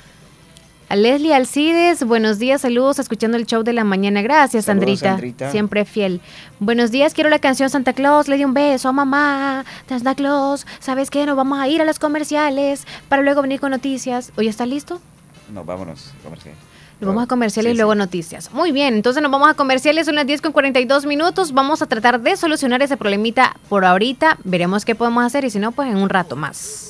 A 0.91 0.97
Leslie 0.97 1.33
Alcides, 1.33 2.03
buenos 2.03 2.41
días, 2.41 2.62
saludos, 2.62 2.99
escuchando 2.99 3.37
el 3.37 3.47
show 3.47 3.62
de 3.62 3.73
la 3.73 3.85
mañana. 3.85 4.23
Gracias, 4.23 4.65
Saludos, 4.65 4.99
Sandrita. 4.99 5.11
Sandrita. 5.12 5.51
Siempre 5.53 5.85
fiel. 5.85 6.21
Buenos 6.59 6.91
días, 6.91 7.15
quiero 7.15 7.31
la 7.31 7.39
canción 7.39 7.71
Santa 7.71 7.93
Claus, 7.93 8.27
le 8.27 8.37
di 8.37 8.45
un 8.45 8.55
beso 8.55 8.89
a 8.89 8.93
mamá. 8.93 9.65
Santa 9.89 10.17
Claus, 10.17 10.67
¿sabes 10.81 11.09
qué? 11.09 11.27
Nos 11.27 11.37
vamos 11.37 11.61
a 11.61 11.69
ir 11.69 11.81
a 11.81 11.85
los 11.85 12.01
comerciales 12.01 12.89
para 13.09 13.23
luego 13.23 13.41
venir 13.41 13.61
con 13.61 13.71
noticias. 13.71 14.33
¿Oye, 14.37 14.49
está 14.49 14.67
listo? 14.67 15.01
No, 15.55 15.65
vámonos. 15.65 16.12
comercial. 16.25 16.57
Nos 17.01 17.07
vamos 17.07 17.23
a 17.23 17.27
comerciales 17.29 17.73
y 17.73 17.77
luego 17.77 17.95
noticias. 17.95 18.53
Muy 18.53 18.73
bien, 18.73 18.95
entonces 18.95 19.23
nos 19.23 19.31
vamos 19.31 19.49
a 19.49 19.55
comerciales, 19.55 20.07
son 20.07 20.17
las 20.17 20.27
10 20.27 20.43
con 20.43 20.51
42 20.51 21.07
minutos. 21.07 21.53
Vamos 21.53 21.83
a 21.83 21.87
tratar 21.87 22.21
de 22.21 22.37
solucionar 22.37 22.83
ese 22.83 22.97
problemita 22.97 23.55
por 23.69 23.85
ahorita. 23.85 24.39
Veremos 24.43 24.85
qué 24.85 24.97
podemos 24.97 25.23
hacer 25.23 25.45
y 25.45 25.51
si 25.51 25.61
no, 25.61 25.71
pues 25.71 25.89
en 25.89 25.99
un 25.99 26.09
rato 26.09 26.35
más. 26.35 26.90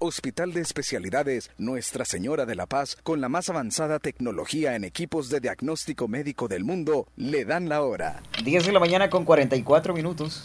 Hospital 0.00 0.52
de 0.52 0.60
Especialidades 0.60 1.50
Nuestra 1.58 2.04
Señora 2.04 2.46
de 2.46 2.54
la 2.54 2.66
Paz, 2.66 2.96
con 3.02 3.20
la 3.20 3.28
más 3.28 3.48
avanzada 3.48 3.98
tecnología 3.98 4.76
en 4.76 4.84
equipos 4.84 5.28
de 5.28 5.40
diagnóstico 5.40 6.08
médico 6.08 6.48
del 6.48 6.64
mundo, 6.64 7.08
le 7.16 7.44
dan 7.44 7.68
la 7.68 7.82
hora. 7.82 8.22
10 8.44 8.66
de 8.66 8.72
la 8.72 8.80
mañana 8.80 9.10
con 9.10 9.24
44 9.24 9.94
minutos. 9.94 10.44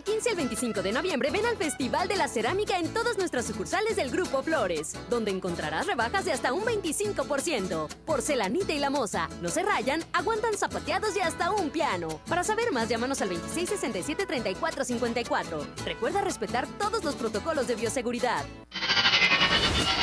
15 0.09 0.30
al 0.30 0.36
25 0.36 0.80
de 0.80 0.90
noviembre 0.90 1.30
ven 1.30 1.44
al 1.44 1.59
Festival 1.59 2.09
de 2.09 2.16
la 2.16 2.28
Cerámica 2.28 2.78
en 2.78 2.89
todas 2.94 3.18
nuestras 3.18 3.44
sucursales 3.44 3.97
del 3.97 4.10
Grupo 4.10 4.43
Flores, 4.43 4.94
donde 5.10 5.30
encontrarás 5.30 5.86
rebajas 5.86 6.24
de 6.24 6.32
hasta 6.32 6.55
un 6.55 6.64
25%. 6.64 7.89
Porcelanita 8.06 8.72
y 8.72 8.78
la 8.78 8.89
moza, 8.89 9.28
no 9.43 9.51
se 9.51 9.62
rayan, 9.62 10.02
aguantan 10.14 10.56
zapateados 10.56 11.14
y 11.14 11.20
hasta 11.20 11.51
un 11.51 11.68
piano. 11.68 12.22
Para 12.26 12.43
saber 12.43 12.72
más, 12.72 12.89
llámanos 12.89 13.20
al 13.20 13.28
2667-3454. 13.32 15.66
Recuerda 15.85 16.22
respetar 16.22 16.66
todos 16.78 17.05
los 17.05 17.14
protocolos 17.14 17.66
de 17.66 17.74
bioseguridad. 17.74 18.47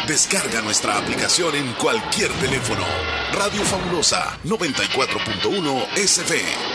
Descarga 0.07 0.61
nuestra 0.61 0.99
aplicación 0.99 1.55
en 1.55 1.73
cualquier 1.73 2.31
teléfono. 2.33 2.85
Radio 3.33 3.63
Fabulosa 3.63 4.37
94.1 4.43 5.87
SF. 5.95 6.74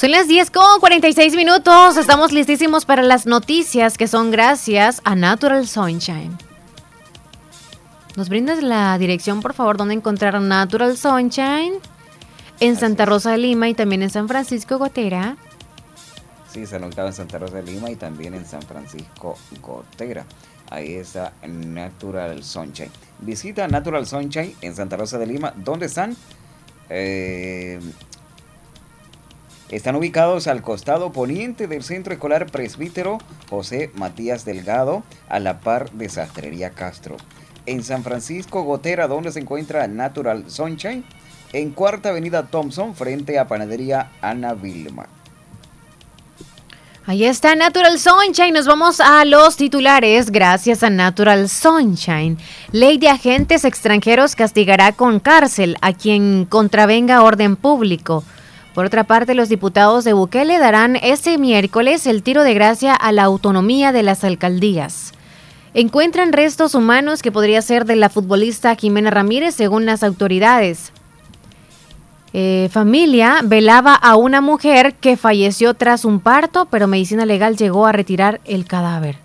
Son 0.00 0.12
las 0.12 0.28
10 0.28 0.50
con 0.50 0.80
46 0.80 1.36
minutos. 1.36 1.98
Estamos 1.98 2.32
listísimos 2.32 2.86
para 2.86 3.02
las 3.02 3.26
noticias 3.26 3.98
que 3.98 4.08
son 4.08 4.30
gracias 4.30 5.02
a 5.04 5.14
Natural 5.14 5.68
Sunshine. 5.68 6.38
¿Nos 8.16 8.30
brindas 8.30 8.62
la 8.62 8.96
dirección, 8.96 9.42
por 9.42 9.52
favor, 9.52 9.76
donde 9.76 9.92
encontrar 9.92 10.40
Natural 10.40 10.96
Sunshine? 10.96 11.74
En 12.60 12.76
Santa 12.76 13.04
Rosa 13.04 13.32
de 13.32 13.36
Lima 13.36 13.68
y 13.68 13.74
también 13.74 14.02
en 14.02 14.08
San 14.08 14.26
Francisco 14.26 14.78
Gotera. 14.78 15.36
Sí, 16.50 16.64
se 16.64 16.76
anotaba 16.76 17.08
en 17.08 17.14
Santa 17.14 17.38
Rosa 17.38 17.56
de 17.56 17.64
Lima 17.64 17.90
y 17.90 17.96
también 17.96 18.32
en 18.32 18.46
San 18.46 18.62
Francisco 18.62 19.36
Gotera. 19.60 20.24
Ahí 20.70 20.94
está 20.94 21.34
Natural 21.46 22.42
Sunshine. 22.42 22.90
Visita 23.18 23.68
Natural 23.68 24.06
Sunshine 24.06 24.56
en 24.62 24.74
Santa 24.74 24.96
Rosa 24.96 25.18
de 25.18 25.26
Lima. 25.26 25.52
¿Dónde 25.58 25.84
están? 25.84 26.16
Eh, 26.88 27.78
están 29.70 29.94
ubicados 29.94 30.46
al 30.48 30.62
costado 30.62 31.12
poniente 31.12 31.66
del 31.66 31.82
Centro 31.82 32.12
Escolar 32.12 32.46
Presbítero 32.46 33.18
José 33.48 33.90
Matías 33.94 34.44
Delgado, 34.44 35.04
a 35.28 35.38
la 35.38 35.60
par 35.60 35.90
de 35.92 36.08
Sastrería 36.08 36.70
Castro. 36.70 37.16
En 37.66 37.84
San 37.84 38.02
Francisco 38.02 38.62
Gotera, 38.62 39.06
donde 39.06 39.30
se 39.30 39.40
encuentra 39.40 39.86
Natural 39.86 40.44
Sunshine, 40.48 41.04
en 41.52 41.70
Cuarta 41.70 42.08
Avenida 42.08 42.48
Thompson, 42.48 42.94
frente 42.94 43.38
a 43.38 43.46
Panadería 43.46 44.10
Ana 44.20 44.54
Vilma. 44.54 45.06
Ahí 47.06 47.24
está 47.24 47.56
Natural 47.56 47.98
Sunshine. 47.98 48.52
Nos 48.52 48.66
vamos 48.66 49.00
a 49.00 49.24
los 49.24 49.56
titulares. 49.56 50.30
Gracias 50.30 50.82
a 50.82 50.90
Natural 50.90 51.48
Sunshine. 51.48 52.38
Ley 52.72 52.98
de 52.98 53.08
agentes 53.08 53.64
extranjeros 53.64 54.36
castigará 54.36 54.92
con 54.92 55.18
cárcel 55.18 55.76
a 55.80 55.92
quien 55.92 56.44
contravenga 56.44 57.22
orden 57.22 57.56
público. 57.56 58.22
Por 58.80 58.86
otra 58.86 59.04
parte, 59.04 59.34
los 59.34 59.50
diputados 59.50 60.04
de 60.04 60.14
Bukele 60.14 60.58
darán 60.58 60.96
este 60.96 61.36
miércoles 61.36 62.06
el 62.06 62.22
tiro 62.22 62.44
de 62.44 62.54
gracia 62.54 62.94
a 62.94 63.12
la 63.12 63.24
autonomía 63.24 63.92
de 63.92 64.02
las 64.02 64.24
alcaldías. 64.24 65.12
Encuentran 65.74 66.32
restos 66.32 66.74
humanos 66.74 67.20
que 67.20 67.30
podría 67.30 67.60
ser 67.60 67.84
de 67.84 67.96
la 67.96 68.08
futbolista 68.08 68.74
Jimena 68.74 69.10
Ramírez 69.10 69.54
según 69.54 69.84
las 69.84 70.02
autoridades. 70.02 70.92
Eh, 72.32 72.70
familia 72.72 73.40
velaba 73.44 73.94
a 73.94 74.16
una 74.16 74.40
mujer 74.40 74.94
que 74.94 75.18
falleció 75.18 75.74
tras 75.74 76.06
un 76.06 76.18
parto, 76.18 76.64
pero 76.64 76.86
medicina 76.86 77.26
legal 77.26 77.58
llegó 77.58 77.84
a 77.84 77.92
retirar 77.92 78.40
el 78.46 78.64
cadáver. 78.64 79.18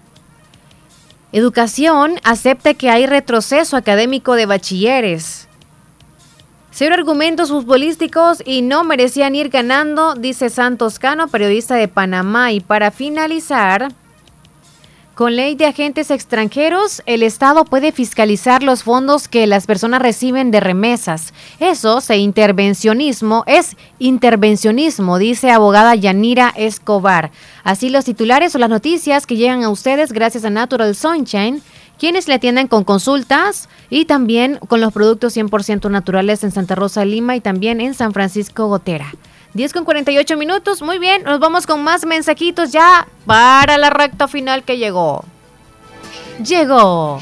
Educación 1.32 2.15
acepta 2.26 2.73
que 2.73 2.90
hay 2.90 3.06
retroceso 3.06 3.77
académico 3.77 4.36
de 4.36 4.48
bachilleres. 4.48 5.44
Cero 6.77 6.93
argumentos 6.93 7.52
futbolísticos 7.52 8.43
y 8.45 8.61
no 8.61 8.84
merecían 8.84 9.34
ir 9.34 9.47
ganando, 9.47 10.14
dice 10.14 10.49
Santos 10.49 10.99
Cano, 10.99 11.30
periodista 11.30 11.76
de 11.76 11.88
Panamá. 11.88 12.52
Y 12.52 12.60
para 12.60 12.91
finalizar, 12.91 13.93
Con 15.14 15.38
ley 15.38 15.56
de 15.56 15.68
agentes 15.68 16.11
extranjeros, 16.11 17.02
el 17.06 17.23
Estado 17.23 17.64
puede 17.64 17.93
fiscalizar 17.93 18.61
los 18.61 18.84
fondos 18.84 19.30
que 19.30 19.47
las 19.47 19.65
personas 19.65 20.02
reciben 20.02 20.52
de 20.52 20.60
remesas. 20.60 21.34
Eso 21.61 22.02
se 22.02 22.18
intervencionismo, 22.18 23.45
es 23.47 23.77
intervencionismo, 23.97 25.18
dice 25.18 25.52
abogada 25.52 25.95
Yanira 25.95 26.52
Escobar. 26.57 27.31
Así 27.64 27.88
los 27.88 28.03
titulares 28.03 28.53
o 28.53 28.57
las 28.57 28.69
noticias 28.69 29.26
que 29.26 29.38
llegan 29.38 29.64
a 29.64 29.69
ustedes 29.69 30.11
gracias 30.11 30.43
a 30.43 30.49
Natural 30.49 30.93
Sunshine, 30.93 31.61
quienes 31.99 32.27
le 32.27 32.35
atienden 32.35 32.67
con 32.67 32.84
consultas 32.84 33.69
y 33.89 34.05
también 34.05 34.59
con 34.67 34.81
los 34.81 34.93
productos 34.93 35.35
100% 35.35 35.89
naturales 35.89 36.43
en 36.43 36.51
Santa 36.51 36.76
Rosa 36.76 37.01
de 37.01 37.07
Lima 37.07 37.35
y 37.35 37.41
también 37.41 37.81
en 37.81 37.93
San 37.93 38.13
Francisco 38.13 38.67
Gotera. 38.67 39.13
10 39.53 39.72
con 39.72 39.85
48 39.85 40.35
minutos, 40.35 40.81
muy 40.81 40.99
bien, 40.99 41.23
nos 41.23 41.39
vamos 41.39 41.65
con 41.65 41.81
más 41.81 42.05
mensajitos 42.05 42.72
ya 42.72 43.07
para 43.26 43.77
la 43.77 43.89
recta 43.89 44.27
final 44.27 44.63
que 44.63 44.77
llegó. 44.77 45.23
Llegó. 46.45 47.19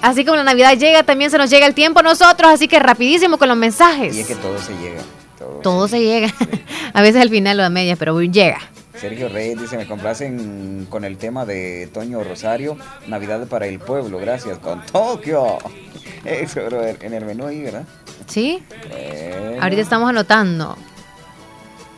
Así 0.00 0.24
como 0.24 0.36
la 0.36 0.44
Navidad 0.44 0.76
llega, 0.78 1.02
también 1.02 1.30
se 1.30 1.38
nos 1.38 1.50
llega 1.50 1.66
el 1.66 1.74
tiempo 1.74 2.00
a 2.00 2.02
nosotros, 2.02 2.50
así 2.50 2.68
que 2.68 2.78
rapidísimo 2.78 3.36
con 3.36 3.48
los 3.48 3.56
mensajes. 3.56 4.16
Y 4.16 4.20
es 4.20 4.26
que 4.26 4.34
todo 4.34 4.58
se 4.58 4.72
llega. 4.78 5.02
Todo. 5.38 5.60
Todo 5.62 5.88
se 5.88 6.00
llega. 6.00 6.28
a 6.94 7.02
veces 7.02 7.20
al 7.20 7.28
final 7.28 7.60
o 7.60 7.64
a 7.64 7.68
media, 7.68 7.96
pero 7.96 8.18
llega. 8.20 8.58
Sergio 9.02 9.28
Reyes 9.28 9.60
dice, 9.60 9.76
me 9.76 9.88
complacen 9.88 10.86
con 10.88 11.04
el 11.04 11.18
tema 11.18 11.44
de 11.44 11.88
Toño 11.92 12.22
Rosario, 12.22 12.76
Navidad 13.08 13.48
para 13.48 13.66
el 13.66 13.80
pueblo, 13.80 14.20
gracias, 14.20 14.58
con 14.58 14.86
Tokio. 14.86 15.58
Eso, 16.24 16.64
bro, 16.66 16.86
en 16.86 17.12
el 17.12 17.24
menú 17.24 17.48
ahí, 17.48 17.62
¿verdad? 17.62 17.82
¿Sí? 18.28 18.62
Bueno. 18.88 19.60
Ahorita 19.60 19.82
estamos 19.82 20.08
anotando. 20.08 20.76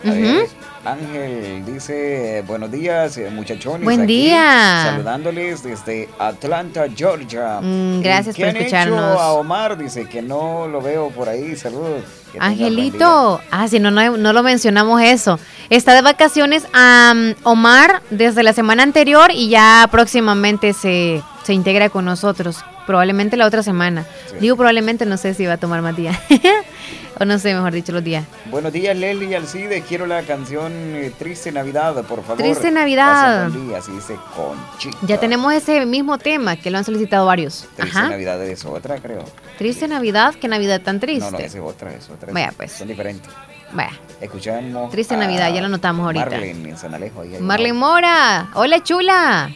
A 0.03 0.11
ver. 0.11 0.49
Ángel 0.85 1.65
dice, 1.65 2.45
buenos 2.47 2.71
días, 2.71 3.17
eh, 3.17 3.31
muchachones. 3.31 3.85
Buen 3.85 4.03
aquí, 4.03 4.25
día. 4.25 4.83
Saludándoles 4.91 5.63
desde 5.63 6.11
Atlanta, 6.19 6.87
Georgia. 6.95 7.61
Mm, 7.63 8.03
gracias 8.03 8.37
¿Y 8.37 8.43
qué 8.43 8.43
por 8.43 8.51
han 8.51 8.57
hecho 8.57 8.77
escucharnos. 8.77 9.21
a 9.21 9.33
Omar 9.33 9.79
dice 9.79 10.07
que 10.07 10.21
no 10.21 10.67
lo 10.69 10.83
veo 10.83 11.09
por 11.09 11.29
ahí. 11.29 11.57
Saludos. 11.57 12.05
Que. 12.33 12.39
Angelito, 12.39 13.41
ah, 13.51 13.67
sí, 13.67 13.81
no, 13.81 13.91
no, 13.91 14.17
no 14.19 14.33
lo 14.35 14.43
mencionamos 14.43 15.01
eso. 15.01 15.39
Está 15.71 15.95
de 15.95 16.03
vacaciones 16.03 16.67
am, 16.75 17.35
Omar 17.45 18.03
desde 18.11 18.43
la 18.43 18.53
semana 18.53 18.83
anterior 18.83 19.31
y 19.33 19.49
ya 19.49 19.89
próximamente 19.91 20.75
se, 20.75 21.23
se 21.45 21.55
integra 21.55 21.89
con 21.89 22.05
nosotros. 22.05 22.59
Probablemente 22.87 23.39
la 23.39 23.47
otra 23.47 23.63
semana. 23.63 24.05
Digo 24.41 24.57
probablemente, 24.57 25.07
no 25.07 25.17
sé 25.17 25.33
si 25.33 25.47
va 25.47 25.55
a 25.55 25.57
tomar 25.57 25.81
más 25.81 25.97
días. 25.97 26.19
o 27.19 27.25
no 27.25 27.39
sé, 27.39 27.55
mejor 27.55 27.73
dicho, 27.73 27.93
los 27.93 28.03
días. 28.03 28.25
Buenos 28.47 28.73
días, 28.73 28.97
Leli 28.97 29.27
y 29.27 29.35
Alcide. 29.35 29.83
Quiero 29.83 30.07
la 30.07 30.23
canción 30.23 30.73
eh, 30.73 31.13
Triste 31.19 31.53
Navidad, 31.53 31.95
por 32.05 32.23
favor. 32.23 32.39
Triste 32.39 32.71
Navidad. 32.71 33.45
Pasen 33.45 33.53
buen 33.53 33.69
día, 33.69 33.79
así 33.79 33.93
dice 33.93 34.17
Conchita. 34.37 34.99
Ya 35.03 35.19
tenemos 35.21 35.53
ese 35.53 35.85
mismo 35.87 36.19
tema 36.19 36.57
que 36.57 36.71
lo 36.71 36.79
han 36.79 36.85
solicitado 36.85 37.27
varios. 37.27 37.69
Triste 37.77 37.99
Ajá. 37.99 38.09
Navidad 38.09 38.43
es 38.45 38.65
otra, 38.65 38.99
creo. 38.99 39.25
Triste 39.59 39.89
Navidad, 39.89 40.35
qué 40.41 40.49
Navidad 40.49 40.81
tan 40.83 41.01
triste. 41.01 41.31
No, 41.31 41.39
no, 41.39 41.39
esa 41.39 41.59
es 41.59 41.65
otra, 41.65 41.95
es 41.95 42.09
otra. 42.11 42.33
Vaya, 42.33 42.53
pues. 42.57 42.73
Son 42.73 42.89
diferentes. 42.89 43.31
Vaya. 43.73 43.93
Escuchamos. 44.21 44.91
Triste 44.91 45.15
a 45.15 45.19
Navidad, 45.19 45.53
ya 45.53 45.61
lo 45.61 45.69
notamos 45.69 46.07
ahorita. 46.07 46.27
Marlene 46.27 46.71
en 46.71 46.77
San 46.77 46.95
Alejo. 46.95 47.23
ahí 47.23 47.35
hay 47.35 47.41
un 47.41 47.47
Marlene 47.47 47.73
Mora, 47.75 48.51
hola 48.55 48.83
chula. 48.83 49.51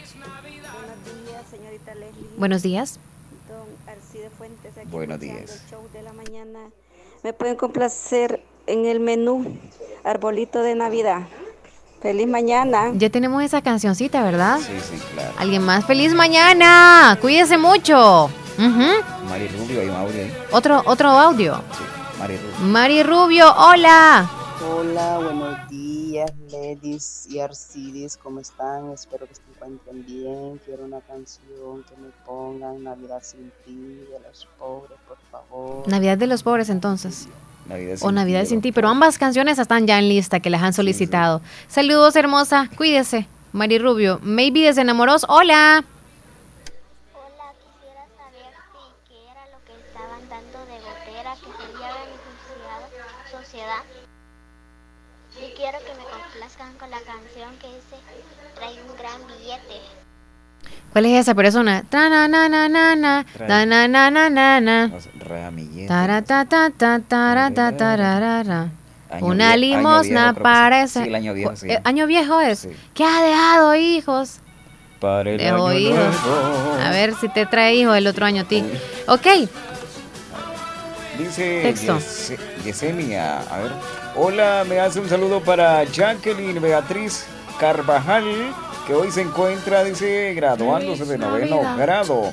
Buenos 2.37 2.63
días. 2.63 3.01
Buenos 4.91 5.21
días. 5.21 5.63
Me 7.29 7.35
pueden 7.35 7.57
complacer 7.57 8.43
en 8.67 8.87
el 8.87 9.01
menú 9.01 9.59
Arbolito 10.03 10.63
de 10.63 10.75
Navidad. 10.75 11.29
Feliz 12.01 12.27
mañana. 12.27 12.91
Ya 12.95 13.11
tenemos 13.11 13.43
esa 13.43 13.61
cancioncita, 13.61 14.23
¿verdad? 14.23 14.57
Sí, 14.61 14.73
sí, 14.81 14.99
claro. 15.13 15.35
Alguien 15.37 15.63
más. 15.63 15.85
¡Feliz 15.85 16.15
mañana! 16.15 17.19
Cuídese 17.21 17.59
mucho. 17.59 18.31
Ujú. 18.57 19.29
Mari 19.29 19.47
Rubio, 19.49 19.79
hay 19.79 19.89
un 19.91 19.97
audio 19.97 20.23
ahí. 20.23 20.35
Otro, 20.53 20.83
otro 20.87 21.11
audio. 21.11 21.61
Mari 22.19 22.39
Rubio. 22.39 22.67
Mari 22.67 23.03
Rubio, 23.03 23.55
hola. 23.59 24.31
Hola, 24.67 25.19
buenos 25.19 25.69
días, 25.69 26.33
ladies 26.51 27.27
y 27.29 27.41
Arcidis, 27.41 28.17
¿cómo 28.17 28.41
están? 28.41 28.91
Espero 28.93 29.27
que 29.27 29.35
se 29.35 29.43
encuentren 29.59 30.07
bien. 30.07 30.61
Quiero 30.65 30.85
una 30.85 31.01
canción 31.01 31.85
que 31.89 31.97
me 32.01 32.09
pongan 32.25 32.85
Navidad 32.85 33.23
sin 33.23 33.51
ti, 33.65 33.77
de 34.11 34.19
los 34.27 34.47
pobres, 34.59 34.99
por 35.07 35.19
favor. 35.31 35.89
Navidad 35.89 36.19
de 36.19 36.27
los 36.27 36.43
pobres 36.43 36.71
entonces. 36.71 37.29
Navidad 37.69 37.99
O 38.03 38.13
Navidad 38.13 38.45
sin 38.47 38.63
ti, 38.63 38.73
pero 38.73 38.89
ambas 38.89 39.19
canciones 39.19 39.59
están 39.59 39.87
ya 39.87 39.99
en 39.99 40.09
lista 40.09 40.41
que 40.41 40.51
las 40.51 40.63
han 40.63 40.73
solicitado. 40.73 41.43
Saludos, 41.69 42.17
hermosa. 42.17 42.71
Cuídese. 42.77 43.27
Mari 43.53 43.79
Rubio. 43.79 44.21
Maybe 44.23 44.61
desenamoros. 44.61 45.27
Hola. 45.29 45.85
¿Cuál 60.93 61.07
es 61.07 61.21
esa 61.21 61.35
persona? 61.35 61.85
Ta 61.89 62.09
na 62.09 62.27
na 62.29 62.49
na 62.49 62.69
na 62.69 62.97
na. 62.97 63.25
Ta 63.47 63.67
na 63.67 63.87
na 63.89 64.11
na 64.11 64.29
na 64.31 64.61
na. 64.61 64.91
Ramillete. 65.21 65.87
Tara 65.89 66.23
ta 66.23 66.45
ta 66.45 66.71
ta 66.77 66.99
tara 67.07 67.51
ta 67.51 67.73
tararara. 67.77 68.71
Una 69.21 69.57
limosna 69.57 70.35
para 70.35 70.87
sí. 70.87 71.01
el 71.01 71.15
año 71.15 71.33
viejo, 71.35 71.57
sí. 71.57 71.71
Eh, 71.71 71.81
¿Año 71.85 72.07
viejo 72.07 72.41
es? 72.41 72.69
¿Qué 72.95 73.05
ha 73.05 73.23
dejado, 73.23 73.75
hijos? 73.75 74.41
Para 75.01 75.31
el 75.31 75.39
Dejó 75.39 75.69
año 75.69 75.79
hijos. 75.79 75.97
nuevo. 75.97 76.79
A 76.85 76.91
ver 76.91 77.15
si 77.15 77.29
te 77.29 77.47
trae 77.47 77.75
hijos 77.77 77.97
el 77.97 78.07
otro 78.07 78.27
año 78.27 78.43
a 78.43 78.45
ti. 78.45 78.65
Ok. 79.07 79.27
Dice 81.19 81.61
Texto. 81.63 81.97
Yese- 81.99 82.39
Yesenia, 82.65 83.39
a 83.41 83.59
ver. 83.59 83.73
Hola, 84.15 84.65
me 84.69 84.79
hace 84.81 85.01
un 85.01 85.09
saludo 85.09 85.41
para 85.41 85.85
Jacqueline 85.85 86.61
Beatriz 86.61 87.25
Carvajal, 87.59 88.25
que 88.89 88.95
hoy 88.95 89.11
se 89.11 89.21
encuentra, 89.21 89.85
dice, 89.85 90.33
graduándose 90.33 91.05
de 91.05 91.19
noveno 91.19 91.61
grado. 91.77 92.33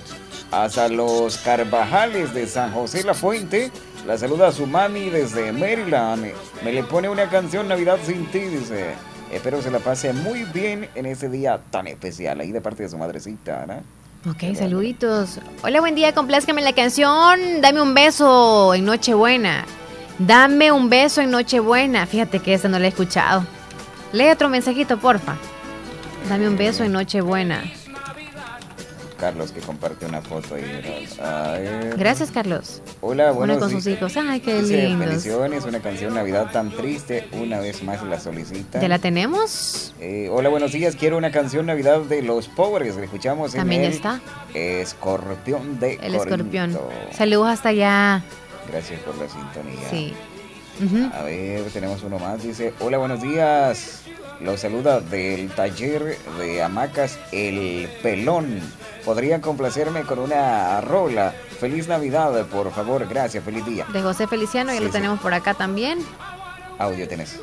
Hasta 0.52 0.88
los 0.88 1.38
Carvajales 1.40 2.34
de 2.34 2.48
San 2.48 2.72
José 2.72 3.04
La 3.04 3.14
Fuente. 3.14 3.72
La 4.08 4.18
saluda 4.18 4.48
a 4.48 4.52
su 4.54 4.66
mami 4.66 5.10
desde 5.10 5.52
Maryland. 5.52 6.32
Me 6.64 6.72
le 6.72 6.84
pone 6.86 7.10
una 7.10 7.30
canción 7.30 7.68
Navidad 7.68 7.98
sin 8.06 8.26
ti, 8.28 8.40
dice. 8.40 8.94
Espero 9.34 9.62
se 9.62 9.70
la 9.70 9.80
pase 9.80 10.14
muy 10.14 10.44
bien 10.46 10.88
en 10.96 11.06
ese 11.08 11.28
día 11.28 11.60
tan 11.72 11.88
especial, 11.88 12.40
ahí 12.40 12.54
de 12.54 12.62
parte 12.62 12.84
de 12.84 12.90
su 12.90 12.98
madrecita, 12.98 13.66
¿no? 13.66 14.32
Ok, 14.32 14.56
saluditos. 14.56 15.42
Hola, 15.62 15.82
buen 15.82 15.94
día, 15.94 16.14
complázcame 16.14 16.62
la 16.62 16.74
canción. 16.74 17.60
Dame 17.60 17.82
un 17.82 17.94
beso 17.94 18.74
en 18.74 18.86
Nochebuena. 18.86 19.66
Dame 20.20 20.72
un 20.72 20.90
beso 20.90 21.20
en 21.20 21.32
Nochebuena. 21.32 22.08
Fíjate 22.08 22.40
que 22.40 22.54
esa 22.54 22.70
no 22.70 22.80
la 22.80 22.86
he 22.86 22.90
escuchado. 22.90 23.46
Lee 24.14 24.30
otro 24.30 24.48
mensajito, 24.48 24.98
porfa. 24.98 25.36
Dame 26.30 26.48
un 26.48 26.58
beso 26.58 26.84
en 26.84 26.92
Nochebuena. 26.92 27.64
Carlos 29.20 29.52
que 29.54 29.62
comparte 29.62 30.06
una 30.06 30.22
foto 30.22 30.56
ahí. 30.56 30.64
Gracias, 31.98 32.32
Carlos. 32.32 32.82
Hola, 33.00 33.26
Uno 33.28 33.34
buenos 33.36 33.58
con 33.60 33.72
sus 33.72 33.88
hijos. 33.88 34.18
Ay, 34.18 34.42
qué 34.42 34.62
Dice, 34.62 34.88
lindos. 34.88 35.08
bendiciones, 35.08 35.64
una 35.64 35.80
canción 35.80 36.14
Navidad 36.14 36.52
tan 36.52 36.70
triste, 36.72 37.28
una 37.32 37.60
vez 37.60 37.82
más 37.84 38.04
la 38.04 38.20
solicita. 38.20 38.82
¿Ya 38.82 38.90
la 38.90 39.00
tenemos? 39.00 39.94
Eh, 40.02 40.28
hola, 40.32 40.50
buenos 40.50 40.74
días, 40.74 40.96
quiero 40.98 41.18
una 41.18 41.32
canción 41.32 41.66
Navidad 41.66 42.02
de 42.02 42.22
los 42.24 42.50
pobres, 42.50 42.96
la 42.98 43.06
escuchamos 43.06 43.54
en 43.54 43.62
También 43.62 43.84
el 43.86 43.94
está. 43.94 44.20
Escorpión 44.54 45.80
de 45.80 45.94
El 46.02 46.16
escorpión. 46.16 46.78
Saludos 47.12 47.48
hasta 47.50 47.70
allá. 47.70 48.22
Gracias 48.70 49.00
por 49.02 49.16
la 49.18 49.30
sintonía. 49.30 49.90
Sí. 49.90 50.14
A 51.14 51.24
ver, 51.24 51.62
tenemos 51.72 52.04
uno 52.04 52.20
más, 52.20 52.44
dice, 52.44 52.74
hola, 52.82 52.98
buenos 52.98 53.22
días. 53.22 54.02
Los 54.42 54.60
saluda 54.60 55.00
del 55.00 55.50
taller 55.52 56.18
de 56.38 56.62
hamacas 56.62 57.18
El 57.32 57.90
Pelón. 58.04 58.60
¿Podrían 59.06 59.40
complacerme 59.42 60.02
con 60.02 60.20
una 60.20 60.82
rola? 60.82 61.34
Feliz 61.60 61.88
Navidad, 61.88 62.46
por 62.48 62.72
favor. 62.72 63.08
Gracias, 63.08 63.44
feliz 63.44 63.66
día. 63.66 63.86
De 63.94 64.02
José 64.02 64.28
Feliciano, 64.28 64.72
ya 64.72 64.78
Sí, 64.80 64.84
lo 64.84 64.90
sí. 64.90 64.94
tenemos 64.94 65.20
por 65.20 65.34
acá 65.34 65.54
también. 65.54 66.00
Audio 66.80 67.08
tenés. 67.08 67.40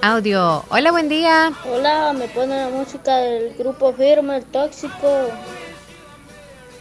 Audio. 0.00 0.64
Hola, 0.68 0.92
buen 0.92 1.08
día. 1.08 1.50
Hola, 1.72 2.12
me 2.16 2.28
pone 2.28 2.56
la 2.56 2.68
música 2.68 3.16
del 3.16 3.54
grupo 3.58 3.92
Firme, 3.94 4.36
el 4.36 4.44
tóxico. 4.44 5.28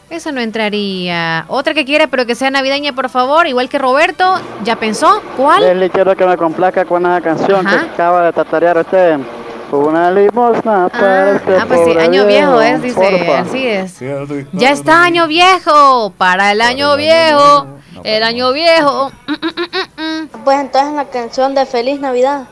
Eso 0.10 0.32
no 0.32 0.40
entraría. 0.40 1.46
Otra 1.48 1.74
que 1.74 1.84
quiera, 1.84 2.08
pero 2.08 2.26
que 2.26 2.36
sea 2.36 2.52
navideña, 2.52 2.94
por 2.94 3.10
favor. 3.10 3.48
Igual 3.48 3.70
que 3.70 3.80
Roberto. 3.80 4.36
¿Ya 4.64 4.76
pensó? 4.78 5.22
¿Cuál? 5.36 5.64
Leslie, 5.64 5.90
quiero 5.90 6.16
que 6.16 6.26
me 6.26 6.38
complazca 6.38 6.86
con 6.86 7.06
una 7.06 7.20
canción 7.22 7.66
Ajá. 7.66 7.80
que 7.86 7.90
acaba 7.94 8.26
de 8.28 8.34
tatarear 8.34 8.78
usted. 8.78 9.18
Una 9.72 10.12
limosna 10.12 10.88
para 10.90 11.32
este 11.36 11.58
Ah, 11.58 11.66
pues 11.68 11.82
sí, 11.86 11.98
año 11.98 12.26
viejo 12.26 12.62
es, 12.62 12.82
dice 12.82 13.36
así 13.38 13.68
es. 13.68 14.00
Ya 14.54 14.72
está 14.72 15.04
año 15.04 15.28
viejo. 15.28 16.12
Para 16.18 16.52
el 16.52 16.62
año 16.62 16.96
viejo. 16.96 17.68
El 18.04 18.24
año 18.24 18.54
viejo. 18.54 19.12
Mm, 19.98 20.28
Pues 20.46 20.60
entonces 20.62 20.94
la 20.94 21.06
canción 21.06 21.54
de 21.56 21.66
Feliz 21.66 22.00
Navidad. 22.00 22.44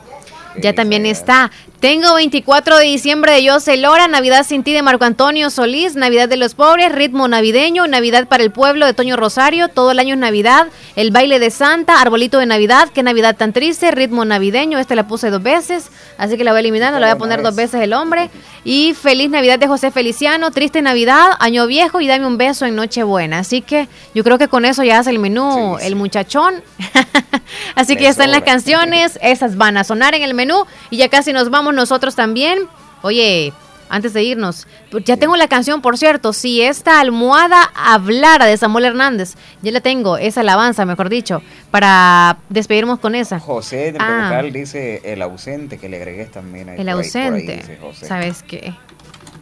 Ya 0.58 0.74
también 0.74 1.06
está. 1.06 1.50
Tengo 1.80 2.14
24 2.14 2.78
de 2.78 2.84
diciembre 2.86 3.32
de 3.32 3.50
José 3.50 3.76
Lora, 3.76 4.08
Navidad 4.08 4.46
sin 4.46 4.62
ti 4.62 4.72
de 4.72 4.80
Marco 4.80 5.04
Antonio 5.04 5.50
Solís, 5.50 5.94
Navidad 5.94 6.26
de 6.26 6.38
los 6.38 6.54
pobres, 6.54 6.90
ritmo 6.90 7.28
navideño, 7.28 7.86
Navidad 7.86 8.28
para 8.28 8.42
el 8.42 8.50
pueblo 8.50 8.86
de 8.86 8.94
Toño 8.94 9.14
Rosario, 9.14 9.68
todo 9.68 9.90
el 9.90 9.98
año 9.98 10.14
es 10.14 10.20
Navidad, 10.20 10.68
el 10.96 11.10
baile 11.10 11.38
de 11.38 11.50
Santa, 11.50 12.00
arbolito 12.00 12.38
de 12.38 12.46
Navidad, 12.46 12.88
qué 12.94 13.02
Navidad 13.02 13.36
tan 13.36 13.52
triste, 13.52 13.90
ritmo 13.90 14.24
navideño, 14.24 14.78
este 14.78 14.96
la 14.96 15.06
puse 15.06 15.28
dos 15.28 15.42
veces, 15.42 15.90
así 16.16 16.38
que 16.38 16.44
la 16.44 16.52
voy 16.52 16.60
eliminando, 16.60 16.98
la 16.98 17.08
voy 17.08 17.14
a 17.14 17.18
poner 17.18 17.42
dos 17.42 17.54
veces 17.54 17.82
el 17.82 17.92
hombre. 17.92 18.30
Y 18.64 18.94
feliz 18.94 19.30
Navidad 19.30 19.60
de 19.60 19.68
José 19.68 19.92
Feliciano, 19.92 20.50
triste 20.50 20.82
Navidad, 20.82 21.36
año 21.38 21.68
viejo 21.68 22.00
y 22.00 22.08
dame 22.08 22.26
un 22.26 22.36
beso 22.36 22.66
en 22.66 22.74
Nochebuena. 22.74 23.38
Así 23.38 23.60
que 23.60 23.86
yo 24.12 24.24
creo 24.24 24.38
que 24.38 24.48
con 24.48 24.64
eso 24.64 24.82
ya 24.82 24.98
hace 24.98 25.10
el 25.10 25.20
menú 25.20 25.76
el 25.80 25.94
muchachón. 25.94 26.64
así 27.76 27.94
que 27.94 28.02
ya 28.02 28.10
están 28.10 28.32
las 28.32 28.42
canciones, 28.42 29.20
esas 29.22 29.56
van 29.56 29.76
a 29.76 29.84
sonar 29.84 30.16
en 30.16 30.22
el 30.22 30.34
menú 30.34 30.64
y 30.90 30.96
ya 30.96 31.08
casi 31.08 31.32
nos 31.32 31.48
vamos 31.48 31.65
nosotros 31.72 32.14
también. 32.14 32.60
Oye, 33.02 33.52
antes 33.88 34.12
de 34.14 34.22
irnos, 34.24 34.66
ya 35.04 35.16
tengo 35.16 35.36
la 35.36 35.46
canción, 35.46 35.80
por 35.80 35.96
cierto, 35.96 36.32
si 36.32 36.60
esta 36.62 36.98
almohada 37.00 37.70
hablara 37.76 38.44
de 38.46 38.56
Samuel 38.56 38.84
Hernández, 38.86 39.34
ya 39.62 39.70
la 39.70 39.80
tengo, 39.80 40.16
esa 40.18 40.40
alabanza, 40.40 40.84
mejor 40.84 41.08
dicho, 41.08 41.40
para 41.70 42.38
despedirnos 42.48 42.98
con 42.98 43.14
esa. 43.14 43.38
José 43.38 43.92
del 43.92 44.00
Ah. 44.02 44.24
vocal 44.30 44.52
dice 44.52 45.02
el 45.04 45.22
ausente, 45.22 45.78
que 45.78 45.88
le 45.88 45.98
agregué 45.98 46.24
también 46.24 46.68
ahí. 46.70 46.80
El 46.80 46.88
ahí- 46.88 46.94
ahí 46.94 46.98
ausente. 46.98 47.56
dice 47.58 47.78
José. 47.80 48.06
¿Sabes 48.06 48.42
qué? 48.42 48.74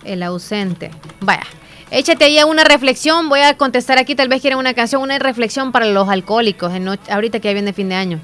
El 0.04 0.22
ausente. 0.22 0.90
Vaya, 1.20 1.44
échate 1.90 2.26
ahí 2.26 2.42
una 2.42 2.64
reflexión. 2.64 3.30
Voy 3.30 3.40
a 3.40 3.56
contestar 3.56 3.98
aquí, 3.98 4.14
tal 4.14 4.28
vez 4.28 4.42
quieren 4.42 4.58
una 4.58 4.74
canción, 4.74 5.00
una 5.00 5.18
reflexión 5.18 5.72
para 5.72 5.86
los 5.86 6.10
alcohólicos, 6.10 6.74
en 6.74 6.86
ahorita 7.08 7.40
que 7.40 7.48
ya 7.48 7.54
viene 7.54 7.72
fin 7.72 7.88
de 7.88 7.94
año. 7.94 8.20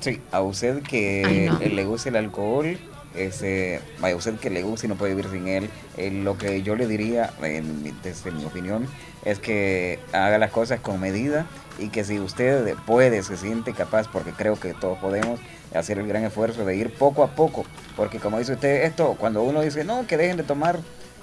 Sí, 0.00 0.20
a 0.30 0.42
usted 0.42 0.82
que 0.82 1.22
Ay, 1.26 1.68
no. 1.70 1.74
le 1.74 1.84
gusta 1.86 2.10
el 2.10 2.16
alcohol, 2.16 2.78
ese, 3.16 3.80
usted 4.14 4.34
que 4.36 4.50
le 4.50 4.62
gusta 4.62 4.86
y 4.86 4.88
no 4.88 4.96
puede 4.96 5.14
vivir 5.14 5.30
sin 5.30 5.48
él, 5.48 5.70
eh, 5.96 6.10
lo 6.10 6.36
que 6.38 6.62
yo 6.62 6.76
le 6.76 6.86
diría, 6.86 7.32
en 7.42 7.94
desde 8.02 8.30
mi 8.30 8.44
opinión, 8.44 8.86
es 9.24 9.38
que 9.38 9.98
haga 10.12 10.38
las 10.38 10.50
cosas 10.50 10.80
con 10.80 11.00
medida 11.00 11.46
y 11.78 11.88
que 11.88 12.04
si 12.04 12.18
usted 12.18 12.74
puede, 12.86 13.22
se 13.22 13.36
siente 13.36 13.72
capaz, 13.72 14.08
porque 14.08 14.32
creo 14.32 14.58
que 14.58 14.74
todos 14.74 14.98
podemos 14.98 15.40
hacer 15.74 15.98
el 15.98 16.06
gran 16.06 16.24
esfuerzo 16.24 16.64
de 16.64 16.76
ir 16.76 16.92
poco 16.92 17.22
a 17.22 17.28
poco, 17.34 17.64
porque 17.96 18.18
como 18.18 18.38
dice 18.38 18.52
usted, 18.52 18.84
esto, 18.84 19.16
cuando 19.18 19.42
uno 19.42 19.60
dice, 19.60 19.84
no, 19.84 20.06
que 20.06 20.16
dejen 20.16 20.36
de 20.36 20.42
tomar 20.42 20.78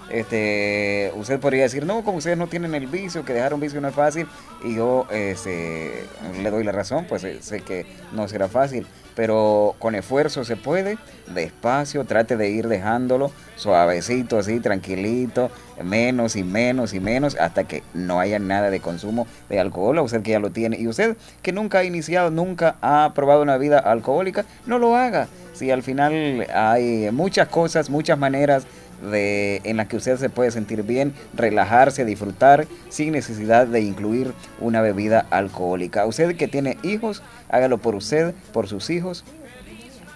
este, 0.10 1.12
usted 1.16 1.40
podría 1.40 1.64
decir, 1.64 1.86
no, 1.86 2.04
como 2.04 2.18
ustedes 2.18 2.38
no 2.38 2.48
tienen 2.48 2.76
el 2.76 2.88
vicio, 2.88 3.26
que 3.26 3.34
dejar 3.34 3.54
un 3.54 3.60
vicio 3.60 3.82
no 3.82 3.88
es 3.88 3.96
fácil, 3.96 4.28
y 4.64 4.76
yo 4.76 5.08
este, 5.12 6.06
le 6.42 6.52
doy 6.52 6.64
la 6.64 6.72
razón, 6.72 7.06
pues 7.08 7.24
eh, 7.24 7.40
sé 7.42 7.62
que 7.62 7.86
no 8.12 8.28
será 8.28 8.48
fácil, 8.48 8.86
pero 9.16 9.76
con 9.80 9.96
esfuerzo 9.96 10.44
se 10.44 10.56
puede, 10.56 10.98
despacio, 11.34 12.06
trate 12.06 12.38
de 12.38 12.50
ir 12.50 12.68
dejándolo 12.68 13.32
suavecito, 13.56 14.38
así, 14.40 14.60
tranquilito, 14.60 15.50
menos 15.84 16.36
y 16.36 16.44
menos 16.44 16.94
y 16.94 17.00
menos, 17.00 17.36
hasta 17.40 17.64
que 17.66 17.84
no 17.94 18.20
haya 18.20 18.40
nada 18.40 18.70
de 18.70 18.80
consumo 18.80 19.28
de 19.50 19.60
alcohol, 19.60 19.98
a 19.98 20.02
usted 20.02 20.22
que 20.22 20.32
ya 20.32 20.40
lo 20.40 20.52
tiene, 20.52 20.78
y 20.78 20.88
usted 20.88 21.18
que 21.42 21.52
nunca 21.52 21.80
ha 21.80 21.84
iniciado, 21.84 22.30
nunca 22.30 22.76
ha 22.82 23.12
probado 23.14 23.42
una 23.42 23.58
vida 23.58 23.80
alcohólica, 23.80 24.46
no 24.66 24.80
lo 24.80 24.96
haga. 24.96 25.28
Si 25.54 25.70
al 25.70 25.84
final 25.84 26.48
hay 26.54 27.10
muchas 27.12 27.48
cosas, 27.48 27.90
muchas 27.90 28.18
maneras 28.18 28.66
de, 29.12 29.62
en 29.64 29.78
las 29.78 29.88
que 29.88 29.98
usted 29.98 30.18
se 30.18 30.30
puede 30.30 30.52
sentir 30.52 30.84
bien, 30.84 31.14
relajarse, 31.34 32.06
disfrutar, 32.06 32.68
sin 32.90 33.12
necesidad 33.12 33.68
de 33.68 33.82
incluir 33.82 34.34
una 34.60 34.82
bebida 34.82 35.26
alcohólica. 35.30 36.06
Usted 36.06 36.36
que 36.36 36.48
tiene 36.48 36.78
hijos, 36.84 37.22
hágalo 37.50 37.78
por 37.78 37.96
usted, 37.96 38.34
por 38.52 38.68
sus 38.68 38.90
hijos. 38.90 39.24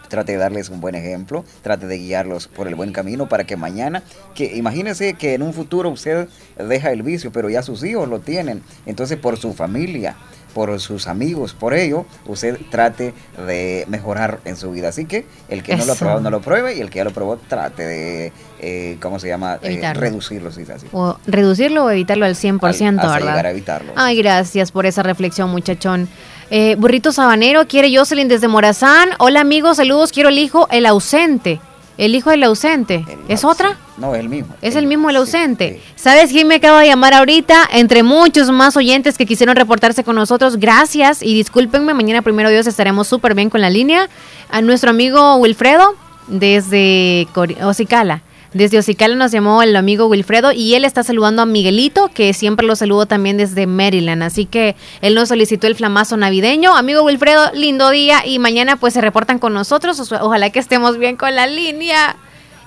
Trate 0.07 0.33
de 0.33 0.37
darles 0.37 0.69
un 0.69 0.81
buen 0.81 0.95
ejemplo, 0.95 1.43
trate 1.61 1.87
de 1.87 1.97
guiarlos 1.97 2.47
por 2.47 2.67
el 2.67 2.75
buen 2.75 2.91
camino 2.91 3.27
para 3.27 3.45
que 3.45 3.57
mañana, 3.57 4.03
que 4.35 4.55
imagínese 4.55 5.13
que 5.15 5.33
en 5.33 5.41
un 5.41 5.53
futuro 5.53 5.89
usted 5.89 6.27
deja 6.57 6.91
el 6.91 7.03
vicio, 7.03 7.31
pero 7.31 7.49
ya 7.49 7.61
sus 7.61 7.83
hijos 7.83 8.07
lo 8.07 8.19
tienen. 8.19 8.61
Entonces 8.85 9.17
por 9.17 9.37
su 9.37 9.53
familia, 9.53 10.15
por 10.57 10.79
sus 10.79 11.07
amigos, 11.07 11.53
por 11.53 11.75
ello, 11.75 12.07
usted 12.25 12.57
trate 12.71 13.13
de 13.45 13.85
mejorar 13.89 14.39
en 14.43 14.55
su 14.55 14.71
vida. 14.71 14.89
Así 14.89 15.05
que 15.05 15.25
el 15.49 15.61
que 15.61 15.75
no 15.75 15.85
lo 15.85 15.93
ha 15.93 15.95
probado 15.95 16.19
no 16.19 16.31
lo 16.31 16.41
pruebe 16.41 16.75
y 16.75 16.79
el 16.79 16.89
que 16.89 16.97
ya 16.97 17.03
lo 17.03 17.11
probó 17.11 17.37
trate 17.37 17.85
de, 17.85 18.33
eh, 18.59 18.97
¿cómo 18.99 19.19
se 19.19 19.27
llama? 19.27 19.59
Eh, 19.61 19.93
reducirlo, 19.93 20.51
sí, 20.51 20.63
así. 20.73 20.87
O 20.93 21.19
reducirlo 21.27 21.85
o 21.85 21.91
evitarlo 21.91 22.25
al 22.25 22.35
100%, 22.35 22.59
hasta 22.97 23.13
¿verdad? 23.13 23.45
a 23.45 23.51
evitarlo. 23.51 23.93
Ay, 23.95 24.17
gracias 24.17 24.71
por 24.71 24.87
esa 24.87 25.03
reflexión, 25.03 25.51
muchachón. 25.51 26.09
Eh, 26.49 26.75
Burrito 26.79 27.11
Sabanero, 27.11 27.67
quiere 27.67 27.95
Jocelyn 27.95 28.29
desde 28.29 28.47
Morazán. 28.47 29.09
Hola, 29.19 29.41
amigos, 29.41 29.77
saludos. 29.77 29.96
Quiero 30.11 30.29
el 30.29 30.37
hijo, 30.39 30.67
el 30.71 30.85
ausente. 30.85 31.59
El 31.97 32.13
hijo 32.13 32.29
del 32.29 32.43
ausente. 32.43 33.03
¿Es 33.27 33.43
otra? 33.43 33.75
No, 33.97 34.13
es 34.13 34.19
el 34.19 34.29
mismo. 34.29 34.55
Es 34.61 34.75
el 34.75 34.85
mismo 34.85 35.09
el 35.09 35.15
ausente. 35.15 35.81
¿Sabes 35.95 36.31
quién 36.31 36.47
me 36.47 36.55
acaba 36.55 36.81
de 36.81 36.87
llamar 36.87 37.15
ahorita? 37.15 37.67
Entre 37.73 38.03
muchos 38.03 38.51
más 38.51 38.77
oyentes 38.77 39.17
que 39.17 39.25
quisieron 39.25 39.55
reportarse 39.55 40.03
con 40.03 40.15
nosotros. 40.15 40.57
Gracias 40.57 41.23
y 41.23 41.33
discúlpenme. 41.33 41.95
Mañana, 41.95 42.21
primero 42.21 42.51
Dios, 42.51 42.67
estaremos 42.67 43.07
súper 43.07 43.33
bien 43.33 43.49
con 43.49 43.61
la 43.61 43.71
línea. 43.71 44.09
A 44.51 44.61
nuestro 44.61 44.91
amigo 44.91 45.37
Wilfredo, 45.37 45.95
desde 46.27 47.27
Cori- 47.33 47.59
Ocicala. 47.63 48.21
Desde 48.53 48.77
Ocicala 48.77 49.15
nos 49.15 49.31
llamó 49.31 49.61
el 49.61 49.75
amigo 49.75 50.07
Wilfredo 50.07 50.51
y 50.51 50.75
él 50.75 50.85
está 50.85 51.03
saludando 51.03 51.41
a 51.41 51.45
Miguelito, 51.45 52.09
que 52.13 52.33
siempre 52.33 52.65
lo 52.65 52.75
saludo 52.75 53.05
también 53.05 53.37
desde 53.37 53.67
Maryland. 53.67 54.23
Así 54.23 54.45
que 54.45 54.75
él 55.01 55.15
nos 55.15 55.29
solicitó 55.29 55.67
el 55.67 55.75
flamazo 55.75 56.17
navideño. 56.17 56.75
Amigo 56.75 57.03
Wilfredo, 57.03 57.51
lindo 57.53 57.89
día 57.89 58.25
y 58.25 58.39
mañana 58.39 58.77
pues 58.77 58.93
se 58.93 59.01
reportan 59.01 59.39
con 59.39 59.53
nosotros. 59.53 60.11
Ojalá 60.11 60.49
que 60.49 60.59
estemos 60.59 60.97
bien 60.97 61.17
con 61.17 61.35
la 61.35 61.45
línea. 61.47 62.15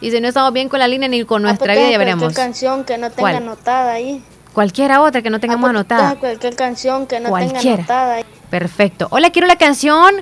Y 0.03 0.11
si 0.11 0.21
no 0.21 0.29
estamos 0.29 0.53
bien 0.53 0.69
con 0.69 0.79
la 0.81 0.89
línea 0.89 1.09
ni 1.09 1.25
con 1.25 1.43
nuestra 1.43 1.75
vida, 1.75 1.91
ya 1.91 1.99
veremos. 1.99 2.25
Cualquier 2.25 2.45
canción 2.47 2.85
que 2.85 2.99
no 2.99 3.09
tenga 3.11 3.21
¿Cuál? 3.21 3.37
anotada 3.37 3.93
ahí. 3.93 4.23
Cualquiera 4.53 5.01
otra 5.03 5.23
que 5.23 5.31
no 5.31 5.41
tengamos 5.41 5.71
anotada. 5.71 6.17
Cualquier 6.17 6.57
canción 6.57 7.07
que 7.07 7.21
no 7.21 7.27
tenga 7.27 7.31
Cualquiera. 7.31 7.77
anotada 7.79 8.15
ahí. 8.15 8.25
Perfecto. 8.51 9.09
Hola, 9.11 9.31
quiero 9.31 9.47
la 9.47 9.57
canción 9.57 10.15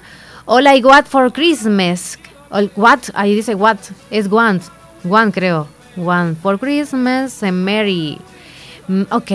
Hola 0.45 0.77
y 0.77 0.83
What 0.83 1.05
for 1.07 1.33
Christmas. 1.33 2.19
What, 2.77 3.01
ahí 3.15 3.35
dice 3.35 3.55
What. 3.55 3.79
Es 4.11 4.31
One. 4.31 4.61
One, 5.09 5.33
creo. 5.33 5.69
One 5.97 6.37
for 6.37 6.59
Christmas 6.59 7.43
and 7.43 7.65
Merry. 7.65 8.19
Mm, 8.87 9.03
ok, 9.11 9.33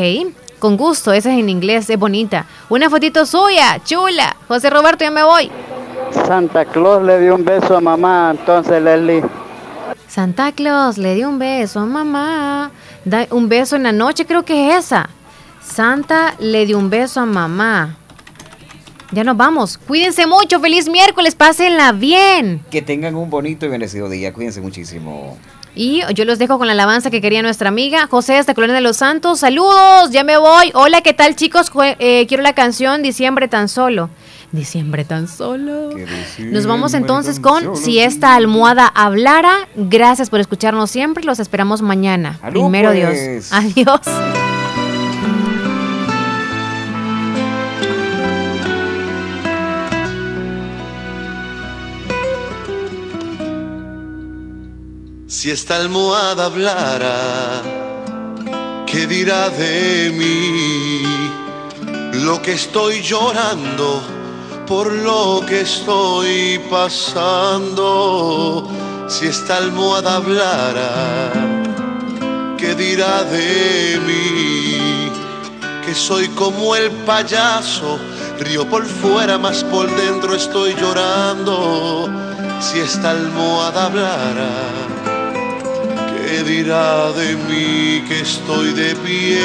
con 0.59 0.77
gusto. 0.77 1.11
Esa 1.11 1.31
es 1.31 1.39
en 1.39 1.49
inglés, 1.49 1.89
es 1.89 1.99
bonita. 1.99 2.45
Una 2.69 2.89
fotito 2.89 3.25
suya, 3.25 3.81
chula. 3.83 4.35
José 4.47 4.69
Roberto, 4.69 5.03
ya 5.03 5.11
me 5.11 5.23
voy. 5.23 5.51
Santa 6.25 6.65
Claus 6.65 7.03
le 7.03 7.19
dio 7.19 7.35
un 7.35 7.43
beso 7.43 7.75
a 7.75 7.81
mamá, 7.81 8.35
entonces 8.37 8.81
Leslie. 8.81 9.23
Santa 10.07 10.51
Claus 10.51 10.97
le 10.97 11.15
dio 11.15 11.27
un 11.27 11.39
beso 11.39 11.79
a 11.79 11.85
mamá. 11.85 12.71
Da 13.03 13.27
un 13.31 13.49
beso 13.49 13.75
en 13.75 13.83
la 13.83 13.91
noche, 13.91 14.25
creo 14.25 14.43
que 14.43 14.69
es 14.69 14.85
esa. 14.85 15.09
Santa 15.61 16.35
le 16.39 16.65
dio 16.65 16.77
un 16.77 16.89
beso 16.89 17.19
a 17.19 17.25
mamá. 17.25 17.97
Ya 19.11 19.23
nos 19.23 19.37
vamos. 19.37 19.77
Cuídense 19.77 20.25
mucho. 20.25 20.59
Feliz 20.59 20.89
miércoles. 20.89 21.35
Pásenla 21.35 21.91
bien. 21.91 22.65
Que 22.71 22.81
tengan 22.81 23.15
un 23.15 23.29
bonito 23.29 23.65
y 23.65 23.69
bendecido 23.69 24.09
día. 24.09 24.33
Cuídense 24.33 24.59
muchísimo. 24.59 25.37
Y 25.75 26.01
yo 26.13 26.25
los 26.25 26.37
dejo 26.37 26.57
con 26.57 26.67
la 26.67 26.73
alabanza 26.73 27.09
que 27.09 27.21
quería 27.21 27.41
nuestra 27.41 27.69
amiga 27.69 28.07
José 28.07 28.41
de 28.43 28.53
Colonia 28.53 28.75
de 28.75 28.81
los 28.81 28.97
Santos. 28.97 29.39
Saludos, 29.39 30.11
ya 30.11 30.23
me 30.23 30.37
voy. 30.37 30.71
Hola, 30.75 31.01
¿qué 31.01 31.13
tal 31.13 31.35
chicos? 31.35 31.71
Eh, 31.99 32.25
quiero 32.27 32.43
la 32.43 32.53
canción 32.53 33.01
Diciembre 33.01 33.47
tan 33.47 33.67
solo. 33.69 34.09
Diciembre 34.51 35.03
tan 35.03 35.27
solo. 35.27 35.89
Nos 36.37 36.67
vamos 36.67 36.93
entonces 36.93 37.39
con 37.39 37.75
Si 37.75 37.99
esta 37.99 38.35
almohada 38.35 38.85
hablara. 38.87 39.67
Gracias 39.75 40.29
por 40.29 40.39
escucharnos 40.39 40.91
siempre. 40.91 41.23
Los 41.23 41.39
esperamos 41.39 41.81
mañana. 41.81 42.39
Primero 42.51 42.91
pues. 42.91 43.49
Dios. 43.49 43.51
Adiós. 43.51 44.01
Si 55.33 55.49
esta 55.49 55.77
almohada 55.77 56.45
hablara, 56.45 57.63
¿qué 58.85 59.07
dirá 59.07 59.49
de 59.49 60.11
mí? 60.13 61.01
Lo 62.23 62.39
que 62.39 62.53
estoy 62.53 63.01
llorando, 63.01 63.99
por 64.67 64.91
lo 64.91 65.43
que 65.47 65.61
estoy 65.61 66.61
pasando. 66.69 68.69
Si 69.07 69.25
esta 69.25 69.57
almohada 69.57 70.17
hablara, 70.17 71.31
¿qué 72.59 72.75
dirá 72.75 73.23
de 73.23 73.99
mí? 74.05 75.09
Que 75.83 75.95
soy 75.95 76.27
como 76.29 76.75
el 76.75 76.91
payaso, 77.07 77.97
río 78.39 78.69
por 78.69 78.85
fuera, 78.85 79.39
mas 79.39 79.63
por 79.63 79.89
dentro 79.95 80.35
estoy 80.35 80.75
llorando. 80.75 82.07
Si 82.61 82.79
esta 82.79 83.09
almohada 83.09 83.87
hablara, 83.87 85.02
¿Qué 86.25 86.41
dirá 86.41 87.11
de 87.11 87.35
mí 87.35 88.01
que 88.07 88.21
estoy 88.21 88.71
de 88.71 88.95
pie 88.95 89.41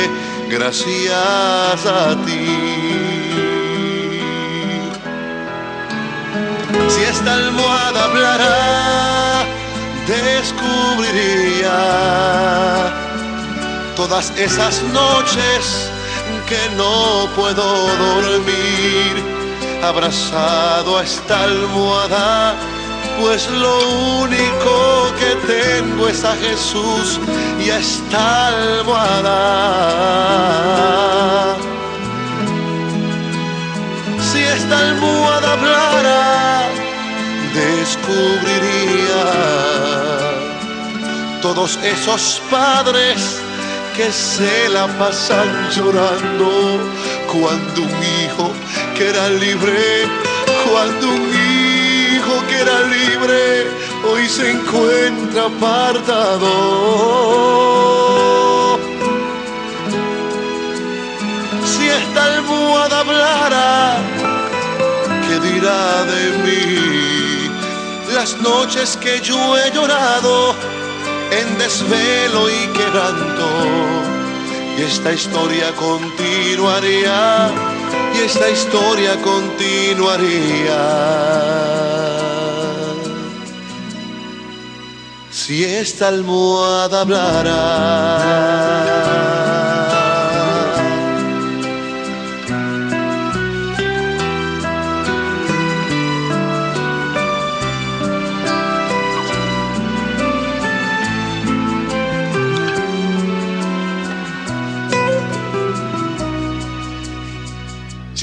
gracias 0.49 1.85
a 1.85 2.15
ti? 2.25 2.47
Si 6.89 7.03
esta 7.03 7.35
almohada 7.35 8.05
hablará 8.05 9.45
de 10.07 10.19
lloraría 11.09 11.79
todas 13.97 14.33
esas 14.39 14.81
noches 14.95 15.91
que 16.49 16.63
no 16.77 17.29
puedo 17.35 17.89
dormir 17.97 19.15
abrazado 19.83 20.99
a 20.99 21.03
esta 21.03 21.43
almohada 21.43 22.55
pues 23.20 23.49
lo 23.51 23.78
único 24.20 25.12
que 25.19 25.36
tengo 25.47 26.09
es 26.09 26.24
a 26.24 26.35
Jesús 26.36 27.20
y 27.65 27.70
a 27.70 27.78
esta 27.78 28.49
almohada. 28.49 29.36
Si 34.32 34.39
esta 34.39 34.78
almohada 34.78 35.53
hablara, 35.53 36.69
descubriría 37.55 39.24
todos 41.43 41.78
esos 41.82 42.43
padres 42.51 43.40
que 43.97 44.12
se 44.12 44.69
la 44.69 44.86
pasan 44.99 45.70
llorando 45.70 46.51
cuando 47.32 47.82
un 47.82 47.89
hijo 47.89 48.53
que 48.97 49.09
era 49.09 49.28
libre, 49.28 50.07
cuando 50.65 51.09
un 51.09 51.28
hijo 51.35 51.78
que 52.49 52.61
era 52.61 52.81
libre 52.83 53.67
hoy 54.05 54.27
se 54.29 54.51
encuentra 54.51 55.47
apartado. 55.47 56.51
Si 61.65 61.89
esta 61.89 62.25
almohada 62.35 63.01
hablara, 63.01 63.97
¿qué 65.27 65.39
dirá 65.49 66.05
de 66.05 66.23
mí? 66.45 67.51
Las 68.15 68.41
noches 68.41 68.97
que 68.97 69.21
yo 69.21 69.57
he 69.59 69.71
llorado 69.73 70.55
en 71.31 71.59
desvelo 71.59 72.49
y 72.49 72.67
quebranto. 72.69 73.49
Y 74.79 74.83
esta 74.83 75.13
historia 75.13 75.73
continuaría, 75.75 77.51
esta 78.24 78.51
historia 78.51 79.16
continuaría. 79.23 81.39
si 85.49 85.65
esta 85.65 86.09
almohada 86.09 87.01
hablara. 87.01 89.08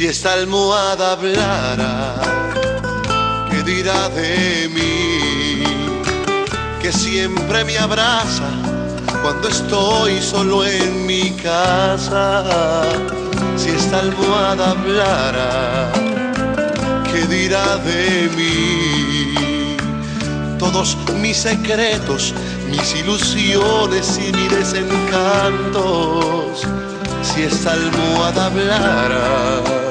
Si 0.06 0.12
esta 0.12 0.34
almohada 0.34 1.14
hablara, 1.14 2.14
¿qué 3.50 3.64
dirá 3.64 4.08
de 4.10 4.70
mí? 4.72 5.64
que 6.80 6.92
siempre 6.92 7.66
me 7.66 7.76
abraza 7.80 8.52
cuando 9.24 9.50
estoy 9.50 10.22
solo 10.22 10.64
en 10.64 11.08
mi 11.08 11.32
casa. 11.32 12.84
Si 13.58 13.72
esta 13.72 14.02
almohada 14.02 14.74
hablara, 14.74 15.92
¿qué 17.12 17.26
dirá 17.26 17.78
de 17.78 18.30
mí? 18.38 19.76
Todos 20.60 20.96
mis 21.20 21.38
secretos, 21.38 22.32
mis 22.70 22.96
ilusiones 22.96 24.20
y 24.20 24.32
mis 24.34 24.52
desencantos. 24.52 26.62
Si 27.24 27.42
esta 27.42 27.72
almohada 27.72 28.46
hablara, 28.46 29.85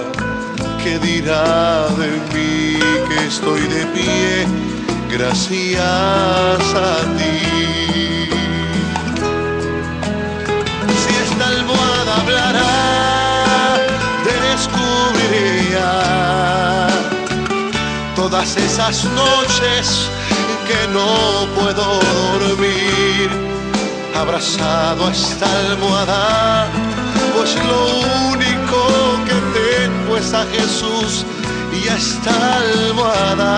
¿qué 0.84 0.98
dirá 0.98 1.88
de 1.96 2.10
mí 2.34 2.78
que 3.08 3.26
estoy 3.26 3.62
de 3.62 3.86
pie? 3.86 4.64
gracias 5.16 5.80
a 5.80 6.96
ti. 7.16 7.38
Si 11.02 11.12
esta 11.26 11.44
almohada 11.56 12.12
hablara, 12.20 12.72
descubriría 14.52 15.90
todas 18.16 18.56
esas 18.56 19.04
noches 19.04 20.10
que 20.68 20.80
no 20.96 21.08
puedo 21.54 21.86
dormir, 22.38 23.28
abrazado 24.16 25.06
a 25.06 25.12
esta 25.12 25.46
almohada, 25.60 26.66
pues 27.36 27.50
lo 27.70 27.80
único 28.32 28.53
tengo 30.14 30.18
es 30.18 30.34
a 30.34 30.44
Jesús 30.46 31.24
y 31.72 31.88
a 31.88 31.96
esta 31.96 32.56
almohada. 32.56 33.52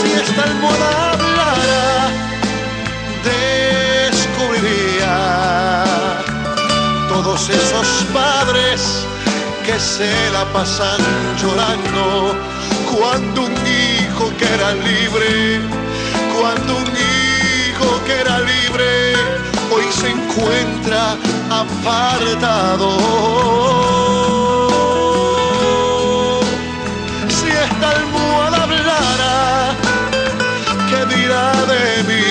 Si 0.00 0.12
esta 0.12 0.42
almohada 0.44 1.12
hablara, 1.12 2.10
descubriría 4.10 5.16
todos 7.08 7.50
esos 7.50 7.86
padres 8.12 9.06
que 9.66 9.78
se 9.78 10.30
la 10.32 10.44
pasan 10.52 11.00
llorando 11.40 12.34
cuando 12.94 13.42
un 13.42 13.52
hijo 13.52 14.32
que 14.38 14.46
era 14.54 14.72
libre, 14.72 15.60
cuando 16.38 16.76
un 16.76 16.88
hijo 16.88 18.04
que 18.06 18.12
era 18.20 18.38
libre 18.40 19.48
encuentra 20.38 21.16
apartado. 21.50 22.90
Si 27.28 27.48
esta 27.48 27.90
almohada 27.90 28.62
hablara, 28.62 29.74
¿qué 30.88 31.00
dirá 31.14 31.52
de 31.66 31.84
mí? 32.08 32.30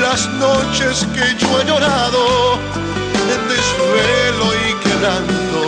Las 0.00 0.22
noches 0.46 1.06
que 1.14 1.26
yo 1.38 1.48
he 1.60 1.64
llorado 1.64 2.22
en 3.34 3.40
desvelo 3.48 4.46
y 4.66 4.68
quedando. 4.84 5.62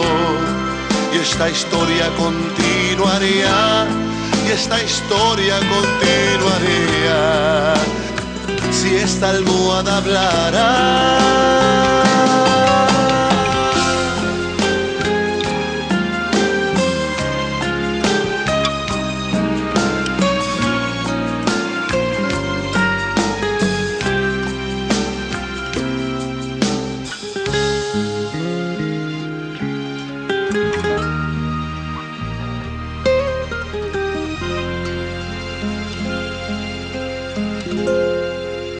Y 1.13 1.15
esta 1.19 1.47
historia 1.49 2.07
continuaría, 2.17 3.87
y 4.47 4.51
esta 4.51 4.83
historia 4.83 5.57
continuaría 5.59 7.25
si 8.85 8.97
esta 8.97 9.31
almohada 9.31 9.97
hablara. 9.97 10.69